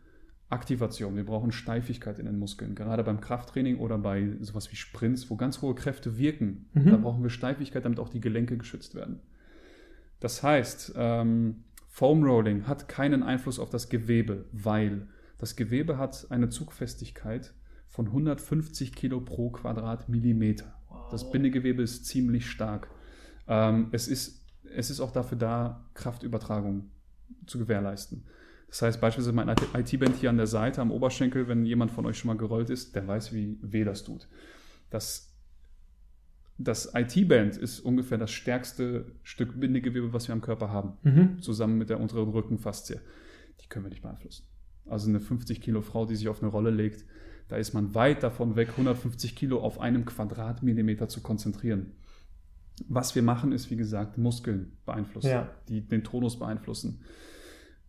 Aktivation, 0.49 1.15
wir 1.15 1.25
brauchen 1.25 1.51
Steifigkeit 1.51 2.17
in 2.17 2.25
den 2.25 2.39
Muskeln. 2.39 2.75
Gerade 2.75 3.03
beim 3.03 3.21
Krafttraining 3.21 3.77
oder 3.77 3.97
bei 3.97 4.35
sowas 4.39 4.71
wie 4.71 4.75
Sprints, 4.75 5.29
wo 5.29 5.35
ganz 5.35 5.61
hohe 5.61 5.75
Kräfte 5.75 6.17
wirken, 6.17 6.69
mhm. 6.73 6.89
da 6.89 6.97
brauchen 6.97 7.21
wir 7.21 7.29
Steifigkeit, 7.29 7.85
damit 7.85 7.99
auch 7.99 8.09
die 8.09 8.21
Gelenke 8.21 8.57
geschützt 8.57 8.95
werden. 8.95 9.19
Das 10.19 10.41
heißt, 10.41 10.93
ähm, 10.95 11.63
Foam 11.99 12.23
Rolling 12.23 12.65
hat 12.65 12.87
keinen 12.87 13.23
Einfluss 13.23 13.59
auf 13.59 13.69
das 13.69 13.89
Gewebe, 13.89 14.45
weil 14.53 15.09
das 15.37 15.57
Gewebe 15.57 15.97
hat 15.97 16.27
eine 16.29 16.47
Zugfestigkeit 16.47 17.53
von 17.89 18.05
150 18.05 18.95
Kilo 18.95 19.19
pro 19.19 19.49
Quadratmillimeter. 19.49 20.73
Wow. 20.87 21.09
Das 21.11 21.29
Bindegewebe 21.29 21.83
ist 21.83 22.05
ziemlich 22.05 22.49
stark. 22.49 22.89
Ähm, 23.49 23.89
es, 23.91 24.07
ist, 24.07 24.45
es 24.63 24.89
ist 24.89 25.01
auch 25.01 25.11
dafür 25.11 25.37
da, 25.37 25.89
Kraftübertragung 25.93 26.89
zu 27.45 27.59
gewährleisten. 27.59 28.23
Das 28.69 28.81
heißt 28.81 29.01
beispielsweise 29.01 29.35
mein 29.35 29.49
IT-Band 29.49 30.15
hier 30.15 30.29
an 30.29 30.37
der 30.37 30.47
Seite 30.47 30.79
am 30.79 30.91
Oberschenkel, 30.91 31.49
wenn 31.49 31.65
jemand 31.65 31.91
von 31.91 32.05
euch 32.05 32.17
schon 32.17 32.29
mal 32.29 32.37
gerollt 32.37 32.69
ist, 32.69 32.95
der 32.95 33.05
weiß, 33.09 33.33
wie 33.33 33.57
weh 33.61 33.83
das 33.83 34.05
tut. 34.05 34.29
Das 34.89 35.28
das 36.59 36.93
IT-Band 36.93 37.55
ist 37.55 37.79
ungefähr 37.79 38.17
das 38.17 38.31
stärkste 38.31 39.05
Stück 39.23 39.59
Bindegewebe, 39.59 40.11
was 40.11 40.27
wir 40.27 40.33
am 40.33 40.41
Körper 40.41 40.69
haben, 40.69 40.97
mhm. 41.03 41.41
zusammen 41.41 41.77
mit 41.77 41.89
der 41.89 41.99
unteren 41.99 42.29
Rückenfaszie. 42.29 42.99
Die 43.61 43.67
können 43.67 43.85
wir 43.85 43.89
nicht 43.89 44.01
beeinflussen. 44.01 44.43
Also 44.85 45.07
eine 45.07 45.21
50 45.21 45.61
Kilo 45.61 45.81
Frau, 45.81 46.05
die 46.05 46.15
sich 46.15 46.27
auf 46.27 46.41
eine 46.41 46.51
Rolle 46.51 46.69
legt, 46.69 47.05
da 47.47 47.55
ist 47.55 47.73
man 47.73 47.95
weit 47.95 48.23
davon 48.23 48.57
weg, 48.57 48.69
150 48.71 49.35
Kilo 49.35 49.59
auf 49.59 49.79
einem 49.79 50.05
Quadratmillimeter 50.05 51.07
zu 51.07 51.21
konzentrieren. 51.21 51.93
Was 52.87 53.15
wir 53.15 53.23
machen, 53.23 53.51
ist, 53.51 53.71
wie 53.71 53.75
gesagt, 53.75 54.17
Muskeln 54.17 54.73
beeinflussen, 54.85 55.29
ja. 55.29 55.49
die 55.69 55.81
den 55.81 56.03
Tonus 56.03 56.37
beeinflussen. 56.39 57.01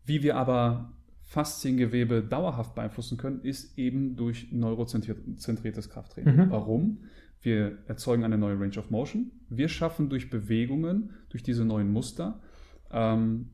Wie 0.04 0.22
wir 0.22 0.36
aber 0.36 0.92
Fasziengewebe 1.22 2.22
dauerhaft 2.22 2.74
beeinflussen 2.74 3.18
können, 3.18 3.40
ist 3.42 3.76
eben 3.78 4.16
durch 4.16 4.50
neurozentriertes 4.52 5.90
Krafttraining. 5.90 6.36
Mhm. 6.36 6.50
Warum? 6.50 6.98
Wir 7.42 7.78
erzeugen 7.86 8.24
eine 8.24 8.38
neue 8.38 8.58
Range 8.60 8.78
of 8.78 8.90
Motion. 8.90 9.32
Wir 9.48 9.68
schaffen 9.68 10.08
durch 10.08 10.30
Bewegungen, 10.30 11.10
durch 11.30 11.42
diese 11.42 11.64
neuen 11.64 11.92
Muster, 11.92 12.40
ähm, 12.90 13.50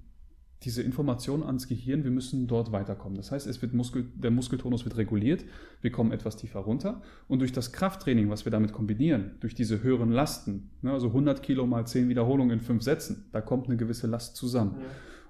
diese 0.63 0.83
Information 0.83 1.43
ans 1.43 1.69
Gehirn, 1.69 2.03
wir 2.03 2.11
müssen 2.11 2.47
dort 2.47 2.73
weiterkommen. 2.73 3.17
Das 3.17 3.31
heißt, 3.31 3.47
es 3.47 3.61
wird 3.61 3.75
Muskel, 3.75 4.11
der 4.15 4.31
Muskeltonus 4.31 4.85
wird 4.85 4.97
reguliert, 4.97 5.45
wir 5.83 5.93
kommen 5.93 6.13
etwas 6.13 6.37
tiefer 6.37 6.61
runter 6.61 7.03
und 7.29 7.41
durch 7.41 7.53
das 7.53 7.73
Krafttraining, 7.73 8.31
was 8.31 8.47
wir 8.47 8.51
damit 8.51 8.73
kombinieren, 8.73 9.33
durch 9.41 9.55
diese 9.55 9.83
höheren 9.83 10.11
Lasten, 10.11 10.71
ne, 10.81 10.93
also 10.93 11.09
100 11.09 11.43
Kilo 11.43 11.67
mal 11.67 11.87
10 11.87 12.09
Wiederholungen 12.09 12.59
in 12.59 12.61
5 12.61 12.83
Sätzen, 12.83 13.27
da 13.33 13.41
kommt 13.43 13.67
eine 13.67 13.77
gewisse 13.77 14.07
Last 14.07 14.37
zusammen. 14.37 14.77
Ja. 14.81 14.87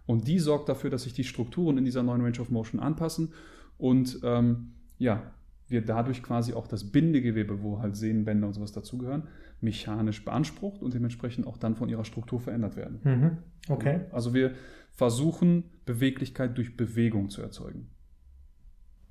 Und 0.07 0.29
die 0.29 0.39
sorgt 0.39 0.69
dafür, 0.69 0.91
dass 0.91 1.03
sich 1.03 1.13
die 1.13 1.25
Strukturen 1.25 1.77
in 1.77 1.85
dieser 1.85 2.05
neuen 2.05 2.23
Range 2.23 2.41
of 2.41 2.51
Motion 2.51 2.81
anpassen 2.81 3.33
und 3.79 4.21
ähm, 4.23 4.75
ja, 4.99 5.35
wir 5.69 5.85
dadurch 5.85 6.23
quasi 6.23 6.55
auch 6.55 6.67
das 6.67 6.91
Bindegewebe, 6.93 7.63
wo 7.63 7.81
halt 7.81 7.97
Sehnenbänder 7.97 8.47
und 8.47 8.55
sowas 8.55 8.73
dazugehören, 8.73 9.29
mechanisch 9.61 10.25
beansprucht 10.25 10.83
und 10.83 10.95
dementsprechend 10.95 11.47
auch 11.47 11.57
dann 11.57 11.75
von 11.75 11.89
ihrer 11.89 12.05
Struktur 12.05 12.41
verändert 12.41 12.77
werden. 12.77 13.01
Mhm. 13.03 13.39
Okay. 13.69 14.01
Also 14.13 14.35
wir 14.35 14.53
versuchen 14.93 15.65
Beweglichkeit 15.85 16.57
durch 16.57 16.77
Bewegung 16.77 17.31
zu 17.31 17.43
erzeugen. 17.43 17.89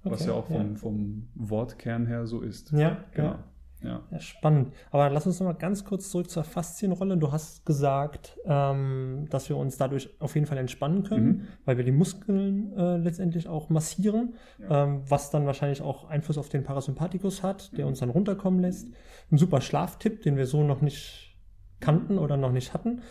Okay, 0.04 0.14
was 0.14 0.26
ja 0.26 0.34
auch 0.34 0.48
vom, 0.48 0.72
ja. 0.72 0.76
vom 0.76 1.28
Wortkern 1.36 2.06
her 2.06 2.28
so 2.28 2.42
ist. 2.42 2.72
Ja, 2.72 3.04
genau. 3.12 3.30
Ja. 3.30 3.44
Ja. 3.86 4.02
ja. 4.12 4.20
spannend. 4.20 4.72
Aber 4.92 5.10
lass 5.10 5.26
uns 5.26 5.40
noch 5.40 5.48
mal 5.48 5.54
ganz 5.54 5.86
kurz 5.86 6.10
zurück 6.10 6.30
zur 6.30 6.44
Faszienrolle. 6.44 7.18
Du 7.18 7.32
hast 7.32 7.66
gesagt, 7.66 8.38
ähm, 8.46 9.28
dass 9.30 9.50
wir 9.50 9.58
uns 9.58 9.78
dadurch 9.78 10.10
auf 10.20 10.36
jeden 10.36 10.48
Fall 10.48 10.58
entspannen 10.58 11.04
können, 11.04 11.28
mhm. 11.28 11.48
weil 11.66 11.78
wir 11.78 11.84
die 11.84 11.92
Muskeln 11.92 12.74
äh, 12.78 12.98
letztendlich 12.98 13.48
auch 13.48 13.70
massieren, 13.70 14.36
ja. 14.60 14.84
ähm, 14.84 15.04
was 15.08 15.32
dann 15.32 15.46
wahrscheinlich 15.46 15.82
auch 15.82 16.10
Einfluss 16.10 16.38
auf 16.38 16.50
den 16.50 16.64
Parasympathikus 16.64 17.44
hat, 17.44 17.76
der 17.78 17.86
mhm. 17.86 17.90
uns 17.90 18.00
dann 18.00 18.10
runterkommen 18.10 18.60
lässt. 18.60 18.88
Ein 19.32 19.38
super 19.38 19.62
Schlaftipp, 19.62 20.22
den 20.22 20.38
wir 20.38 20.46
so 20.46 20.64
noch 20.64 20.82
nicht 20.82 21.38
kannten 21.80 22.18
oder 22.18 22.38
noch 22.38 22.52
nicht 22.52 22.74
hatten. 22.74 23.02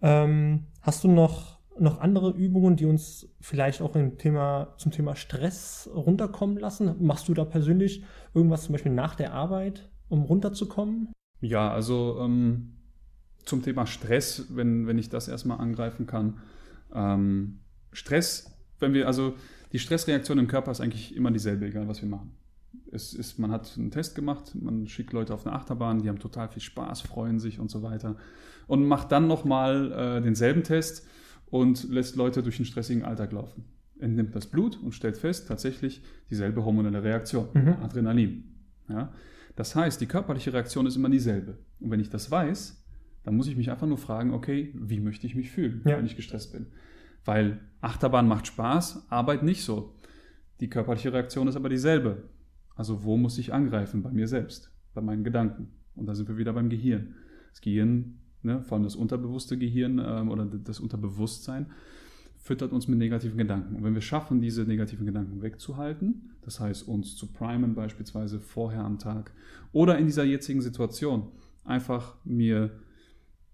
Ähm, 0.00 0.66
hast 0.80 1.04
du 1.04 1.08
noch 1.08 1.62
noch 1.78 2.00
andere 2.00 2.30
Übungen, 2.30 2.76
die 2.76 2.84
uns 2.84 3.28
vielleicht 3.40 3.80
auch 3.80 3.96
im 3.96 4.18
Thema, 4.18 4.74
zum 4.76 4.92
Thema 4.92 5.16
Stress 5.16 5.88
runterkommen 5.92 6.58
lassen? 6.58 6.94
Machst 7.00 7.28
du 7.28 7.34
da 7.34 7.44
persönlich 7.44 8.04
irgendwas 8.34 8.64
zum 8.64 8.72
Beispiel 8.72 8.92
nach 8.92 9.14
der 9.14 9.32
Arbeit, 9.32 9.90
um 10.12 10.22
runterzukommen? 10.22 11.08
Ja, 11.40 11.72
also 11.72 12.18
ähm, 12.20 12.74
zum 13.46 13.62
Thema 13.62 13.86
Stress, 13.86 14.46
wenn, 14.50 14.86
wenn 14.86 14.98
ich 14.98 15.08
das 15.08 15.26
erstmal 15.26 15.58
angreifen 15.58 16.06
kann. 16.06 16.38
Ähm, 16.94 17.60
Stress, 17.92 18.54
wenn 18.78 18.92
wir, 18.92 19.06
also 19.06 19.34
die 19.72 19.78
Stressreaktion 19.78 20.38
im 20.38 20.48
Körper 20.48 20.70
ist 20.70 20.82
eigentlich 20.82 21.16
immer 21.16 21.30
dieselbe, 21.30 21.66
egal 21.66 21.88
was 21.88 22.02
wir 22.02 22.10
machen. 22.10 22.32
Es 22.90 23.14
ist, 23.14 23.38
man 23.38 23.50
hat 23.50 23.72
einen 23.78 23.90
Test 23.90 24.14
gemacht, 24.14 24.54
man 24.54 24.86
schickt 24.86 25.14
Leute 25.14 25.32
auf 25.32 25.46
eine 25.46 25.56
Achterbahn, 25.56 26.02
die 26.02 26.10
haben 26.10 26.18
total 26.18 26.48
viel 26.48 26.62
Spaß, 26.62 27.00
freuen 27.00 27.38
sich 27.38 27.58
und 27.58 27.70
so 27.70 27.82
weiter. 27.82 28.16
Und 28.66 28.86
macht 28.86 29.12
dann 29.12 29.26
nochmal 29.26 29.92
äh, 29.92 30.20
denselben 30.20 30.62
Test 30.62 31.06
und 31.46 31.88
lässt 31.88 32.16
Leute 32.16 32.42
durch 32.42 32.58
einen 32.58 32.66
stressigen 32.66 33.02
Alltag 33.02 33.32
laufen. 33.32 33.64
Entnimmt 33.98 34.36
das 34.36 34.46
Blut 34.46 34.78
und 34.82 34.92
stellt 34.92 35.16
fest, 35.16 35.48
tatsächlich 35.48 36.02
dieselbe 36.28 36.66
hormonelle 36.66 37.02
Reaktion, 37.02 37.48
mhm. 37.54 37.76
Adrenalin. 37.82 38.44
Ja? 38.90 39.10
Das 39.56 39.74
heißt, 39.76 40.00
die 40.00 40.06
körperliche 40.06 40.52
Reaktion 40.52 40.86
ist 40.86 40.96
immer 40.96 41.10
dieselbe. 41.10 41.58
Und 41.80 41.90
wenn 41.90 42.00
ich 42.00 42.10
das 42.10 42.30
weiß, 42.30 42.84
dann 43.24 43.36
muss 43.36 43.46
ich 43.46 43.56
mich 43.56 43.70
einfach 43.70 43.86
nur 43.86 43.98
fragen, 43.98 44.32
okay, 44.32 44.72
wie 44.74 45.00
möchte 45.00 45.26
ich 45.26 45.34
mich 45.34 45.50
fühlen, 45.50 45.82
ja. 45.84 45.96
wenn 45.96 46.06
ich 46.06 46.16
gestresst 46.16 46.52
bin? 46.52 46.66
Weil 47.24 47.60
Achterbahn 47.80 48.26
macht 48.26 48.46
Spaß, 48.46 49.06
Arbeit 49.10 49.42
nicht 49.42 49.62
so. 49.62 49.96
Die 50.60 50.68
körperliche 50.68 51.12
Reaktion 51.12 51.48
ist 51.48 51.56
aber 51.56 51.68
dieselbe. 51.68 52.28
Also 52.74 53.04
wo 53.04 53.16
muss 53.16 53.38
ich 53.38 53.52
angreifen? 53.52 54.02
Bei 54.02 54.10
mir 54.10 54.26
selbst, 54.26 54.72
bei 54.94 55.00
meinen 55.00 55.24
Gedanken. 55.24 55.68
Und 55.94 56.06
da 56.06 56.14
sind 56.14 56.28
wir 56.28 56.38
wieder 56.38 56.52
beim 56.52 56.68
Gehirn. 56.68 57.14
Das 57.50 57.60
Gehirn 57.60 58.18
ne, 58.42 58.62
vor 58.62 58.76
allem 58.76 58.84
das 58.84 58.96
unterbewusste 58.96 59.58
Gehirn 59.58 60.00
ähm, 60.04 60.30
oder 60.30 60.44
das 60.44 60.80
Unterbewusstsein, 60.80 61.66
füttert 62.42 62.72
uns 62.72 62.88
mit 62.88 62.98
negativen 62.98 63.38
Gedanken. 63.38 63.76
Und 63.76 63.84
wenn 63.84 63.94
wir 63.94 64.02
schaffen, 64.02 64.40
diese 64.40 64.64
negativen 64.64 65.06
Gedanken 65.06 65.42
wegzuhalten, 65.42 66.32
das 66.42 66.58
heißt 66.58 66.88
uns 66.88 67.16
zu 67.16 67.28
primen 67.28 67.74
beispielsweise 67.74 68.40
vorher 68.40 68.84
am 68.84 68.98
Tag 68.98 69.32
oder 69.72 69.96
in 69.96 70.06
dieser 70.06 70.24
jetzigen 70.24 70.60
Situation, 70.60 71.28
einfach 71.64 72.16
mir 72.24 72.72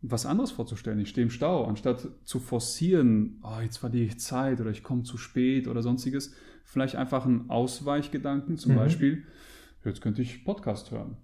was 0.00 0.24
anderes 0.24 0.52
vorzustellen. 0.52 1.00
Ich 1.00 1.10
stehe 1.10 1.24
im 1.24 1.30
Stau, 1.30 1.66
anstatt 1.66 2.08
zu 2.24 2.38
forcieren, 2.38 3.40
oh, 3.42 3.60
jetzt 3.60 3.76
verliere 3.76 4.06
ich 4.06 4.20
Zeit 4.20 4.60
oder 4.60 4.70
ich 4.70 4.82
komme 4.82 5.02
zu 5.02 5.18
spät 5.18 5.68
oder 5.68 5.82
sonstiges, 5.82 6.34
vielleicht 6.64 6.96
einfach 6.96 7.26
einen 7.26 7.50
Ausweichgedanken, 7.50 8.56
zum 8.56 8.72
mhm. 8.72 8.76
Beispiel, 8.76 9.24
jetzt 9.84 10.00
könnte 10.00 10.22
ich 10.22 10.44
Podcast 10.44 10.92
hören. 10.92 11.16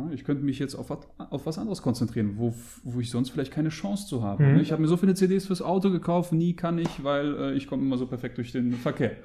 Ne, 0.00 0.14
ich 0.14 0.24
könnte 0.24 0.44
mich 0.44 0.58
jetzt 0.58 0.74
auf 0.74 0.90
was, 0.90 0.98
auf 1.18 1.46
was 1.46 1.58
anderes 1.58 1.82
konzentrieren, 1.82 2.34
wo, 2.36 2.54
wo 2.84 3.00
ich 3.00 3.10
sonst 3.10 3.30
vielleicht 3.30 3.52
keine 3.52 3.68
Chance 3.68 4.06
zu 4.06 4.22
habe. 4.22 4.42
Mhm. 4.42 4.60
Ich 4.60 4.72
habe 4.72 4.80
mir 4.80 4.88
so 4.88 4.96
viele 4.96 5.14
CDs 5.14 5.46
fürs 5.46 5.62
Auto 5.62 5.90
gekauft, 5.90 6.32
nie 6.32 6.54
kann 6.54 6.78
ich, 6.78 7.02
weil 7.04 7.34
äh, 7.34 7.54
ich 7.54 7.66
komme 7.66 7.82
immer 7.82 7.98
so 7.98 8.06
perfekt 8.06 8.38
durch 8.38 8.52
den 8.52 8.72
Verkehr. 8.72 9.16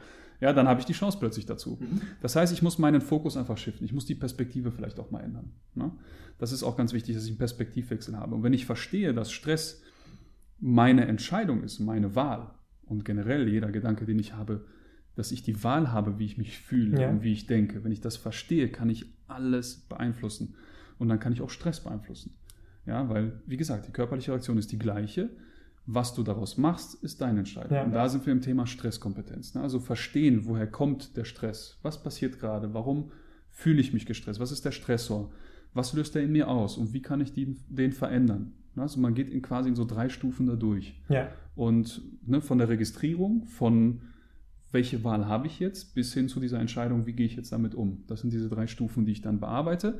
Ja, 0.41 0.51
dann 0.51 0.67
habe 0.67 0.79
ich 0.81 0.85
die 0.85 0.93
Chance 0.93 1.17
plötzlich 1.19 1.45
dazu. 1.45 1.77
Mhm. 1.79 2.01
Das 2.21 2.35
heißt, 2.35 2.51
ich 2.51 2.61
muss 2.61 2.77
meinen 2.77 3.01
Fokus 3.01 3.37
einfach 3.37 3.57
shiften. 3.57 3.85
Ich 3.85 3.93
muss 3.93 4.05
die 4.05 4.15
Perspektive 4.15 4.71
vielleicht 4.71 4.99
auch 4.99 5.11
mal 5.11 5.21
ändern. 5.21 5.51
Ne? 5.75 5.91
Das 6.37 6.51
ist 6.51 6.63
auch 6.63 6.75
ganz 6.75 6.91
wichtig, 6.93 7.15
dass 7.15 7.23
ich 7.23 7.31
einen 7.31 7.37
Perspektivwechsel 7.37 8.17
habe. 8.17 8.35
Und 8.35 8.43
wenn 8.43 8.53
ich 8.53 8.65
verstehe, 8.65 9.13
dass 9.13 9.31
Stress 9.31 9.81
meine 10.59 11.05
Entscheidung 11.05 11.63
ist, 11.63 11.79
meine 11.79 12.15
Wahl 12.15 12.51
und 12.83 13.05
generell 13.05 13.47
jeder 13.47 13.71
Gedanke, 13.71 14.05
den 14.05 14.19
ich 14.19 14.33
habe, 14.33 14.65
dass 15.15 15.31
ich 15.31 15.43
die 15.43 15.63
Wahl 15.63 15.91
habe, 15.91 16.19
wie 16.19 16.25
ich 16.25 16.37
mich 16.37 16.57
fühle 16.57 17.01
ja. 17.01 17.09
und 17.09 17.23
wie 17.23 17.31
ich 17.31 17.47
denke. 17.47 17.83
Wenn 17.83 17.91
ich 17.91 18.01
das 18.01 18.17
verstehe, 18.17 18.69
kann 18.69 18.89
ich 18.89 19.14
alles 19.27 19.81
beeinflussen. 19.87 20.55
Und 20.97 21.09
dann 21.09 21.19
kann 21.19 21.33
ich 21.33 21.41
auch 21.41 21.49
Stress 21.49 21.83
beeinflussen. 21.83 22.35
Ja, 22.85 23.09
weil, 23.09 23.41
wie 23.45 23.57
gesagt, 23.57 23.87
die 23.87 23.91
körperliche 23.91 24.31
Reaktion 24.31 24.57
ist 24.57 24.71
die 24.71 24.79
gleiche. 24.79 25.29
Was 25.87 26.13
du 26.13 26.23
daraus 26.23 26.57
machst, 26.57 26.95
ist 27.03 27.21
deine 27.21 27.39
Entscheidung. 27.39 27.77
Ja. 27.77 27.83
Und 27.83 27.91
da 27.91 28.09
sind 28.09 28.25
wir 28.25 28.33
im 28.33 28.41
Thema 28.41 28.65
Stresskompetenz. 28.65 29.53
Ne? 29.53 29.61
Also 29.61 29.79
verstehen, 29.79 30.45
woher 30.45 30.67
kommt 30.67 31.15
der 31.15 31.25
Stress? 31.25 31.77
Was 31.83 32.01
passiert 32.01 32.39
gerade? 32.39 32.73
Warum 32.73 33.11
fühle 33.51 33.81
ich 33.81 33.93
mich 33.93 34.05
gestresst? 34.05 34.39
Was 34.39 34.51
ist 34.51 34.65
der 34.65 34.71
Stressor? 34.71 35.31
Was 35.73 35.93
löst 35.93 36.15
er 36.15 36.23
in 36.23 36.31
mir 36.31 36.47
aus? 36.47 36.77
Und 36.77 36.93
wie 36.93 37.01
kann 37.01 37.21
ich 37.21 37.33
den, 37.33 37.59
den 37.69 37.91
verändern? 37.91 38.53
Ne? 38.73 38.81
Also 38.81 38.99
man 38.99 39.13
geht 39.13 39.29
in 39.29 39.41
quasi 39.41 39.69
in 39.69 39.75
so 39.75 39.85
drei 39.85 40.09
Stufen 40.09 40.47
da 40.47 40.55
durch. 40.55 40.99
Ja. 41.07 41.29
Und 41.55 42.01
ne, 42.25 42.41
von 42.41 42.57
der 42.57 42.69
Registrierung, 42.69 43.45
von 43.45 44.01
welche 44.75 45.03
Wahl 45.03 45.25
habe 45.25 45.47
ich 45.47 45.59
jetzt, 45.59 45.95
bis 45.95 46.13
hin 46.13 46.29
zu 46.29 46.39
dieser 46.39 46.59
Entscheidung, 46.59 47.07
wie 47.07 47.13
gehe 47.13 47.25
ich 47.25 47.35
jetzt 47.35 47.51
damit 47.51 47.73
um. 47.73 48.03
Das 48.05 48.21
sind 48.21 48.31
diese 48.31 48.49
drei 48.49 48.67
Stufen, 48.67 49.05
die 49.05 49.13
ich 49.13 49.21
dann 49.21 49.39
bearbeite. 49.39 49.97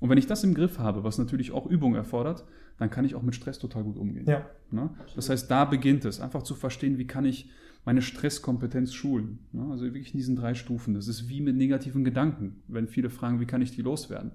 Und 0.00 0.10
wenn 0.10 0.18
ich 0.18 0.26
das 0.26 0.42
im 0.42 0.54
Griff 0.54 0.80
habe, 0.80 1.04
was 1.04 1.18
natürlich 1.18 1.52
auch 1.52 1.66
Übung 1.66 1.94
erfordert, 1.94 2.44
dann 2.78 2.90
kann 2.90 3.04
ich 3.04 3.14
auch 3.14 3.22
mit 3.22 3.36
Stress 3.36 3.60
total 3.60 3.84
gut 3.84 3.96
umgehen. 3.96 4.26
Ja. 4.26 4.46
Ne? 4.72 4.90
Das 5.14 5.30
heißt, 5.30 5.48
da 5.48 5.64
beginnt 5.64 6.04
es, 6.04 6.20
einfach 6.20 6.42
zu 6.42 6.56
verstehen, 6.56 6.98
wie 6.98 7.06
kann 7.06 7.24
ich 7.24 7.48
meine 7.84 8.02
Stresskompetenz 8.02 8.94
schulen. 8.94 9.40
Ne? 9.52 9.68
Also 9.70 9.84
wirklich 9.84 10.12
in 10.12 10.18
diesen 10.18 10.36
drei 10.36 10.54
Stufen. 10.54 10.94
Das 10.94 11.06
ist 11.06 11.28
wie 11.28 11.40
mit 11.40 11.56
negativen 11.56 12.02
Gedanken. 12.02 12.62
Wenn 12.66 12.88
viele 12.88 13.10
fragen, 13.10 13.40
wie 13.40 13.46
kann 13.46 13.62
ich 13.62 13.70
die 13.70 13.82
loswerden? 13.82 14.32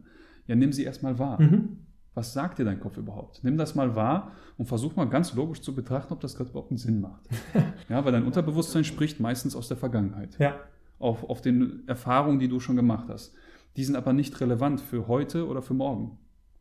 Ja, 0.48 0.56
nimm 0.56 0.72
sie 0.72 0.84
erstmal 0.84 1.20
wahr. 1.20 1.42
Mhm. 1.42 1.78
Was 2.14 2.34
sagt 2.34 2.60
dir 2.60 2.66
dein 2.66 2.80
Kopf 2.80 2.98
überhaupt? 2.98 3.44
Nimm 3.44 3.58
das 3.58 3.76
mal 3.76 3.96
wahr 3.96 4.32
und 4.58 4.66
versuch 4.66 4.96
mal 4.96 5.06
ganz 5.06 5.34
logisch 5.36 5.62
zu 5.62 5.76
betrachten, 5.76 6.12
ob 6.14 6.20
das 6.20 6.36
gerade 6.36 6.50
überhaupt 6.50 6.72
einen 6.72 6.78
Sinn 6.78 7.02
macht. 7.02 7.22
ja, 7.90 8.04
weil 8.04 8.12
dein 8.12 8.26
Unterbewusstsein 8.26 8.84
spricht 8.84 9.20
meistens 9.20 9.56
aus 9.56 9.68
der 9.68 9.78
Vergangenheit. 9.78 10.38
Ja. 10.40 10.56
Auf, 10.98 11.24
auf 11.24 11.42
den 11.42 11.88
Erfahrungen, 11.88 12.40
die 12.40 12.50
du 12.50 12.60
schon 12.60 12.76
gemacht 12.76 13.08
hast. 13.10 13.34
Die 13.78 13.84
sind 13.84 13.96
aber 13.96 14.12
nicht 14.12 14.40
relevant 14.42 14.82
für 14.82 15.08
heute 15.08 15.48
oder 15.48 15.62
für 15.62 15.74
morgen, 15.74 16.18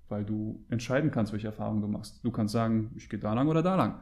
weil 0.09 0.25
du 0.25 0.65
entscheiden 0.69 1.11
kannst, 1.11 1.33
welche 1.33 1.49
Erfahrungen 1.49 1.81
du 1.81 1.89
machst. 1.89 2.25
Du 2.25 2.31
kannst 2.31 2.53
sagen, 2.53 2.93
ich 2.95 3.09
gehe 3.09 3.19
da 3.19 3.33
lang 3.33 3.49
oder 3.49 3.63
da 3.63 3.75
lang. 3.75 3.97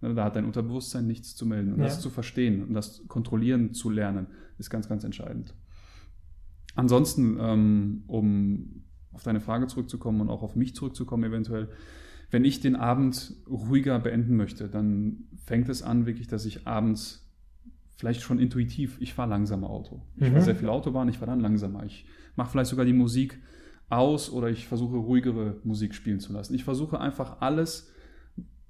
Ne, 0.00 0.14
da 0.14 0.24
hat 0.24 0.36
dein 0.36 0.44
Unterbewusstsein 0.44 1.06
nichts 1.06 1.34
zu 1.36 1.46
melden. 1.46 1.74
Und 1.74 1.80
ja. 1.80 1.84
das 1.84 2.00
zu 2.00 2.10
verstehen 2.10 2.62
und 2.62 2.74
das 2.74 3.06
kontrollieren 3.08 3.74
zu 3.74 3.90
lernen, 3.90 4.26
ist 4.58 4.70
ganz, 4.70 4.88
ganz 4.88 5.04
entscheidend. 5.04 5.54
Ansonsten, 6.74 7.36
ähm, 7.40 8.04
um 8.06 8.84
auf 9.12 9.22
deine 9.22 9.40
Frage 9.40 9.66
zurückzukommen 9.66 10.20
und 10.20 10.30
auch 10.30 10.42
auf 10.42 10.56
mich 10.56 10.74
zurückzukommen 10.74 11.24
eventuell, 11.24 11.68
wenn 12.30 12.44
ich 12.44 12.60
den 12.60 12.76
Abend 12.76 13.34
ruhiger 13.48 13.98
beenden 13.98 14.36
möchte, 14.36 14.68
dann 14.68 15.24
fängt 15.44 15.68
es 15.68 15.82
an 15.82 16.06
wirklich, 16.06 16.28
dass 16.28 16.46
ich 16.46 16.66
abends 16.66 17.30
vielleicht 17.96 18.22
schon 18.22 18.38
intuitiv, 18.38 18.96
ich 19.00 19.14
fahre 19.14 19.30
langsamer 19.30 19.68
Auto. 19.68 20.02
Ich 20.16 20.22
mhm. 20.22 20.32
fahre 20.32 20.42
sehr 20.42 20.56
viel 20.56 20.68
Autobahn, 20.68 21.08
ich 21.08 21.18
fahre 21.18 21.30
dann 21.30 21.40
langsamer. 21.40 21.84
Ich 21.84 22.06
mache 22.34 22.50
vielleicht 22.50 22.70
sogar 22.70 22.86
die 22.86 22.94
Musik 22.94 23.38
aus 23.90 24.32
oder 24.32 24.48
ich 24.48 24.66
versuche 24.66 24.96
ruhigere 24.96 25.56
Musik 25.64 25.94
spielen 25.94 26.18
zu 26.18 26.32
lassen. 26.32 26.54
Ich 26.54 26.64
versuche 26.64 26.98
einfach 26.98 27.40
alles, 27.40 27.92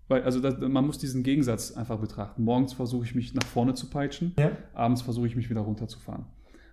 weil, 0.09 0.25
also 0.25 0.41
das, 0.41 0.59
man 0.59 0.85
muss 0.85 0.99
diesen 0.99 1.23
Gegensatz 1.23 1.71
einfach 1.73 1.99
betrachten. 2.01 2.43
Morgens 2.43 2.73
versuche 2.73 3.05
ich 3.05 3.15
mich 3.15 3.33
nach 3.33 3.47
vorne 3.47 3.75
zu 3.75 3.89
peitschen, 3.89 4.35
ja. 4.37 4.51
abends 4.75 5.03
versuche 5.03 5.29
ich 5.29 5.37
mich 5.37 5.49
wieder 5.49 5.61
runterzufahren. 5.61 6.27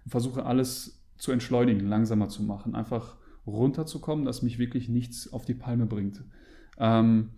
Und 0.04 0.12
versuche 0.12 0.46
alles 0.46 1.06
zu 1.18 1.32
entschleunigen, 1.32 1.88
langsamer 1.88 2.30
zu 2.30 2.42
machen, 2.42 2.74
einfach 2.74 3.16
runterzukommen, 3.50 4.26
dass 4.26 4.42
mich 4.42 4.60
wirklich 4.60 4.90
nichts 4.90 5.32
auf 5.32 5.46
die 5.46 5.54
Palme 5.54 5.86
bringt. 5.86 6.24
Ähm, 6.78 7.30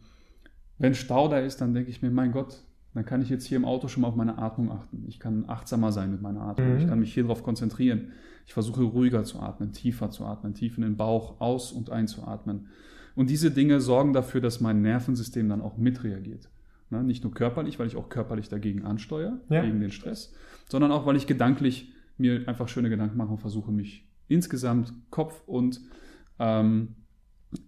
wenn 0.78 0.96
Stau 0.96 1.28
da 1.28 1.40
ist, 1.40 1.62
dann 1.62 1.74
denke 1.74 1.90
ich 1.90 2.02
mir, 2.02 2.12
mein 2.12 2.32
Gott, 2.32 2.64
dann 2.94 3.06
kann 3.06 3.22
ich 3.22 3.30
jetzt 3.30 3.46
hier 3.46 3.58
im 3.58 3.66
Auto 3.66 3.88
schon 3.88 4.02
mal 4.02 4.08
auf 4.08 4.16
meine 4.16 4.38
Atmung 4.38 4.72
achten. 4.72 5.06
Ich 5.08 5.20
kann 5.20 5.46
achtsamer 5.48 5.92
sein 5.92 6.12
mit 6.12 6.22
meiner 6.22 6.42
Atmung. 6.42 6.74
Mhm. 6.74 6.78
Ich 6.80 6.88
kann 6.88 7.00
mich 7.00 7.14
hier 7.14 7.24
drauf 7.24 7.44
konzentrieren. 7.44 8.12
Ich 8.46 8.54
versuche 8.54 8.84
ruhiger 8.84 9.24
zu 9.24 9.40
atmen, 9.40 9.72
tiefer 9.72 10.10
zu 10.10 10.26
atmen, 10.26 10.54
tief 10.54 10.78
in 10.78 10.84
den 10.84 10.98
Bauch 10.98 11.40
aus- 11.40 11.72
und 11.72 11.90
einzuatmen. 11.90 12.68
Und 13.16 13.30
diese 13.30 13.52
Dinge 13.52 13.80
sorgen 13.80 14.14
dafür, 14.14 14.42
dass 14.42 14.62
mein 14.62 14.82
Nervensystem 14.82 15.48
dann 15.48 15.62
auch 15.62 15.78
mitreagiert. 15.78 16.50
Ne? 16.90 17.04
Nicht 17.04 17.24
nur 17.24 17.34
körperlich, 17.34 17.80
weil 17.80 17.88
ich 17.88 17.96
auch 17.96 18.10
körperlich 18.10 18.50
dagegen 18.50 18.84
ansteuere, 18.84 19.40
ja. 19.50 19.62
gegen 19.62 19.80
den 19.80 19.92
Stress, 19.92 20.34
sondern 20.70 20.92
auch, 20.92 21.06
weil 21.06 21.16
ich 21.16 21.28
gedanklich 21.28 21.94
mir 22.18 22.48
einfach 22.48 22.68
schöne 22.68 22.90
Gedanken 22.90 23.18
mache 23.18 23.32
und 23.32 23.40
versuche, 23.40 23.72
mich 23.72 24.11
insgesamt 24.32 24.94
Kopf 25.10 25.44
und 25.46 25.82
ähm, 26.40 26.96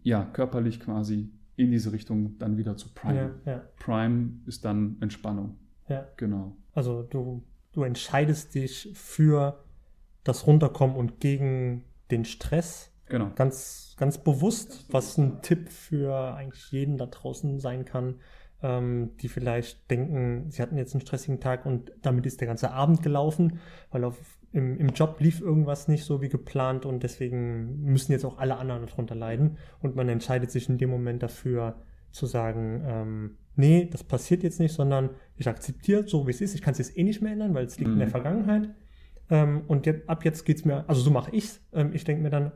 ja, 0.01 0.23
körperlich 0.23 0.79
quasi 0.79 1.31
in 1.55 1.71
diese 1.71 1.91
Richtung 1.91 2.37
dann 2.39 2.57
wieder 2.57 2.77
zu 2.77 2.93
Prime. 2.93 3.35
Ja, 3.45 3.51
ja. 3.51 3.61
Prime 3.77 4.39
ist 4.45 4.65
dann 4.65 4.97
Entspannung. 5.01 5.57
Ja. 5.87 6.07
Genau. 6.17 6.55
Also 6.73 7.03
du, 7.03 7.43
du 7.73 7.83
entscheidest 7.83 8.55
dich 8.55 8.91
für 8.93 9.63
das 10.23 10.47
Runterkommen 10.47 10.95
und 10.95 11.19
gegen 11.19 11.83
den 12.09 12.25
Stress. 12.25 12.91
Genau. 13.07 13.31
Ganz, 13.35 13.95
ganz 13.97 14.17
bewusst, 14.17 14.85
was 14.89 15.17
ein 15.17 15.41
Tipp 15.41 15.69
für 15.69 16.33
eigentlich 16.35 16.71
jeden 16.71 16.97
da 16.97 17.05
draußen 17.05 17.59
sein 17.59 17.85
kann, 17.85 18.15
ähm, 18.61 19.11
die 19.21 19.27
vielleicht 19.27 19.91
denken, 19.91 20.49
sie 20.49 20.61
hatten 20.61 20.77
jetzt 20.77 20.95
einen 20.95 21.01
stressigen 21.01 21.39
Tag 21.39 21.65
und 21.65 21.91
damit 22.01 22.25
ist 22.25 22.39
der 22.39 22.47
ganze 22.47 22.71
Abend 22.71 23.03
gelaufen, 23.03 23.59
weil 23.91 24.05
auf 24.05 24.39
im, 24.53 24.77
im 24.77 24.89
Job 24.89 25.19
lief 25.19 25.41
irgendwas 25.41 25.87
nicht 25.87 26.05
so 26.05 26.21
wie 26.21 26.29
geplant 26.29 26.85
und 26.85 27.01
deswegen 27.01 27.81
müssen 27.81 28.11
jetzt 28.11 28.23
auch 28.23 28.37
alle 28.37 28.57
anderen 28.57 28.85
darunter 28.85 29.15
leiden. 29.15 29.57
Und 29.81 29.95
man 29.95 30.07
entscheidet 30.07 30.51
sich 30.51 30.69
in 30.69 30.77
dem 30.77 30.91
Moment 30.91 31.23
dafür 31.23 31.81
zu 32.11 32.27
sagen, 32.27 32.83
ähm, 32.85 33.37
nee, 33.55 33.89
das 33.91 34.03
passiert 34.03 34.43
jetzt 34.43 34.59
nicht, 34.59 34.73
sondern 34.73 35.09
ich 35.37 35.47
akzeptiere 35.49 36.07
so, 36.07 36.27
wie 36.27 36.31
es 36.31 36.39
ist. 36.39 36.53
Ich 36.53 36.61
kann 36.61 36.73
es 36.73 36.77
jetzt 36.77 36.95
eh 36.95 37.03
nicht 37.03 37.21
mehr 37.21 37.33
ändern, 37.33 37.55
weil 37.55 37.65
es 37.65 37.79
liegt 37.79 37.87
mhm. 37.87 37.93
in 37.93 37.99
der 37.99 38.07
mhm. 38.09 38.11
Vergangenheit. 38.11 38.69
Ähm, 39.31 39.63
und 39.67 39.87
jetzt, 39.87 40.07
ab 40.07 40.23
jetzt 40.23 40.45
geht 40.45 40.57
es 40.57 40.65
mir, 40.65 40.87
also 40.87 41.01
so 41.01 41.09
mache 41.09 41.31
ich 41.35 41.45
es. 41.45 41.61
Ähm, 41.73 41.89
ich 41.93 42.03
denke 42.03 42.21
mir 42.21 42.29
dann, 42.29 42.51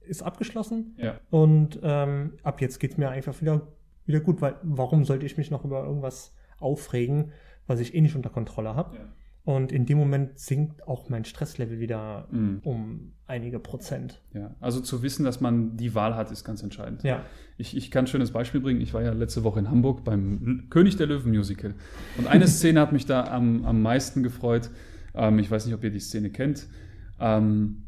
ist 0.00 0.22
abgeschlossen. 0.22 0.96
Ja. 0.98 1.20
Und 1.30 1.78
ähm, 1.84 2.34
ab 2.42 2.60
jetzt 2.60 2.80
geht 2.80 2.90
es 2.90 2.98
mir 2.98 3.10
einfach 3.10 3.40
wieder, 3.40 3.68
wieder 4.04 4.18
gut, 4.18 4.42
weil 4.42 4.56
warum 4.62 5.04
sollte 5.04 5.26
ich 5.26 5.38
mich 5.38 5.52
noch 5.52 5.64
über 5.64 5.84
irgendwas 5.84 6.34
aufregen, 6.58 7.30
was 7.68 7.78
ich 7.78 7.94
eh 7.94 8.00
nicht 8.00 8.16
unter 8.16 8.30
Kontrolle 8.30 8.74
habe? 8.74 8.96
Ja. 8.96 9.04
Und 9.44 9.72
in 9.72 9.84
dem 9.84 9.98
Moment 9.98 10.38
sinkt 10.38 10.88
auch 10.88 11.10
mein 11.10 11.26
Stresslevel 11.26 11.78
wieder 11.78 12.28
mm. 12.30 12.60
um 12.62 13.12
einige 13.26 13.58
Prozent. 13.58 14.22
Ja, 14.32 14.54
also 14.58 14.80
zu 14.80 15.02
wissen, 15.02 15.24
dass 15.24 15.42
man 15.42 15.76
die 15.76 15.94
Wahl 15.94 16.16
hat, 16.16 16.30
ist 16.30 16.44
ganz 16.44 16.62
entscheidend. 16.62 17.02
Ja. 17.02 17.24
Ich, 17.58 17.76
ich 17.76 17.90
kann 17.90 18.04
ein 18.04 18.06
schönes 18.06 18.30
Beispiel 18.30 18.62
bringen. 18.62 18.80
Ich 18.80 18.94
war 18.94 19.02
ja 19.02 19.12
letzte 19.12 19.44
Woche 19.44 19.60
in 19.60 19.70
Hamburg 19.70 20.02
beim 20.02 20.64
König 20.70 20.96
der 20.96 21.08
Löwen 21.08 21.30
Musical. 21.30 21.74
Und 22.16 22.26
eine 22.26 22.46
Szene 22.48 22.80
hat 22.80 22.92
mich 22.92 23.04
da 23.04 23.24
am, 23.24 23.66
am 23.66 23.82
meisten 23.82 24.22
gefreut. 24.22 24.70
Ähm, 25.14 25.38
ich 25.38 25.50
weiß 25.50 25.66
nicht, 25.66 25.74
ob 25.74 25.84
ihr 25.84 25.90
die 25.90 26.00
Szene 26.00 26.30
kennt. 26.30 26.66
Ähm, 27.20 27.82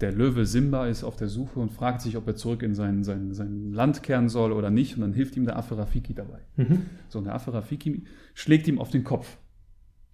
der 0.00 0.12
Löwe 0.12 0.46
Simba 0.46 0.86
ist 0.86 1.04
auf 1.04 1.16
der 1.16 1.28
Suche 1.28 1.60
und 1.60 1.72
fragt 1.72 2.00
sich, 2.00 2.16
ob 2.16 2.26
er 2.26 2.36
zurück 2.36 2.62
in 2.62 2.74
sein, 2.74 3.04
sein, 3.04 3.34
sein 3.34 3.72
Land 3.72 4.02
kehren 4.02 4.30
soll 4.30 4.50
oder 4.50 4.70
nicht. 4.70 4.96
Und 4.96 5.02
dann 5.02 5.12
hilft 5.12 5.36
ihm 5.36 5.44
der 5.44 5.56
Affe 5.58 5.76
Rafiki 5.76 6.14
dabei. 6.14 6.40
Mhm. 6.56 6.86
So, 7.08 7.18
und 7.18 7.26
der 7.26 7.34
Affe 7.34 7.52
Rafiki 7.52 8.04
schlägt 8.32 8.66
ihm 8.66 8.78
auf 8.78 8.88
den 8.88 9.04
Kopf. 9.04 9.36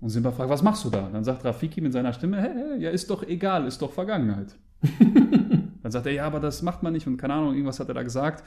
Und 0.01 0.11
Simba 0.11 0.31
fragt, 0.31 0.51
was 0.51 0.63
machst 0.63 0.85
du 0.85 0.91
da? 0.91 1.09
Dann 1.13 1.25
sagt 1.25 1.45
Rafiki 1.45 1.81
mit 1.81 1.93
seiner 1.93 2.13
Stimme, 2.13 2.41
hey, 2.41 2.53
hey, 2.55 2.83
ja, 2.83 2.91
ist 2.91 3.11
doch 3.11 3.23
egal, 3.25 3.67
ist 3.67 3.83
doch 3.83 3.93
Vergangenheit. 3.93 4.55
dann 5.83 5.91
sagt 5.91 6.07
er, 6.07 6.13
ja, 6.13 6.25
aber 6.25 6.39
das 6.39 6.63
macht 6.63 6.83
man 6.83 6.93
nicht 6.93 7.07
und 7.07 7.17
keine 7.17 7.35
Ahnung, 7.35 7.55
irgendwas 7.55 7.81
hat 7.81 7.89
er 7.89 7.95
da 7.95 8.03
gesagt. 8.03 8.45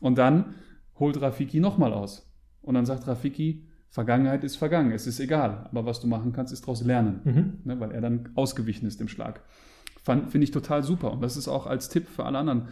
Und 0.00 0.16
dann 0.16 0.54
holt 0.98 1.20
Rafiki 1.20 1.60
nochmal 1.60 1.92
aus. 1.92 2.30
Und 2.62 2.74
dann 2.74 2.86
sagt 2.86 3.06
Rafiki, 3.06 3.66
Vergangenheit 3.90 4.44
ist 4.44 4.56
vergangen, 4.56 4.92
es 4.92 5.06
ist 5.06 5.20
egal. 5.20 5.66
Aber 5.70 5.86
was 5.86 6.00
du 6.00 6.06
machen 6.06 6.32
kannst, 6.32 6.52
ist 6.52 6.62
daraus 6.62 6.82
lernen. 6.82 7.20
Mhm. 7.24 7.52
Ne, 7.64 7.80
weil 7.80 7.92
er 7.92 8.00
dann 8.00 8.30
ausgewichen 8.34 8.86
ist 8.86 9.00
im 9.00 9.08
Schlag. 9.08 9.42
Finde 10.04 10.42
ich 10.42 10.50
total 10.50 10.82
super. 10.82 11.12
Und 11.12 11.22
das 11.22 11.36
ist 11.36 11.48
auch 11.48 11.66
als 11.66 11.88
Tipp 11.88 12.06
für 12.08 12.24
alle 12.24 12.38
anderen. 12.38 12.68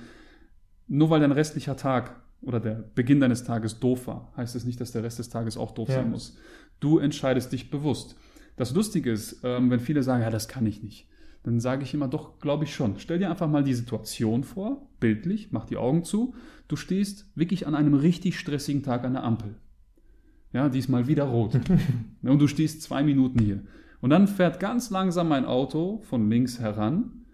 Nur 0.88 1.10
weil 1.10 1.20
dein 1.20 1.32
restlicher 1.32 1.76
Tag 1.76 2.16
oder 2.42 2.60
der 2.60 2.84
Beginn 2.94 3.20
deines 3.20 3.44
Tages 3.44 3.80
doof 3.80 4.06
war, 4.06 4.32
heißt 4.36 4.54
es 4.54 4.62
das 4.62 4.66
nicht, 4.66 4.80
dass 4.80 4.92
der 4.92 5.02
Rest 5.02 5.18
des 5.18 5.28
Tages 5.28 5.56
auch 5.56 5.72
doof 5.72 5.88
ja. 5.88 5.96
sein 5.96 6.10
muss. 6.10 6.36
Du 6.80 6.98
entscheidest 6.98 7.52
dich 7.52 7.70
bewusst. 7.70 8.16
Das 8.56 8.74
Lustige 8.74 9.12
ist, 9.12 9.40
ähm, 9.44 9.70
wenn 9.70 9.80
viele 9.80 10.02
sagen, 10.02 10.22
ja, 10.22 10.30
das 10.30 10.48
kann 10.48 10.66
ich 10.66 10.82
nicht, 10.82 11.08
dann 11.42 11.60
sage 11.60 11.84
ich 11.84 11.94
immer, 11.94 12.08
doch, 12.08 12.40
glaube 12.40 12.64
ich 12.64 12.74
schon. 12.74 12.98
Stell 12.98 13.18
dir 13.18 13.30
einfach 13.30 13.48
mal 13.48 13.62
die 13.62 13.74
Situation 13.74 14.42
vor, 14.42 14.88
bildlich, 14.98 15.52
mach 15.52 15.64
die 15.64 15.76
Augen 15.76 16.02
zu. 16.02 16.34
Du 16.66 16.74
stehst 16.74 17.30
wirklich 17.36 17.66
an 17.66 17.74
einem 17.74 17.94
richtig 17.94 18.38
stressigen 18.38 18.82
Tag 18.82 19.04
an 19.04 19.12
der 19.12 19.22
Ampel. 19.22 19.54
Ja, 20.52 20.68
diesmal 20.68 21.06
wieder 21.06 21.24
rot. 21.24 21.60
Und 22.22 22.38
du 22.40 22.48
stehst 22.48 22.82
zwei 22.82 23.04
Minuten 23.04 23.38
hier. 23.38 23.62
Und 24.00 24.10
dann 24.10 24.26
fährt 24.26 24.58
ganz 24.58 24.90
langsam 24.90 25.30
ein 25.32 25.44
Auto 25.44 26.00
von 26.02 26.28
links 26.28 26.58
heran. 26.58 27.26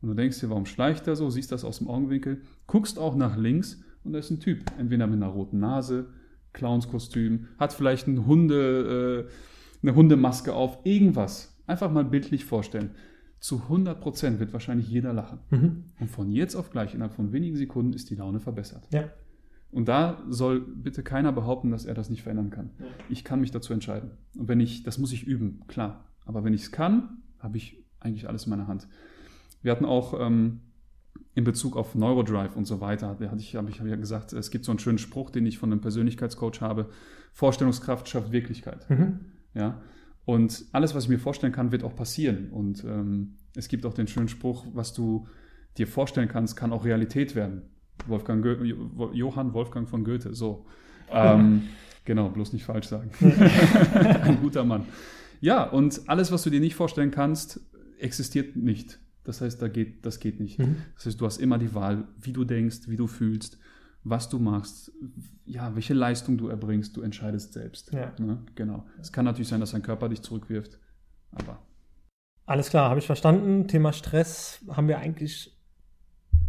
Und 0.00 0.08
du 0.08 0.14
denkst 0.14 0.40
dir, 0.40 0.50
warum 0.50 0.66
schleicht 0.66 1.06
er 1.06 1.14
so? 1.14 1.30
Siehst 1.30 1.52
das 1.52 1.64
aus 1.64 1.78
dem 1.78 1.88
Augenwinkel. 1.88 2.42
Guckst 2.66 2.98
auch 2.98 3.14
nach 3.16 3.36
links 3.36 3.82
und 4.02 4.12
da 4.12 4.18
ist 4.18 4.30
ein 4.30 4.40
Typ. 4.40 4.64
Entweder 4.78 5.06
mit 5.06 5.16
einer 5.16 5.32
roten 5.32 5.60
Nase, 5.60 6.08
Clownskostüm, 6.54 7.48
hat 7.58 7.74
vielleicht 7.74 8.06
ein 8.06 8.26
Hunde, 8.26 9.28
äh, 9.28 9.86
eine 9.86 9.94
Hundemaske 9.94 10.54
auf, 10.54 10.78
irgendwas. 10.84 11.60
Einfach 11.66 11.90
mal 11.90 12.04
bildlich 12.04 12.46
vorstellen. 12.46 12.92
Zu 13.40 13.64
100% 13.68 14.38
wird 14.38 14.54
wahrscheinlich 14.54 14.88
jeder 14.88 15.12
lachen. 15.12 15.40
Mhm. 15.50 15.84
Und 16.00 16.10
von 16.10 16.30
jetzt 16.30 16.54
auf 16.54 16.70
gleich, 16.70 16.94
innerhalb 16.94 17.12
von 17.12 17.32
wenigen 17.32 17.56
Sekunden, 17.56 17.92
ist 17.92 18.08
die 18.08 18.14
Laune 18.14 18.40
verbessert. 18.40 18.88
Ja. 18.90 19.10
Und 19.70 19.88
da 19.88 20.22
soll 20.28 20.60
bitte 20.60 21.02
keiner 21.02 21.32
behaupten, 21.32 21.70
dass 21.70 21.84
er 21.84 21.94
das 21.94 22.08
nicht 22.08 22.22
verändern 22.22 22.50
kann. 22.50 22.70
Ja. 22.78 22.86
Ich 23.10 23.24
kann 23.24 23.40
mich 23.40 23.50
dazu 23.50 23.72
entscheiden. 23.72 24.12
Und 24.38 24.48
wenn 24.48 24.60
ich, 24.60 24.84
das 24.84 24.98
muss 24.98 25.12
ich 25.12 25.26
üben, 25.26 25.64
klar. 25.66 26.06
Aber 26.24 26.44
wenn 26.44 26.54
ich 26.54 26.62
es 26.62 26.72
kann, 26.72 27.22
habe 27.38 27.58
ich 27.58 27.84
eigentlich 28.00 28.28
alles 28.28 28.44
in 28.44 28.50
meiner 28.50 28.66
Hand. 28.66 28.88
Wir 29.62 29.72
hatten 29.72 29.84
auch 29.84 30.18
ähm, 30.18 30.60
in 31.34 31.44
Bezug 31.44 31.76
auf 31.76 31.94
Neurodrive 31.94 32.56
und 32.56 32.64
so 32.64 32.80
weiter, 32.80 33.08
hatte 33.08 33.36
ich, 33.38 33.56
habe 33.56 33.68
ich, 33.68 33.80
hab 33.80 33.86
ja 33.86 33.96
gesagt, 33.96 34.32
es 34.32 34.50
gibt 34.50 34.64
so 34.64 34.72
einen 34.72 34.78
schönen 34.78 34.98
Spruch, 34.98 35.30
den 35.30 35.46
ich 35.46 35.58
von 35.58 35.72
einem 35.72 35.80
Persönlichkeitscoach 35.80 36.60
habe. 36.60 36.88
Vorstellungskraft 37.32 38.08
schafft 38.08 38.30
Wirklichkeit. 38.30 38.88
Mhm. 38.88 39.20
Ja. 39.54 39.80
Und 40.24 40.64
alles, 40.72 40.94
was 40.94 41.04
ich 41.04 41.10
mir 41.10 41.18
vorstellen 41.18 41.52
kann, 41.52 41.72
wird 41.72 41.82
auch 41.82 41.94
passieren. 41.94 42.50
Und 42.50 42.84
ähm, 42.84 43.34
es 43.56 43.68
gibt 43.68 43.84
auch 43.84 43.94
den 43.94 44.06
schönen 44.06 44.28
Spruch, 44.28 44.66
was 44.72 44.94
du 44.94 45.26
dir 45.76 45.86
vorstellen 45.86 46.28
kannst, 46.28 46.56
kann 46.56 46.72
auch 46.72 46.84
Realität 46.84 47.34
werden. 47.34 47.62
Wolfgang 48.06 48.42
Goethe, 48.42 48.64
Johann 49.12 49.52
Wolfgang 49.54 49.88
von 49.88 50.04
Goethe, 50.04 50.34
so. 50.34 50.66
Ähm, 51.12 51.64
genau, 52.06 52.30
bloß 52.30 52.54
nicht 52.54 52.64
falsch 52.64 52.86
sagen. 52.86 53.10
Ein 53.20 54.38
guter 54.40 54.64
Mann. 54.64 54.86
Ja, 55.42 55.62
und 55.64 56.08
alles, 56.08 56.32
was 56.32 56.42
du 56.42 56.48
dir 56.48 56.58
nicht 56.58 56.74
vorstellen 56.74 57.10
kannst, 57.10 57.60
existiert 57.98 58.56
nicht. 58.56 58.98
Das 59.24 59.40
heißt, 59.40 59.60
da 59.60 59.68
geht, 59.68 60.04
das 60.04 60.20
geht 60.20 60.38
nicht. 60.40 60.58
Mhm. 60.58 60.76
Das 60.94 61.06
heißt, 61.06 61.20
du 61.20 61.26
hast 61.26 61.38
immer 61.38 61.58
die 61.58 61.74
Wahl, 61.74 62.08
wie 62.20 62.32
du 62.32 62.44
denkst, 62.44 62.88
wie 62.88 62.96
du 62.96 63.06
fühlst, 63.06 63.58
was 64.04 64.28
du 64.28 64.38
machst, 64.38 64.92
ja, 65.46 65.74
welche 65.74 65.94
Leistung 65.94 66.36
du 66.36 66.48
erbringst, 66.48 66.96
du 66.96 67.00
entscheidest 67.00 67.54
selbst. 67.54 67.92
Ja. 67.92 68.12
Ne? 68.18 68.42
Genau. 68.54 68.84
Es 69.00 69.12
kann 69.12 69.24
natürlich 69.24 69.48
sein, 69.48 69.60
dass 69.60 69.72
dein 69.72 69.82
Körper 69.82 70.10
dich 70.10 70.22
zurückwirft, 70.22 70.78
aber. 71.32 71.62
Alles 72.46 72.68
klar, 72.68 72.90
habe 72.90 73.00
ich 73.00 73.06
verstanden. 73.06 73.66
Thema 73.66 73.94
Stress 73.94 74.62
haben 74.68 74.88
wir 74.88 74.98
eigentlich 74.98 75.58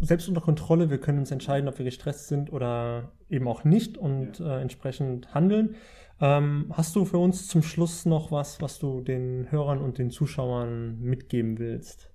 selbst 0.00 0.28
unter 0.28 0.42
Kontrolle. 0.42 0.90
Wir 0.90 0.98
können 0.98 1.18
uns 1.18 1.30
entscheiden, 1.30 1.68
ob 1.68 1.78
wir 1.78 1.86
gestresst 1.86 2.28
sind 2.28 2.52
oder 2.52 3.12
eben 3.30 3.48
auch 3.48 3.64
nicht 3.64 3.96
und 3.96 4.38
ja. 4.38 4.58
äh, 4.58 4.62
entsprechend 4.62 5.34
handeln. 5.34 5.76
Ähm, 6.20 6.66
hast 6.72 6.94
du 6.96 7.06
für 7.06 7.18
uns 7.18 7.48
zum 7.48 7.62
Schluss 7.62 8.04
noch 8.04 8.30
was, 8.30 8.60
was 8.60 8.78
du 8.78 9.00
den 9.00 9.50
Hörern 9.50 9.80
und 9.80 9.96
den 9.96 10.10
Zuschauern 10.10 11.00
mitgeben 11.00 11.58
willst? 11.58 12.10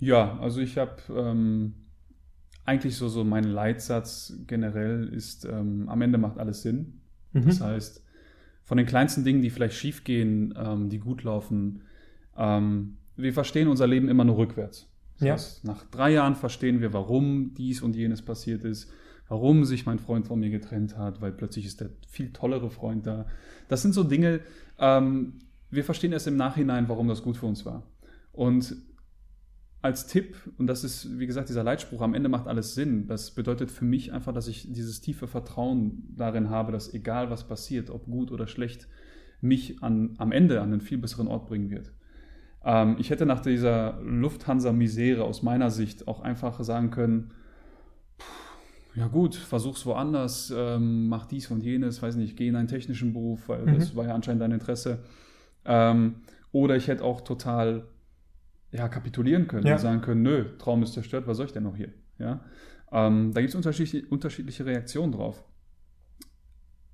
Ja, 0.00 0.38
also 0.38 0.60
ich 0.60 0.78
habe 0.78 0.96
ähm, 1.14 1.74
eigentlich 2.64 2.96
so, 2.96 3.08
so 3.08 3.22
mein 3.22 3.44
Leitsatz 3.44 4.34
generell 4.46 5.08
ist, 5.08 5.44
ähm, 5.44 5.88
am 5.88 6.02
Ende 6.02 6.18
macht 6.18 6.38
alles 6.38 6.62
Sinn. 6.62 7.00
Mhm. 7.32 7.44
Das 7.44 7.60
heißt, 7.60 8.04
von 8.64 8.76
den 8.76 8.86
kleinsten 8.86 9.24
Dingen, 9.24 9.42
die 9.42 9.50
vielleicht 9.50 9.76
schief 9.76 10.04
gehen, 10.04 10.54
ähm, 10.56 10.88
die 10.88 10.98
gut 10.98 11.22
laufen, 11.22 11.82
ähm, 12.36 12.96
wir 13.16 13.32
verstehen 13.32 13.68
unser 13.68 13.86
Leben 13.86 14.08
immer 14.08 14.24
nur 14.24 14.38
rückwärts. 14.38 14.88
Das 15.18 15.26
ja. 15.26 15.32
heißt, 15.34 15.64
nach 15.64 15.84
drei 15.90 16.12
Jahren 16.12 16.34
verstehen 16.34 16.80
wir, 16.80 16.92
warum 16.92 17.52
dies 17.54 17.82
und 17.82 17.94
jenes 17.94 18.22
passiert 18.22 18.64
ist, 18.64 18.90
warum 19.28 19.64
sich 19.64 19.86
mein 19.86 19.98
Freund 19.98 20.26
von 20.26 20.40
mir 20.40 20.50
getrennt 20.50 20.96
hat, 20.96 21.20
weil 21.20 21.32
plötzlich 21.32 21.66
ist 21.66 21.80
der 21.80 21.90
viel 22.08 22.32
tollere 22.32 22.70
Freund 22.70 23.06
da. 23.06 23.26
Das 23.68 23.82
sind 23.82 23.92
so 23.92 24.02
Dinge, 24.02 24.40
ähm, 24.78 25.40
wir 25.70 25.84
verstehen 25.84 26.12
erst 26.12 26.26
im 26.26 26.36
Nachhinein, 26.36 26.88
warum 26.88 27.06
das 27.06 27.22
gut 27.22 27.36
für 27.36 27.46
uns 27.46 27.64
war. 27.66 27.82
Und 28.32 28.74
als 29.82 30.06
Tipp, 30.06 30.36
und 30.58 30.66
das 30.66 30.84
ist, 30.84 31.18
wie 31.18 31.26
gesagt, 31.26 31.48
dieser 31.48 31.64
Leitspruch, 31.64 32.02
am 32.02 32.14
Ende 32.14 32.28
macht 32.28 32.46
alles 32.46 32.74
Sinn. 32.74 33.06
Das 33.06 33.30
bedeutet 33.30 33.70
für 33.70 33.86
mich 33.86 34.12
einfach, 34.12 34.32
dass 34.34 34.46
ich 34.46 34.70
dieses 34.72 35.00
tiefe 35.00 35.26
Vertrauen 35.26 36.12
darin 36.16 36.50
habe, 36.50 36.70
dass 36.70 36.92
egal 36.92 37.30
was 37.30 37.44
passiert, 37.44 37.88
ob 37.88 38.04
gut 38.04 38.30
oder 38.30 38.46
schlecht, 38.46 38.88
mich 39.40 39.82
an, 39.82 40.14
am 40.18 40.32
Ende 40.32 40.60
an 40.60 40.72
einen 40.72 40.82
viel 40.82 40.98
besseren 40.98 41.28
Ort 41.28 41.46
bringen 41.46 41.70
wird. 41.70 41.92
Ähm, 42.62 42.96
ich 42.98 43.08
hätte 43.08 43.24
nach 43.24 43.40
dieser 43.40 43.98
Lufthansa-Misere 44.02 45.24
aus 45.24 45.42
meiner 45.42 45.70
Sicht 45.70 46.06
auch 46.06 46.20
einfach 46.20 46.62
sagen 46.62 46.90
können, 46.90 47.32
ja 48.94 49.06
gut, 49.06 49.34
versuch's 49.34 49.86
woanders, 49.86 50.52
ähm, 50.54 51.08
mach 51.08 51.24
dies 51.24 51.50
und 51.50 51.62
jenes, 51.62 52.02
weiß 52.02 52.16
nicht, 52.16 52.36
geh 52.36 52.48
in 52.48 52.56
einen 52.56 52.68
technischen 52.68 53.12
Beruf, 53.12 53.48
weil 53.48 53.62
mhm. 53.62 53.78
das 53.78 53.94
war 53.96 54.06
ja 54.06 54.14
anscheinend 54.14 54.42
dein 54.42 54.52
Interesse. 54.52 55.04
Ähm, 55.64 56.16
oder 56.52 56.76
ich 56.76 56.88
hätte 56.88 57.04
auch 57.04 57.20
total 57.20 57.84
ja, 58.72 58.88
kapitulieren 58.88 59.48
können 59.48 59.66
ja. 59.66 59.74
und 59.74 59.80
sagen 59.80 60.00
können, 60.00 60.22
nö, 60.22 60.56
Traum 60.58 60.82
ist 60.82 60.92
zerstört, 60.92 61.26
was 61.26 61.36
soll 61.36 61.46
ich 61.46 61.52
denn 61.52 61.64
noch 61.64 61.76
hier? 61.76 61.92
Ja? 62.18 62.44
Ähm, 62.92 63.32
da 63.32 63.40
gibt 63.40 63.50
es 63.50 63.54
unterschiedliche, 63.56 64.06
unterschiedliche 64.08 64.66
Reaktionen 64.66 65.12
drauf. 65.12 65.44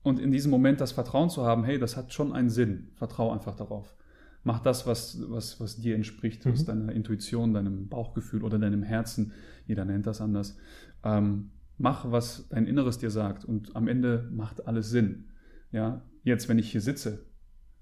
Und 0.03 0.21
in 0.21 0.31
diesem 0.31 0.51
Moment 0.51 0.81
das 0.81 0.93
Vertrauen 0.93 1.31
zu 1.31 1.45
haben, 1.45 1.65
hey, 1.65 1.79
das 1.79 1.97
hat 1.97 2.13
schon 2.13 2.33
einen 2.33 2.49
Sinn, 2.49 2.93
vertrau 2.95 3.33
einfach 3.33 3.57
darauf. 3.57 3.97
Mach 4.45 4.61
das, 4.61 4.87
was, 4.87 5.21
was, 5.29 5.59
was 5.59 5.77
dir 5.77 5.97
entspricht, 5.97 6.47
mhm. 6.47 6.53
was 6.53 6.65
deiner 6.65 6.93
Intuition, 6.93 7.53
deinem 7.53 7.89
Bauchgefühl 7.89 8.45
oder 8.45 8.59
deinem 8.59 8.85
Herzen, 8.85 9.33
jeder 9.67 9.85
nennt 9.85 10.07
das 10.07 10.21
anders. 10.21 10.57
Ähm, 11.03 11.51
mach, 11.77 12.11
was 12.11 12.49
dein 12.49 12.67
Inneres 12.67 12.99
dir 12.99 13.11
sagt 13.11 13.45
und 13.45 13.75
am 13.75 13.89
Ende 13.89 14.29
macht 14.33 14.69
alles 14.69 14.91
Sinn. 14.91 15.31
Ja, 15.73 16.05
jetzt, 16.23 16.49
wenn 16.49 16.61
ich 16.61 16.71
hier 16.71 16.81
sitze, 16.81 17.27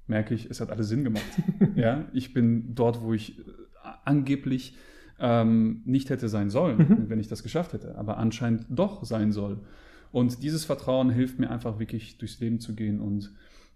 merke 0.07 0.35
ich, 0.35 0.51
es 0.51 0.61
hat 0.61 0.71
alles 0.71 0.89
Sinn 0.89 1.05
gemacht. 1.05 1.25
ja, 1.77 2.09
ich 2.15 2.33
bin 2.33 2.75
dort, 2.75 3.03
wo 3.03 3.13
ich 3.13 3.45
angeblich 4.05 4.77
ähm, 5.19 5.83
nicht 5.85 6.11
hätte 6.11 6.29
sein 6.29 6.51
sollen, 6.51 6.79
mhm. 6.79 7.09
wenn 7.09 7.21
ich 7.21 7.29
das 7.29 7.43
geschafft 7.43 7.73
hätte, 7.73 7.97
aber 7.97 8.19
anscheinend 8.19 8.67
doch 8.69 9.05
sein 9.05 9.33
soll. 9.33 9.61
Und 10.13 10.43
dieses 10.43 10.65
Vertrauen 10.65 11.11
hilft 11.11 11.39
mir 11.39 11.51
einfach 11.51 11.79
wirklich 11.79 12.19
durchs 12.19 12.41
Leben 12.41 12.61
zu 12.61 12.75
gehen 12.75 13.01
und 13.01 13.33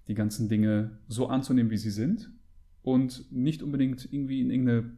die 0.07 0.15
ganzen 0.15 0.49
Dinge 0.49 0.99
so 1.09 1.29
anzunehmen, 1.29 1.71
wie 1.71 1.77
sie 1.77 1.91
sind 1.91 2.31
und 2.83 3.31
nicht 3.33 3.63
unbedingt 3.63 4.13
irgendwie 4.13 4.41
in 4.41 4.51
irgendeine 4.51 4.91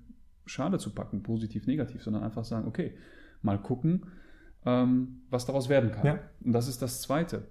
Schale 0.47 0.79
zu 0.79 0.95
packen, 0.95 1.23
positiv, 1.23 1.67
negativ, 1.67 2.03
sondern 2.03 2.23
einfach 2.23 2.45
sagen, 2.45 2.67
okay, 2.67 2.95
mal 3.43 3.59
gucken, 3.59 4.07
ähm, 4.65 5.23
was 5.31 5.47
daraus 5.47 5.69
werden 5.69 5.91
kann. 5.91 6.07
Ja. 6.07 6.19
Und 6.45 6.53
das 6.53 6.69
ist 6.69 6.83
das 6.83 7.01
Zweite. 7.01 7.49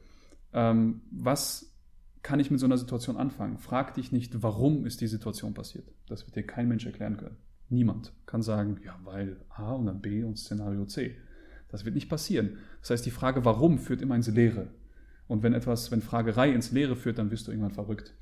Ähm, 0.54 1.02
was 1.12 1.76
kann 2.22 2.40
ich 2.40 2.52
mit 2.52 2.60
so 2.60 2.66
einer 2.66 2.78
Situation 2.78 3.18
anfangen? 3.18 3.58
Frag 3.58 3.94
dich 3.96 4.12
nicht, 4.12 4.44
warum 4.44 4.86
ist 4.86 5.02
die 5.02 5.08
Situation 5.08 5.54
passiert. 5.54 5.92
Das 6.08 6.26
wird 6.26 6.36
dir 6.36 6.46
kein 6.46 6.68
Mensch 6.68 6.86
erklären 6.86 7.18
können. 7.18 7.38
Niemand 7.70 8.14
kann 8.26 8.42
sagen, 8.42 8.80
ja, 8.84 9.00
weil 9.04 9.38
A 9.50 9.72
und 9.74 9.86
dann 9.86 10.02
B 10.02 10.24
und 10.24 10.38
Szenario 10.38 10.86
C. 10.86 11.16
Das 11.70 11.86
wird 11.86 11.96
nicht 11.96 12.10
passieren. 12.10 12.58
Das 12.82 12.90
heißt, 12.90 13.06
die 13.06 13.12
Frage, 13.12 13.46
warum, 13.46 13.78
führt 13.78 14.02
immer 14.02 14.16
ins 14.16 14.28
Leere. 14.28 14.70
Und 15.28 15.44
wenn 15.44 15.54
etwas, 15.54 15.92
wenn 15.92 16.02
Fragerei 16.02 16.52
ins 16.52 16.72
Leere 16.72 16.96
führt, 16.96 17.20
dann 17.20 17.30
wirst 17.30 17.48
du 17.48 17.52
irgendwann 17.52 17.74
verrückt. 17.74 18.14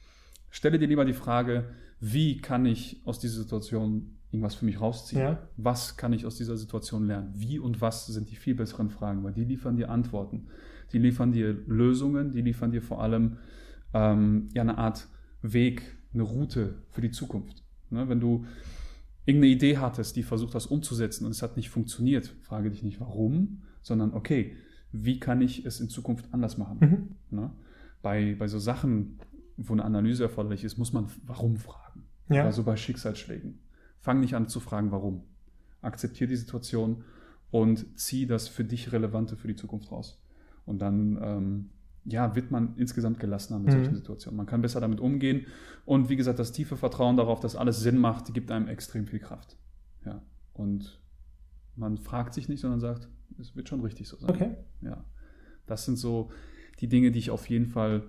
Stelle 0.50 0.80
dir 0.80 0.88
lieber 0.88 1.06
die 1.06 1.14
Frage, 1.14 1.70
wie 2.00 2.38
kann 2.38 2.66
ich 2.66 3.02
aus 3.06 3.20
dieser 3.20 3.42
Situation 3.42 4.18
irgendwas 4.32 4.56
für 4.56 4.66
mich 4.66 4.82
rausziehen? 4.82 5.22
Ja. 5.22 5.48
Was 5.56 5.98
kann 5.98 6.14
ich 6.14 6.26
aus 6.26 6.36
dieser 6.36 6.58
Situation 6.58 7.08
lernen? 7.08 7.34
Wie 7.36 7.60
und 7.60 7.80
was 7.80 8.08
sind 8.08 8.30
die 8.30 8.36
viel 8.36 8.56
besseren 8.56 8.90
Fragen, 8.90 9.24
weil 9.24 9.34
die 9.34 9.46
liefern 9.46 9.78
dir 9.78 9.90
Antworten. 9.90 10.48
Die 10.92 11.00
liefern 11.00 11.32
dir 11.32 11.54
Lösungen, 11.68 12.32
die 12.32 12.42
liefern 12.42 12.72
dir 12.72 12.82
vor 12.82 13.02
allem 13.02 13.38
ähm, 13.94 14.50
ja, 14.54 14.62
eine 14.62 14.78
Art 14.78 15.08
Weg, 15.42 15.98
eine 16.14 16.24
Route 16.24 16.76
für 16.90 17.02
die 17.02 17.12
Zukunft. 17.12 17.64
Ne? 17.90 18.10
Wenn 18.10 18.20
du 18.20 18.46
irgendeine 19.28 19.54
Idee 19.54 19.78
hattest, 19.78 20.16
die 20.16 20.24
versucht 20.24 20.56
hast 20.56 20.68
umzusetzen 20.68 21.26
und 21.26 21.32
es 21.32 21.42
hat 21.42 21.58
nicht 21.58 21.70
funktioniert, 21.70 22.34
frage 22.42 22.72
dich 22.72 22.82
nicht 22.82 23.02
warum, 23.02 23.62
sondern 23.82 24.14
okay, 24.14 24.56
wie 24.94 25.20
kann 25.20 25.42
ich 25.42 25.66
es 25.66 25.82
in 25.82 25.90
Zukunft 25.90 26.34
anders 26.34 26.58
machen? 26.58 26.78
Mhm. 27.30 27.38
Ne? 27.38 27.52
Bei, 28.02 28.36
bei 28.40 28.48
so 28.48 28.58
Sachen, 28.58 29.20
wo 29.58 29.74
eine 29.74 29.84
Analyse 29.84 30.24
erforderlich 30.24 30.64
ist, 30.64 30.78
muss 30.78 30.94
man 30.94 31.08
warum 31.26 31.58
fragen. 31.58 32.06
Ja. 32.30 32.46
Also 32.46 32.64
bei 32.64 32.78
Schicksalsschlägen. 32.78 33.60
Fang 34.00 34.22
nicht 34.22 34.34
an 34.34 34.48
zu 34.48 34.62
fragen, 34.62 34.92
warum. 34.92 35.24
Akzeptiere 35.82 36.30
die 36.30 36.38
Situation 36.38 37.04
und 37.52 38.00
zieh 38.00 38.28
das 38.28 38.48
für 38.48 38.64
dich 38.64 38.94
Relevante 38.94 39.36
für 39.36 39.50
die 39.50 39.56
Zukunft 39.56 39.92
raus. 39.92 40.22
Und 40.66 40.80
dann 40.80 41.20
ähm, 41.22 41.70
ja, 42.08 42.36
wird 42.36 42.52
man 42.52 42.76
insgesamt 42.78 43.20
gelassener 43.20 43.60
mit 43.60 43.68
mhm. 43.68 43.80
solchen 43.80 43.96
Situationen. 43.96 44.38
Man 44.38 44.46
kann 44.46 44.62
besser 44.62 44.80
damit 44.80 45.00
umgehen. 45.00 45.46
Und 45.86 46.10
wie 46.10 46.16
gesagt, 46.16 46.40
das 46.40 46.54
tiefe 46.54 46.78
Vertrauen 46.78 47.18
darauf, 47.18 47.40
dass 47.40 47.56
alles 47.56 47.82
Sinn 47.82 47.98
macht, 47.98 48.34
gibt 48.34 48.50
einem 48.50 48.68
extrem 48.68 49.06
viel 49.06 49.20
Kraft. 49.20 49.58
Ja. 50.06 50.22
Und 50.54 51.02
man 51.76 51.98
fragt 51.98 52.34
sich 52.34 52.48
nicht, 52.48 52.62
sondern 52.62 52.80
sagt, 52.80 53.10
es 53.40 53.56
wird 53.56 53.68
schon 53.68 53.82
richtig 53.82 54.08
so 54.08 54.18
sein. 54.18 54.30
Okay. 54.30 54.56
Ja. 54.82 55.04
Das 55.66 55.86
sind 55.86 55.98
so 55.98 56.32
die 56.80 56.88
Dinge, 56.88 57.12
die 57.12 57.20
ich 57.20 57.30
auf 57.30 57.50
jeden 57.50 57.68
Fall 57.68 58.04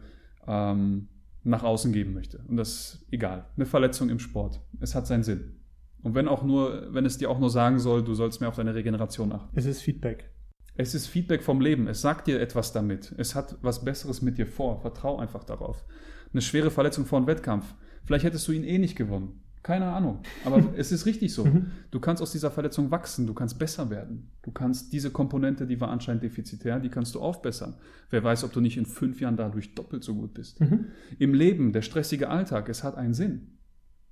ähm, 0.47 1.09
nach 1.43 1.65
außen 1.65 1.93
geben 1.93 2.15
möchte. 2.15 2.39
Und 2.47 2.57
das 2.57 2.69
ist 2.69 3.07
egal. 3.11 3.47
Eine 3.57 3.67
Verletzung 3.67 4.11
im 4.11 4.21
Sport. 4.21 4.61
Es 4.81 4.95
hat 4.95 5.07
seinen 5.09 5.25
Sinn. 5.25 5.57
Und 6.03 6.15
wenn 6.15 6.29
auch 6.29 6.45
nur, 6.45 6.95
wenn 6.95 7.05
es 7.05 7.19
dir 7.19 7.31
auch 7.31 7.41
nur 7.41 7.51
sagen 7.51 7.81
soll, 7.81 8.05
du 8.05 8.15
sollst 8.15 8.41
mehr 8.41 8.49
auf 8.49 8.57
deine 8.57 8.75
Regeneration 8.75 9.33
achten. 9.33 9.59
Es 9.59 9.67
ist 9.67 9.83
Feedback. 9.83 10.31
Es 10.79 10.95
ist 10.95 11.09
Feedback 11.09 11.43
vom 11.43 11.61
Leben. 11.61 11.89
Es 11.89 12.01
sagt 12.01 12.29
dir 12.29 12.41
etwas 12.41 12.72
damit. 12.72 13.12
Es 13.18 13.35
hat 13.35 13.59
was 13.62 13.85
Besseres 13.85 14.22
mit 14.22 14.39
dir 14.39 14.47
vor. 14.47 14.81
Vertrau 14.81 15.18
einfach 15.18 15.43
darauf. 15.43 15.85
Eine 16.33 16.41
schwere 16.41 16.70
Verletzung 16.70 17.05
vor 17.05 17.18
einem 17.18 17.26
Wettkampf. 17.26 17.74
Vielleicht 18.05 18.24
hättest 18.24 18.47
du 18.47 18.53
ihn 18.53 18.62
eh 18.62 18.79
nicht 18.79 18.95
gewonnen. 18.95 19.41
Keine 19.64 19.87
Ahnung. 19.87 20.20
Aber 20.45 20.62
es 20.76 20.93
ist 20.93 21.05
richtig 21.05 21.35
so. 21.35 21.45
Mhm. 21.45 21.72
Du 21.91 21.99
kannst 21.99 22.22
aus 22.22 22.31
dieser 22.31 22.53
Verletzung 22.53 22.93
wachsen. 22.93 23.26
Du 23.26 23.35
kannst 23.35 23.59
besser 23.59 23.91
werden. 23.91 24.31
Du 24.43 24.53
kannst 24.53 24.93
diese 24.93 25.11
Komponente, 25.11 25.66
die 25.66 25.81
war 25.81 25.89
anscheinend 25.89 26.22
defizitär, 26.22 26.79
die 26.79 26.91
kannst 26.91 27.16
du 27.16 27.20
aufbessern. 27.20 27.74
Wer 28.11 28.22
weiß, 28.22 28.45
ob 28.45 28.53
du 28.53 28.61
nicht 28.61 28.76
in 28.76 28.87
fünf 28.87 29.20
Jahren 29.20 29.37
dadurch 29.37 29.74
doppelt 29.74 30.05
so 30.05 30.14
gut 30.14 30.33
bist. 30.33 30.61
Mhm. 30.61 30.87
Im 31.18 31.35
Leben, 31.35 31.72
der 31.72 31.83
stressige 31.83 32.31
Alltag, 32.31 32.68
es 32.68 32.85
hat 32.85 32.97
einen 32.97 33.14
Sinn. 33.14 33.59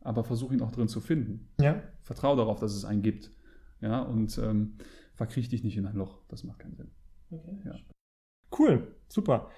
Aber 0.00 0.24
versuch 0.24 0.50
ihn 0.50 0.62
auch 0.62 0.72
drin 0.72 0.88
zu 0.88 1.00
finden. 1.00 1.48
Ja. 1.60 1.80
Vertrau 2.02 2.34
darauf, 2.34 2.58
dass 2.58 2.74
es 2.74 2.84
einen 2.84 3.02
gibt. 3.02 3.30
Ja, 3.80 4.00
und 4.00 4.36
ähm, 4.38 4.74
verkriech 5.16 5.48
dich 5.48 5.64
nicht 5.64 5.76
in 5.76 5.86
ein 5.86 5.96
Loch. 5.96 6.20
Das 6.28 6.44
macht 6.44 6.60
keinen 6.60 6.76
Sinn. 6.76 6.90
Okay. 7.30 7.58
Ja. 7.64 7.74
Cool, 8.56 8.94
super. 9.08 9.50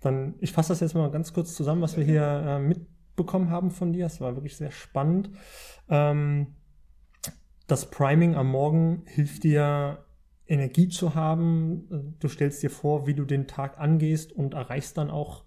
Dann, 0.00 0.34
ich 0.40 0.52
fasse 0.52 0.70
das 0.70 0.80
jetzt 0.80 0.94
mal 0.94 1.10
ganz 1.10 1.32
kurz 1.32 1.54
zusammen, 1.54 1.80
was 1.80 1.96
wir 1.96 2.04
hier 2.04 2.22
äh, 2.22 2.58
mitbekommen 2.58 3.50
haben 3.50 3.70
von 3.70 3.92
dir. 3.92 4.06
Es 4.06 4.20
war 4.20 4.34
wirklich 4.36 4.56
sehr 4.56 4.70
spannend. 4.70 5.30
Ähm, 5.88 6.54
das 7.66 7.90
Priming 7.90 8.34
am 8.34 8.50
Morgen 8.50 9.02
hilft 9.06 9.44
dir, 9.44 10.04
Energie 10.48 10.88
zu 10.88 11.14
haben. 11.14 12.14
Du 12.20 12.28
stellst 12.28 12.62
dir 12.62 12.70
vor, 12.70 13.06
wie 13.06 13.14
du 13.14 13.24
den 13.24 13.48
Tag 13.48 13.78
angehst 13.78 14.32
und 14.32 14.54
erreichst 14.54 14.96
dann 14.96 15.10
auch 15.10 15.44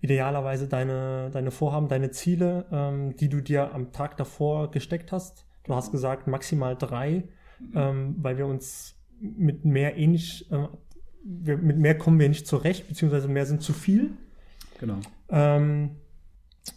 idealerweise 0.00 0.66
deine, 0.66 1.30
deine 1.30 1.50
Vorhaben, 1.50 1.88
deine 1.88 2.10
Ziele, 2.10 2.66
ähm, 2.72 3.16
die 3.16 3.28
du 3.28 3.40
dir 3.40 3.72
am 3.74 3.92
Tag 3.92 4.16
davor 4.16 4.70
gesteckt 4.70 5.12
hast. 5.12 5.46
Du 5.64 5.74
hast 5.74 5.92
gesagt 5.92 6.26
maximal 6.26 6.74
drei, 6.74 7.28
ähm, 7.74 8.16
weil 8.18 8.38
wir 8.38 8.46
uns 8.46 8.99
mit 9.20 9.64
mehr 9.64 9.96
ähnlich, 9.96 10.50
äh, 10.50 10.68
wir, 11.22 11.58
mit 11.58 11.78
mehr 11.78 11.96
kommen 11.96 12.18
wir 12.18 12.28
nicht 12.28 12.46
zurecht, 12.46 12.88
beziehungsweise 12.88 13.28
mehr 13.28 13.46
sind 13.46 13.62
zu 13.62 13.72
viel. 13.72 14.12
Genau. 14.78 14.98
Ähm, 15.28 15.96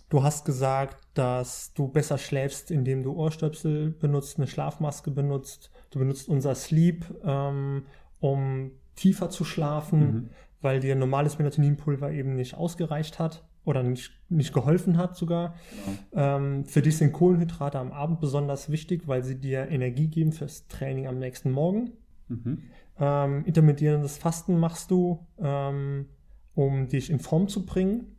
du 0.09 0.23
hast 0.23 0.45
gesagt, 0.45 0.97
dass 1.13 1.73
du 1.73 1.87
besser 1.87 2.17
schläfst, 2.17 2.71
indem 2.71 3.03
du 3.03 3.13
Ohrstöpsel 3.13 3.91
benutzt, 3.91 4.37
eine 4.37 4.47
Schlafmaske 4.47 5.11
benutzt. 5.11 5.71
Du 5.91 5.99
benutzt 5.99 6.27
unser 6.27 6.55
Sleep, 6.55 7.05
ähm, 7.23 7.85
um 8.19 8.71
tiefer 8.95 9.29
zu 9.29 9.43
schlafen, 9.43 9.99
mhm. 9.99 10.29
weil 10.61 10.79
dir 10.79 10.95
normales 10.95 11.37
Melatoninpulver 11.37 12.11
eben 12.11 12.35
nicht 12.35 12.55
ausgereicht 12.55 13.19
hat 13.19 13.43
oder 13.65 13.83
nicht, 13.83 14.11
nicht 14.29 14.53
geholfen 14.53 14.97
hat 14.97 15.15
sogar. 15.15 15.55
Genau. 15.85 16.37
Ähm, 16.37 16.65
für 16.65 16.81
dich 16.81 16.97
sind 16.97 17.13
Kohlenhydrate 17.13 17.79
am 17.79 17.91
Abend 17.91 18.19
besonders 18.19 18.69
wichtig, 18.69 19.07
weil 19.07 19.23
sie 19.23 19.39
dir 19.39 19.69
Energie 19.69 20.07
geben 20.07 20.31
fürs 20.31 20.67
Training 20.67 21.07
am 21.07 21.19
nächsten 21.19 21.51
Morgen. 21.51 21.91
Mhm. 22.33 22.63
Ähm, 22.99 23.45
intermittierendes 23.45 24.17
Fasten 24.17 24.59
machst 24.59 24.91
du, 24.91 25.25
ähm, 25.39 26.07
um 26.53 26.87
dich 26.87 27.09
in 27.09 27.19
Form 27.19 27.47
zu 27.47 27.65
bringen. 27.65 28.17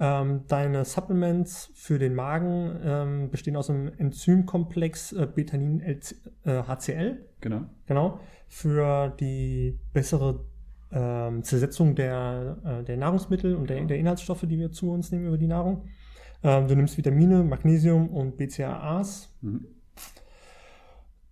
Ähm, 0.00 0.44
deine 0.46 0.84
Supplements 0.84 1.72
für 1.74 1.98
den 1.98 2.14
Magen 2.14 2.78
ähm, 2.84 3.30
bestehen 3.30 3.56
aus 3.56 3.68
einem 3.68 3.90
Enzymkomplex 3.98 5.12
äh, 5.12 5.26
Betanin 5.32 5.80
äh, 5.80 5.98
HCl. 6.44 7.26
Genau. 7.40 7.62
Genau. 7.86 8.20
Für 8.46 9.08
die 9.18 9.78
bessere 9.92 10.44
ähm, 10.92 11.42
Zersetzung 11.42 11.94
der, 11.96 12.58
äh, 12.64 12.84
der 12.84 12.96
Nahrungsmittel 12.96 13.56
und 13.56 13.70
der, 13.70 13.84
der, 13.84 13.98
Inhaltsstoffe, 13.98 14.42
die 14.42 14.58
wir 14.58 14.70
zu 14.70 14.92
uns 14.92 15.10
nehmen 15.10 15.26
über 15.26 15.38
die 15.38 15.48
Nahrung. 15.48 15.84
Ähm, 16.44 16.68
du 16.68 16.76
nimmst 16.76 16.96
Vitamine, 16.96 17.42
Magnesium 17.42 18.08
und 18.08 18.36
BCAAs. 18.36 19.36
Mhm. 19.40 19.66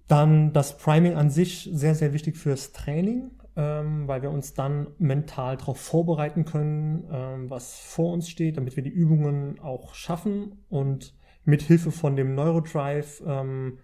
Dann 0.08 0.52
das 0.52 0.76
Priming 0.78 1.14
an 1.14 1.30
sich 1.30 1.68
sehr, 1.72 1.94
sehr 1.94 2.12
wichtig 2.12 2.36
fürs 2.36 2.72
Training, 2.72 3.30
ähm, 3.56 4.06
weil 4.06 4.22
wir 4.22 4.30
uns 4.30 4.54
dann 4.54 4.88
mental 4.98 5.56
darauf 5.56 5.80
vorbereiten 5.80 6.44
können, 6.44 7.04
ähm, 7.10 7.50
was 7.50 7.78
vor 7.78 8.12
uns 8.12 8.28
steht, 8.28 8.56
damit 8.56 8.76
wir 8.76 8.82
die 8.82 8.90
Übungen 8.90 9.58
auch 9.60 9.94
schaffen 9.94 10.64
und 10.68 11.14
mit 11.44 11.62
Hilfe 11.62 11.90
von 11.90 12.16
dem 12.16 12.34
Neurodrive 12.34 13.24
ähm, 13.26 13.78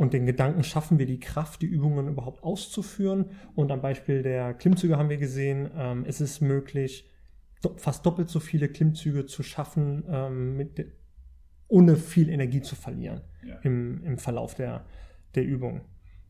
und 0.00 0.14
den 0.14 0.24
Gedanken 0.24 0.64
schaffen 0.64 0.98
wir 0.98 1.06
die 1.06 1.20
Kraft, 1.20 1.60
die 1.60 1.66
Übungen 1.66 2.08
überhaupt 2.08 2.42
auszuführen. 2.42 3.26
Und 3.54 3.70
am 3.70 3.82
Beispiel 3.82 4.22
der 4.22 4.54
Klimmzüge 4.54 4.96
haben 4.96 5.10
wir 5.10 5.18
gesehen, 5.18 5.70
ähm, 5.76 6.04
es 6.06 6.22
ist 6.22 6.40
möglich, 6.40 7.10
do 7.60 7.74
fast 7.76 8.06
doppelt 8.06 8.30
so 8.30 8.40
viele 8.40 8.68
Klimmzüge 8.68 9.26
zu 9.26 9.42
schaffen, 9.42 10.04
ähm, 10.08 10.56
mit, 10.56 10.86
ohne 11.68 11.96
viel 11.96 12.30
Energie 12.30 12.62
zu 12.62 12.76
verlieren 12.76 13.20
ja. 13.44 13.56
im, 13.62 14.02
im 14.04 14.16
Verlauf 14.16 14.54
der, 14.54 14.86
der 15.34 15.44
Übung. 15.44 15.82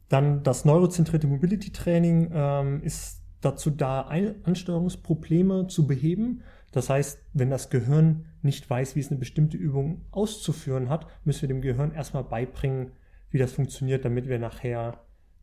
Dann 0.08 0.42
das 0.42 0.64
neurozentrierte 0.64 1.26
Mobility 1.26 1.70
Training 1.72 2.30
ähm, 2.32 2.82
ist 2.82 3.22
dazu 3.40 3.70
da, 3.70 4.10
Ansteuerungsprobleme 4.42 5.68
zu 5.68 5.86
beheben. 5.86 6.42
Das 6.72 6.90
heißt, 6.90 7.20
wenn 7.32 7.50
das 7.50 7.70
Gehirn 7.70 8.26
nicht 8.42 8.68
weiß, 8.68 8.96
wie 8.96 9.00
es 9.00 9.10
eine 9.10 9.18
bestimmte 9.18 9.56
Übung 9.56 10.02
auszuführen 10.10 10.88
hat, 10.88 11.06
müssen 11.24 11.42
wir 11.42 11.48
dem 11.48 11.62
Gehirn 11.62 11.92
erstmal 11.92 12.24
beibringen, 12.24 12.92
wie 13.30 13.38
das 13.38 13.52
funktioniert, 13.52 14.04
damit 14.04 14.28
wir 14.28 14.38
nachher 14.38 15.00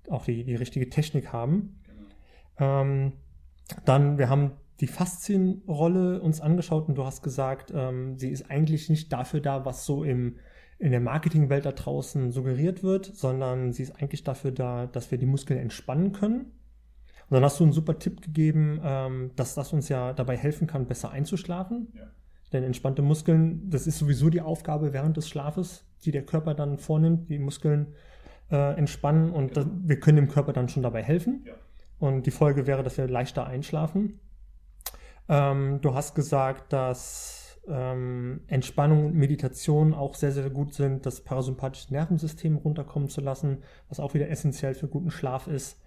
auch 0.09 0.25
die, 0.25 0.43
die 0.43 0.55
richtige 0.55 0.89
Technik 0.89 1.33
haben. 1.33 1.79
Ähm, 2.59 3.13
dann, 3.85 4.17
wir 4.17 4.29
haben 4.29 4.51
die 4.79 4.87
Faszienrolle 4.87 6.21
uns 6.21 6.39
angeschaut 6.39 6.87
und 6.87 6.95
du 6.95 7.03
hast 7.03 7.23
gesagt, 7.23 7.71
ähm, 7.75 8.17
sie 8.17 8.29
ist 8.29 8.49
eigentlich 8.49 8.89
nicht 8.89 9.11
dafür 9.11 9.39
da, 9.39 9.65
was 9.65 9.85
so 9.85 10.03
im 10.03 10.37
in 10.79 10.91
der 10.91 10.99
Marketingwelt 10.99 11.65
da 11.65 11.71
draußen 11.71 12.31
suggeriert 12.31 12.83
wird, 12.83 13.05
sondern 13.05 13.73
sie 13.73 13.83
ist 13.83 13.99
eigentlich 13.99 14.23
dafür 14.23 14.51
da, 14.51 14.85
dass 14.85 15.09
wir 15.11 15.17
die 15.17 15.25
Muskeln 15.25 15.59
entspannen 15.59 16.11
können. 16.11 16.51
Und 17.29 17.35
dann 17.35 17.43
hast 17.43 17.59
du 17.59 17.63
einen 17.63 17.73
super 17.73 17.99
Tipp 17.99 18.21
gegeben, 18.21 18.79
ähm, 18.83 19.31
dass 19.35 19.55
das 19.55 19.73
uns 19.73 19.89
ja 19.89 20.13
dabei 20.13 20.37
helfen 20.37 20.67
kann, 20.67 20.87
besser 20.87 21.11
einzuschlafen. 21.11 21.89
Ja. 21.93 22.03
Denn 22.53 22.63
entspannte 22.63 23.01
Muskeln, 23.01 23.69
das 23.69 23.87
ist 23.87 23.97
sowieso 23.97 24.29
die 24.29 24.39
Aufgabe 24.39 24.93
während 24.93 25.17
des 25.17 25.27
Schlafes, 25.27 25.85
die 26.05 26.11
der 26.11 26.25
Körper 26.25 26.53
dann 26.53 26.77
vornimmt, 26.77 27.29
die 27.29 27.39
Muskeln 27.39 27.93
äh, 28.49 28.77
entspannen 28.77 29.31
und 29.31 29.53
genau. 29.53 29.65
das, 29.65 29.73
wir 29.83 29.99
können 29.99 30.15
dem 30.15 30.29
Körper 30.29 30.53
dann 30.53 30.69
schon 30.69 30.83
dabei 30.83 31.03
helfen. 31.03 31.43
Ja. 31.45 31.53
Und 31.99 32.25
die 32.25 32.31
Folge 32.31 32.67
wäre, 32.67 32.83
dass 32.83 32.97
wir 32.97 33.07
leichter 33.07 33.45
einschlafen. 33.47 34.19
Ähm, 35.27 35.81
du 35.81 35.93
hast 35.93 36.15
gesagt, 36.15 36.71
dass 36.71 37.36
ähm, 37.69 38.41
Entspannung 38.47 39.05
und 39.05 39.15
Meditation 39.15 39.93
auch 39.93 40.15
sehr, 40.15 40.31
sehr 40.31 40.49
gut 40.49 40.73
sind, 40.73 41.05
das 41.05 41.21
parasympathische 41.21 41.93
Nervensystem 41.93 42.55
runterkommen 42.55 43.09
zu 43.09 43.21
lassen, 43.21 43.59
was 43.89 43.99
auch 43.99 44.13
wieder 44.13 44.29
essentiell 44.29 44.73
für 44.73 44.87
guten 44.87 45.11
Schlaf 45.11 45.47
ist. 45.47 45.81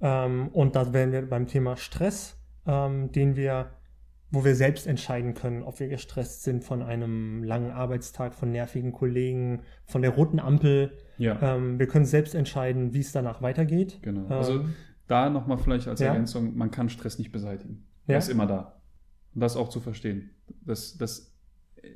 Ähm, 0.00 0.48
und 0.48 0.76
da 0.76 0.92
wären 0.92 1.12
wir 1.12 1.28
beim 1.28 1.46
Thema 1.46 1.76
Stress, 1.76 2.36
ähm, 2.66 3.10
den 3.12 3.36
wir, 3.36 3.70
wo 4.30 4.44
wir 4.44 4.54
selbst 4.54 4.86
entscheiden 4.86 5.34
können, 5.34 5.62
ob 5.62 5.80
wir 5.80 5.88
gestresst 5.88 6.42
sind 6.42 6.64
von 6.64 6.82
einem 6.82 7.42
langen 7.42 7.70
Arbeitstag, 7.70 8.34
von 8.34 8.52
nervigen 8.52 8.92
Kollegen, 8.92 9.62
von 9.86 10.02
der 10.02 10.10
roten 10.10 10.38
Ampel. 10.38 10.92
Ja. 11.16 11.38
Ähm, 11.40 11.78
wir 11.78 11.88
können 11.88 12.04
selbst 12.04 12.34
entscheiden, 12.34 12.94
wie 12.94 13.00
es 13.00 13.12
danach 13.12 13.42
weitergeht. 13.42 13.98
Genau. 14.02 14.26
Also 14.28 14.60
ähm, 14.60 14.74
da 15.06 15.30
nochmal 15.30 15.58
vielleicht 15.58 15.88
als 15.88 16.00
ja. 16.00 16.08
Ergänzung, 16.08 16.56
man 16.56 16.70
kann 16.70 16.88
Stress 16.88 17.18
nicht 17.18 17.32
beseitigen. 17.32 17.86
Er 18.06 18.12
ja. 18.12 18.18
ist 18.18 18.28
immer 18.28 18.46
da. 18.46 18.77
Und 19.38 19.42
das 19.42 19.56
auch 19.56 19.68
zu 19.68 19.78
verstehen. 19.78 20.30
Das, 20.66 20.98
das, 20.98 21.32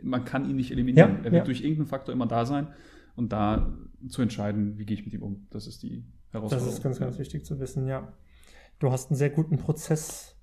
man 0.01 0.25
kann 0.25 0.49
ihn 0.49 0.55
nicht 0.55 0.71
eliminieren. 0.71 1.25
er 1.25 1.33
wird 1.33 1.49
durch 1.49 1.63
irgendeinen 1.63 1.89
Faktor 1.89 2.15
immer 2.15 2.29
da 2.29 2.47
sein 2.47 2.69
und 3.17 3.33
da 3.33 3.77
zu 4.07 4.23
entscheiden, 4.23 4.79
wie 4.79 4.87
gehe 4.87 4.97
ich 4.97 5.05
mit 5.05 5.13
ihm 5.13 5.25
um. 5.25 5.49
Das 5.51 5.67
ist 5.67 5.83
die 5.83 6.05
Herausforderung. 6.31 6.69
Das 6.69 6.79
ist 6.79 6.85
ganz, 6.85 7.01
ganz 7.01 7.19
wichtig 7.19 7.45
zu 7.45 7.59
wissen, 7.59 7.89
ja. 7.89 8.13
Du 8.79 8.93
hast 8.93 9.11
einen 9.11 9.17
sehr 9.17 9.31
guten 9.31 9.59
Prozess 9.59 10.37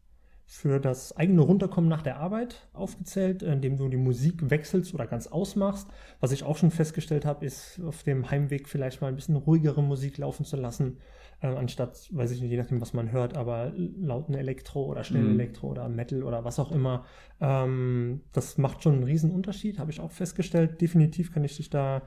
für 0.51 0.79
das 0.79 1.15
eigene 1.15 1.41
Runterkommen 1.41 1.87
nach 1.87 2.01
der 2.01 2.17
Arbeit 2.17 2.67
aufgezählt, 2.73 3.43
indem 3.43 3.77
du 3.77 3.87
die 3.87 3.97
Musik 3.97 4.49
wechselst 4.49 4.95
oder 4.95 5.05
ganz 5.05 5.27
ausmachst. 5.27 5.87
Was 6.21 6.31
ich 6.31 6.43
auch 6.43 6.57
schon 6.57 6.71
festgestellt 6.71 7.23
habe, 7.23 7.45
ist 7.45 7.79
auf 7.85 8.01
dem 8.01 8.31
Heimweg 8.31 8.67
vielleicht 8.67 8.99
mal 8.99 9.09
ein 9.09 9.15
bisschen 9.15 9.35
ruhigere 9.35 9.83
Musik 9.83 10.17
laufen 10.17 10.45
zu 10.45 10.57
lassen, 10.57 10.97
äh, 11.41 11.47
anstatt, 11.49 12.09
weiß 12.11 12.31
ich 12.31 12.41
nicht, 12.41 12.49
je 12.49 12.57
nachdem, 12.57 12.81
was 12.81 12.93
man 12.93 13.11
hört, 13.11 13.37
aber 13.37 13.71
lauten 13.75 14.33
Elektro 14.33 14.85
oder 14.85 15.03
schnell 15.03 15.21
mhm. 15.21 15.39
Elektro 15.39 15.67
oder 15.67 15.87
Metal 15.87 16.23
oder 16.23 16.43
was 16.43 16.57
auch 16.57 16.71
immer. 16.71 17.05
Ähm, 17.39 18.21
das 18.33 18.57
macht 18.57 18.81
schon 18.81 18.95
einen 18.95 19.03
riesen 19.03 19.29
Unterschied, 19.29 19.77
habe 19.77 19.91
ich 19.91 19.99
auch 19.99 20.11
festgestellt. 20.11 20.81
Definitiv 20.81 21.31
kann 21.31 21.43
ich 21.43 21.57
dich 21.57 21.69
da 21.69 22.01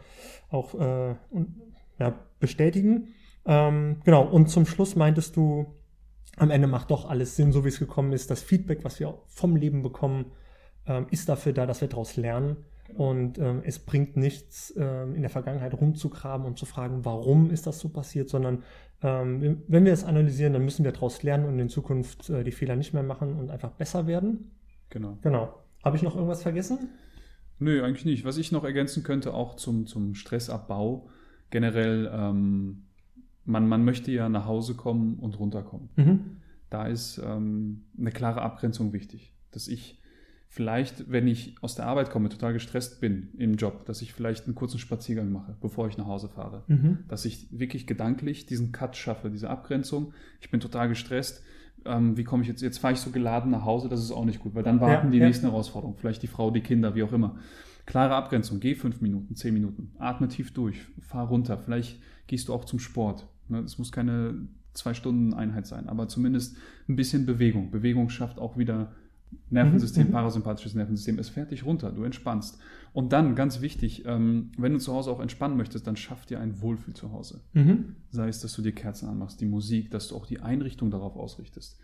auch 0.50 0.74
äh, 0.74 1.14
ja, 2.00 2.18
bestätigen. 2.40 3.14
Ähm, 3.46 4.00
genau, 4.04 4.24
und 4.24 4.48
zum 4.50 4.66
Schluss 4.66 4.96
meintest 4.96 5.36
du, 5.36 5.72
am 6.36 6.50
Ende 6.50 6.66
macht 6.66 6.90
doch 6.90 7.08
alles 7.08 7.36
Sinn, 7.36 7.52
so 7.52 7.64
wie 7.64 7.68
es 7.68 7.78
gekommen 7.78 8.12
ist. 8.12 8.30
Das 8.30 8.42
Feedback, 8.42 8.84
was 8.84 8.98
wir 9.00 9.18
vom 9.26 9.56
Leben 9.56 9.82
bekommen, 9.82 10.32
ähm, 10.86 11.06
ist 11.10 11.28
dafür 11.28 11.52
da, 11.52 11.66
dass 11.66 11.80
wir 11.80 11.88
daraus 11.88 12.16
lernen. 12.16 12.56
Und 12.96 13.38
ähm, 13.38 13.62
es 13.64 13.78
bringt 13.78 14.16
nichts, 14.16 14.74
ähm, 14.76 15.14
in 15.14 15.22
der 15.22 15.30
Vergangenheit 15.30 15.74
rumzugraben 15.74 16.46
und 16.46 16.58
zu 16.58 16.66
fragen, 16.66 17.04
warum 17.04 17.50
ist 17.50 17.66
das 17.66 17.78
so 17.78 17.88
passiert, 17.88 18.28
sondern 18.28 18.64
ähm, 19.02 19.62
wenn 19.66 19.84
wir 19.84 19.92
es 19.92 20.04
analysieren, 20.04 20.52
dann 20.52 20.64
müssen 20.64 20.84
wir 20.84 20.92
daraus 20.92 21.22
lernen 21.22 21.46
und 21.46 21.58
in 21.58 21.68
Zukunft 21.68 22.28
äh, 22.28 22.44
die 22.44 22.52
Fehler 22.52 22.76
nicht 22.76 22.92
mehr 22.92 23.02
machen 23.02 23.38
und 23.38 23.50
einfach 23.50 23.70
besser 23.70 24.06
werden. 24.06 24.50
Genau. 24.90 25.18
Genau. 25.22 25.58
Habe 25.82 25.96
ich 25.96 26.02
noch 26.02 26.14
irgendwas 26.14 26.42
vergessen? 26.42 26.90
Nö, 27.58 27.82
eigentlich 27.82 28.04
nicht. 28.04 28.24
Was 28.24 28.36
ich 28.36 28.52
noch 28.52 28.64
ergänzen 28.64 29.02
könnte, 29.02 29.34
auch 29.34 29.56
zum, 29.56 29.86
zum 29.86 30.14
Stressabbau, 30.14 31.08
generell 31.50 32.10
ähm, 32.12 32.84
man, 33.44 33.68
man 33.68 33.84
möchte 33.84 34.10
ja 34.12 34.28
nach 34.28 34.46
Hause 34.46 34.74
kommen 34.74 35.18
und 35.18 35.38
runterkommen. 35.38 35.88
Mhm. 35.96 36.20
Da 36.70 36.86
ist 36.86 37.20
ähm, 37.24 37.84
eine 37.98 38.10
klare 38.10 38.42
Abgrenzung 38.42 38.92
wichtig, 38.92 39.34
dass 39.50 39.68
ich 39.68 40.00
vielleicht, 40.52 41.10
wenn 41.10 41.26
ich 41.26 41.54
aus 41.62 41.74
der 41.74 41.86
Arbeit 41.86 42.10
komme, 42.10 42.28
total 42.28 42.52
gestresst 42.52 43.00
bin 43.00 43.30
im 43.38 43.54
Job, 43.54 43.86
dass 43.86 44.02
ich 44.02 44.12
vielleicht 44.12 44.46
einen 44.46 44.54
kurzen 44.54 44.78
Spaziergang 44.78 45.32
mache, 45.32 45.56
bevor 45.60 45.88
ich 45.88 45.96
nach 45.96 46.06
Hause 46.06 46.28
fahre. 46.28 46.64
Mhm. 46.68 47.04
Dass 47.08 47.24
ich 47.24 47.48
wirklich 47.50 47.86
gedanklich 47.86 48.46
diesen 48.46 48.70
Cut 48.70 48.96
schaffe, 48.96 49.30
diese 49.30 49.50
Abgrenzung. 49.50 50.12
Ich 50.40 50.50
bin 50.50 50.60
total 50.60 50.88
gestresst. 50.88 51.42
Ähm, 51.84 52.16
wie 52.16 52.24
komme 52.24 52.42
ich 52.42 52.48
jetzt? 52.48 52.62
Jetzt 52.62 52.78
fahre 52.78 52.92
ich 52.92 53.00
so 53.00 53.10
geladen 53.10 53.50
nach 53.50 53.64
Hause, 53.64 53.88
das 53.88 54.00
ist 54.00 54.12
auch 54.12 54.24
nicht 54.24 54.40
gut, 54.40 54.54
weil 54.54 54.62
dann 54.62 54.80
warten 54.80 55.06
ja, 55.06 55.10
die 55.12 55.18
ja. 55.18 55.26
nächsten 55.26 55.46
Herausforderungen. 55.46 55.96
Vielleicht 55.98 56.22
die 56.22 56.28
Frau, 56.28 56.50
die 56.50 56.60
Kinder, 56.60 56.94
wie 56.94 57.02
auch 57.02 57.12
immer. 57.12 57.36
Klare 57.86 58.14
Abgrenzung. 58.14 58.60
Geh 58.60 58.74
fünf 58.74 59.00
Minuten, 59.00 59.34
zehn 59.34 59.54
Minuten. 59.54 59.92
Atme 59.98 60.28
tief 60.28 60.52
durch. 60.52 60.86
Fahr 61.00 61.28
runter. 61.28 61.58
Vielleicht 61.58 62.00
gehst 62.26 62.48
du 62.48 62.54
auch 62.54 62.64
zum 62.64 62.78
Sport. 62.78 63.26
Es 63.60 63.78
muss 63.78 63.92
keine 63.92 64.48
zwei 64.74 64.94
Stunden 64.94 65.34
Einheit 65.34 65.66
sein, 65.66 65.88
aber 65.88 66.08
zumindest 66.08 66.56
ein 66.88 66.96
bisschen 66.96 67.26
Bewegung. 67.26 67.70
Bewegung 67.70 68.08
schafft 68.08 68.38
auch 68.38 68.56
wieder 68.56 68.92
Nervensystem, 69.50 70.08
mhm. 70.08 70.12
parasympathisches 70.12 70.74
Nervensystem. 70.74 71.18
Es 71.18 71.28
fährt 71.28 71.50
dich 71.50 71.64
runter, 71.64 71.92
du 71.92 72.04
entspannst. 72.04 72.58
Und 72.92 73.12
dann, 73.12 73.34
ganz 73.34 73.60
wichtig, 73.60 74.04
ähm, 74.06 74.50
wenn 74.58 74.72
du 74.72 74.78
zu 74.78 74.92
Hause 74.92 75.10
auch 75.10 75.20
entspannen 75.20 75.56
möchtest, 75.56 75.86
dann 75.86 75.96
schaff 75.96 76.26
dir 76.26 76.40
ein 76.40 76.60
Wohlfühl 76.60 76.94
zu 76.94 77.12
Hause. 77.12 77.40
Mhm. 77.52 77.96
Sei 78.10 78.28
es, 78.28 78.40
dass 78.40 78.54
du 78.54 78.62
dir 78.62 78.72
Kerzen 78.72 79.08
anmachst, 79.08 79.40
die 79.40 79.46
Musik, 79.46 79.90
dass 79.90 80.08
du 80.08 80.16
auch 80.16 80.26
die 80.26 80.40
Einrichtung 80.40 80.90
darauf 80.90 81.16
ausrichtest. 81.16 81.78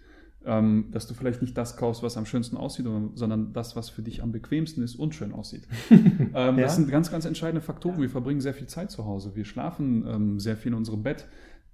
Ähm, 0.44 0.86
dass 0.92 1.06
du 1.06 1.14
vielleicht 1.14 1.42
nicht 1.42 1.56
das 1.58 1.76
kaufst, 1.76 2.02
was 2.02 2.16
am 2.16 2.24
schönsten 2.24 2.56
aussieht, 2.56 2.86
sondern 3.14 3.52
das, 3.52 3.74
was 3.74 3.90
für 3.90 4.02
dich 4.02 4.22
am 4.22 4.30
bequemsten 4.30 4.82
ist 4.82 4.94
und 4.94 5.14
schön 5.14 5.32
aussieht. 5.32 5.66
ähm, 5.90 6.32
ja? 6.32 6.52
Das 6.52 6.76
sind 6.76 6.88
ganz, 6.88 7.10
ganz 7.10 7.24
entscheidende 7.24 7.60
Faktoren. 7.60 7.96
Ja. 7.96 8.02
Wir 8.02 8.10
verbringen 8.10 8.40
sehr 8.40 8.54
viel 8.54 8.68
Zeit 8.68 8.90
zu 8.90 9.04
Hause. 9.04 9.34
Wir 9.34 9.44
schlafen 9.44 10.06
ähm, 10.06 10.40
sehr 10.40 10.56
viel 10.56 10.72
in 10.72 10.78
unserem 10.78 11.02
Bett. 11.02 11.26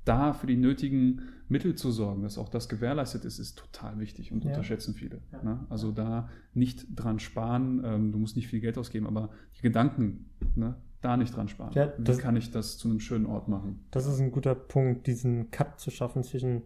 Da 0.05 0.33
für 0.33 0.47
die 0.47 0.57
nötigen 0.57 1.23
Mittel 1.49 1.75
zu 1.75 1.91
sorgen, 1.91 2.23
dass 2.23 2.39
auch 2.39 2.49
das 2.49 2.69
gewährleistet 2.69 3.25
ist, 3.25 3.39
ist 3.39 3.59
total 3.59 3.99
wichtig 3.99 4.33
und 4.33 4.45
ja. 4.45 4.51
unterschätzen 4.51 4.95
viele. 4.95 5.21
Ne? 5.43 5.67
Also 5.69 5.93
da 5.93 6.29
nicht 6.53 6.87
dran 6.95 7.19
sparen, 7.19 7.83
ähm, 7.85 8.13
du 8.13 8.19
musst 8.19 8.37
nicht 8.37 8.49
viel 8.49 8.61
Geld 8.61 8.79
ausgeben, 8.79 9.07
aber 9.07 9.31
die 9.57 9.63
Gedanken, 9.63 10.31
ne? 10.55 10.77
da 11.01 11.17
nicht 11.17 11.37
dran 11.37 11.49
sparen. 11.49 11.75
Wie 11.99 12.17
kann 12.17 12.37
ich 12.37 12.51
das 12.51 12.79
zu 12.79 12.89
einem 12.89 13.01
schönen 13.01 13.27
Ort 13.27 13.49
machen? 13.49 13.85
Das 13.91 14.07
ist 14.07 14.21
ein 14.21 14.33
guter 14.33 14.55
Punkt, 14.55 15.07
diesen 15.07 15.51
Cut 15.51 15.79
zu 15.79 15.91
schaffen 15.91 16.23
zwischen 16.23 16.63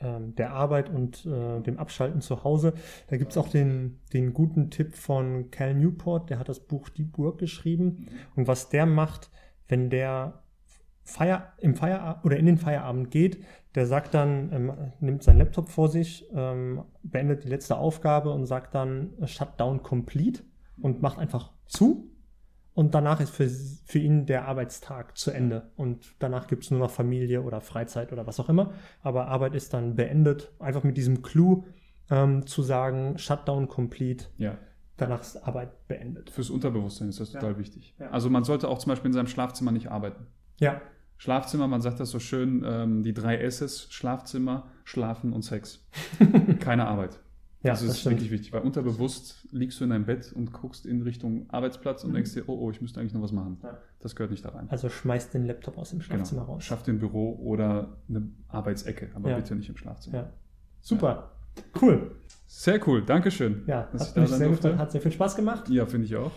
ähm, 0.00 0.34
der 0.34 0.52
Arbeit 0.52 0.90
und 0.90 1.26
äh, 1.26 1.60
dem 1.60 1.78
Abschalten 1.78 2.20
zu 2.20 2.44
Hause. 2.44 2.74
Da 3.08 3.16
gibt 3.16 3.32
es 3.32 3.38
auch 3.38 3.48
den, 3.48 4.00
den 4.12 4.34
guten 4.34 4.70
Tipp 4.70 4.94
von 4.94 5.50
Cal 5.50 5.74
Newport, 5.74 6.30
der 6.30 6.38
hat 6.38 6.48
das 6.48 6.60
Buch 6.60 6.88
Die 6.88 7.04
Burg 7.04 7.38
geschrieben. 7.38 8.06
Und 8.36 8.48
was 8.48 8.68
der 8.68 8.86
macht, 8.86 9.30
wenn 9.68 9.90
der 9.90 10.42
Feier, 11.10 11.52
im 11.58 11.74
Feierabend 11.74 12.24
oder 12.24 12.36
in 12.36 12.46
den 12.46 12.58
Feierabend 12.58 13.10
geht, 13.10 13.42
der 13.74 13.86
sagt 13.86 14.14
dann, 14.14 14.52
ähm, 14.52 14.72
nimmt 15.00 15.22
seinen 15.22 15.38
Laptop 15.38 15.68
vor 15.68 15.88
sich, 15.88 16.28
ähm, 16.34 16.84
beendet 17.02 17.44
die 17.44 17.48
letzte 17.48 17.76
Aufgabe 17.76 18.30
und 18.30 18.46
sagt 18.46 18.74
dann 18.74 19.12
Shutdown 19.24 19.82
complete 19.82 20.42
und 20.80 21.02
macht 21.02 21.18
einfach 21.18 21.52
zu 21.66 22.10
und 22.72 22.94
danach 22.94 23.20
ist 23.20 23.30
für, 23.30 23.48
für 23.48 23.98
ihn 23.98 24.26
der 24.26 24.46
Arbeitstag 24.46 25.16
zu 25.18 25.30
Ende. 25.30 25.70
Und 25.76 26.14
danach 26.18 26.46
gibt 26.46 26.64
es 26.64 26.70
nur 26.70 26.80
noch 26.80 26.90
Familie 26.90 27.42
oder 27.42 27.60
Freizeit 27.60 28.12
oder 28.12 28.26
was 28.26 28.38
auch 28.38 28.48
immer. 28.48 28.72
Aber 29.02 29.28
Arbeit 29.28 29.54
ist 29.54 29.74
dann 29.74 29.96
beendet. 29.96 30.52
Einfach 30.58 30.84
mit 30.84 30.96
diesem 30.96 31.22
Clou 31.22 31.64
ähm, 32.10 32.46
zu 32.46 32.62
sagen, 32.62 33.18
Shutdown 33.18 33.68
complete. 33.68 34.26
Ja. 34.38 34.56
Danach 34.96 35.20
ist 35.20 35.36
Arbeit 35.36 35.88
beendet. 35.88 36.30
Fürs 36.30 36.50
Unterbewusstsein 36.50 37.08
ist 37.08 37.20
das 37.20 37.32
total 37.32 37.52
ja. 37.52 37.58
wichtig. 37.58 37.94
Ja. 37.98 38.10
Also 38.10 38.30
man 38.30 38.44
sollte 38.44 38.68
auch 38.68 38.78
zum 38.78 38.90
Beispiel 38.90 39.08
in 39.08 39.14
seinem 39.14 39.28
Schlafzimmer 39.28 39.72
nicht 39.72 39.90
arbeiten. 39.90 40.26
Ja. 40.58 40.80
Schlafzimmer, 41.20 41.68
man 41.68 41.82
sagt 41.82 42.00
das 42.00 42.08
so 42.08 42.18
schön, 42.18 42.64
ähm, 42.66 43.02
die 43.02 43.12
drei 43.12 43.36
S's, 43.36 43.88
Schlafzimmer, 43.90 44.68
Schlafen 44.84 45.34
und 45.34 45.42
Sex. 45.42 45.84
Keine 46.60 46.86
Arbeit. 46.86 47.20
Ja, 47.62 47.72
das 47.72 47.82
ist 47.82 47.90
das 47.90 48.10
wirklich 48.10 48.30
wichtig, 48.30 48.54
weil 48.54 48.62
unterbewusst 48.62 49.46
liegst 49.50 49.78
du 49.78 49.84
in 49.84 49.90
deinem 49.90 50.06
Bett 50.06 50.32
und 50.32 50.50
guckst 50.50 50.86
in 50.86 51.02
Richtung 51.02 51.44
Arbeitsplatz 51.50 52.04
und 52.04 52.12
mhm. 52.12 52.14
denkst 52.14 52.32
dir, 52.32 52.48
oh, 52.48 52.58
oh, 52.58 52.70
ich 52.70 52.80
müsste 52.80 53.00
eigentlich 53.00 53.12
noch 53.12 53.20
was 53.20 53.32
machen. 53.32 53.58
Ja. 53.62 53.76
Das 53.98 54.16
gehört 54.16 54.30
nicht 54.30 54.46
da 54.46 54.48
rein. 54.48 54.68
Also 54.70 54.88
schmeißt 54.88 55.34
den 55.34 55.44
Laptop 55.44 55.76
aus 55.76 55.90
dem 55.90 56.00
Schlafzimmer 56.00 56.40
genau. 56.40 56.54
raus. 56.54 56.64
Schaff 56.64 56.84
den 56.84 56.98
Büro 56.98 57.34
oder 57.34 57.98
eine 58.08 58.30
Arbeitsecke, 58.48 59.10
aber 59.12 59.28
ja. 59.28 59.36
bitte 59.36 59.54
nicht 59.54 59.68
im 59.68 59.76
Schlafzimmer. 59.76 60.16
Ja. 60.16 60.32
Super. 60.80 61.32
Cool. 61.82 62.12
Sehr 62.46 62.88
cool. 62.88 63.04
Dankeschön. 63.04 63.64
Ja, 63.66 63.90
hat, 63.92 64.16
da 64.16 64.26
sehr 64.26 64.48
gut, 64.48 64.64
hat 64.64 64.90
sehr 64.90 65.02
viel 65.02 65.12
Spaß 65.12 65.36
gemacht. 65.36 65.68
Ja, 65.68 65.84
finde 65.84 66.06
ich 66.06 66.16
auch. 66.16 66.32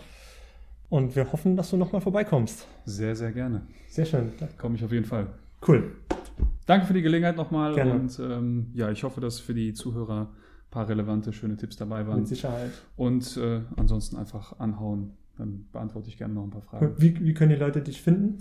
Und 0.88 1.16
wir 1.16 1.32
hoffen, 1.32 1.56
dass 1.56 1.70
du 1.70 1.76
nochmal 1.76 2.00
vorbeikommst. 2.00 2.66
Sehr, 2.84 3.16
sehr 3.16 3.32
gerne. 3.32 3.62
Sehr 3.88 4.04
schön. 4.04 4.32
Komme 4.58 4.76
ich 4.76 4.84
auf 4.84 4.92
jeden 4.92 5.06
Fall. 5.06 5.26
Cool. 5.66 5.92
Danke 6.66 6.86
für 6.86 6.94
die 6.94 7.02
Gelegenheit 7.02 7.36
nochmal. 7.36 7.74
Gerne. 7.74 7.94
Und 7.94 8.18
ähm, 8.20 8.70
ja, 8.74 8.90
ich 8.90 9.02
hoffe, 9.02 9.20
dass 9.20 9.40
für 9.40 9.54
die 9.54 9.72
Zuhörer 9.72 10.30
paar 10.74 10.88
relevante, 10.88 11.32
schöne 11.32 11.56
Tipps 11.56 11.76
dabei 11.76 12.06
waren. 12.06 12.18
Mit 12.18 12.28
Sicherheit. 12.28 12.72
Und 12.96 13.36
äh, 13.36 13.60
ansonsten 13.76 14.16
einfach 14.16 14.58
anhauen. 14.58 15.12
Dann 15.38 15.66
beantworte 15.72 16.08
ich 16.08 16.18
gerne 16.18 16.34
noch 16.34 16.44
ein 16.44 16.50
paar 16.50 16.62
Fragen. 16.62 16.94
Wie, 16.98 17.24
wie 17.24 17.34
können 17.34 17.50
die 17.50 17.56
Leute 17.56 17.80
dich 17.80 18.00
finden? 18.02 18.38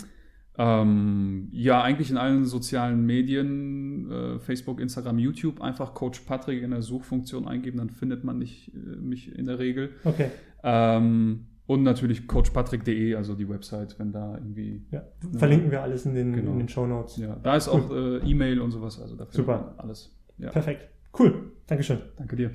Ähm, 0.58 1.48
ja, 1.52 1.82
eigentlich 1.82 2.12
in 2.12 2.18
allen 2.18 2.46
sozialen 2.46 3.06
Medien, 3.06 4.12
äh, 4.12 4.40
Facebook, 4.40 4.80
Instagram, 4.80 5.18
YouTube, 5.18 5.62
einfach 5.62 5.94
Coach 5.96 6.20
Patrick 6.22 6.62
in 6.62 6.72
der 6.72 6.84
Suchfunktion 6.84 7.48
eingeben, 7.48 7.80
dann 7.80 7.90
findet 7.90 8.24
man 8.24 8.38
nicht, 8.38 8.72
äh, 8.76 8.96
mich 8.98 9.36
in 9.36 9.46
der 9.46 9.58
Regel. 9.58 9.92
Okay. 10.04 10.30
Ähm, 10.64 11.48
und 11.66 11.84
natürlich 11.84 12.28
coachpatrick.de, 12.28 13.16
also 13.16 13.36
die 13.36 13.48
Website, 13.48 13.98
wenn 14.00 14.12
da 14.12 14.36
irgendwie. 14.36 14.86
Ja, 14.92 15.04
verlinken 15.38 15.72
wir 15.72 15.82
alles 15.82 16.06
in 16.06 16.14
den, 16.14 16.34
genau. 16.34 16.52
in 16.52 16.60
den 16.60 16.70
Show 16.70 16.86
Notes. 16.86 17.18
Ja, 17.18 17.38
da 17.42 17.56
ist 17.56 17.68
auch 17.68 17.90
äh, 17.90 18.18
E-Mail 18.18 18.60
und 18.60 18.72
sowas, 18.72 19.00
also 19.02 19.16
dafür 19.16 19.34
Super. 19.34 19.76
alles. 19.78 20.14
Ja. 20.38 20.50
Perfekt. 20.50 20.90
Cool. 21.18 21.52
Dankeschön. 21.68 22.00
Danke 22.18 22.36
dir. 22.36 22.52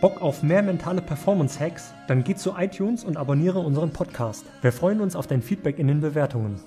Bock 0.00 0.20
auf 0.20 0.42
mehr 0.42 0.62
mentale 0.62 1.00
Performance-Hacks? 1.00 1.94
Dann 2.08 2.24
geh 2.24 2.34
zu 2.34 2.54
iTunes 2.58 3.04
und 3.04 3.16
abonniere 3.16 3.60
unseren 3.60 3.92
Podcast. 3.92 4.44
Wir 4.60 4.72
freuen 4.72 5.00
uns 5.00 5.14
auf 5.14 5.28
dein 5.28 5.42
Feedback 5.42 5.78
in 5.78 5.86
den 5.86 6.00
Bewertungen. 6.00 6.60